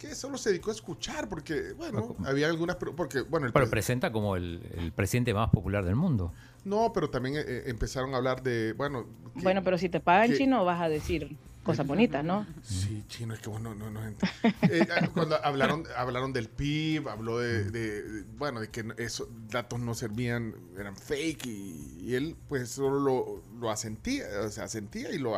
que 0.00 0.14
solo 0.14 0.38
se 0.38 0.48
dedicó 0.50 0.70
a 0.70 0.74
escuchar, 0.74 1.28
porque, 1.28 1.74
bueno, 1.76 2.16
había 2.24 2.48
algunas, 2.48 2.76
pero- 2.76 2.96
porque, 2.96 3.20
bueno, 3.20 3.46
el 3.46 3.52
Pero 3.52 3.66
pres- 3.66 3.70
presenta 3.70 4.10
como 4.10 4.34
el, 4.34 4.62
el 4.78 4.92
presidente 4.92 5.34
más 5.34 5.50
popular 5.50 5.84
del 5.84 5.94
mundo. 5.96 6.32
no, 6.64 6.90
pero 6.94 7.10
también 7.10 7.36
eh, 7.36 7.44
eh, 7.46 7.62
empezaron 7.66 8.14
a 8.14 8.16
hablar 8.16 8.42
de, 8.42 8.72
bueno, 8.72 9.04
que- 9.36 9.42
Bueno, 9.42 9.62
pero 9.62 9.76
si 9.78 9.88
te 9.90 10.00
pagan 10.00 10.30
que- 10.30 10.38
chino 10.38 10.64
vas 10.64 10.80
a 10.80 10.88
decir 10.88 11.36
cosas 11.62 11.86
bonitas, 11.86 12.24
¿no? 12.24 12.46
Sí, 12.62 13.04
chino, 13.08 13.34
es 13.34 13.40
que 13.40 13.50
bueno, 13.50 13.74
no, 13.74 13.90
no, 13.90 14.00
Eh, 14.62 14.88
cuando 15.12 15.36
hablaron, 15.44 15.84
hablaron 15.94 16.32
del 16.32 16.48
PIB, 16.48 17.06
habló 17.08 17.38
de, 17.38 17.64
de- 17.70 18.02
de- 18.02 18.22
bueno, 18.38 18.60
de 18.60 18.68
que 18.68 18.82
esos 18.96 19.28
datos 19.50 19.78
no 19.80 19.92
servían, 19.94 20.54
eran 20.78 20.96
fake 20.96 21.44
y, 21.46 21.98
y 22.00 22.14
él 22.14 22.36
pues 22.48 22.70
solo 22.70 22.98
lo, 23.00 23.42
lo 23.60 23.70
asentía, 23.70 24.24
o 24.44 24.48
sea, 24.48 24.64
asentía 24.64 25.12
y 25.12 25.18
lo, 25.18 25.36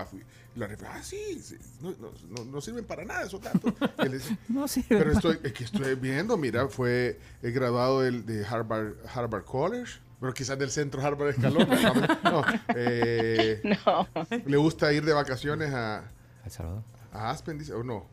ah, 0.86 1.02
sí, 1.02 1.38
sí, 1.40 1.56
no, 1.80 1.90
no- 1.92 2.12
no- 2.30 2.44
no 2.44 2.60
sirven 2.60 2.84
para 2.84 3.04
nada 3.04 3.22
esos 3.24 3.40
datos. 3.40 3.72
Dice, 4.10 4.36
No 4.48 4.68
sirven 4.68 4.98
Pero 4.98 5.12
estoy, 5.12 5.38
es 5.42 5.52
que 5.52 5.64
estoy 5.64 5.94
viendo, 5.94 6.36
mira, 6.36 6.68
fue 6.68 7.18
el 7.42 7.52
graduado 7.52 8.00
del, 8.02 8.24
de 8.26 8.44
Harvard, 8.44 8.94
Harvard 9.14 9.44
College, 9.44 9.94
pero 10.20 10.32
quizás 10.34 10.58
del 10.58 10.70
centro 10.70 11.00
Harvard 11.02 11.30
Escalón. 11.30 11.68
no, 12.24 12.44
eh, 12.76 13.60
Le 14.46 14.56
gusta 14.56 14.92
ir 14.92 15.04
de 15.04 15.12
vacaciones 15.12 15.72
a, 15.72 16.04
El 16.44 16.50
Salvador. 16.50 16.82
a 17.12 17.30
Aspen, 17.30 17.58
dice, 17.58 17.72
o 17.72 17.82
no. 17.82 18.06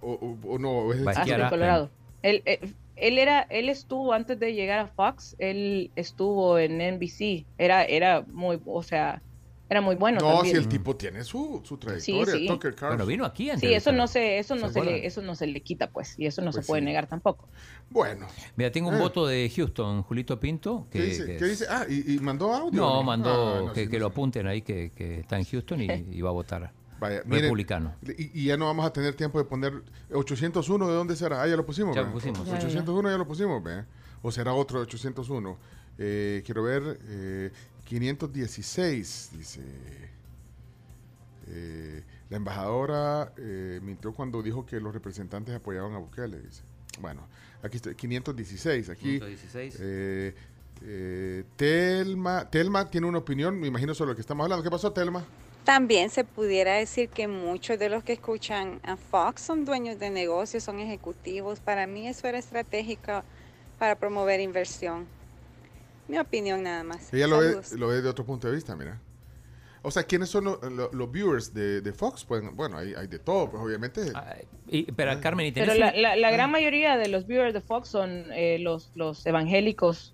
O, 0.00 0.12
o- 0.12 0.38
o 0.54 0.58
no, 0.58 0.92
es 0.92 1.00
el- 1.00 1.08
Aspen, 1.08 1.48
Colorado. 1.48 1.90
Él, 2.22 2.42
eh, 2.46 2.72
él 2.96 3.18
era, 3.18 3.42
él 3.42 3.68
estuvo 3.68 4.12
antes 4.12 4.38
de 4.40 4.54
llegar 4.54 4.78
a 4.78 4.86
Fox, 4.88 5.36
él 5.38 5.90
estuvo 5.96 6.58
en 6.58 6.78
NBC. 6.78 7.44
Era, 7.58 7.84
era 7.84 8.22
muy, 8.32 8.60
o 8.64 8.82
sea, 8.82 9.22
era 9.68 9.80
muy 9.80 9.96
bueno. 9.96 10.20
no, 10.20 10.34
también. 10.36 10.56
si 10.56 10.62
el 10.62 10.68
tipo 10.68 10.94
tiene 10.96 11.24
su, 11.24 11.60
su 11.64 11.76
trayectoria, 11.76 12.34
sí. 12.34 12.46
Tucker 12.46 12.74
Carlson. 12.74 12.96
Bueno, 12.98 13.06
vino 13.06 13.24
aquí 13.24 13.50
Sí, 13.58 13.72
eso 13.74 13.90
no 13.92 14.06
se, 14.06 14.38
eso 14.38 14.54
no 14.54 14.68
¿Se 14.68 14.82
le, 14.84 15.06
eso 15.06 15.22
no 15.22 15.34
se 15.34 15.46
le 15.46 15.60
quita, 15.62 15.90
pues, 15.90 16.18
y 16.18 16.26
eso 16.26 16.40
no 16.42 16.50
Pues 16.52 16.64
se 16.64 16.68
puede 16.68 16.82
sí. 16.82 16.86
negar 16.86 17.06
tampoco. 17.08 17.48
Bueno. 17.90 18.26
Mira, 18.56 18.70
tengo 18.70 18.88
un 18.88 18.94
Ah. 18.94 18.98
voto 19.00 19.26
de 19.26 19.50
Houston, 19.54 20.02
Julito 20.02 20.38
Pinto. 20.40 20.86
Que, 20.90 20.98
¿Qué 21.00 21.04
dice? 21.06 21.26
que 21.26 21.36
¿Qué 21.36 21.44
es- 21.44 21.50
dice? 21.60 21.66
Ah, 21.68 21.84
y, 21.88 22.14
y 22.14 22.18
mandó 22.20 22.52
audio. 22.54 22.80
No, 22.80 23.02
mandó 23.02 23.56
Ah, 23.56 23.60
no, 23.66 23.72
que, 23.72 23.84
sí, 23.84 23.90
que 23.90 23.96
no 23.98 24.00
lo 24.00 24.06
apunten 24.08 24.46
ahí, 24.46 24.62
que, 24.62 24.92
que 24.94 25.20
está 25.20 25.38
en 25.38 25.44
Houston 25.44 25.80
y, 25.82 25.86
y 26.12 26.20
va 26.20 26.30
a 26.30 26.32
votar. 26.32 26.72
Vaya, 26.98 27.20
miren, 27.26 27.42
Republicano. 27.42 27.94
Y, 28.16 28.40
y 28.42 28.44
ya 28.46 28.56
no 28.56 28.64
vamos 28.66 28.86
a 28.86 28.90
tener 28.92 29.14
tiempo 29.14 29.38
de 29.38 29.44
poner 29.44 29.82
801, 30.12 30.88
¿de 30.88 30.94
dónde 30.94 31.14
será? 31.16 31.42
Ah, 31.42 31.46
ya 31.46 31.56
lo 31.56 31.66
pusimos. 31.66 31.94
Ya 31.94 32.02
lo 32.02 32.12
pusimos. 32.12 32.46
Ya, 32.46 32.58
ya. 32.58 32.66
801 32.66 33.10
ya 33.10 33.18
lo 33.18 33.26
pusimos, 33.26 33.62
¿ve? 33.62 33.84
O 34.22 34.30
será 34.32 34.54
otro 34.54 34.80
801. 34.80 35.58
Eh, 35.98 36.42
quiero 36.44 36.62
ver, 36.62 36.98
eh, 37.08 37.50
516, 37.84 39.30
dice. 39.32 39.60
Eh, 41.48 42.02
la 42.28 42.36
embajadora 42.38 43.32
eh, 43.36 43.78
mintió 43.82 44.12
cuando 44.12 44.42
dijo 44.42 44.66
que 44.66 44.80
los 44.80 44.92
representantes 44.92 45.54
apoyaban 45.54 45.94
a 45.94 45.98
Bukele, 45.98 46.40
dice. 46.40 46.62
Bueno, 47.00 47.26
aquí 47.62 47.76
está, 47.76 47.94
516. 47.94 48.88
Aquí, 48.90 49.20
516. 49.20 49.76
eh, 49.80 50.34
eh, 50.82 51.44
Telma, 51.56 52.50
Telma 52.50 52.90
tiene 52.90 53.06
una 53.06 53.18
opinión, 53.18 53.58
me 53.58 53.68
imagino 53.68 53.94
sobre 53.94 54.10
lo 54.10 54.14
que 54.16 54.22
estamos 54.22 54.44
hablando. 54.44 54.62
¿Qué 54.64 54.70
pasó, 54.70 54.92
Telma? 54.92 55.24
También 55.64 56.10
se 56.10 56.24
pudiera 56.24 56.74
decir 56.74 57.08
que 57.08 57.26
muchos 57.26 57.78
de 57.78 57.88
los 57.88 58.04
que 58.04 58.12
escuchan 58.12 58.80
a 58.84 58.96
Fox 58.96 59.42
son 59.42 59.64
dueños 59.64 59.98
de 59.98 60.10
negocios, 60.10 60.62
son 60.64 60.78
ejecutivos. 60.78 61.60
Para 61.60 61.86
mí 61.86 62.06
eso 62.06 62.26
era 62.28 62.38
estratégico 62.38 63.22
para 63.78 63.96
promover 63.96 64.40
inversión. 64.40 65.06
Mi 66.08 66.18
opinión 66.18 66.62
nada 66.62 66.84
más. 66.84 67.12
Ella 67.12 67.26
lo 67.26 67.38
ve, 67.38 67.60
lo 67.76 67.88
ve 67.88 68.02
de 68.02 68.08
otro 68.08 68.24
punto 68.24 68.48
de 68.48 68.54
vista, 68.54 68.76
mira. 68.76 69.00
O 69.82 69.90
sea, 69.90 70.02
¿quiénes 70.02 70.28
son 70.30 70.44
lo- 70.44 70.60
lo- 70.70 70.90
los 70.92 71.12
viewers 71.12 71.54
de, 71.54 71.80
de 71.80 71.92
Fox? 71.92 72.24
Pues, 72.24 72.42
bueno, 72.54 72.76
hay, 72.78 72.94
hay 72.94 73.06
de 73.06 73.18
todo, 73.20 73.50
pues 73.50 73.62
obviamente. 73.62 74.12
Y, 74.68 74.90
pero 74.92 75.20
Carmen, 75.20 75.46
¿y 75.46 75.52
tenés 75.52 75.68
Pero 75.70 75.78
la, 75.80 75.92
la, 75.92 76.16
la 76.16 76.30
gran 76.32 76.50
mayoría 76.50 76.96
de 76.96 77.08
los 77.08 77.26
viewers 77.26 77.54
de 77.54 77.60
Fox 77.60 77.88
son 77.88 78.26
eh, 78.32 78.58
los, 78.58 78.90
los 78.96 79.24
evangélicos 79.26 80.12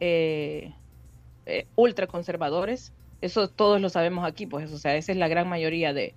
eh, 0.00 0.74
eh, 1.46 1.66
ultraconservadores. 1.76 2.92
Eso 3.20 3.48
todos 3.48 3.80
lo 3.80 3.88
sabemos 3.88 4.26
aquí, 4.26 4.46
pues, 4.46 4.72
o 4.72 4.78
sea, 4.78 4.96
esa 4.96 5.12
es 5.12 5.18
la 5.18 5.28
gran 5.28 5.48
mayoría 5.48 5.92
de, 5.92 6.14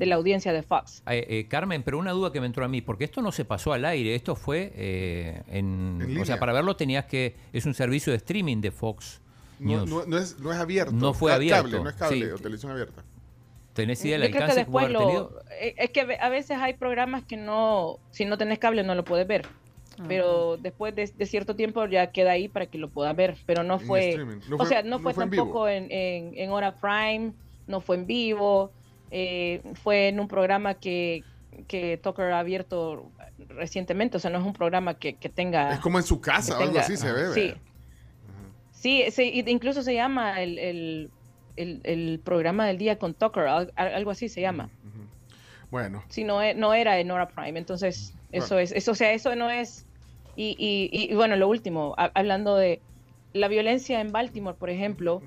de 0.00 0.06
la 0.06 0.16
audiencia 0.16 0.52
de 0.52 0.62
Fox. 0.64 1.02
Eh, 1.06 1.24
eh, 1.28 1.46
Carmen, 1.48 1.84
pero 1.84 1.98
una 1.98 2.10
duda 2.10 2.32
que 2.32 2.40
me 2.40 2.46
entró 2.46 2.64
a 2.64 2.68
mí, 2.68 2.80
porque 2.80 3.04
esto 3.04 3.22
no 3.22 3.30
se 3.30 3.44
pasó 3.44 3.72
al 3.72 3.84
aire, 3.84 4.16
esto 4.16 4.34
fue 4.34 4.72
eh, 4.74 5.42
en... 5.46 5.98
En 6.00 6.02
o 6.02 6.06
línea. 6.08 6.24
sea, 6.24 6.38
para 6.40 6.52
verlo 6.52 6.74
tenías 6.74 7.04
que... 7.04 7.36
Es 7.52 7.66
un 7.66 7.74
servicio 7.74 8.10
de 8.12 8.16
streaming 8.16 8.60
de 8.60 8.70
Fox 8.72 9.20
No, 9.60 9.84
News. 9.84 9.88
no, 9.90 10.06
no 10.06 10.18
es, 10.18 10.40
no 10.40 10.50
es 10.52 10.58
abierto. 10.58 10.90
No 10.92 11.14
fue 11.14 11.30
Ca- 11.30 11.36
abierto, 11.36 11.62
Cable, 11.64 11.80
no 11.84 11.88
es 11.90 11.96
cable 11.96 12.26
sí. 12.26 12.32
o 12.32 12.38
televisión 12.38 12.72
abierta. 12.72 13.04
¿Tenés 13.74 14.04
idea 14.04 14.18
del 14.18 14.32
que 14.32 14.38
alcance 14.38 14.54
que 14.56 14.60
después 14.62 14.84
haber 14.86 14.92
lo... 14.94 15.00
tenido? 15.06 15.42
eh, 15.60 15.74
Es 15.76 15.90
que 15.90 16.00
a 16.18 16.28
veces 16.28 16.58
hay 16.58 16.72
programas 16.74 17.22
que 17.24 17.36
no... 17.36 17.98
Si 18.10 18.24
no 18.24 18.36
tenés 18.36 18.58
cable 18.58 18.82
no 18.82 18.94
lo 18.94 19.04
puedes 19.04 19.26
ver. 19.28 19.46
Pero 20.08 20.56
después 20.56 20.94
de, 20.96 21.06
de 21.14 21.26
cierto 21.26 21.54
tiempo 21.56 21.84
ya 21.86 22.10
queda 22.10 22.30
ahí 22.32 22.48
para 22.48 22.64
que 22.66 22.78
lo 22.78 22.88
puedas 22.88 23.14
ver. 23.14 23.36
Pero 23.44 23.62
no 23.64 23.78
fue... 23.78 24.16
o 24.58 24.64
sea, 24.64 24.82
no, 24.82 24.92
no 24.92 24.98
fue, 25.00 25.12
fue 25.12 25.24
en 25.24 25.30
vivo. 25.30 25.42
tampoco 25.44 25.68
en, 25.68 25.92
en, 25.92 26.32
en 26.36 26.50
hora 26.50 26.74
prime, 26.74 27.32
no 27.66 27.80
fue 27.82 27.96
en 27.96 28.06
vivo. 28.06 28.72
Eh, 29.10 29.60
fue 29.82 30.08
en 30.08 30.20
un 30.20 30.28
programa 30.28 30.74
que, 30.74 31.24
que 31.68 31.96
Tucker 31.98 32.32
ha 32.32 32.38
abierto 32.40 33.10
recientemente. 33.48 34.16
O 34.16 34.20
sea, 34.20 34.30
no 34.30 34.38
es 34.38 34.44
un 34.44 34.52
programa 34.52 34.94
que, 34.94 35.14
que 35.14 35.28
tenga... 35.28 35.72
Es 35.74 35.80
como 35.80 35.98
en 35.98 36.04
su 36.04 36.20
casa 36.20 36.58
o 36.58 36.62
algo 36.62 36.78
así 36.78 36.96
se 36.96 37.12
ve. 37.12 37.32
Sí. 37.34 37.54
Sí, 38.72 39.04
y- 39.22 39.50
incluso 39.50 39.82
se 39.82 39.94
llama 39.94 40.40
el, 40.42 40.58
el, 40.58 41.10
el- 41.56 41.80
el 41.84 42.20
programa 42.24 42.66
del 42.66 42.78
día 42.78 42.98
con 42.98 43.12
Tucker, 43.14 43.46
al- 43.46 43.72
algo 43.76 44.10
así 44.10 44.28
se 44.28 44.40
llama. 44.40 44.70
Bueno, 45.70 46.02
Sí, 46.08 46.24
no, 46.24 46.42
e- 46.42 46.54
no 46.54 46.74
era 46.74 46.98
en 46.98 47.10
Hora 47.10 47.28
Prime, 47.28 47.58
entonces 47.58 48.12
eso 48.32 48.58
es, 48.58 48.72
eso, 48.72 48.92
o 48.92 48.94
sea, 48.94 49.12
eso 49.12 49.34
no 49.36 49.50
es... 49.50 49.86
Y, 50.36 50.56
y, 50.58 50.88
y- 50.92 51.14
bueno, 51.14 51.36
lo 51.36 51.48
último, 51.48 51.94
ha- 51.98 52.10
hablando 52.14 52.56
de 52.56 52.80
la 53.34 53.46
violencia 53.48 54.00
en 54.00 54.10
Baltimore, 54.12 54.56
por 54.58 54.70
ejemplo, 54.70 55.22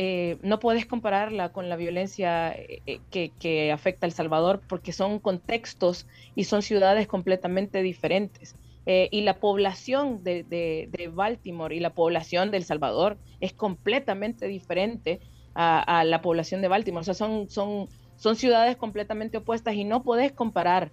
eh, 0.00 0.38
no 0.42 0.60
puedes 0.60 0.86
compararla 0.86 1.48
con 1.50 1.68
la 1.68 1.74
violencia 1.74 2.52
eh, 2.52 3.00
que, 3.10 3.32
que, 3.40 3.72
afecta 3.72 4.06
a 4.06 4.08
El 4.08 4.12
Salvador 4.12 4.60
porque 4.68 4.92
son 4.92 5.18
contextos 5.18 6.06
y 6.36 6.44
son 6.44 6.62
ciudades 6.62 7.08
completamente 7.08 7.82
diferentes. 7.82 8.54
Eh, 8.86 9.08
y 9.10 9.22
la 9.22 9.40
población 9.40 10.22
de, 10.22 10.44
de, 10.44 10.88
de, 10.92 11.08
Baltimore 11.08 11.74
y 11.74 11.80
la 11.80 11.90
población 11.90 12.52
de 12.52 12.58
El 12.58 12.64
Salvador 12.64 13.18
es 13.40 13.52
completamente 13.52 14.46
diferente 14.46 15.18
a, 15.54 15.98
a, 15.98 16.04
la 16.04 16.22
población 16.22 16.62
de 16.62 16.68
Baltimore. 16.68 17.00
O 17.00 17.04
sea, 17.04 17.14
son, 17.14 17.50
son, 17.50 17.88
son 18.16 18.36
ciudades 18.36 18.76
completamente 18.76 19.38
opuestas 19.38 19.74
y 19.74 19.82
no 19.82 20.04
podés 20.04 20.30
comparar 20.30 20.92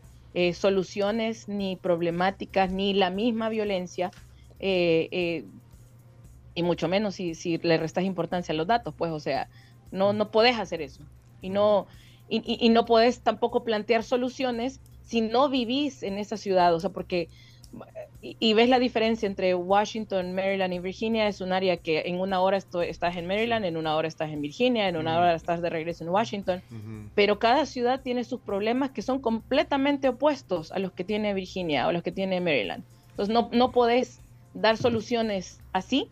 soluciones 0.51 1.47
ni 1.47 1.77
problemáticas 1.77 2.69
ni 2.69 2.93
la 2.93 3.09
misma 3.09 3.47
violencia 3.47 4.11
y 6.55 6.63
mucho 6.63 6.87
menos 6.87 7.15
si, 7.15 7.35
si 7.35 7.57
le 7.57 7.77
restas 7.77 8.05
importancia 8.05 8.53
a 8.53 8.55
los 8.55 8.65
datos, 8.65 8.95
pues, 8.97 9.11
o 9.11 9.19
sea, 9.19 9.49
no, 9.91 10.13
no 10.13 10.31
puedes 10.31 10.57
hacer 10.57 10.81
eso. 10.81 11.03
Y 11.41 11.49
no, 11.49 11.85
y, 12.29 12.41
y, 12.65 12.69
no 12.69 12.85
puedes 12.85 13.19
tampoco 13.19 13.63
plantear 13.63 14.03
soluciones 14.03 14.79
si 15.03 15.21
no 15.21 15.49
vivís 15.49 16.01
en 16.01 16.17
esa 16.17 16.37
ciudad, 16.37 16.73
o 16.73 16.79
sea, 16.79 16.89
porque, 16.89 17.27
y, 18.21 18.53
ves 18.53 18.69
la 18.69 18.79
diferencia 18.79 19.27
entre 19.27 19.53
Washington, 19.53 20.33
Maryland 20.33 20.73
y 20.73 20.79
Virginia, 20.79 21.27
es 21.27 21.41
un 21.41 21.53
área 21.53 21.77
que 21.77 22.03
en 22.05 22.19
una 22.19 22.41
hora 22.41 22.57
estás 22.57 23.15
en 23.17 23.27
Maryland, 23.27 23.65
en 23.65 23.77
una 23.77 23.95
hora 23.95 24.07
estás 24.07 24.31
en 24.31 24.41
Virginia, 24.41 24.87
en 24.87 24.95
una 24.95 25.19
hora 25.19 25.35
estás 25.35 25.61
de 25.61 25.69
regreso 25.69 26.03
en 26.03 26.09
Washington, 26.09 26.63
pero 27.13 27.37
cada 27.37 27.65
ciudad 27.65 28.01
tiene 28.01 28.23
sus 28.23 28.39
problemas 28.39 28.91
que 28.91 29.03
son 29.03 29.19
completamente 29.19 30.07
opuestos 30.07 30.71
a 30.71 30.79
los 30.79 30.93
que 30.93 31.03
tiene 31.03 31.33
Virginia 31.33 31.87
o 31.87 31.91
los 31.91 32.01
que 32.01 32.11
tiene 32.11 32.41
Maryland. 32.41 32.83
Entonces 33.11 33.33
no, 33.33 33.49
no 33.51 33.71
podés 33.71 34.21
dar 34.55 34.77
soluciones 34.77 35.59
así 35.73 36.09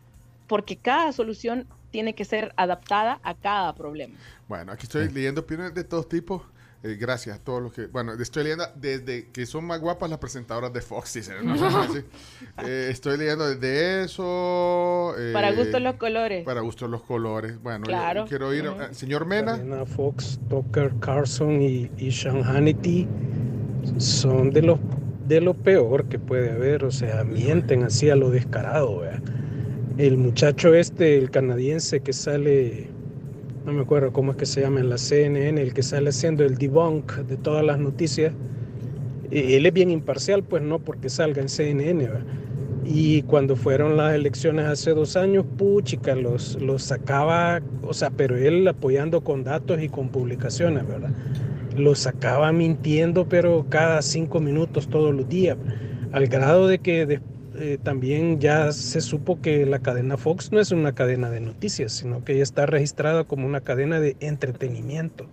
porque 0.54 0.78
cada 0.78 1.12
solución 1.14 1.66
tiene 1.90 2.14
que 2.14 2.26
ser 2.26 2.54
adaptada 2.58 3.20
a 3.24 3.34
cada 3.34 3.74
problema. 3.74 4.14
Bueno, 4.48 4.72
aquí 4.72 4.84
estoy 4.84 5.10
leyendo 5.10 5.42
opiniones 5.42 5.74
de 5.74 5.84
todos 5.84 6.08
tipos. 6.08 6.44
Eh, 6.84 6.96
gracias 6.96 7.40
a 7.40 7.44
todos 7.44 7.60
los 7.60 7.74
que. 7.74 7.88
Bueno, 7.88 8.14
estoy 8.14 8.44
leyendo 8.44 8.68
desde 8.76 9.32
que 9.32 9.48
son 9.48 9.66
más 9.66 9.80
guapas 9.82 10.12
las 10.12 10.20
presentadoras 10.20 10.72
de 10.72 10.82
Fox, 10.82 11.16
eh, 12.64 12.88
estoy 12.92 13.18
leyendo 13.18 13.50
desde 13.50 14.04
eso. 14.04 15.16
Eh, 15.18 15.34
para 15.34 15.54
gusto 15.54 15.80
los 15.80 15.96
colores. 15.96 16.46
Para 16.46 16.62
gusto 16.62 16.88
los 16.88 17.02
colores. 17.02 17.60
Bueno, 17.60 17.88
yo, 17.88 18.26
quiero 18.28 18.54
ir. 18.54 18.72
señor 18.92 19.26
Mena. 19.26 19.58
Fox, 19.88 20.40
Tucker 20.52 20.94
Carlson 21.00 21.64
y, 21.64 21.90
y 21.98 22.12
Sean 22.12 22.44
Hannity 22.44 23.08
son 23.98 24.52
de 24.52 24.62
los 24.62 24.80
de 25.26 25.42
lo 25.42 25.56
peor 25.56 26.06
que 26.10 26.20
puede 26.20 26.52
haber. 26.52 26.86
O 26.86 26.92
sea, 26.92 27.24
mienten 27.24 27.82
así 27.82 28.12
a 28.12 28.16
lo 28.16 28.30
descarado, 28.30 29.00
¿verdad? 29.00 29.43
El 29.98 30.18
muchacho 30.18 30.74
este, 30.74 31.18
el 31.18 31.30
canadiense 31.30 32.00
que 32.00 32.14
sale, 32.14 32.88
no 33.66 33.74
me 33.74 33.82
acuerdo 33.82 34.12
cómo 34.12 34.32
es 34.32 34.38
que 34.38 34.46
se 34.46 34.62
llama 34.62 34.80
en 34.80 34.90
la 34.90 34.98
CNN, 34.98 35.62
el 35.62 35.74
que 35.74 35.84
sale 35.84 36.10
haciendo 36.10 36.44
el 36.44 36.58
debunk 36.58 37.14
de 37.18 37.38
todas 37.38 37.64
las 37.64 37.78
noticias, 37.80 38.34
e, 39.32 39.56
él 39.56 39.66
es 39.66 39.74
bien 39.74 39.92
imparcial, 39.92 40.44
pues 40.44 40.64
no 40.64 40.80
porque 40.80 41.10
salga 41.10 41.42
en 41.42 41.50
CNN, 41.50 42.08
Y 42.86 43.22
cuando 43.24 43.56
fueron 43.56 43.96
las 43.96 44.14
elecciones 44.14 44.66
hace 44.66 44.92
dos 44.92 45.16
años, 45.16 45.46
puchica, 45.58 46.16
los, 46.16 46.60
los 46.62 46.84
sacaba, 46.84 47.62
o 47.84 47.94
sea, 47.94 48.10
pero 48.10 48.36
él 48.36 48.68
apoyando 48.68 49.22
con 49.22 49.44
datos 49.44 49.82
y 49.82 49.90
con 49.90 50.10
publicaciones, 50.10 50.86
¿verdad? 50.88 51.12
Los 51.78 52.00
sacaba 52.00 52.52
mintiendo, 52.52 53.28
pero 53.30 53.66
cada 53.70 54.02
cinco 54.02 54.40
minutos 54.40 54.88
todos 54.90 55.14
los 55.16 55.30
días, 55.30 55.58
al 56.12 56.28
grado 56.28 56.68
de 56.68 56.80
que 56.80 57.06
después 57.06 57.33
eh, 57.56 57.78
también 57.82 58.40
ya 58.40 58.72
se 58.72 59.02
supo 59.02 59.42
que 59.42 59.66
la 59.66 59.80
cadena 59.80 60.18
Fox 60.18 60.52
no 60.52 60.60
es 60.60 60.72
una 60.72 60.94
cadena 60.94 61.30
de 61.30 61.40
noticias, 61.40 61.92
sino 61.92 62.24
que 62.24 62.38
ya 62.38 62.44
está 62.44 62.66
registrada 62.66 63.24
como 63.24 63.46
una 63.46 63.62
cadena 63.62 64.00
de 64.00 64.16
entretenimiento. 64.20 65.28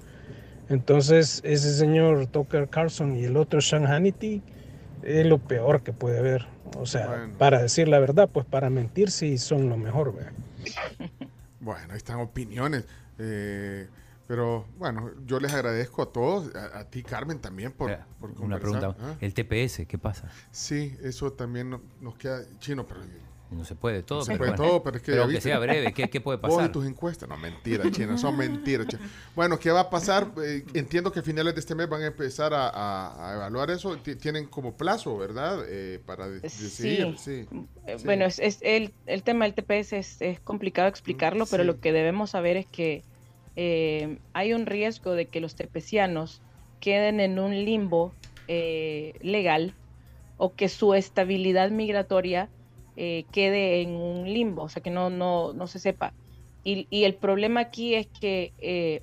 Entonces, 0.69 1.41
ese 1.45 1.75
señor 1.75 2.27
Tucker 2.27 2.69
Carlson 2.69 3.17
y 3.17 3.25
el 3.25 3.37
otro 3.37 3.61
Sean 3.61 3.87
Hannity 3.87 4.43
es 5.03 5.27
lo 5.27 5.39
peor 5.39 5.83
que 5.83 5.93
puede 5.93 6.19
haber. 6.19 6.47
O 6.79 6.87
sea, 6.87 7.29
para 7.39 7.63
decir 7.63 7.89
la 7.89 7.99
verdad, 7.99 8.29
pues 8.33 8.47
para 8.47 8.71
mentir 8.71 9.11
sí 9.11 9.39
son 9.39 9.69
lo 9.69 9.77
mejor. 9.77 10.15
Bueno, 11.63 11.89
ahí 11.91 11.99
están 11.99 12.21
opiniones. 12.21 12.87
Eh, 13.19 13.87
pero 14.31 14.65
bueno, 14.79 15.11
yo 15.27 15.41
les 15.41 15.53
agradezco 15.53 16.03
a 16.03 16.13
todos, 16.13 16.55
a, 16.55 16.85
ti 16.85 17.03
Carmen 17.03 17.41
también 17.41 17.73
por, 17.73 17.99
por 18.21 18.31
Una 18.41 18.61
pregunta, 18.61 18.95
¿Ah? 19.01 19.17
el 19.21 19.35
TPS, 19.35 19.89
¿qué 19.89 19.99
pasa? 19.99 20.31
Sí, 20.53 20.97
eso 21.03 21.33
también 21.33 21.81
nos 22.01 22.15
queda 22.15 22.45
chino, 22.61 22.87
pero... 22.87 23.01
No 23.51 23.65
se 23.65 23.75
puede 23.75 24.05
todo. 24.05 24.21
No 24.21 24.25
se 24.27 24.37
puede 24.37 24.53
todo, 24.53 24.85
pero 24.85 24.99
es 24.99 25.03
que... 25.03 25.11
Pero 25.11 25.27
que 25.27 25.41
sea 25.41 25.59
breve, 25.59 25.93
¿qué, 25.93 26.09
¿qué, 26.09 26.21
puede 26.21 26.39
pasar? 26.39 26.59
Vos 26.59 26.69
y 26.69 26.69
tus 26.71 26.87
encuestas, 26.87 27.29
no, 27.29 27.37
mentira, 27.39 27.91
chino, 27.91 28.17
son 28.17 28.37
mentiras. 28.37 28.87
Chino. 28.87 29.03
Bueno, 29.35 29.59
¿qué 29.59 29.73
va 29.73 29.81
a 29.81 29.91
pasar? 29.91 30.31
Eh, 30.45 30.65
entiendo 30.75 31.11
que 31.11 31.19
a 31.19 31.23
finales 31.25 31.53
de 31.53 31.59
este 31.59 31.75
mes 31.75 31.89
van 31.89 32.03
a 32.03 32.07
empezar 32.07 32.55
a, 32.55 33.31
a, 33.31 33.35
evaluar 33.35 33.73
eso. 33.73 33.97
tienen 33.97 34.47
como 34.47 34.77
plazo, 34.77 35.19
¿verdad? 35.19 35.65
Eh, 35.67 36.01
para 36.07 36.29
decidir. 36.29 37.19
Sí. 37.19 37.49
Eh, 37.85 37.97
sí. 37.99 38.05
Bueno, 38.05 38.27
es, 38.27 38.39
es 38.39 38.59
el, 38.61 38.95
el, 39.07 39.25
tema 39.25 39.51
del 39.51 39.55
TPS 39.55 39.93
es, 39.95 40.23
es 40.23 40.39
complicado 40.39 40.87
explicarlo, 40.87 41.47
pero 41.47 41.65
lo 41.65 41.81
que 41.81 41.93
debemos 41.93 42.31
saber 42.31 42.57
es 42.57 42.67
que 42.67 43.03
eh, 43.57 44.19
hay 44.33 44.53
un 44.53 44.67
riesgo 44.67 45.13
de 45.13 45.27
que 45.27 45.41
los 45.41 45.55
tepecianos 45.55 46.43
queden 46.81 47.21
en 47.21 47.39
un 47.39 47.65
limbo 47.65 48.13
eh, 48.49 49.15
legal 49.21 49.75
o 50.39 50.55
que 50.55 50.69
su 50.69 50.95
estabilidad 50.95 51.71
migratoria 51.71 52.49
eh, 52.97 53.25
quede 53.33 53.83
en 53.83 53.91
un 53.95 54.25
limbo, 54.25 54.63
o 54.63 54.69
sea, 54.69 54.83
que 54.83 54.91
no, 54.91 55.11
no, 55.11 55.53
no 55.53 55.67
se 55.67 55.79
sepa. 55.79 56.13
Y, 56.65 56.87
y, 56.91 57.05
el 57.05 57.15
problema 57.15 57.61
aquí 57.61 57.95
es 57.95 58.07
que, 58.09 58.53
eh, 58.59 59.03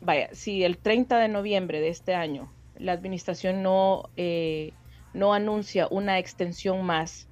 vaya, 0.00 0.30
si 0.32 0.64
el 0.64 0.78
30 0.78 1.18
de 1.18 1.28
noviembre 1.28 1.80
de 1.80 1.88
este 1.88 2.14
año 2.14 2.52
la 2.78 2.92
administración 2.92 3.62
no, 3.62 4.08
eh, 4.16 4.72
no 5.12 5.34
anuncia 5.34 5.86
una 5.90 6.18
extensión 6.18 6.84
más, 6.84 7.28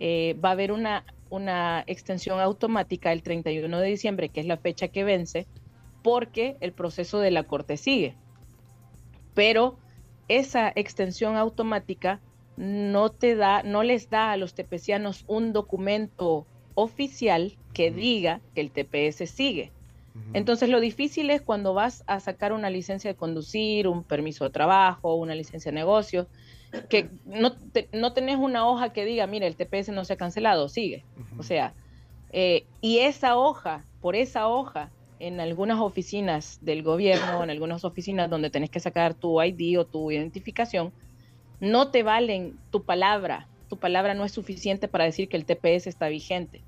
va 0.00 0.50
a 0.50 0.52
haber 0.52 0.72
una, 0.72 1.04
una 1.28 1.82
extensión 1.86 2.38
automática 2.38 3.12
el 3.12 3.22
31 3.22 3.80
de 3.80 3.88
diciembre, 3.88 4.28
que 4.28 4.40
es 4.40 4.46
la 4.46 4.58
fecha 4.58 4.88
que 4.88 5.04
vence, 5.04 5.46
porque 6.06 6.56
el 6.60 6.70
proceso 6.70 7.18
de 7.18 7.32
la 7.32 7.42
Corte 7.42 7.76
sigue. 7.76 8.14
Pero 9.34 9.76
esa 10.28 10.72
extensión 10.76 11.34
automática 11.34 12.20
no 12.56 13.10
te 13.10 13.34
da, 13.34 13.64
no 13.64 13.82
les 13.82 14.08
da 14.08 14.30
a 14.30 14.36
los 14.36 14.54
tepecianos 14.54 15.24
un 15.26 15.52
documento 15.52 16.46
oficial 16.76 17.58
que 17.72 17.90
diga 17.90 18.40
que 18.54 18.60
el 18.60 18.70
TPS 18.70 19.28
sigue. 19.28 19.72
Entonces 20.32 20.68
lo 20.68 20.78
difícil 20.78 21.28
es 21.30 21.42
cuando 21.42 21.74
vas 21.74 22.04
a 22.06 22.20
sacar 22.20 22.52
una 22.52 22.70
licencia 22.70 23.10
de 23.10 23.16
conducir, 23.16 23.88
un 23.88 24.04
permiso 24.04 24.44
de 24.44 24.50
trabajo, 24.50 25.16
una 25.16 25.34
licencia 25.34 25.72
de 25.72 25.74
negocio, 25.74 26.28
que 26.88 27.10
no, 27.24 27.56
no 27.92 28.12
tenés 28.12 28.36
una 28.36 28.64
hoja 28.68 28.92
que 28.92 29.04
diga, 29.04 29.26
mira, 29.26 29.48
el 29.48 29.56
TPS 29.56 29.88
no 29.88 30.04
se 30.04 30.12
ha 30.12 30.16
cancelado, 30.16 30.68
sigue. 30.68 31.04
O 31.36 31.42
sea, 31.42 31.74
eh, 32.30 32.64
y 32.80 32.98
esa 32.98 33.36
hoja, 33.36 33.84
por 34.00 34.14
esa 34.14 34.46
hoja, 34.46 34.92
en 35.18 35.40
algunas 35.40 35.80
oficinas 35.80 36.58
del 36.60 36.82
gobierno, 36.82 37.42
en 37.42 37.50
algunas 37.50 37.84
oficinas 37.84 38.30
donde 38.30 38.50
tenés 38.50 38.70
que 38.70 38.80
sacar 38.80 39.14
tu 39.14 39.42
ID 39.42 39.78
o 39.78 39.86
tu 39.86 40.10
identificación, 40.10 40.92
no 41.60 41.90
te 41.90 42.02
valen 42.02 42.56
tu 42.70 42.84
palabra. 42.84 43.48
Tu 43.68 43.78
palabra 43.78 44.14
no 44.14 44.24
es 44.24 44.32
suficiente 44.32 44.88
para 44.88 45.04
decir 45.04 45.28
que 45.28 45.36
el 45.36 45.44
TPS 45.44 45.86
está 45.86 46.08
vigente. 46.08 46.62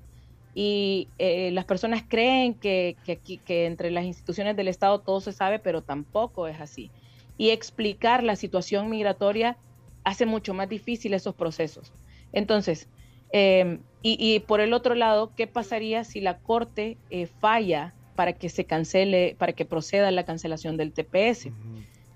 Y 0.55 1.07
eh, 1.19 1.51
las 1.51 1.65
personas 1.65 2.03
creen 2.07 2.53
que, 2.53 2.97
que, 3.05 3.13
aquí, 3.13 3.37
que 3.37 3.65
entre 3.65 3.91
las 3.91 4.05
instituciones 4.05 4.55
del 4.55 4.67
Estado 4.67 4.99
todo 4.99 5.21
se 5.21 5.31
sabe, 5.31 5.59
pero 5.59 5.81
tampoco 5.81 6.47
es 6.47 6.59
así. 6.59 6.91
Y 7.37 7.51
explicar 7.51 8.23
la 8.23 8.35
situación 8.35 8.89
migratoria 8.89 9.57
hace 10.03 10.25
mucho 10.25 10.53
más 10.53 10.67
difícil 10.67 11.13
esos 11.13 11.35
procesos. 11.35 11.93
Entonces, 12.33 12.89
eh, 13.31 13.79
y, 14.01 14.17
y, 14.19 14.39
por 14.39 14.59
el 14.59 14.73
otro 14.73 14.95
lado, 14.95 15.33
¿qué 15.35 15.45
pasaría 15.45 16.03
si 16.03 16.19
la 16.19 16.39
Corte 16.39 16.97
eh, 17.09 17.27
falla 17.27 17.93
para 18.19 18.33
que 18.33 18.49
se 18.49 18.65
cancele, 18.65 19.37
para 19.39 19.53
que 19.53 19.63
proceda 19.63 20.11
la 20.11 20.25
cancelación 20.25 20.75
del 20.75 20.91
TPS. 20.91 21.51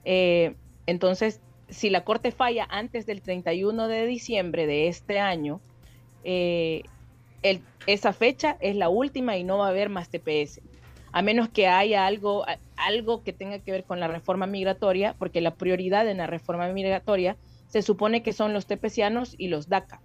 eh, 0.04 0.54
entonces, 0.86 1.40
si 1.70 1.90
la 1.90 2.04
Corte 2.04 2.34
falla 2.34 2.68
antes 2.70 3.06
del 3.06 3.22
31 3.22 3.88
de 3.88 4.06
diciembre 4.06 4.68
de 4.68 4.90
este 4.90 5.22
año, 5.22 5.62
eh, 6.26 6.84
el, 7.42 7.62
esa 7.88 8.12
fecha 8.12 8.58
es 8.60 8.76
la 8.76 8.90
última 8.90 9.38
y 9.38 9.46
no 9.46 9.60
va 9.60 9.68
a 9.68 9.70
haber 9.70 9.88
más 9.88 10.10
TPS, 10.10 10.60
a 11.14 11.22
menos 11.22 11.48
que 11.48 11.68
haya 11.68 12.06
algo, 12.06 12.44
algo 12.76 13.24
que 13.24 13.32
tenga 13.32 13.60
que 13.60 13.72
ver 13.72 13.86
con 13.86 14.02
la 14.02 14.10
reforma 14.10 14.46
migratoria, 14.46 15.16
porque 15.18 15.40
la 15.40 15.56
prioridad 15.56 16.06
en 16.10 16.18
la 16.18 16.28
reforma 16.28 16.68
migratoria 16.68 17.38
se 17.70 17.82
supone 17.82 18.24
que 18.24 18.34
son 18.34 18.52
los 18.52 18.66
tepecianos 18.66 19.36
y 19.38 19.48
los 19.48 19.70
DACA. 19.70 20.02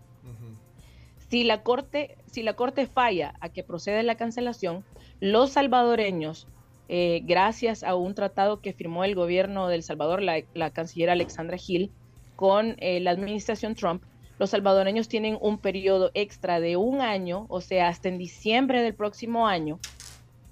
Si 1.29 1.43
la, 1.45 1.63
corte, 1.63 2.17
si 2.31 2.43
la 2.43 2.55
Corte 2.55 2.87
falla 2.87 3.35
a 3.41 3.51
que 3.51 3.63
proceda 3.63 4.03
la 4.03 4.15
cancelación, 4.15 4.85
los 5.21 5.51
salvadoreños, 5.51 6.47
eh, 6.89 7.23
gracias 7.25 7.83
a 7.83 7.95
un 7.95 8.15
tratado 8.15 8.61
que 8.61 8.73
firmó 8.73 9.05
el 9.05 9.15
gobierno 9.15 9.69
del 9.69 9.83
Salvador, 9.83 10.23
la, 10.23 10.43
la 10.55 10.71
canciller 10.71 11.11
Alexandra 11.11 11.57
Gil, 11.57 11.91
con 12.37 12.77
eh, 12.79 13.01
la 13.01 13.11
administración 13.11 13.75
Trump, 13.75 14.03
los 14.39 14.51
salvadoreños 14.51 15.09
tienen 15.09 15.37
un 15.41 15.59
periodo 15.59 16.13
extra 16.15 16.61
de 16.61 16.77
un 16.77 17.01
año, 17.01 17.47
o 17.49 17.61
sea, 17.61 17.89
hasta 17.89 18.09
en 18.09 18.19
diciembre 18.19 18.83
del 18.83 18.95
próximo 18.95 19.49
año, 19.49 19.81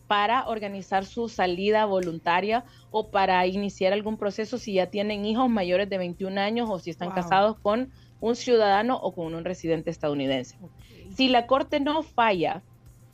para 0.08 0.48
organizar 0.48 1.04
su 1.04 1.28
salida 1.28 1.84
voluntaria 1.84 2.64
o 2.90 3.10
para 3.10 3.46
iniciar 3.46 3.92
algún 3.92 4.16
proceso 4.16 4.58
si 4.58 4.74
ya 4.74 4.86
tienen 4.86 5.24
hijos 5.24 5.48
mayores 5.48 5.88
de 5.88 5.98
21 5.98 6.40
años 6.40 6.68
o 6.70 6.78
si 6.78 6.90
están 6.90 7.10
casados 7.10 7.58
con 7.60 7.90
un 8.20 8.36
ciudadano 8.36 8.96
o 8.96 9.14
con 9.14 9.34
un 9.34 9.44
residente 9.44 9.90
estadounidense. 9.90 10.58
Si 11.14 11.28
la 11.28 11.46
Corte 11.46 11.80
no 11.80 12.02
falla, 12.02 12.62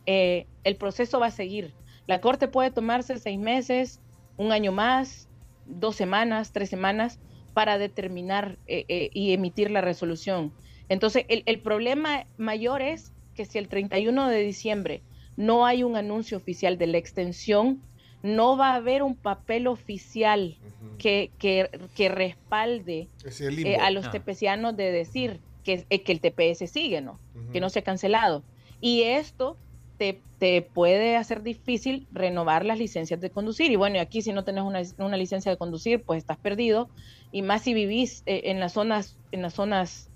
eh, 0.07 0.47
el 0.65 0.77
proceso 0.77 1.21
va 1.21 1.27
a 1.27 1.31
seguir. 1.31 1.73
La 2.07 2.21
Corte 2.21 2.49
puede 2.49 2.71
tomarse 2.71 3.19
seis 3.19 3.39
meses, 3.39 4.01
un 4.37 4.53
año 4.53 4.73
más, 4.73 5.29
dos 5.67 5.97
semanas, 5.97 6.53
tres 6.53 6.69
semanas 6.71 7.19
para 7.55 7.79
determinar 7.79 8.59
eh, 8.67 8.85
eh, 8.89 9.11
y 9.13 9.33
emitir 9.33 9.71
la 9.71 9.81
resolución. 9.81 10.53
Entonces, 10.89 11.25
el, 11.29 11.43
el 11.47 11.61
problema 11.61 12.27
mayor 12.39 12.83
es 12.83 13.13
que 13.35 13.45
si 13.45 13.59
el 13.59 13.69
31 13.69 14.29
de 14.29 14.41
diciembre 14.41 15.03
no 15.37 15.65
hay 15.65 15.83
un 15.83 15.97
anuncio 15.97 16.37
oficial 16.37 16.79
de 16.79 16.87
la 16.87 16.99
extensión, 16.99 17.81
no 18.23 18.57
va 18.57 18.71
a 18.71 18.77
haber 18.77 19.03
un 19.03 19.17
papel 19.17 19.67
oficial 19.67 20.57
que, 20.99 21.31
que, 21.39 22.09
respalde 22.09 23.09
eh, 23.41 23.77
a 23.77 23.91
los 23.91 24.07
ah. 24.07 24.11
tepecianos 24.13 24.77
de 24.77 24.93
decir 24.93 25.41
que, 25.65 25.85
eh, 25.91 26.03
que 26.03 26.13
el 26.13 26.21
TPS 26.21 26.71
sigue, 26.71 27.01
¿no? 27.01 27.19
Que 27.53 27.61
no 27.61 27.69
se 27.71 27.81
ha 27.81 27.83
cancelado. 27.83 28.45
Y 28.81 29.03
esto 29.03 29.57
te, 29.99 30.21
te, 30.39 30.63
puede 30.63 31.17
hacer 31.17 31.43
difícil 31.43 32.07
renovar 32.13 32.65
las 32.65 32.79
licencias 32.79 33.21
de 33.21 33.31
conducir. 33.31 33.71
Y 33.71 33.77
bueno, 33.77 34.01
aquí 34.01 34.23
si 34.23 34.33
no 34.33 34.45
tenés 34.45 34.65
una, 34.65 34.83
una 34.99 35.17
licencia 35.17 35.51
de 35.51 35.59
conducir, 35.59 36.03
pues 36.03 36.19
estás 36.19 36.39
perdido. 36.39 36.89
Y 37.31 37.43
más 37.43 37.63
si 37.63 37.75
vivís 37.75 38.23
eh, 38.27 38.43
en 38.47 38.61
las 38.61 38.73
zonas, 38.73 39.17
en 39.31 39.43
las 39.43 39.55
zonas 39.55 40.11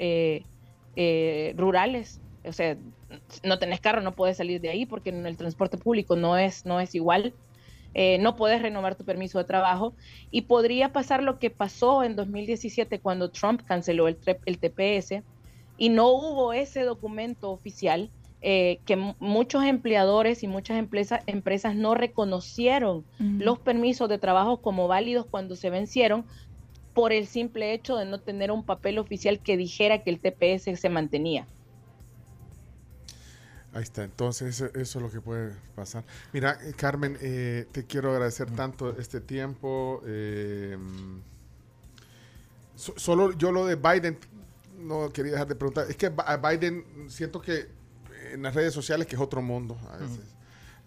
rurales, 1.56 2.20
o 2.44 2.52
sea, 2.52 2.76
no 3.42 3.58
tenés 3.58 3.80
carro, 3.80 4.00
no 4.00 4.12
puedes 4.12 4.36
salir 4.36 4.60
de 4.60 4.70
ahí 4.70 4.86
porque 4.86 5.10
el 5.10 5.36
transporte 5.36 5.78
público 5.78 6.16
no 6.16 6.36
es, 6.36 6.64
no 6.64 6.80
es 6.80 6.94
igual. 6.94 7.34
Eh, 7.94 8.18
no 8.18 8.36
puedes 8.36 8.60
renovar 8.60 8.94
tu 8.94 9.04
permiso 9.04 9.38
de 9.38 9.44
trabajo 9.44 9.94
y 10.30 10.42
podría 10.42 10.92
pasar 10.92 11.22
lo 11.22 11.38
que 11.38 11.48
pasó 11.48 12.02
en 12.04 12.14
2017 12.14 13.00
cuando 13.00 13.30
Trump 13.30 13.62
canceló 13.64 14.06
el, 14.06 14.18
el 14.44 14.58
TPS 14.58 15.22
y 15.78 15.88
no 15.88 16.10
hubo 16.10 16.52
ese 16.52 16.82
documento 16.82 17.50
oficial 17.50 18.10
eh, 18.42 18.80
que 18.84 18.96
muchos 19.18 19.64
empleadores 19.64 20.42
y 20.42 20.48
muchas 20.48 20.78
empresas, 20.78 21.20
empresas 21.26 21.74
no 21.74 21.94
reconocieron 21.94 23.04
los 23.18 23.58
permisos 23.58 24.08
de 24.08 24.18
trabajo 24.18 24.60
como 24.60 24.88
válidos 24.88 25.26
cuando 25.26 25.56
se 25.56 25.70
vencieron 25.70 26.24
por 26.94 27.12
el 27.12 27.26
simple 27.26 27.74
hecho 27.74 27.96
de 27.96 28.06
no 28.06 28.20
tener 28.20 28.50
un 28.50 28.64
papel 28.64 28.98
oficial 28.98 29.40
que 29.40 29.56
dijera 29.56 30.02
que 30.02 30.10
el 30.10 30.18
TPS 30.18 30.80
se 30.80 30.88
mantenía. 30.88 31.46
Ahí 33.76 33.82
está, 33.82 34.04
entonces 34.04 34.62
eso, 34.62 34.70
es 34.74 34.94
lo 34.94 35.10
que 35.10 35.20
puede 35.20 35.54
pasar. 35.74 36.04
Mira, 36.32 36.58
eh, 36.62 36.72
Carmen, 36.74 37.18
eh, 37.20 37.66
te 37.72 37.84
quiero 37.84 38.10
agradecer 38.10 38.50
tanto 38.50 38.98
este 38.98 39.20
tiempo. 39.20 40.00
Eh, 40.06 40.78
solo 42.74 43.32
yo 43.32 43.52
lo 43.52 43.66
de 43.66 43.74
Biden, 43.74 44.18
no 44.78 45.12
quería 45.12 45.32
dejar 45.32 45.48
de 45.48 45.56
preguntar. 45.56 45.90
Es 45.90 45.96
que 45.96 46.10
a 46.16 46.36
Biden 46.38 47.10
siento 47.10 47.42
que 47.42 47.68
en 48.32 48.42
las 48.42 48.54
redes 48.54 48.72
sociales 48.72 49.06
que 49.06 49.16
es 49.16 49.20
otro 49.20 49.42
mundo 49.42 49.76
a 49.90 49.96
veces. 49.98 50.36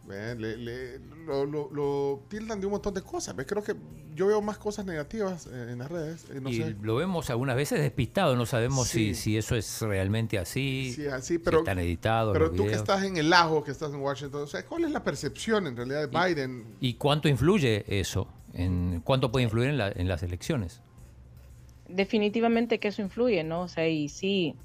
Le, 0.09 0.99
lo, 1.27 2.23
tildan 2.29 2.59
de 2.59 2.65
un 2.65 2.71
montón 2.71 2.95
de 2.95 3.01
cosas. 3.03 3.35
Creo 3.45 3.63
que 3.63 3.75
yo 4.15 4.25
veo 4.25 4.41
más 4.41 4.57
cosas 4.57 4.83
negativas 4.83 5.45
en 5.45 5.77
las 5.77 5.91
redes. 5.91 6.25
Eh, 6.31 6.41
y 6.49 6.83
lo 6.83 6.95
vemos 6.95 7.29
algunas 7.29 7.55
veces 7.55 7.79
despistado, 7.79 8.35
no 8.35 8.47
sabemos 8.47 8.87
si, 8.87 9.13
si 9.13 9.37
eso 9.37 9.55
es 9.55 9.81
realmente 9.81 10.39
así, 10.39 10.93
sí, 10.95 11.05
así 11.05 11.37
pero, 11.37 11.59
si 11.59 11.61
están 11.61 11.77
editados. 11.77 12.33
Pero 12.33 12.49
tú 12.49 12.65
que 12.65 12.73
estás 12.73 13.03
en 13.03 13.17
el 13.17 13.31
ajo, 13.31 13.63
que 13.63 13.69
estás 13.69 13.93
en 13.93 13.99
Washington, 13.99 14.47
¿cuál 14.67 14.85
es 14.85 14.91
la 14.91 15.03
percepción 15.03 15.67
en 15.67 15.77
realidad 15.77 16.07
de 16.07 16.07
Biden? 16.07 16.65
¿Y 16.79 16.95
cuánto 16.95 17.29
influye 17.29 17.85
eso? 17.87 18.27
En, 18.53 19.01
¿Cuánto 19.03 19.31
puede 19.31 19.43
influir 19.43 19.69
en, 19.69 19.79
en 19.79 20.07
las 20.07 20.23
elecciones? 20.23 20.81
Definitivamente 21.87 22.79
que 22.79 22.87
eso 22.87 23.03
influye, 23.03 23.43
¿no? 23.43 23.61
O 23.61 23.67
sea, 23.67 23.87
y 23.87 24.09
sí 24.09 24.55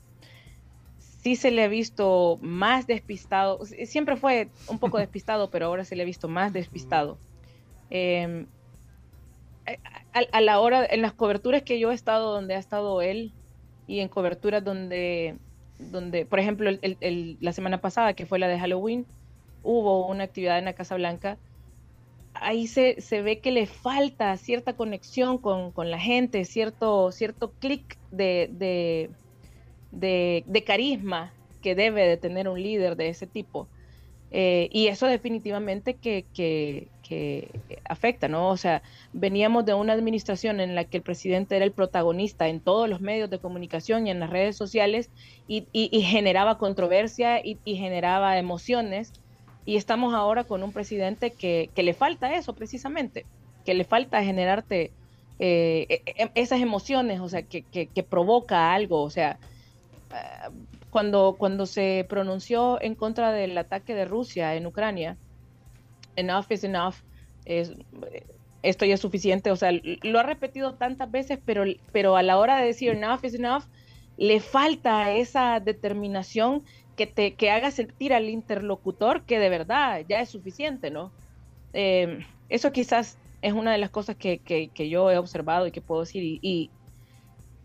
sí 1.24 1.36
se 1.36 1.50
le 1.50 1.64
ha 1.64 1.68
visto 1.68 2.38
más 2.42 2.86
despistado, 2.86 3.60
siempre 3.86 4.16
fue 4.16 4.50
un 4.68 4.78
poco 4.78 4.98
despistado, 5.04 5.50
pero 5.50 5.66
ahora 5.66 5.84
se 5.84 5.96
le 5.96 6.02
ha 6.02 6.06
visto 6.06 6.28
más 6.28 6.52
despistado. 6.52 7.16
Em, 7.88 8.46
a, 10.12 10.40
la 10.42 10.60
hora, 10.60 10.84
en 10.84 11.00
las 11.00 11.14
coberturas 11.14 11.62
que 11.62 11.78
yo 11.78 11.90
he 11.90 11.94
estado 11.94 12.34
donde 12.34 12.54
ha 12.54 12.58
estado 12.58 13.00
él 13.00 13.32
y 13.86 14.00
en 14.00 14.08
coberturas 14.08 14.62
donde, 14.62 15.36
donde 15.78 16.26
por 16.26 16.40
ejemplo, 16.40 16.70
la 17.40 17.52
semana 17.54 17.80
pasada, 17.80 18.12
que 18.12 18.26
fue 18.26 18.38
la 18.38 18.48
de 18.48 18.58
Halloween, 18.58 19.06
hubo 19.62 20.06
una 20.06 20.24
actividad 20.24 20.58
en 20.58 20.66
la 20.66 20.74
Casa 20.74 20.94
Blanca, 20.96 21.38
ahí 22.34 22.66
se, 22.66 23.00
se 23.00 23.22
ve 23.22 23.38
que 23.38 23.50
le 23.50 23.66
falta 23.66 24.36
cierta 24.36 24.74
conexión 24.74 25.38
con, 25.38 25.72
con 25.72 25.90
la 25.90 25.98
gente, 25.98 26.44
cierto, 26.44 27.12
cierto 27.12 27.52
clic 27.52 27.96
de 28.10 28.50
de, 28.52 29.10
carisma 30.64 31.32
que 31.62 31.74
debe 31.74 32.06
de 32.06 32.16
tener 32.16 32.48
un 32.48 32.62
líder 32.62 32.96
de 32.96 33.08
ese 33.08 33.26
tipo. 33.26 33.68
Eh, 34.36 34.68
y 34.72 34.88
eso 34.88 35.06
definitivamente 35.06 35.94
que, 35.94 36.24
que, 36.34 36.88
afecta, 37.88 38.26
¿no? 38.26 38.48
O 38.48 38.56
sea, 38.56 38.82
veníamos 39.12 39.64
de 39.64 39.74
una 39.74 39.92
administración 39.92 40.58
en 40.58 40.74
la 40.74 40.82
que 40.82 40.96
el 40.96 41.04
presidente 41.04 41.54
era 41.54 41.64
el 41.64 41.70
protagonista 41.70 42.48
en 42.48 42.58
todos 42.58 42.88
los 42.88 43.00
medios 43.00 43.30
de 43.30 43.38
comunicación 43.38 44.08
y 44.08 44.10
en 44.10 44.18
las 44.18 44.30
redes 44.30 44.56
sociales 44.56 45.08
y, 45.46 45.64
generaba 46.02 46.58
controversia 46.58 47.40
y, 47.44 47.58
generaba 47.64 48.36
emociones. 48.36 49.12
Y 49.64 49.76
estamos 49.76 50.14
ahora 50.14 50.42
con 50.42 50.64
un 50.64 50.72
presidente 50.72 51.30
que, 51.30 51.70
le 51.76 51.94
falta 51.94 52.34
eso 52.34 52.54
precisamente, 52.54 53.26
que 53.64 53.74
le 53.74 53.84
falta 53.84 54.24
generarte 54.24 54.90
eh, 55.38 55.86
e, 55.88 56.02
e, 56.06 56.30
esas 56.34 56.60
emociones, 56.60 57.20
o 57.20 57.28
sea, 57.28 57.42
que, 57.42 57.62
que 57.62 58.02
provoca 58.02 58.74
algo, 58.74 59.00
o 59.02 59.10
sea, 59.10 59.38
cuando, 60.90 61.34
cuando 61.38 61.66
se 61.66 62.06
pronunció 62.08 62.80
en 62.80 62.94
contra 62.94 63.32
del 63.32 63.56
ataque 63.58 63.94
de 63.94 64.04
Rusia 64.04 64.54
en 64.54 64.66
Ucrania, 64.66 65.16
enough 66.16 66.46
is 66.50 66.64
enough, 66.64 66.94
es, 67.44 67.72
esto 68.62 68.84
ya 68.84 68.94
es 68.94 69.00
suficiente, 69.00 69.50
o 69.50 69.56
sea, 69.56 69.72
lo 70.02 70.18
ha 70.18 70.22
repetido 70.22 70.74
tantas 70.74 71.10
veces, 71.10 71.38
pero, 71.44 71.64
pero 71.92 72.16
a 72.16 72.22
la 72.22 72.38
hora 72.38 72.58
de 72.58 72.66
decir 72.66 72.90
enough 72.90 73.24
is 73.24 73.34
enough, 73.34 73.64
le 74.16 74.40
falta 74.40 75.12
esa 75.12 75.60
determinación 75.60 76.62
que 76.96 77.06
te 77.08 77.34
que 77.34 77.50
haga 77.50 77.72
sentir 77.72 78.14
al 78.14 78.28
interlocutor 78.28 79.24
que 79.24 79.40
de 79.40 79.48
verdad 79.48 80.04
ya 80.08 80.20
es 80.20 80.28
suficiente, 80.28 80.90
¿no? 80.90 81.10
Em, 81.72 82.24
eso 82.48 82.70
quizás 82.70 83.18
es 83.42 83.52
una 83.52 83.72
de 83.72 83.78
las 83.78 83.90
cosas 83.90 84.16
que, 84.16 84.38
que, 84.38 84.88
yo 84.88 85.10
he 85.10 85.18
observado 85.18 85.66
y 85.66 85.72
que 85.72 85.80
puedo 85.80 86.02
decir, 86.02 86.22
y, 86.22 86.38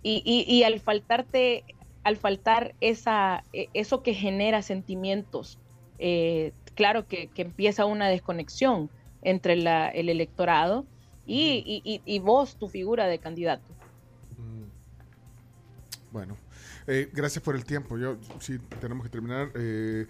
y, 0.01 0.45
y 0.47 0.63
al 0.63 0.79
faltarte 0.79 1.63
al 2.03 2.17
faltar 2.17 2.75
esa, 2.81 3.43
e, 3.53 3.69
eso 3.73 4.03
que 4.03 4.13
genera 4.13 4.61
sentimientos, 4.61 5.59
eh, 5.97 6.53
claro 6.75 7.07
que, 7.07 7.29
empieza 7.35 7.85
una 7.85 8.07
desconexión 8.07 8.89
entre 9.21 9.53
el 9.53 10.09
electorado 10.09 10.85
y, 11.25 12.19
vos, 12.23 12.57
tu 12.57 12.67
figura 12.67 13.07
de 13.07 13.19
candidato. 13.19 13.67
Mm. 14.37 16.11
Bueno, 16.11 16.37
eh, 16.87 17.09
gracias 17.13 17.43
por 17.43 17.55
el 17.55 17.65
tiempo. 17.65 17.97
Yo 17.97 18.17
sí 18.39 18.57
tenemos 18.79 19.03
que 19.03 19.09
terminar. 19.09 19.51
Eh, 19.55 20.07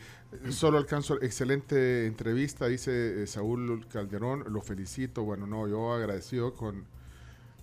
solo 0.50 0.78
alcanzo 0.78 1.22
excelente 1.22 2.06
entrevista, 2.06 2.68
dice 2.68 3.26
Saúl 3.28 3.86
Calderón. 3.88 4.46
Lo 4.48 4.62
felicito. 4.62 5.24
Bueno, 5.24 5.48
no, 5.48 5.68
yo 5.68 5.92
agradecido 5.92 6.54
con, 6.54 6.86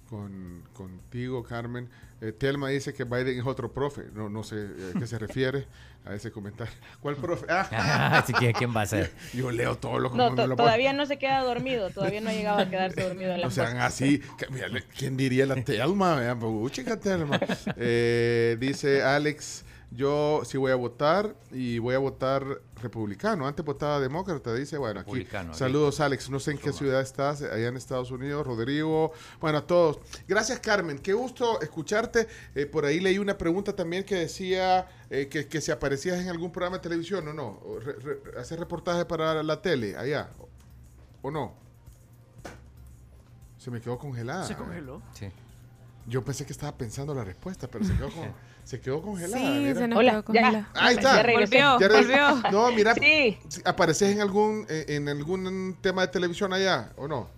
con 0.09 0.62
contigo, 0.73 1.43
Carmen. 1.43 1.89
Eh, 2.20 2.33
Telma 2.33 2.69
dice 2.69 2.95
que 2.95 3.05
Biden 3.05 3.39
es 3.39 3.47
otro 3.47 3.73
profe. 3.73 4.05
No, 4.15 4.28
no 4.28 4.43
sé 4.43 4.57
eh, 4.57 4.93
a 4.95 4.99
qué 4.99 5.07
se 5.07 5.19
refiere 5.19 5.66
a 6.05 6.15
ese 6.15 6.31
comentario. 6.31 6.73
¿Cuál 7.01 7.16
profe? 7.16 7.47
Ah. 7.51 8.24
¿quién 8.57 8.74
va 8.74 8.83
a 8.83 8.87
ser? 8.87 9.12
Yo 9.35 9.51
leo 9.51 9.77
todo 9.77 9.99
lo 9.99 10.11
que 10.11 10.16
no, 10.16 10.35
Todavía 10.35 10.93
no 10.93 11.07
se 11.07 11.19
queda 11.19 11.43
dormido. 11.43 11.91
Todavía 11.91 12.20
no 12.20 12.31
ha 12.31 12.33
llegado 12.33 12.59
a 12.61 12.70
quedarse 12.70 13.03
dormido 13.03 13.33
en 13.33 13.43
la 13.43 13.47
O 13.49 13.51
sea, 13.51 13.85
así. 13.85 14.23
¿Quién 14.97 15.16
diría 15.16 15.47
la 15.47 15.62
Telma? 15.62 16.37
Pues, 16.39 16.73
chica 16.73 16.99
Telma. 16.99 17.41
Eh, 17.78 18.57
dice 18.59 19.03
Alex 19.03 19.65
yo 19.91 20.43
sí 20.45 20.59
voy 20.59 20.73
a 20.73 20.77
votar 20.77 21.35
y 21.53 21.78
voy 21.78 21.95
a 21.95 21.99
votar 21.99 22.61
republicano. 22.81 23.47
Antes 23.47 23.65
votaba 23.65 24.01
demócrata, 24.01 24.55
dice. 24.55 24.78
Bueno, 24.78 25.01
aquí. 25.01 25.27
Saludos, 25.53 26.01
Alex. 26.01 26.31
No 26.31 26.39
sé 26.40 26.53
en 26.53 26.59
qué 26.59 26.73
ciudad 26.73 27.01
estás, 27.01 27.43
allá 27.43 27.69
en 27.69 27.77
Estados 27.77 28.11
Unidos. 28.11 28.47
Rodrigo. 28.47 29.12
Bueno, 29.40 29.59
a 29.59 29.66
todos. 29.66 29.98
Gracias, 30.28 30.61
Carmen. 30.61 30.98
Qué 30.98 31.12
gusto 31.12 31.61
escucharte. 31.61 32.28
Eh, 32.55 32.66
por 32.66 32.85
ahí 32.85 33.01
leí 33.01 33.19
una 33.19 33.36
pregunta 33.36 33.74
también 33.74 34.05
que 34.05 34.15
decía 34.16 34.89
eh, 35.11 35.28
que, 35.28 35.47
que, 35.48 35.61
si 35.61 35.70
aparecías 35.70 36.19
en 36.20 36.28
algún 36.28 36.53
programa 36.53 36.77
de 36.77 36.82
televisión 36.82 37.27
o 37.28 37.32
no. 37.32 37.61
hacer 38.39 38.59
reportaje 38.59 39.05
para 39.05 39.43
la 39.43 39.61
tele 39.62 39.97
allá. 39.97 40.31
¿O 41.23 41.31
no? 41.31 41.55
Se 43.59 43.70
me 43.70 43.81
quedó 43.81 43.98
congelada. 43.98 44.47
Se 44.47 44.55
congeló. 44.55 45.03
Sí. 45.12 45.31
Yo 46.07 46.24
pensé 46.24 46.47
que 46.47 46.53
estaba 46.53 46.77
pensando 46.77 47.15
la 47.15 47.24
respuesta, 47.24 47.66
pero 47.69 47.85
se 47.85 47.97
quedó, 47.97 48.11
con- 48.11 48.32
se 48.67 48.81
quedó 48.81 49.01
congelada. 49.01 49.39
Sí, 49.39 49.47
mira. 49.61 49.75
se 49.77 49.87
nos 49.89 49.99
Hola, 49.99 50.23
quedó 50.23 50.35
ya. 50.35 50.69
Ahí 50.75 50.97
está. 50.97 51.17
Ya 51.19 51.23
regresé. 51.23 51.55
Volvió, 51.63 51.81
Ya 51.81 51.89
regresé. 51.89 52.21
volvió. 52.23 52.51
No, 52.51 52.73
mira, 52.73 52.95
Sí. 52.95 53.39
¿apareces 53.65 54.13
en 54.13 54.21
algún, 54.21 54.67
eh, 54.69 54.87
en 54.89 55.09
algún 55.09 55.77
tema 55.81 56.03
de 56.03 56.09
televisión 56.09 56.53
allá 56.53 56.91
o 56.97 57.07
no? 57.07 57.29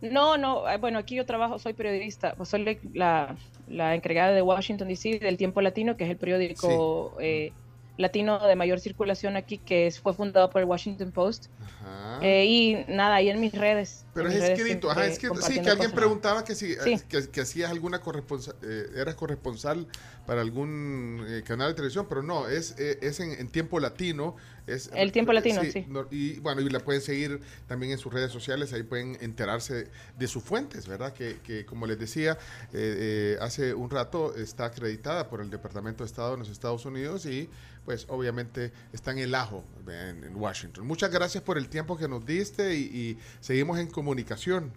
No, 0.00 0.36
no, 0.38 0.68
eh, 0.70 0.76
bueno, 0.78 0.98
aquí 1.00 1.16
yo 1.16 1.26
trabajo, 1.26 1.58
soy 1.58 1.72
periodista, 1.72 2.34
pues 2.36 2.48
soy 2.48 2.78
la, 2.94 3.34
la 3.66 3.94
encargada 3.96 4.32
de 4.32 4.42
Washington 4.42 4.86
DC 4.86 5.18
del 5.18 5.36
Tiempo 5.36 5.60
Latino, 5.60 5.96
que 5.96 6.04
es 6.04 6.10
el 6.10 6.16
periódico 6.16 7.16
eh, 7.20 7.52
latino 7.96 8.38
de 8.46 8.54
mayor 8.54 8.78
circulación 8.78 9.36
aquí, 9.36 9.58
que 9.58 9.88
es- 9.88 9.98
fue 9.98 10.14
fundado 10.14 10.50
por 10.50 10.60
el 10.62 10.68
Washington 10.68 11.10
Post. 11.10 11.46
Ajá. 11.82 12.20
Eh, 12.22 12.44
y 12.46 12.84
nada, 12.86 13.16
ahí 13.16 13.28
en 13.28 13.40
mis 13.40 13.52
redes. 13.52 14.06
Pero 14.22 14.28
es 14.34 14.50
escrito, 14.58 14.90
ajá, 14.90 15.02
siempre 15.04 15.28
escrito. 15.28 15.46
Sí, 15.46 15.60
que 15.62 15.70
alguien 15.70 15.92
preguntaba 15.92 16.44
que 16.44 16.54
si 16.54 16.74
Sí. 16.74 16.92
eh, 16.94 17.02
que, 17.08 17.28
que 17.28 17.40
hacías 17.40 17.70
alguna 17.70 18.00
corresponsal, 18.00 18.54
eras 18.94 19.14
corresponsal 19.14 19.86
para 20.26 20.40
algún 20.42 21.24
eh, 21.26 21.42
canal 21.46 21.68
de 21.68 21.74
televisión, 21.74 22.06
pero 22.08 22.22
no, 22.22 22.48
es, 22.48 22.74
eh, 22.78 22.98
es 23.02 23.20
en, 23.20 23.32
en 23.32 23.48
tiempo 23.48 23.80
latino. 23.80 24.36
Es, 24.66 24.90
El 24.94 25.12
Tiempo 25.12 25.32
Latino, 25.32 25.62
sí. 25.62 25.86
no- 25.88 26.06
y 26.10 26.40
bueno, 26.40 26.60
y 26.60 26.68
la 26.68 26.80
pueden 26.80 27.00
seguir 27.00 27.40
también 27.66 27.92
en 27.92 27.96
sus 27.96 28.12
redes 28.12 28.30
sociales, 28.30 28.70
ahí 28.74 28.82
pueden 28.82 29.16
enterarse 29.22 29.88
de 30.18 30.28
sus 30.28 30.42
fuentes, 30.42 30.86
¿verdad? 30.86 31.14
Que, 31.14 31.38
que 31.42 31.64
como 31.64 31.86
les 31.86 31.98
decía, 31.98 32.32
eh, 32.74 33.36
eh, 33.36 33.38
hace 33.40 33.72
un 33.72 33.88
rato 33.88 34.34
está 34.36 34.66
acreditada 34.66 35.30
por 35.30 35.40
el 35.40 35.48
Departamento 35.48 36.04
de 36.04 36.08
Estado 36.08 36.34
en 36.34 36.40
los 36.40 36.50
Estados 36.50 36.84
Unidos 36.84 37.24
y 37.24 37.48
pues 37.86 38.04
obviamente 38.10 38.70
está 38.92 39.12
en 39.12 39.20
el 39.20 39.34
ajo 39.34 39.64
en, 39.90 40.36
Washington. 40.36 40.86
Muchas 40.86 41.10
gracias 41.10 41.42
por 41.42 41.58
el 41.58 41.68
tiempo 41.68 41.96
que 41.96 42.08
nos 42.08 42.24
diste 42.24 42.74
y, 42.74 42.82
y 42.82 43.18
seguimos 43.40 43.78
en 43.78 43.88
comunicación. 43.88 44.72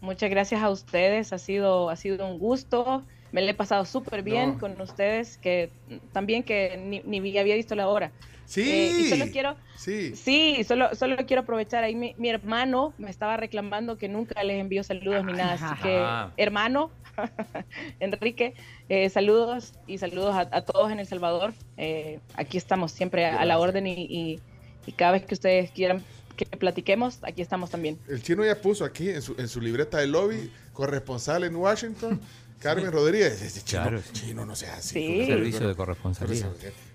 Muchas 0.00 0.30
gracias 0.30 0.62
a 0.62 0.70
ustedes, 0.70 1.32
ha 1.32 1.38
sido, 1.38 1.90
ha 1.90 1.96
sido 1.96 2.26
un 2.26 2.38
gusto. 2.38 3.04
Me 3.32 3.42
la 3.42 3.50
he 3.50 3.54
pasado 3.54 3.84
súper 3.84 4.22
bien 4.22 4.52
No. 4.54 4.58
con 4.58 4.80
ustedes, 4.80 5.38
que 5.38 5.70
también 6.12 6.42
que 6.42 6.76
ni, 6.76 7.00
ni 7.20 7.38
había 7.38 7.54
visto 7.54 7.74
la 7.74 7.88
hora. 7.88 8.10
Sí. 8.46 8.62
Eh, 8.68 8.92
y 9.02 9.04
solo 9.08 9.26
quiero, 9.30 9.56
Sí. 9.76 10.16
sí, 10.16 10.64
solo, 10.66 10.92
solo 10.96 11.16
quiero 11.24 11.42
aprovechar 11.42 11.84
ahí. 11.84 11.94
Mi, 11.94 12.14
mi 12.18 12.28
hermano 12.30 12.92
me 12.98 13.08
estaba 13.08 13.36
reclamando 13.36 13.96
que 13.96 14.08
nunca 14.08 14.42
les 14.42 14.60
envió 14.60 14.82
saludos 14.82 15.24
ni 15.24 15.32
nada. 15.34 15.52
Así 15.54 15.82
que, 15.82 15.96
Ah. 16.00 16.32
hermano, 16.36 16.90
Enrique, 18.00 18.54
eh, 18.88 19.08
saludos 19.10 19.74
y 19.86 19.98
saludos 19.98 20.34
a, 20.34 20.48
a 20.50 20.62
todos 20.62 20.90
en 20.90 20.98
El 21.00 21.06
Salvador. 21.06 21.52
Eh, 21.76 22.18
aquí 22.34 22.58
estamos 22.58 22.92
siempre 22.92 23.26
a, 23.26 23.40
a 23.40 23.44
la 23.44 23.58
orden 23.58 23.86
y, 23.86 23.92
y- 24.08 24.40
y 24.86 24.92
cada 24.92 25.12
vez 25.12 25.26
que 25.26 25.34
ustedes 25.34 25.70
quieran 25.70 26.02
que 26.36 26.46
platiquemos, 26.46 27.18
aquí 27.22 27.42
estamos 27.42 27.68
también. 27.70 27.98
El 28.08 28.22
chino 28.22 28.42
ya 28.44 28.54
puso 28.58 28.84
aquí 28.86 29.10
en 29.10 29.20
su, 29.20 29.34
en 29.38 29.46
su 29.46 29.60
libreta 29.60 29.98
de 29.98 30.06
lobby, 30.06 30.50
corresponsal 30.72 31.44
en 31.44 31.54
Washington, 31.54 32.18
Carmen 32.60 32.92
Rodríguez. 32.92 33.40
Ese 33.42 33.62
chino, 33.62 33.82
Claro. 33.82 34.02
chino 34.12 34.46
no 34.46 34.54
sea 34.54 34.74
así. 34.76 34.94
Sí. 34.94 35.26
Servicio 35.26 35.66
de 35.68 35.74
corresponsalía. 35.74 36.46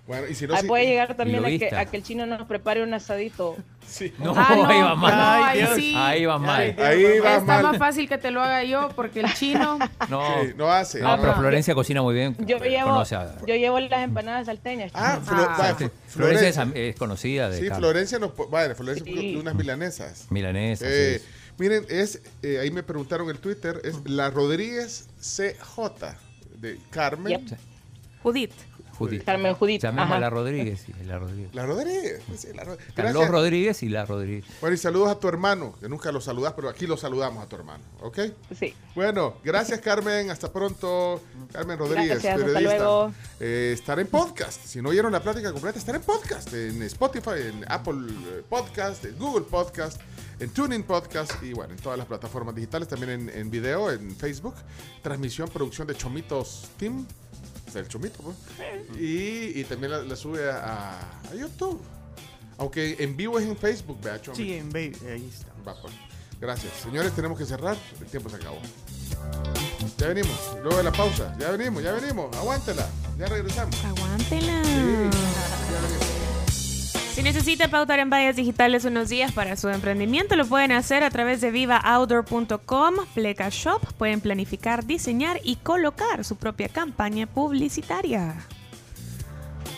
Bueno, 0.06 0.28
y 0.28 0.36
si 0.36 0.46
no, 0.46 0.54
Ah, 0.54 0.60
si- 0.60 0.68
puede 0.68 0.86
llegar 0.86 1.16
también 1.16 1.40
a 1.44 1.48
que, 1.48 1.54
Lobista. 1.58 1.80
a 1.80 1.86
que 1.86 1.96
el 1.96 2.04
chino 2.04 2.26
nos 2.26 2.46
prepare 2.46 2.80
un 2.84 2.94
asadito. 2.94 3.56
Sí. 3.84 4.12
No, 4.18 4.34
Ah, 4.36 4.54
no. 4.54 4.66
ahí 4.68 4.80
va 4.80 4.94
mal. 4.94 5.12
Ay, 5.44 5.58
Dios. 5.58 5.70
sí. 5.74 5.94
Ahí 5.96 6.24
va 6.24 6.38
mal. 6.38 6.76
Ahí 6.78 7.18
va 7.18 7.36
Está 7.38 7.40
mal. 7.40 7.62
más 7.64 7.78
fácil 7.78 8.08
que 8.08 8.16
te 8.16 8.30
lo 8.30 8.40
haga 8.40 8.62
yo 8.62 8.88
porque 8.94 9.20
el 9.20 9.34
chino. 9.34 9.78
No, 10.08 10.22
Sí, 10.44 10.52
no 10.56 10.70
hace. 10.70 11.00
no, 11.00 11.16
pero 11.18 11.32
Ajá. 11.32 11.40
Florencia 11.40 11.74
cocina 11.74 12.02
muy 12.02 12.14
bien. 12.14 12.36
Yo 12.46 12.58
llevo, 12.58 12.90
Conoce 12.90 13.16
a- 13.16 13.36
yo 13.44 13.56
llevo 13.56 13.80
las 13.80 14.04
empanadas 14.04 14.46
salteñas. 14.46 14.92
Ah. 14.94 15.18
Flo- 15.24 15.48
Ah. 15.48 15.76
Florencia 16.06 16.68
es, 16.74 16.94
conocida 16.96 17.48
de 17.50 17.58
Sí. 17.58 17.68
Florencia 17.74 18.20
nos 18.20 18.30
vaya, 18.48 18.76
Florencia 18.76 19.12
unas 19.40 19.54
milanesas. 19.56 20.26
Milanesa. 20.30 20.84
Eh, 20.88 21.20
sí. 21.20 21.28
Miren, 21.58 21.84
es 21.88 22.20
eh, 22.42 22.58
ahí 22.58 22.70
me 22.70 22.82
preguntaron 22.82 23.30
en 23.30 23.38
Twitter, 23.38 23.80
es 23.84 23.96
la 24.08 24.30
Rodríguez 24.30 25.08
CJ 25.20 26.16
de 26.60 26.78
Carmen. 26.90 27.46
Yep. 27.46 27.58
Judith. 28.22 28.52
Judith. 28.96 29.24
Carmen 29.24 29.54
Judith. 29.54 29.82
Llamemos 29.82 30.06
ajá. 30.06 30.16
a 30.16 30.20
la 30.20 30.30
Rodríguez. 30.30 30.84
y 30.88 31.04
la 31.04 31.18
Rodríguez. 31.18 31.54
La 31.54 31.66
Rodríguez. 31.66 32.22
sí, 32.36 32.48
la 32.54 32.64
Ro- 32.64 32.72
Están 32.74 32.94
Gracias. 32.96 33.14
los 33.14 33.28
Rodríguez 33.28 33.82
y 33.82 33.88
la 33.88 34.04
Rodríguez. 34.06 34.44
Bueno, 34.60 34.74
y 34.74 34.78
saludos 34.78 35.08
a 35.10 35.18
tu 35.20 35.28
hermano, 35.28 35.74
que 35.80 35.88
nunca 35.88 36.10
lo 36.12 36.20
saludas, 36.20 36.52
pero 36.54 36.68
aquí 36.68 36.86
lo 36.86 36.96
saludamos 36.96 37.42
a 37.44 37.48
tu 37.48 37.56
hermano, 37.56 37.82
¿ok? 38.00 38.18
Sí. 38.58 38.74
Bueno, 38.94 39.34
gracias 39.44 39.80
Carmen, 39.80 40.30
hasta 40.30 40.52
pronto. 40.52 41.20
Carmen 41.52 41.78
Rodríguez, 41.78 42.08
Gracias, 42.22 42.34
hasta 42.34 42.46
periodista. 42.46 42.76
luego. 42.78 43.12
Eh, 43.40 43.70
estar 43.74 44.00
en 44.00 44.06
podcast. 44.06 44.64
Si 44.64 44.80
no 44.82 44.88
oyeron 44.90 45.12
la 45.12 45.20
plática 45.22 45.52
completa, 45.52 45.78
estar 45.78 45.94
en 45.94 46.02
podcast. 46.02 46.52
En 46.54 46.82
Spotify, 46.82 47.30
en 47.48 47.64
Apple 47.68 47.94
eh, 48.10 48.42
Podcast, 48.48 49.04
en 49.04 49.18
Google 49.18 49.44
Podcast, 49.44 50.00
en 50.40 50.50
TuneIn 50.50 50.82
Podcast 50.82 51.32
y 51.42 51.52
bueno, 51.52 51.72
en 51.74 51.78
todas 51.80 51.98
las 51.98 52.06
plataformas 52.06 52.54
digitales, 52.54 52.88
también 52.88 53.10
en, 53.10 53.28
en 53.30 53.50
video, 53.50 53.90
en 53.90 54.14
Facebook. 54.16 54.54
Transmisión, 55.02 55.48
producción 55.48 55.86
de 55.86 55.94
Chomitos 55.94 56.68
Team. 56.78 57.06
El 57.80 57.88
Chomito, 57.88 58.18
pues. 58.22 58.36
Y, 59.00 59.60
y 59.60 59.64
también 59.64 59.92
la, 59.92 60.02
la 60.02 60.16
sube 60.16 60.50
a, 60.50 60.98
a 61.30 61.34
YouTube. 61.34 61.80
Aunque 62.58 62.96
en 63.00 63.16
vivo 63.16 63.38
es 63.38 63.46
en 63.46 63.56
Facebook, 63.56 64.00
vea, 64.02 64.20
Chomito. 64.20 64.42
Sí, 64.42 64.54
en 64.54 64.70
Baby, 64.70 64.96
ahí 65.10 65.30
está. 65.32 65.52
Va, 65.66 65.80
pues. 65.80 65.92
Gracias. 66.40 66.72
Señores, 66.82 67.12
tenemos 67.14 67.38
que 67.38 67.46
cerrar. 67.46 67.76
El 68.00 68.06
tiempo 68.06 68.28
se 68.28 68.36
acabó. 68.36 68.58
Ya 69.98 70.08
venimos. 70.08 70.38
Luego 70.62 70.76
de 70.76 70.82
la 70.82 70.92
pausa. 70.92 71.34
Ya 71.38 71.50
venimos, 71.50 71.82
ya 71.82 71.92
venimos. 71.92 72.34
Aguántela. 72.36 72.86
Ya 73.18 73.26
regresamos. 73.26 73.74
Aguántela. 73.84 74.62
Sí, 74.64 74.70
ya 74.70 75.80
venimos. 75.80 76.25
Si 77.16 77.22
necesita 77.22 77.68
pautar 77.68 77.98
en 77.98 78.10
vallas 78.10 78.36
digitales 78.36 78.84
unos 78.84 79.08
días 79.08 79.32
para 79.32 79.56
su 79.56 79.70
emprendimiento, 79.70 80.36
lo 80.36 80.44
pueden 80.44 80.70
hacer 80.70 81.02
a 81.02 81.08
través 81.08 81.40
de 81.40 81.50
vivaoutdoor.com, 81.50 82.94
Pleca 83.14 83.48
Shop. 83.48 83.80
Pueden 83.96 84.20
planificar, 84.20 84.84
diseñar 84.84 85.40
y 85.42 85.56
colocar 85.56 86.26
su 86.26 86.36
propia 86.36 86.68
campaña 86.68 87.26
publicitaria. 87.26 88.34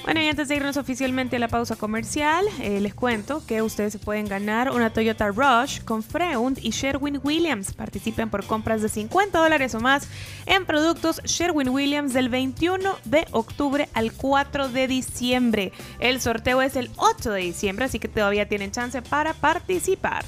Bueno, 0.09 0.23
y 0.23 0.27
antes 0.29 0.49
de 0.49 0.57
irnos 0.57 0.79
oficialmente 0.79 1.37
a 1.37 1.39
la 1.39 1.49
pausa 1.49 1.77
comercial, 1.77 2.47
eh, 2.63 2.81
les 2.81 2.95
cuento 2.95 3.45
que 3.45 3.61
ustedes 3.61 3.93
se 3.93 3.99
pueden 3.99 4.27
ganar 4.27 4.71
una 4.71 4.91
Toyota 4.91 5.29
Rush 5.29 5.83
con 5.85 6.03
Freund 6.03 6.59
y 6.63 6.71
Sherwin 6.71 7.21
Williams. 7.23 7.75
Participen 7.75 8.31
por 8.31 8.47
compras 8.47 8.81
de 8.81 8.89
50 8.89 9.39
dólares 9.39 9.75
o 9.75 9.81
más 9.81 10.09
en 10.47 10.65
productos 10.65 11.21
Sherwin 11.25 11.69
Williams 11.69 12.15
del 12.15 12.31
21 12.31 12.97
de 13.05 13.27
octubre 13.33 13.91
al 13.93 14.15
4 14.15 14.71
de 14.71 14.89
diciembre. 14.89 15.73
El 16.01 16.23
sorteo 16.23 16.63
es 16.63 16.77
el 16.77 16.91
8 16.97 17.33
de 17.33 17.43
diciembre, 17.43 17.85
así 17.85 17.99
que 17.99 18.09
todavía 18.09 18.49
tienen 18.49 18.71
chance 18.71 19.03
para 19.03 19.35
participar. 19.35 20.25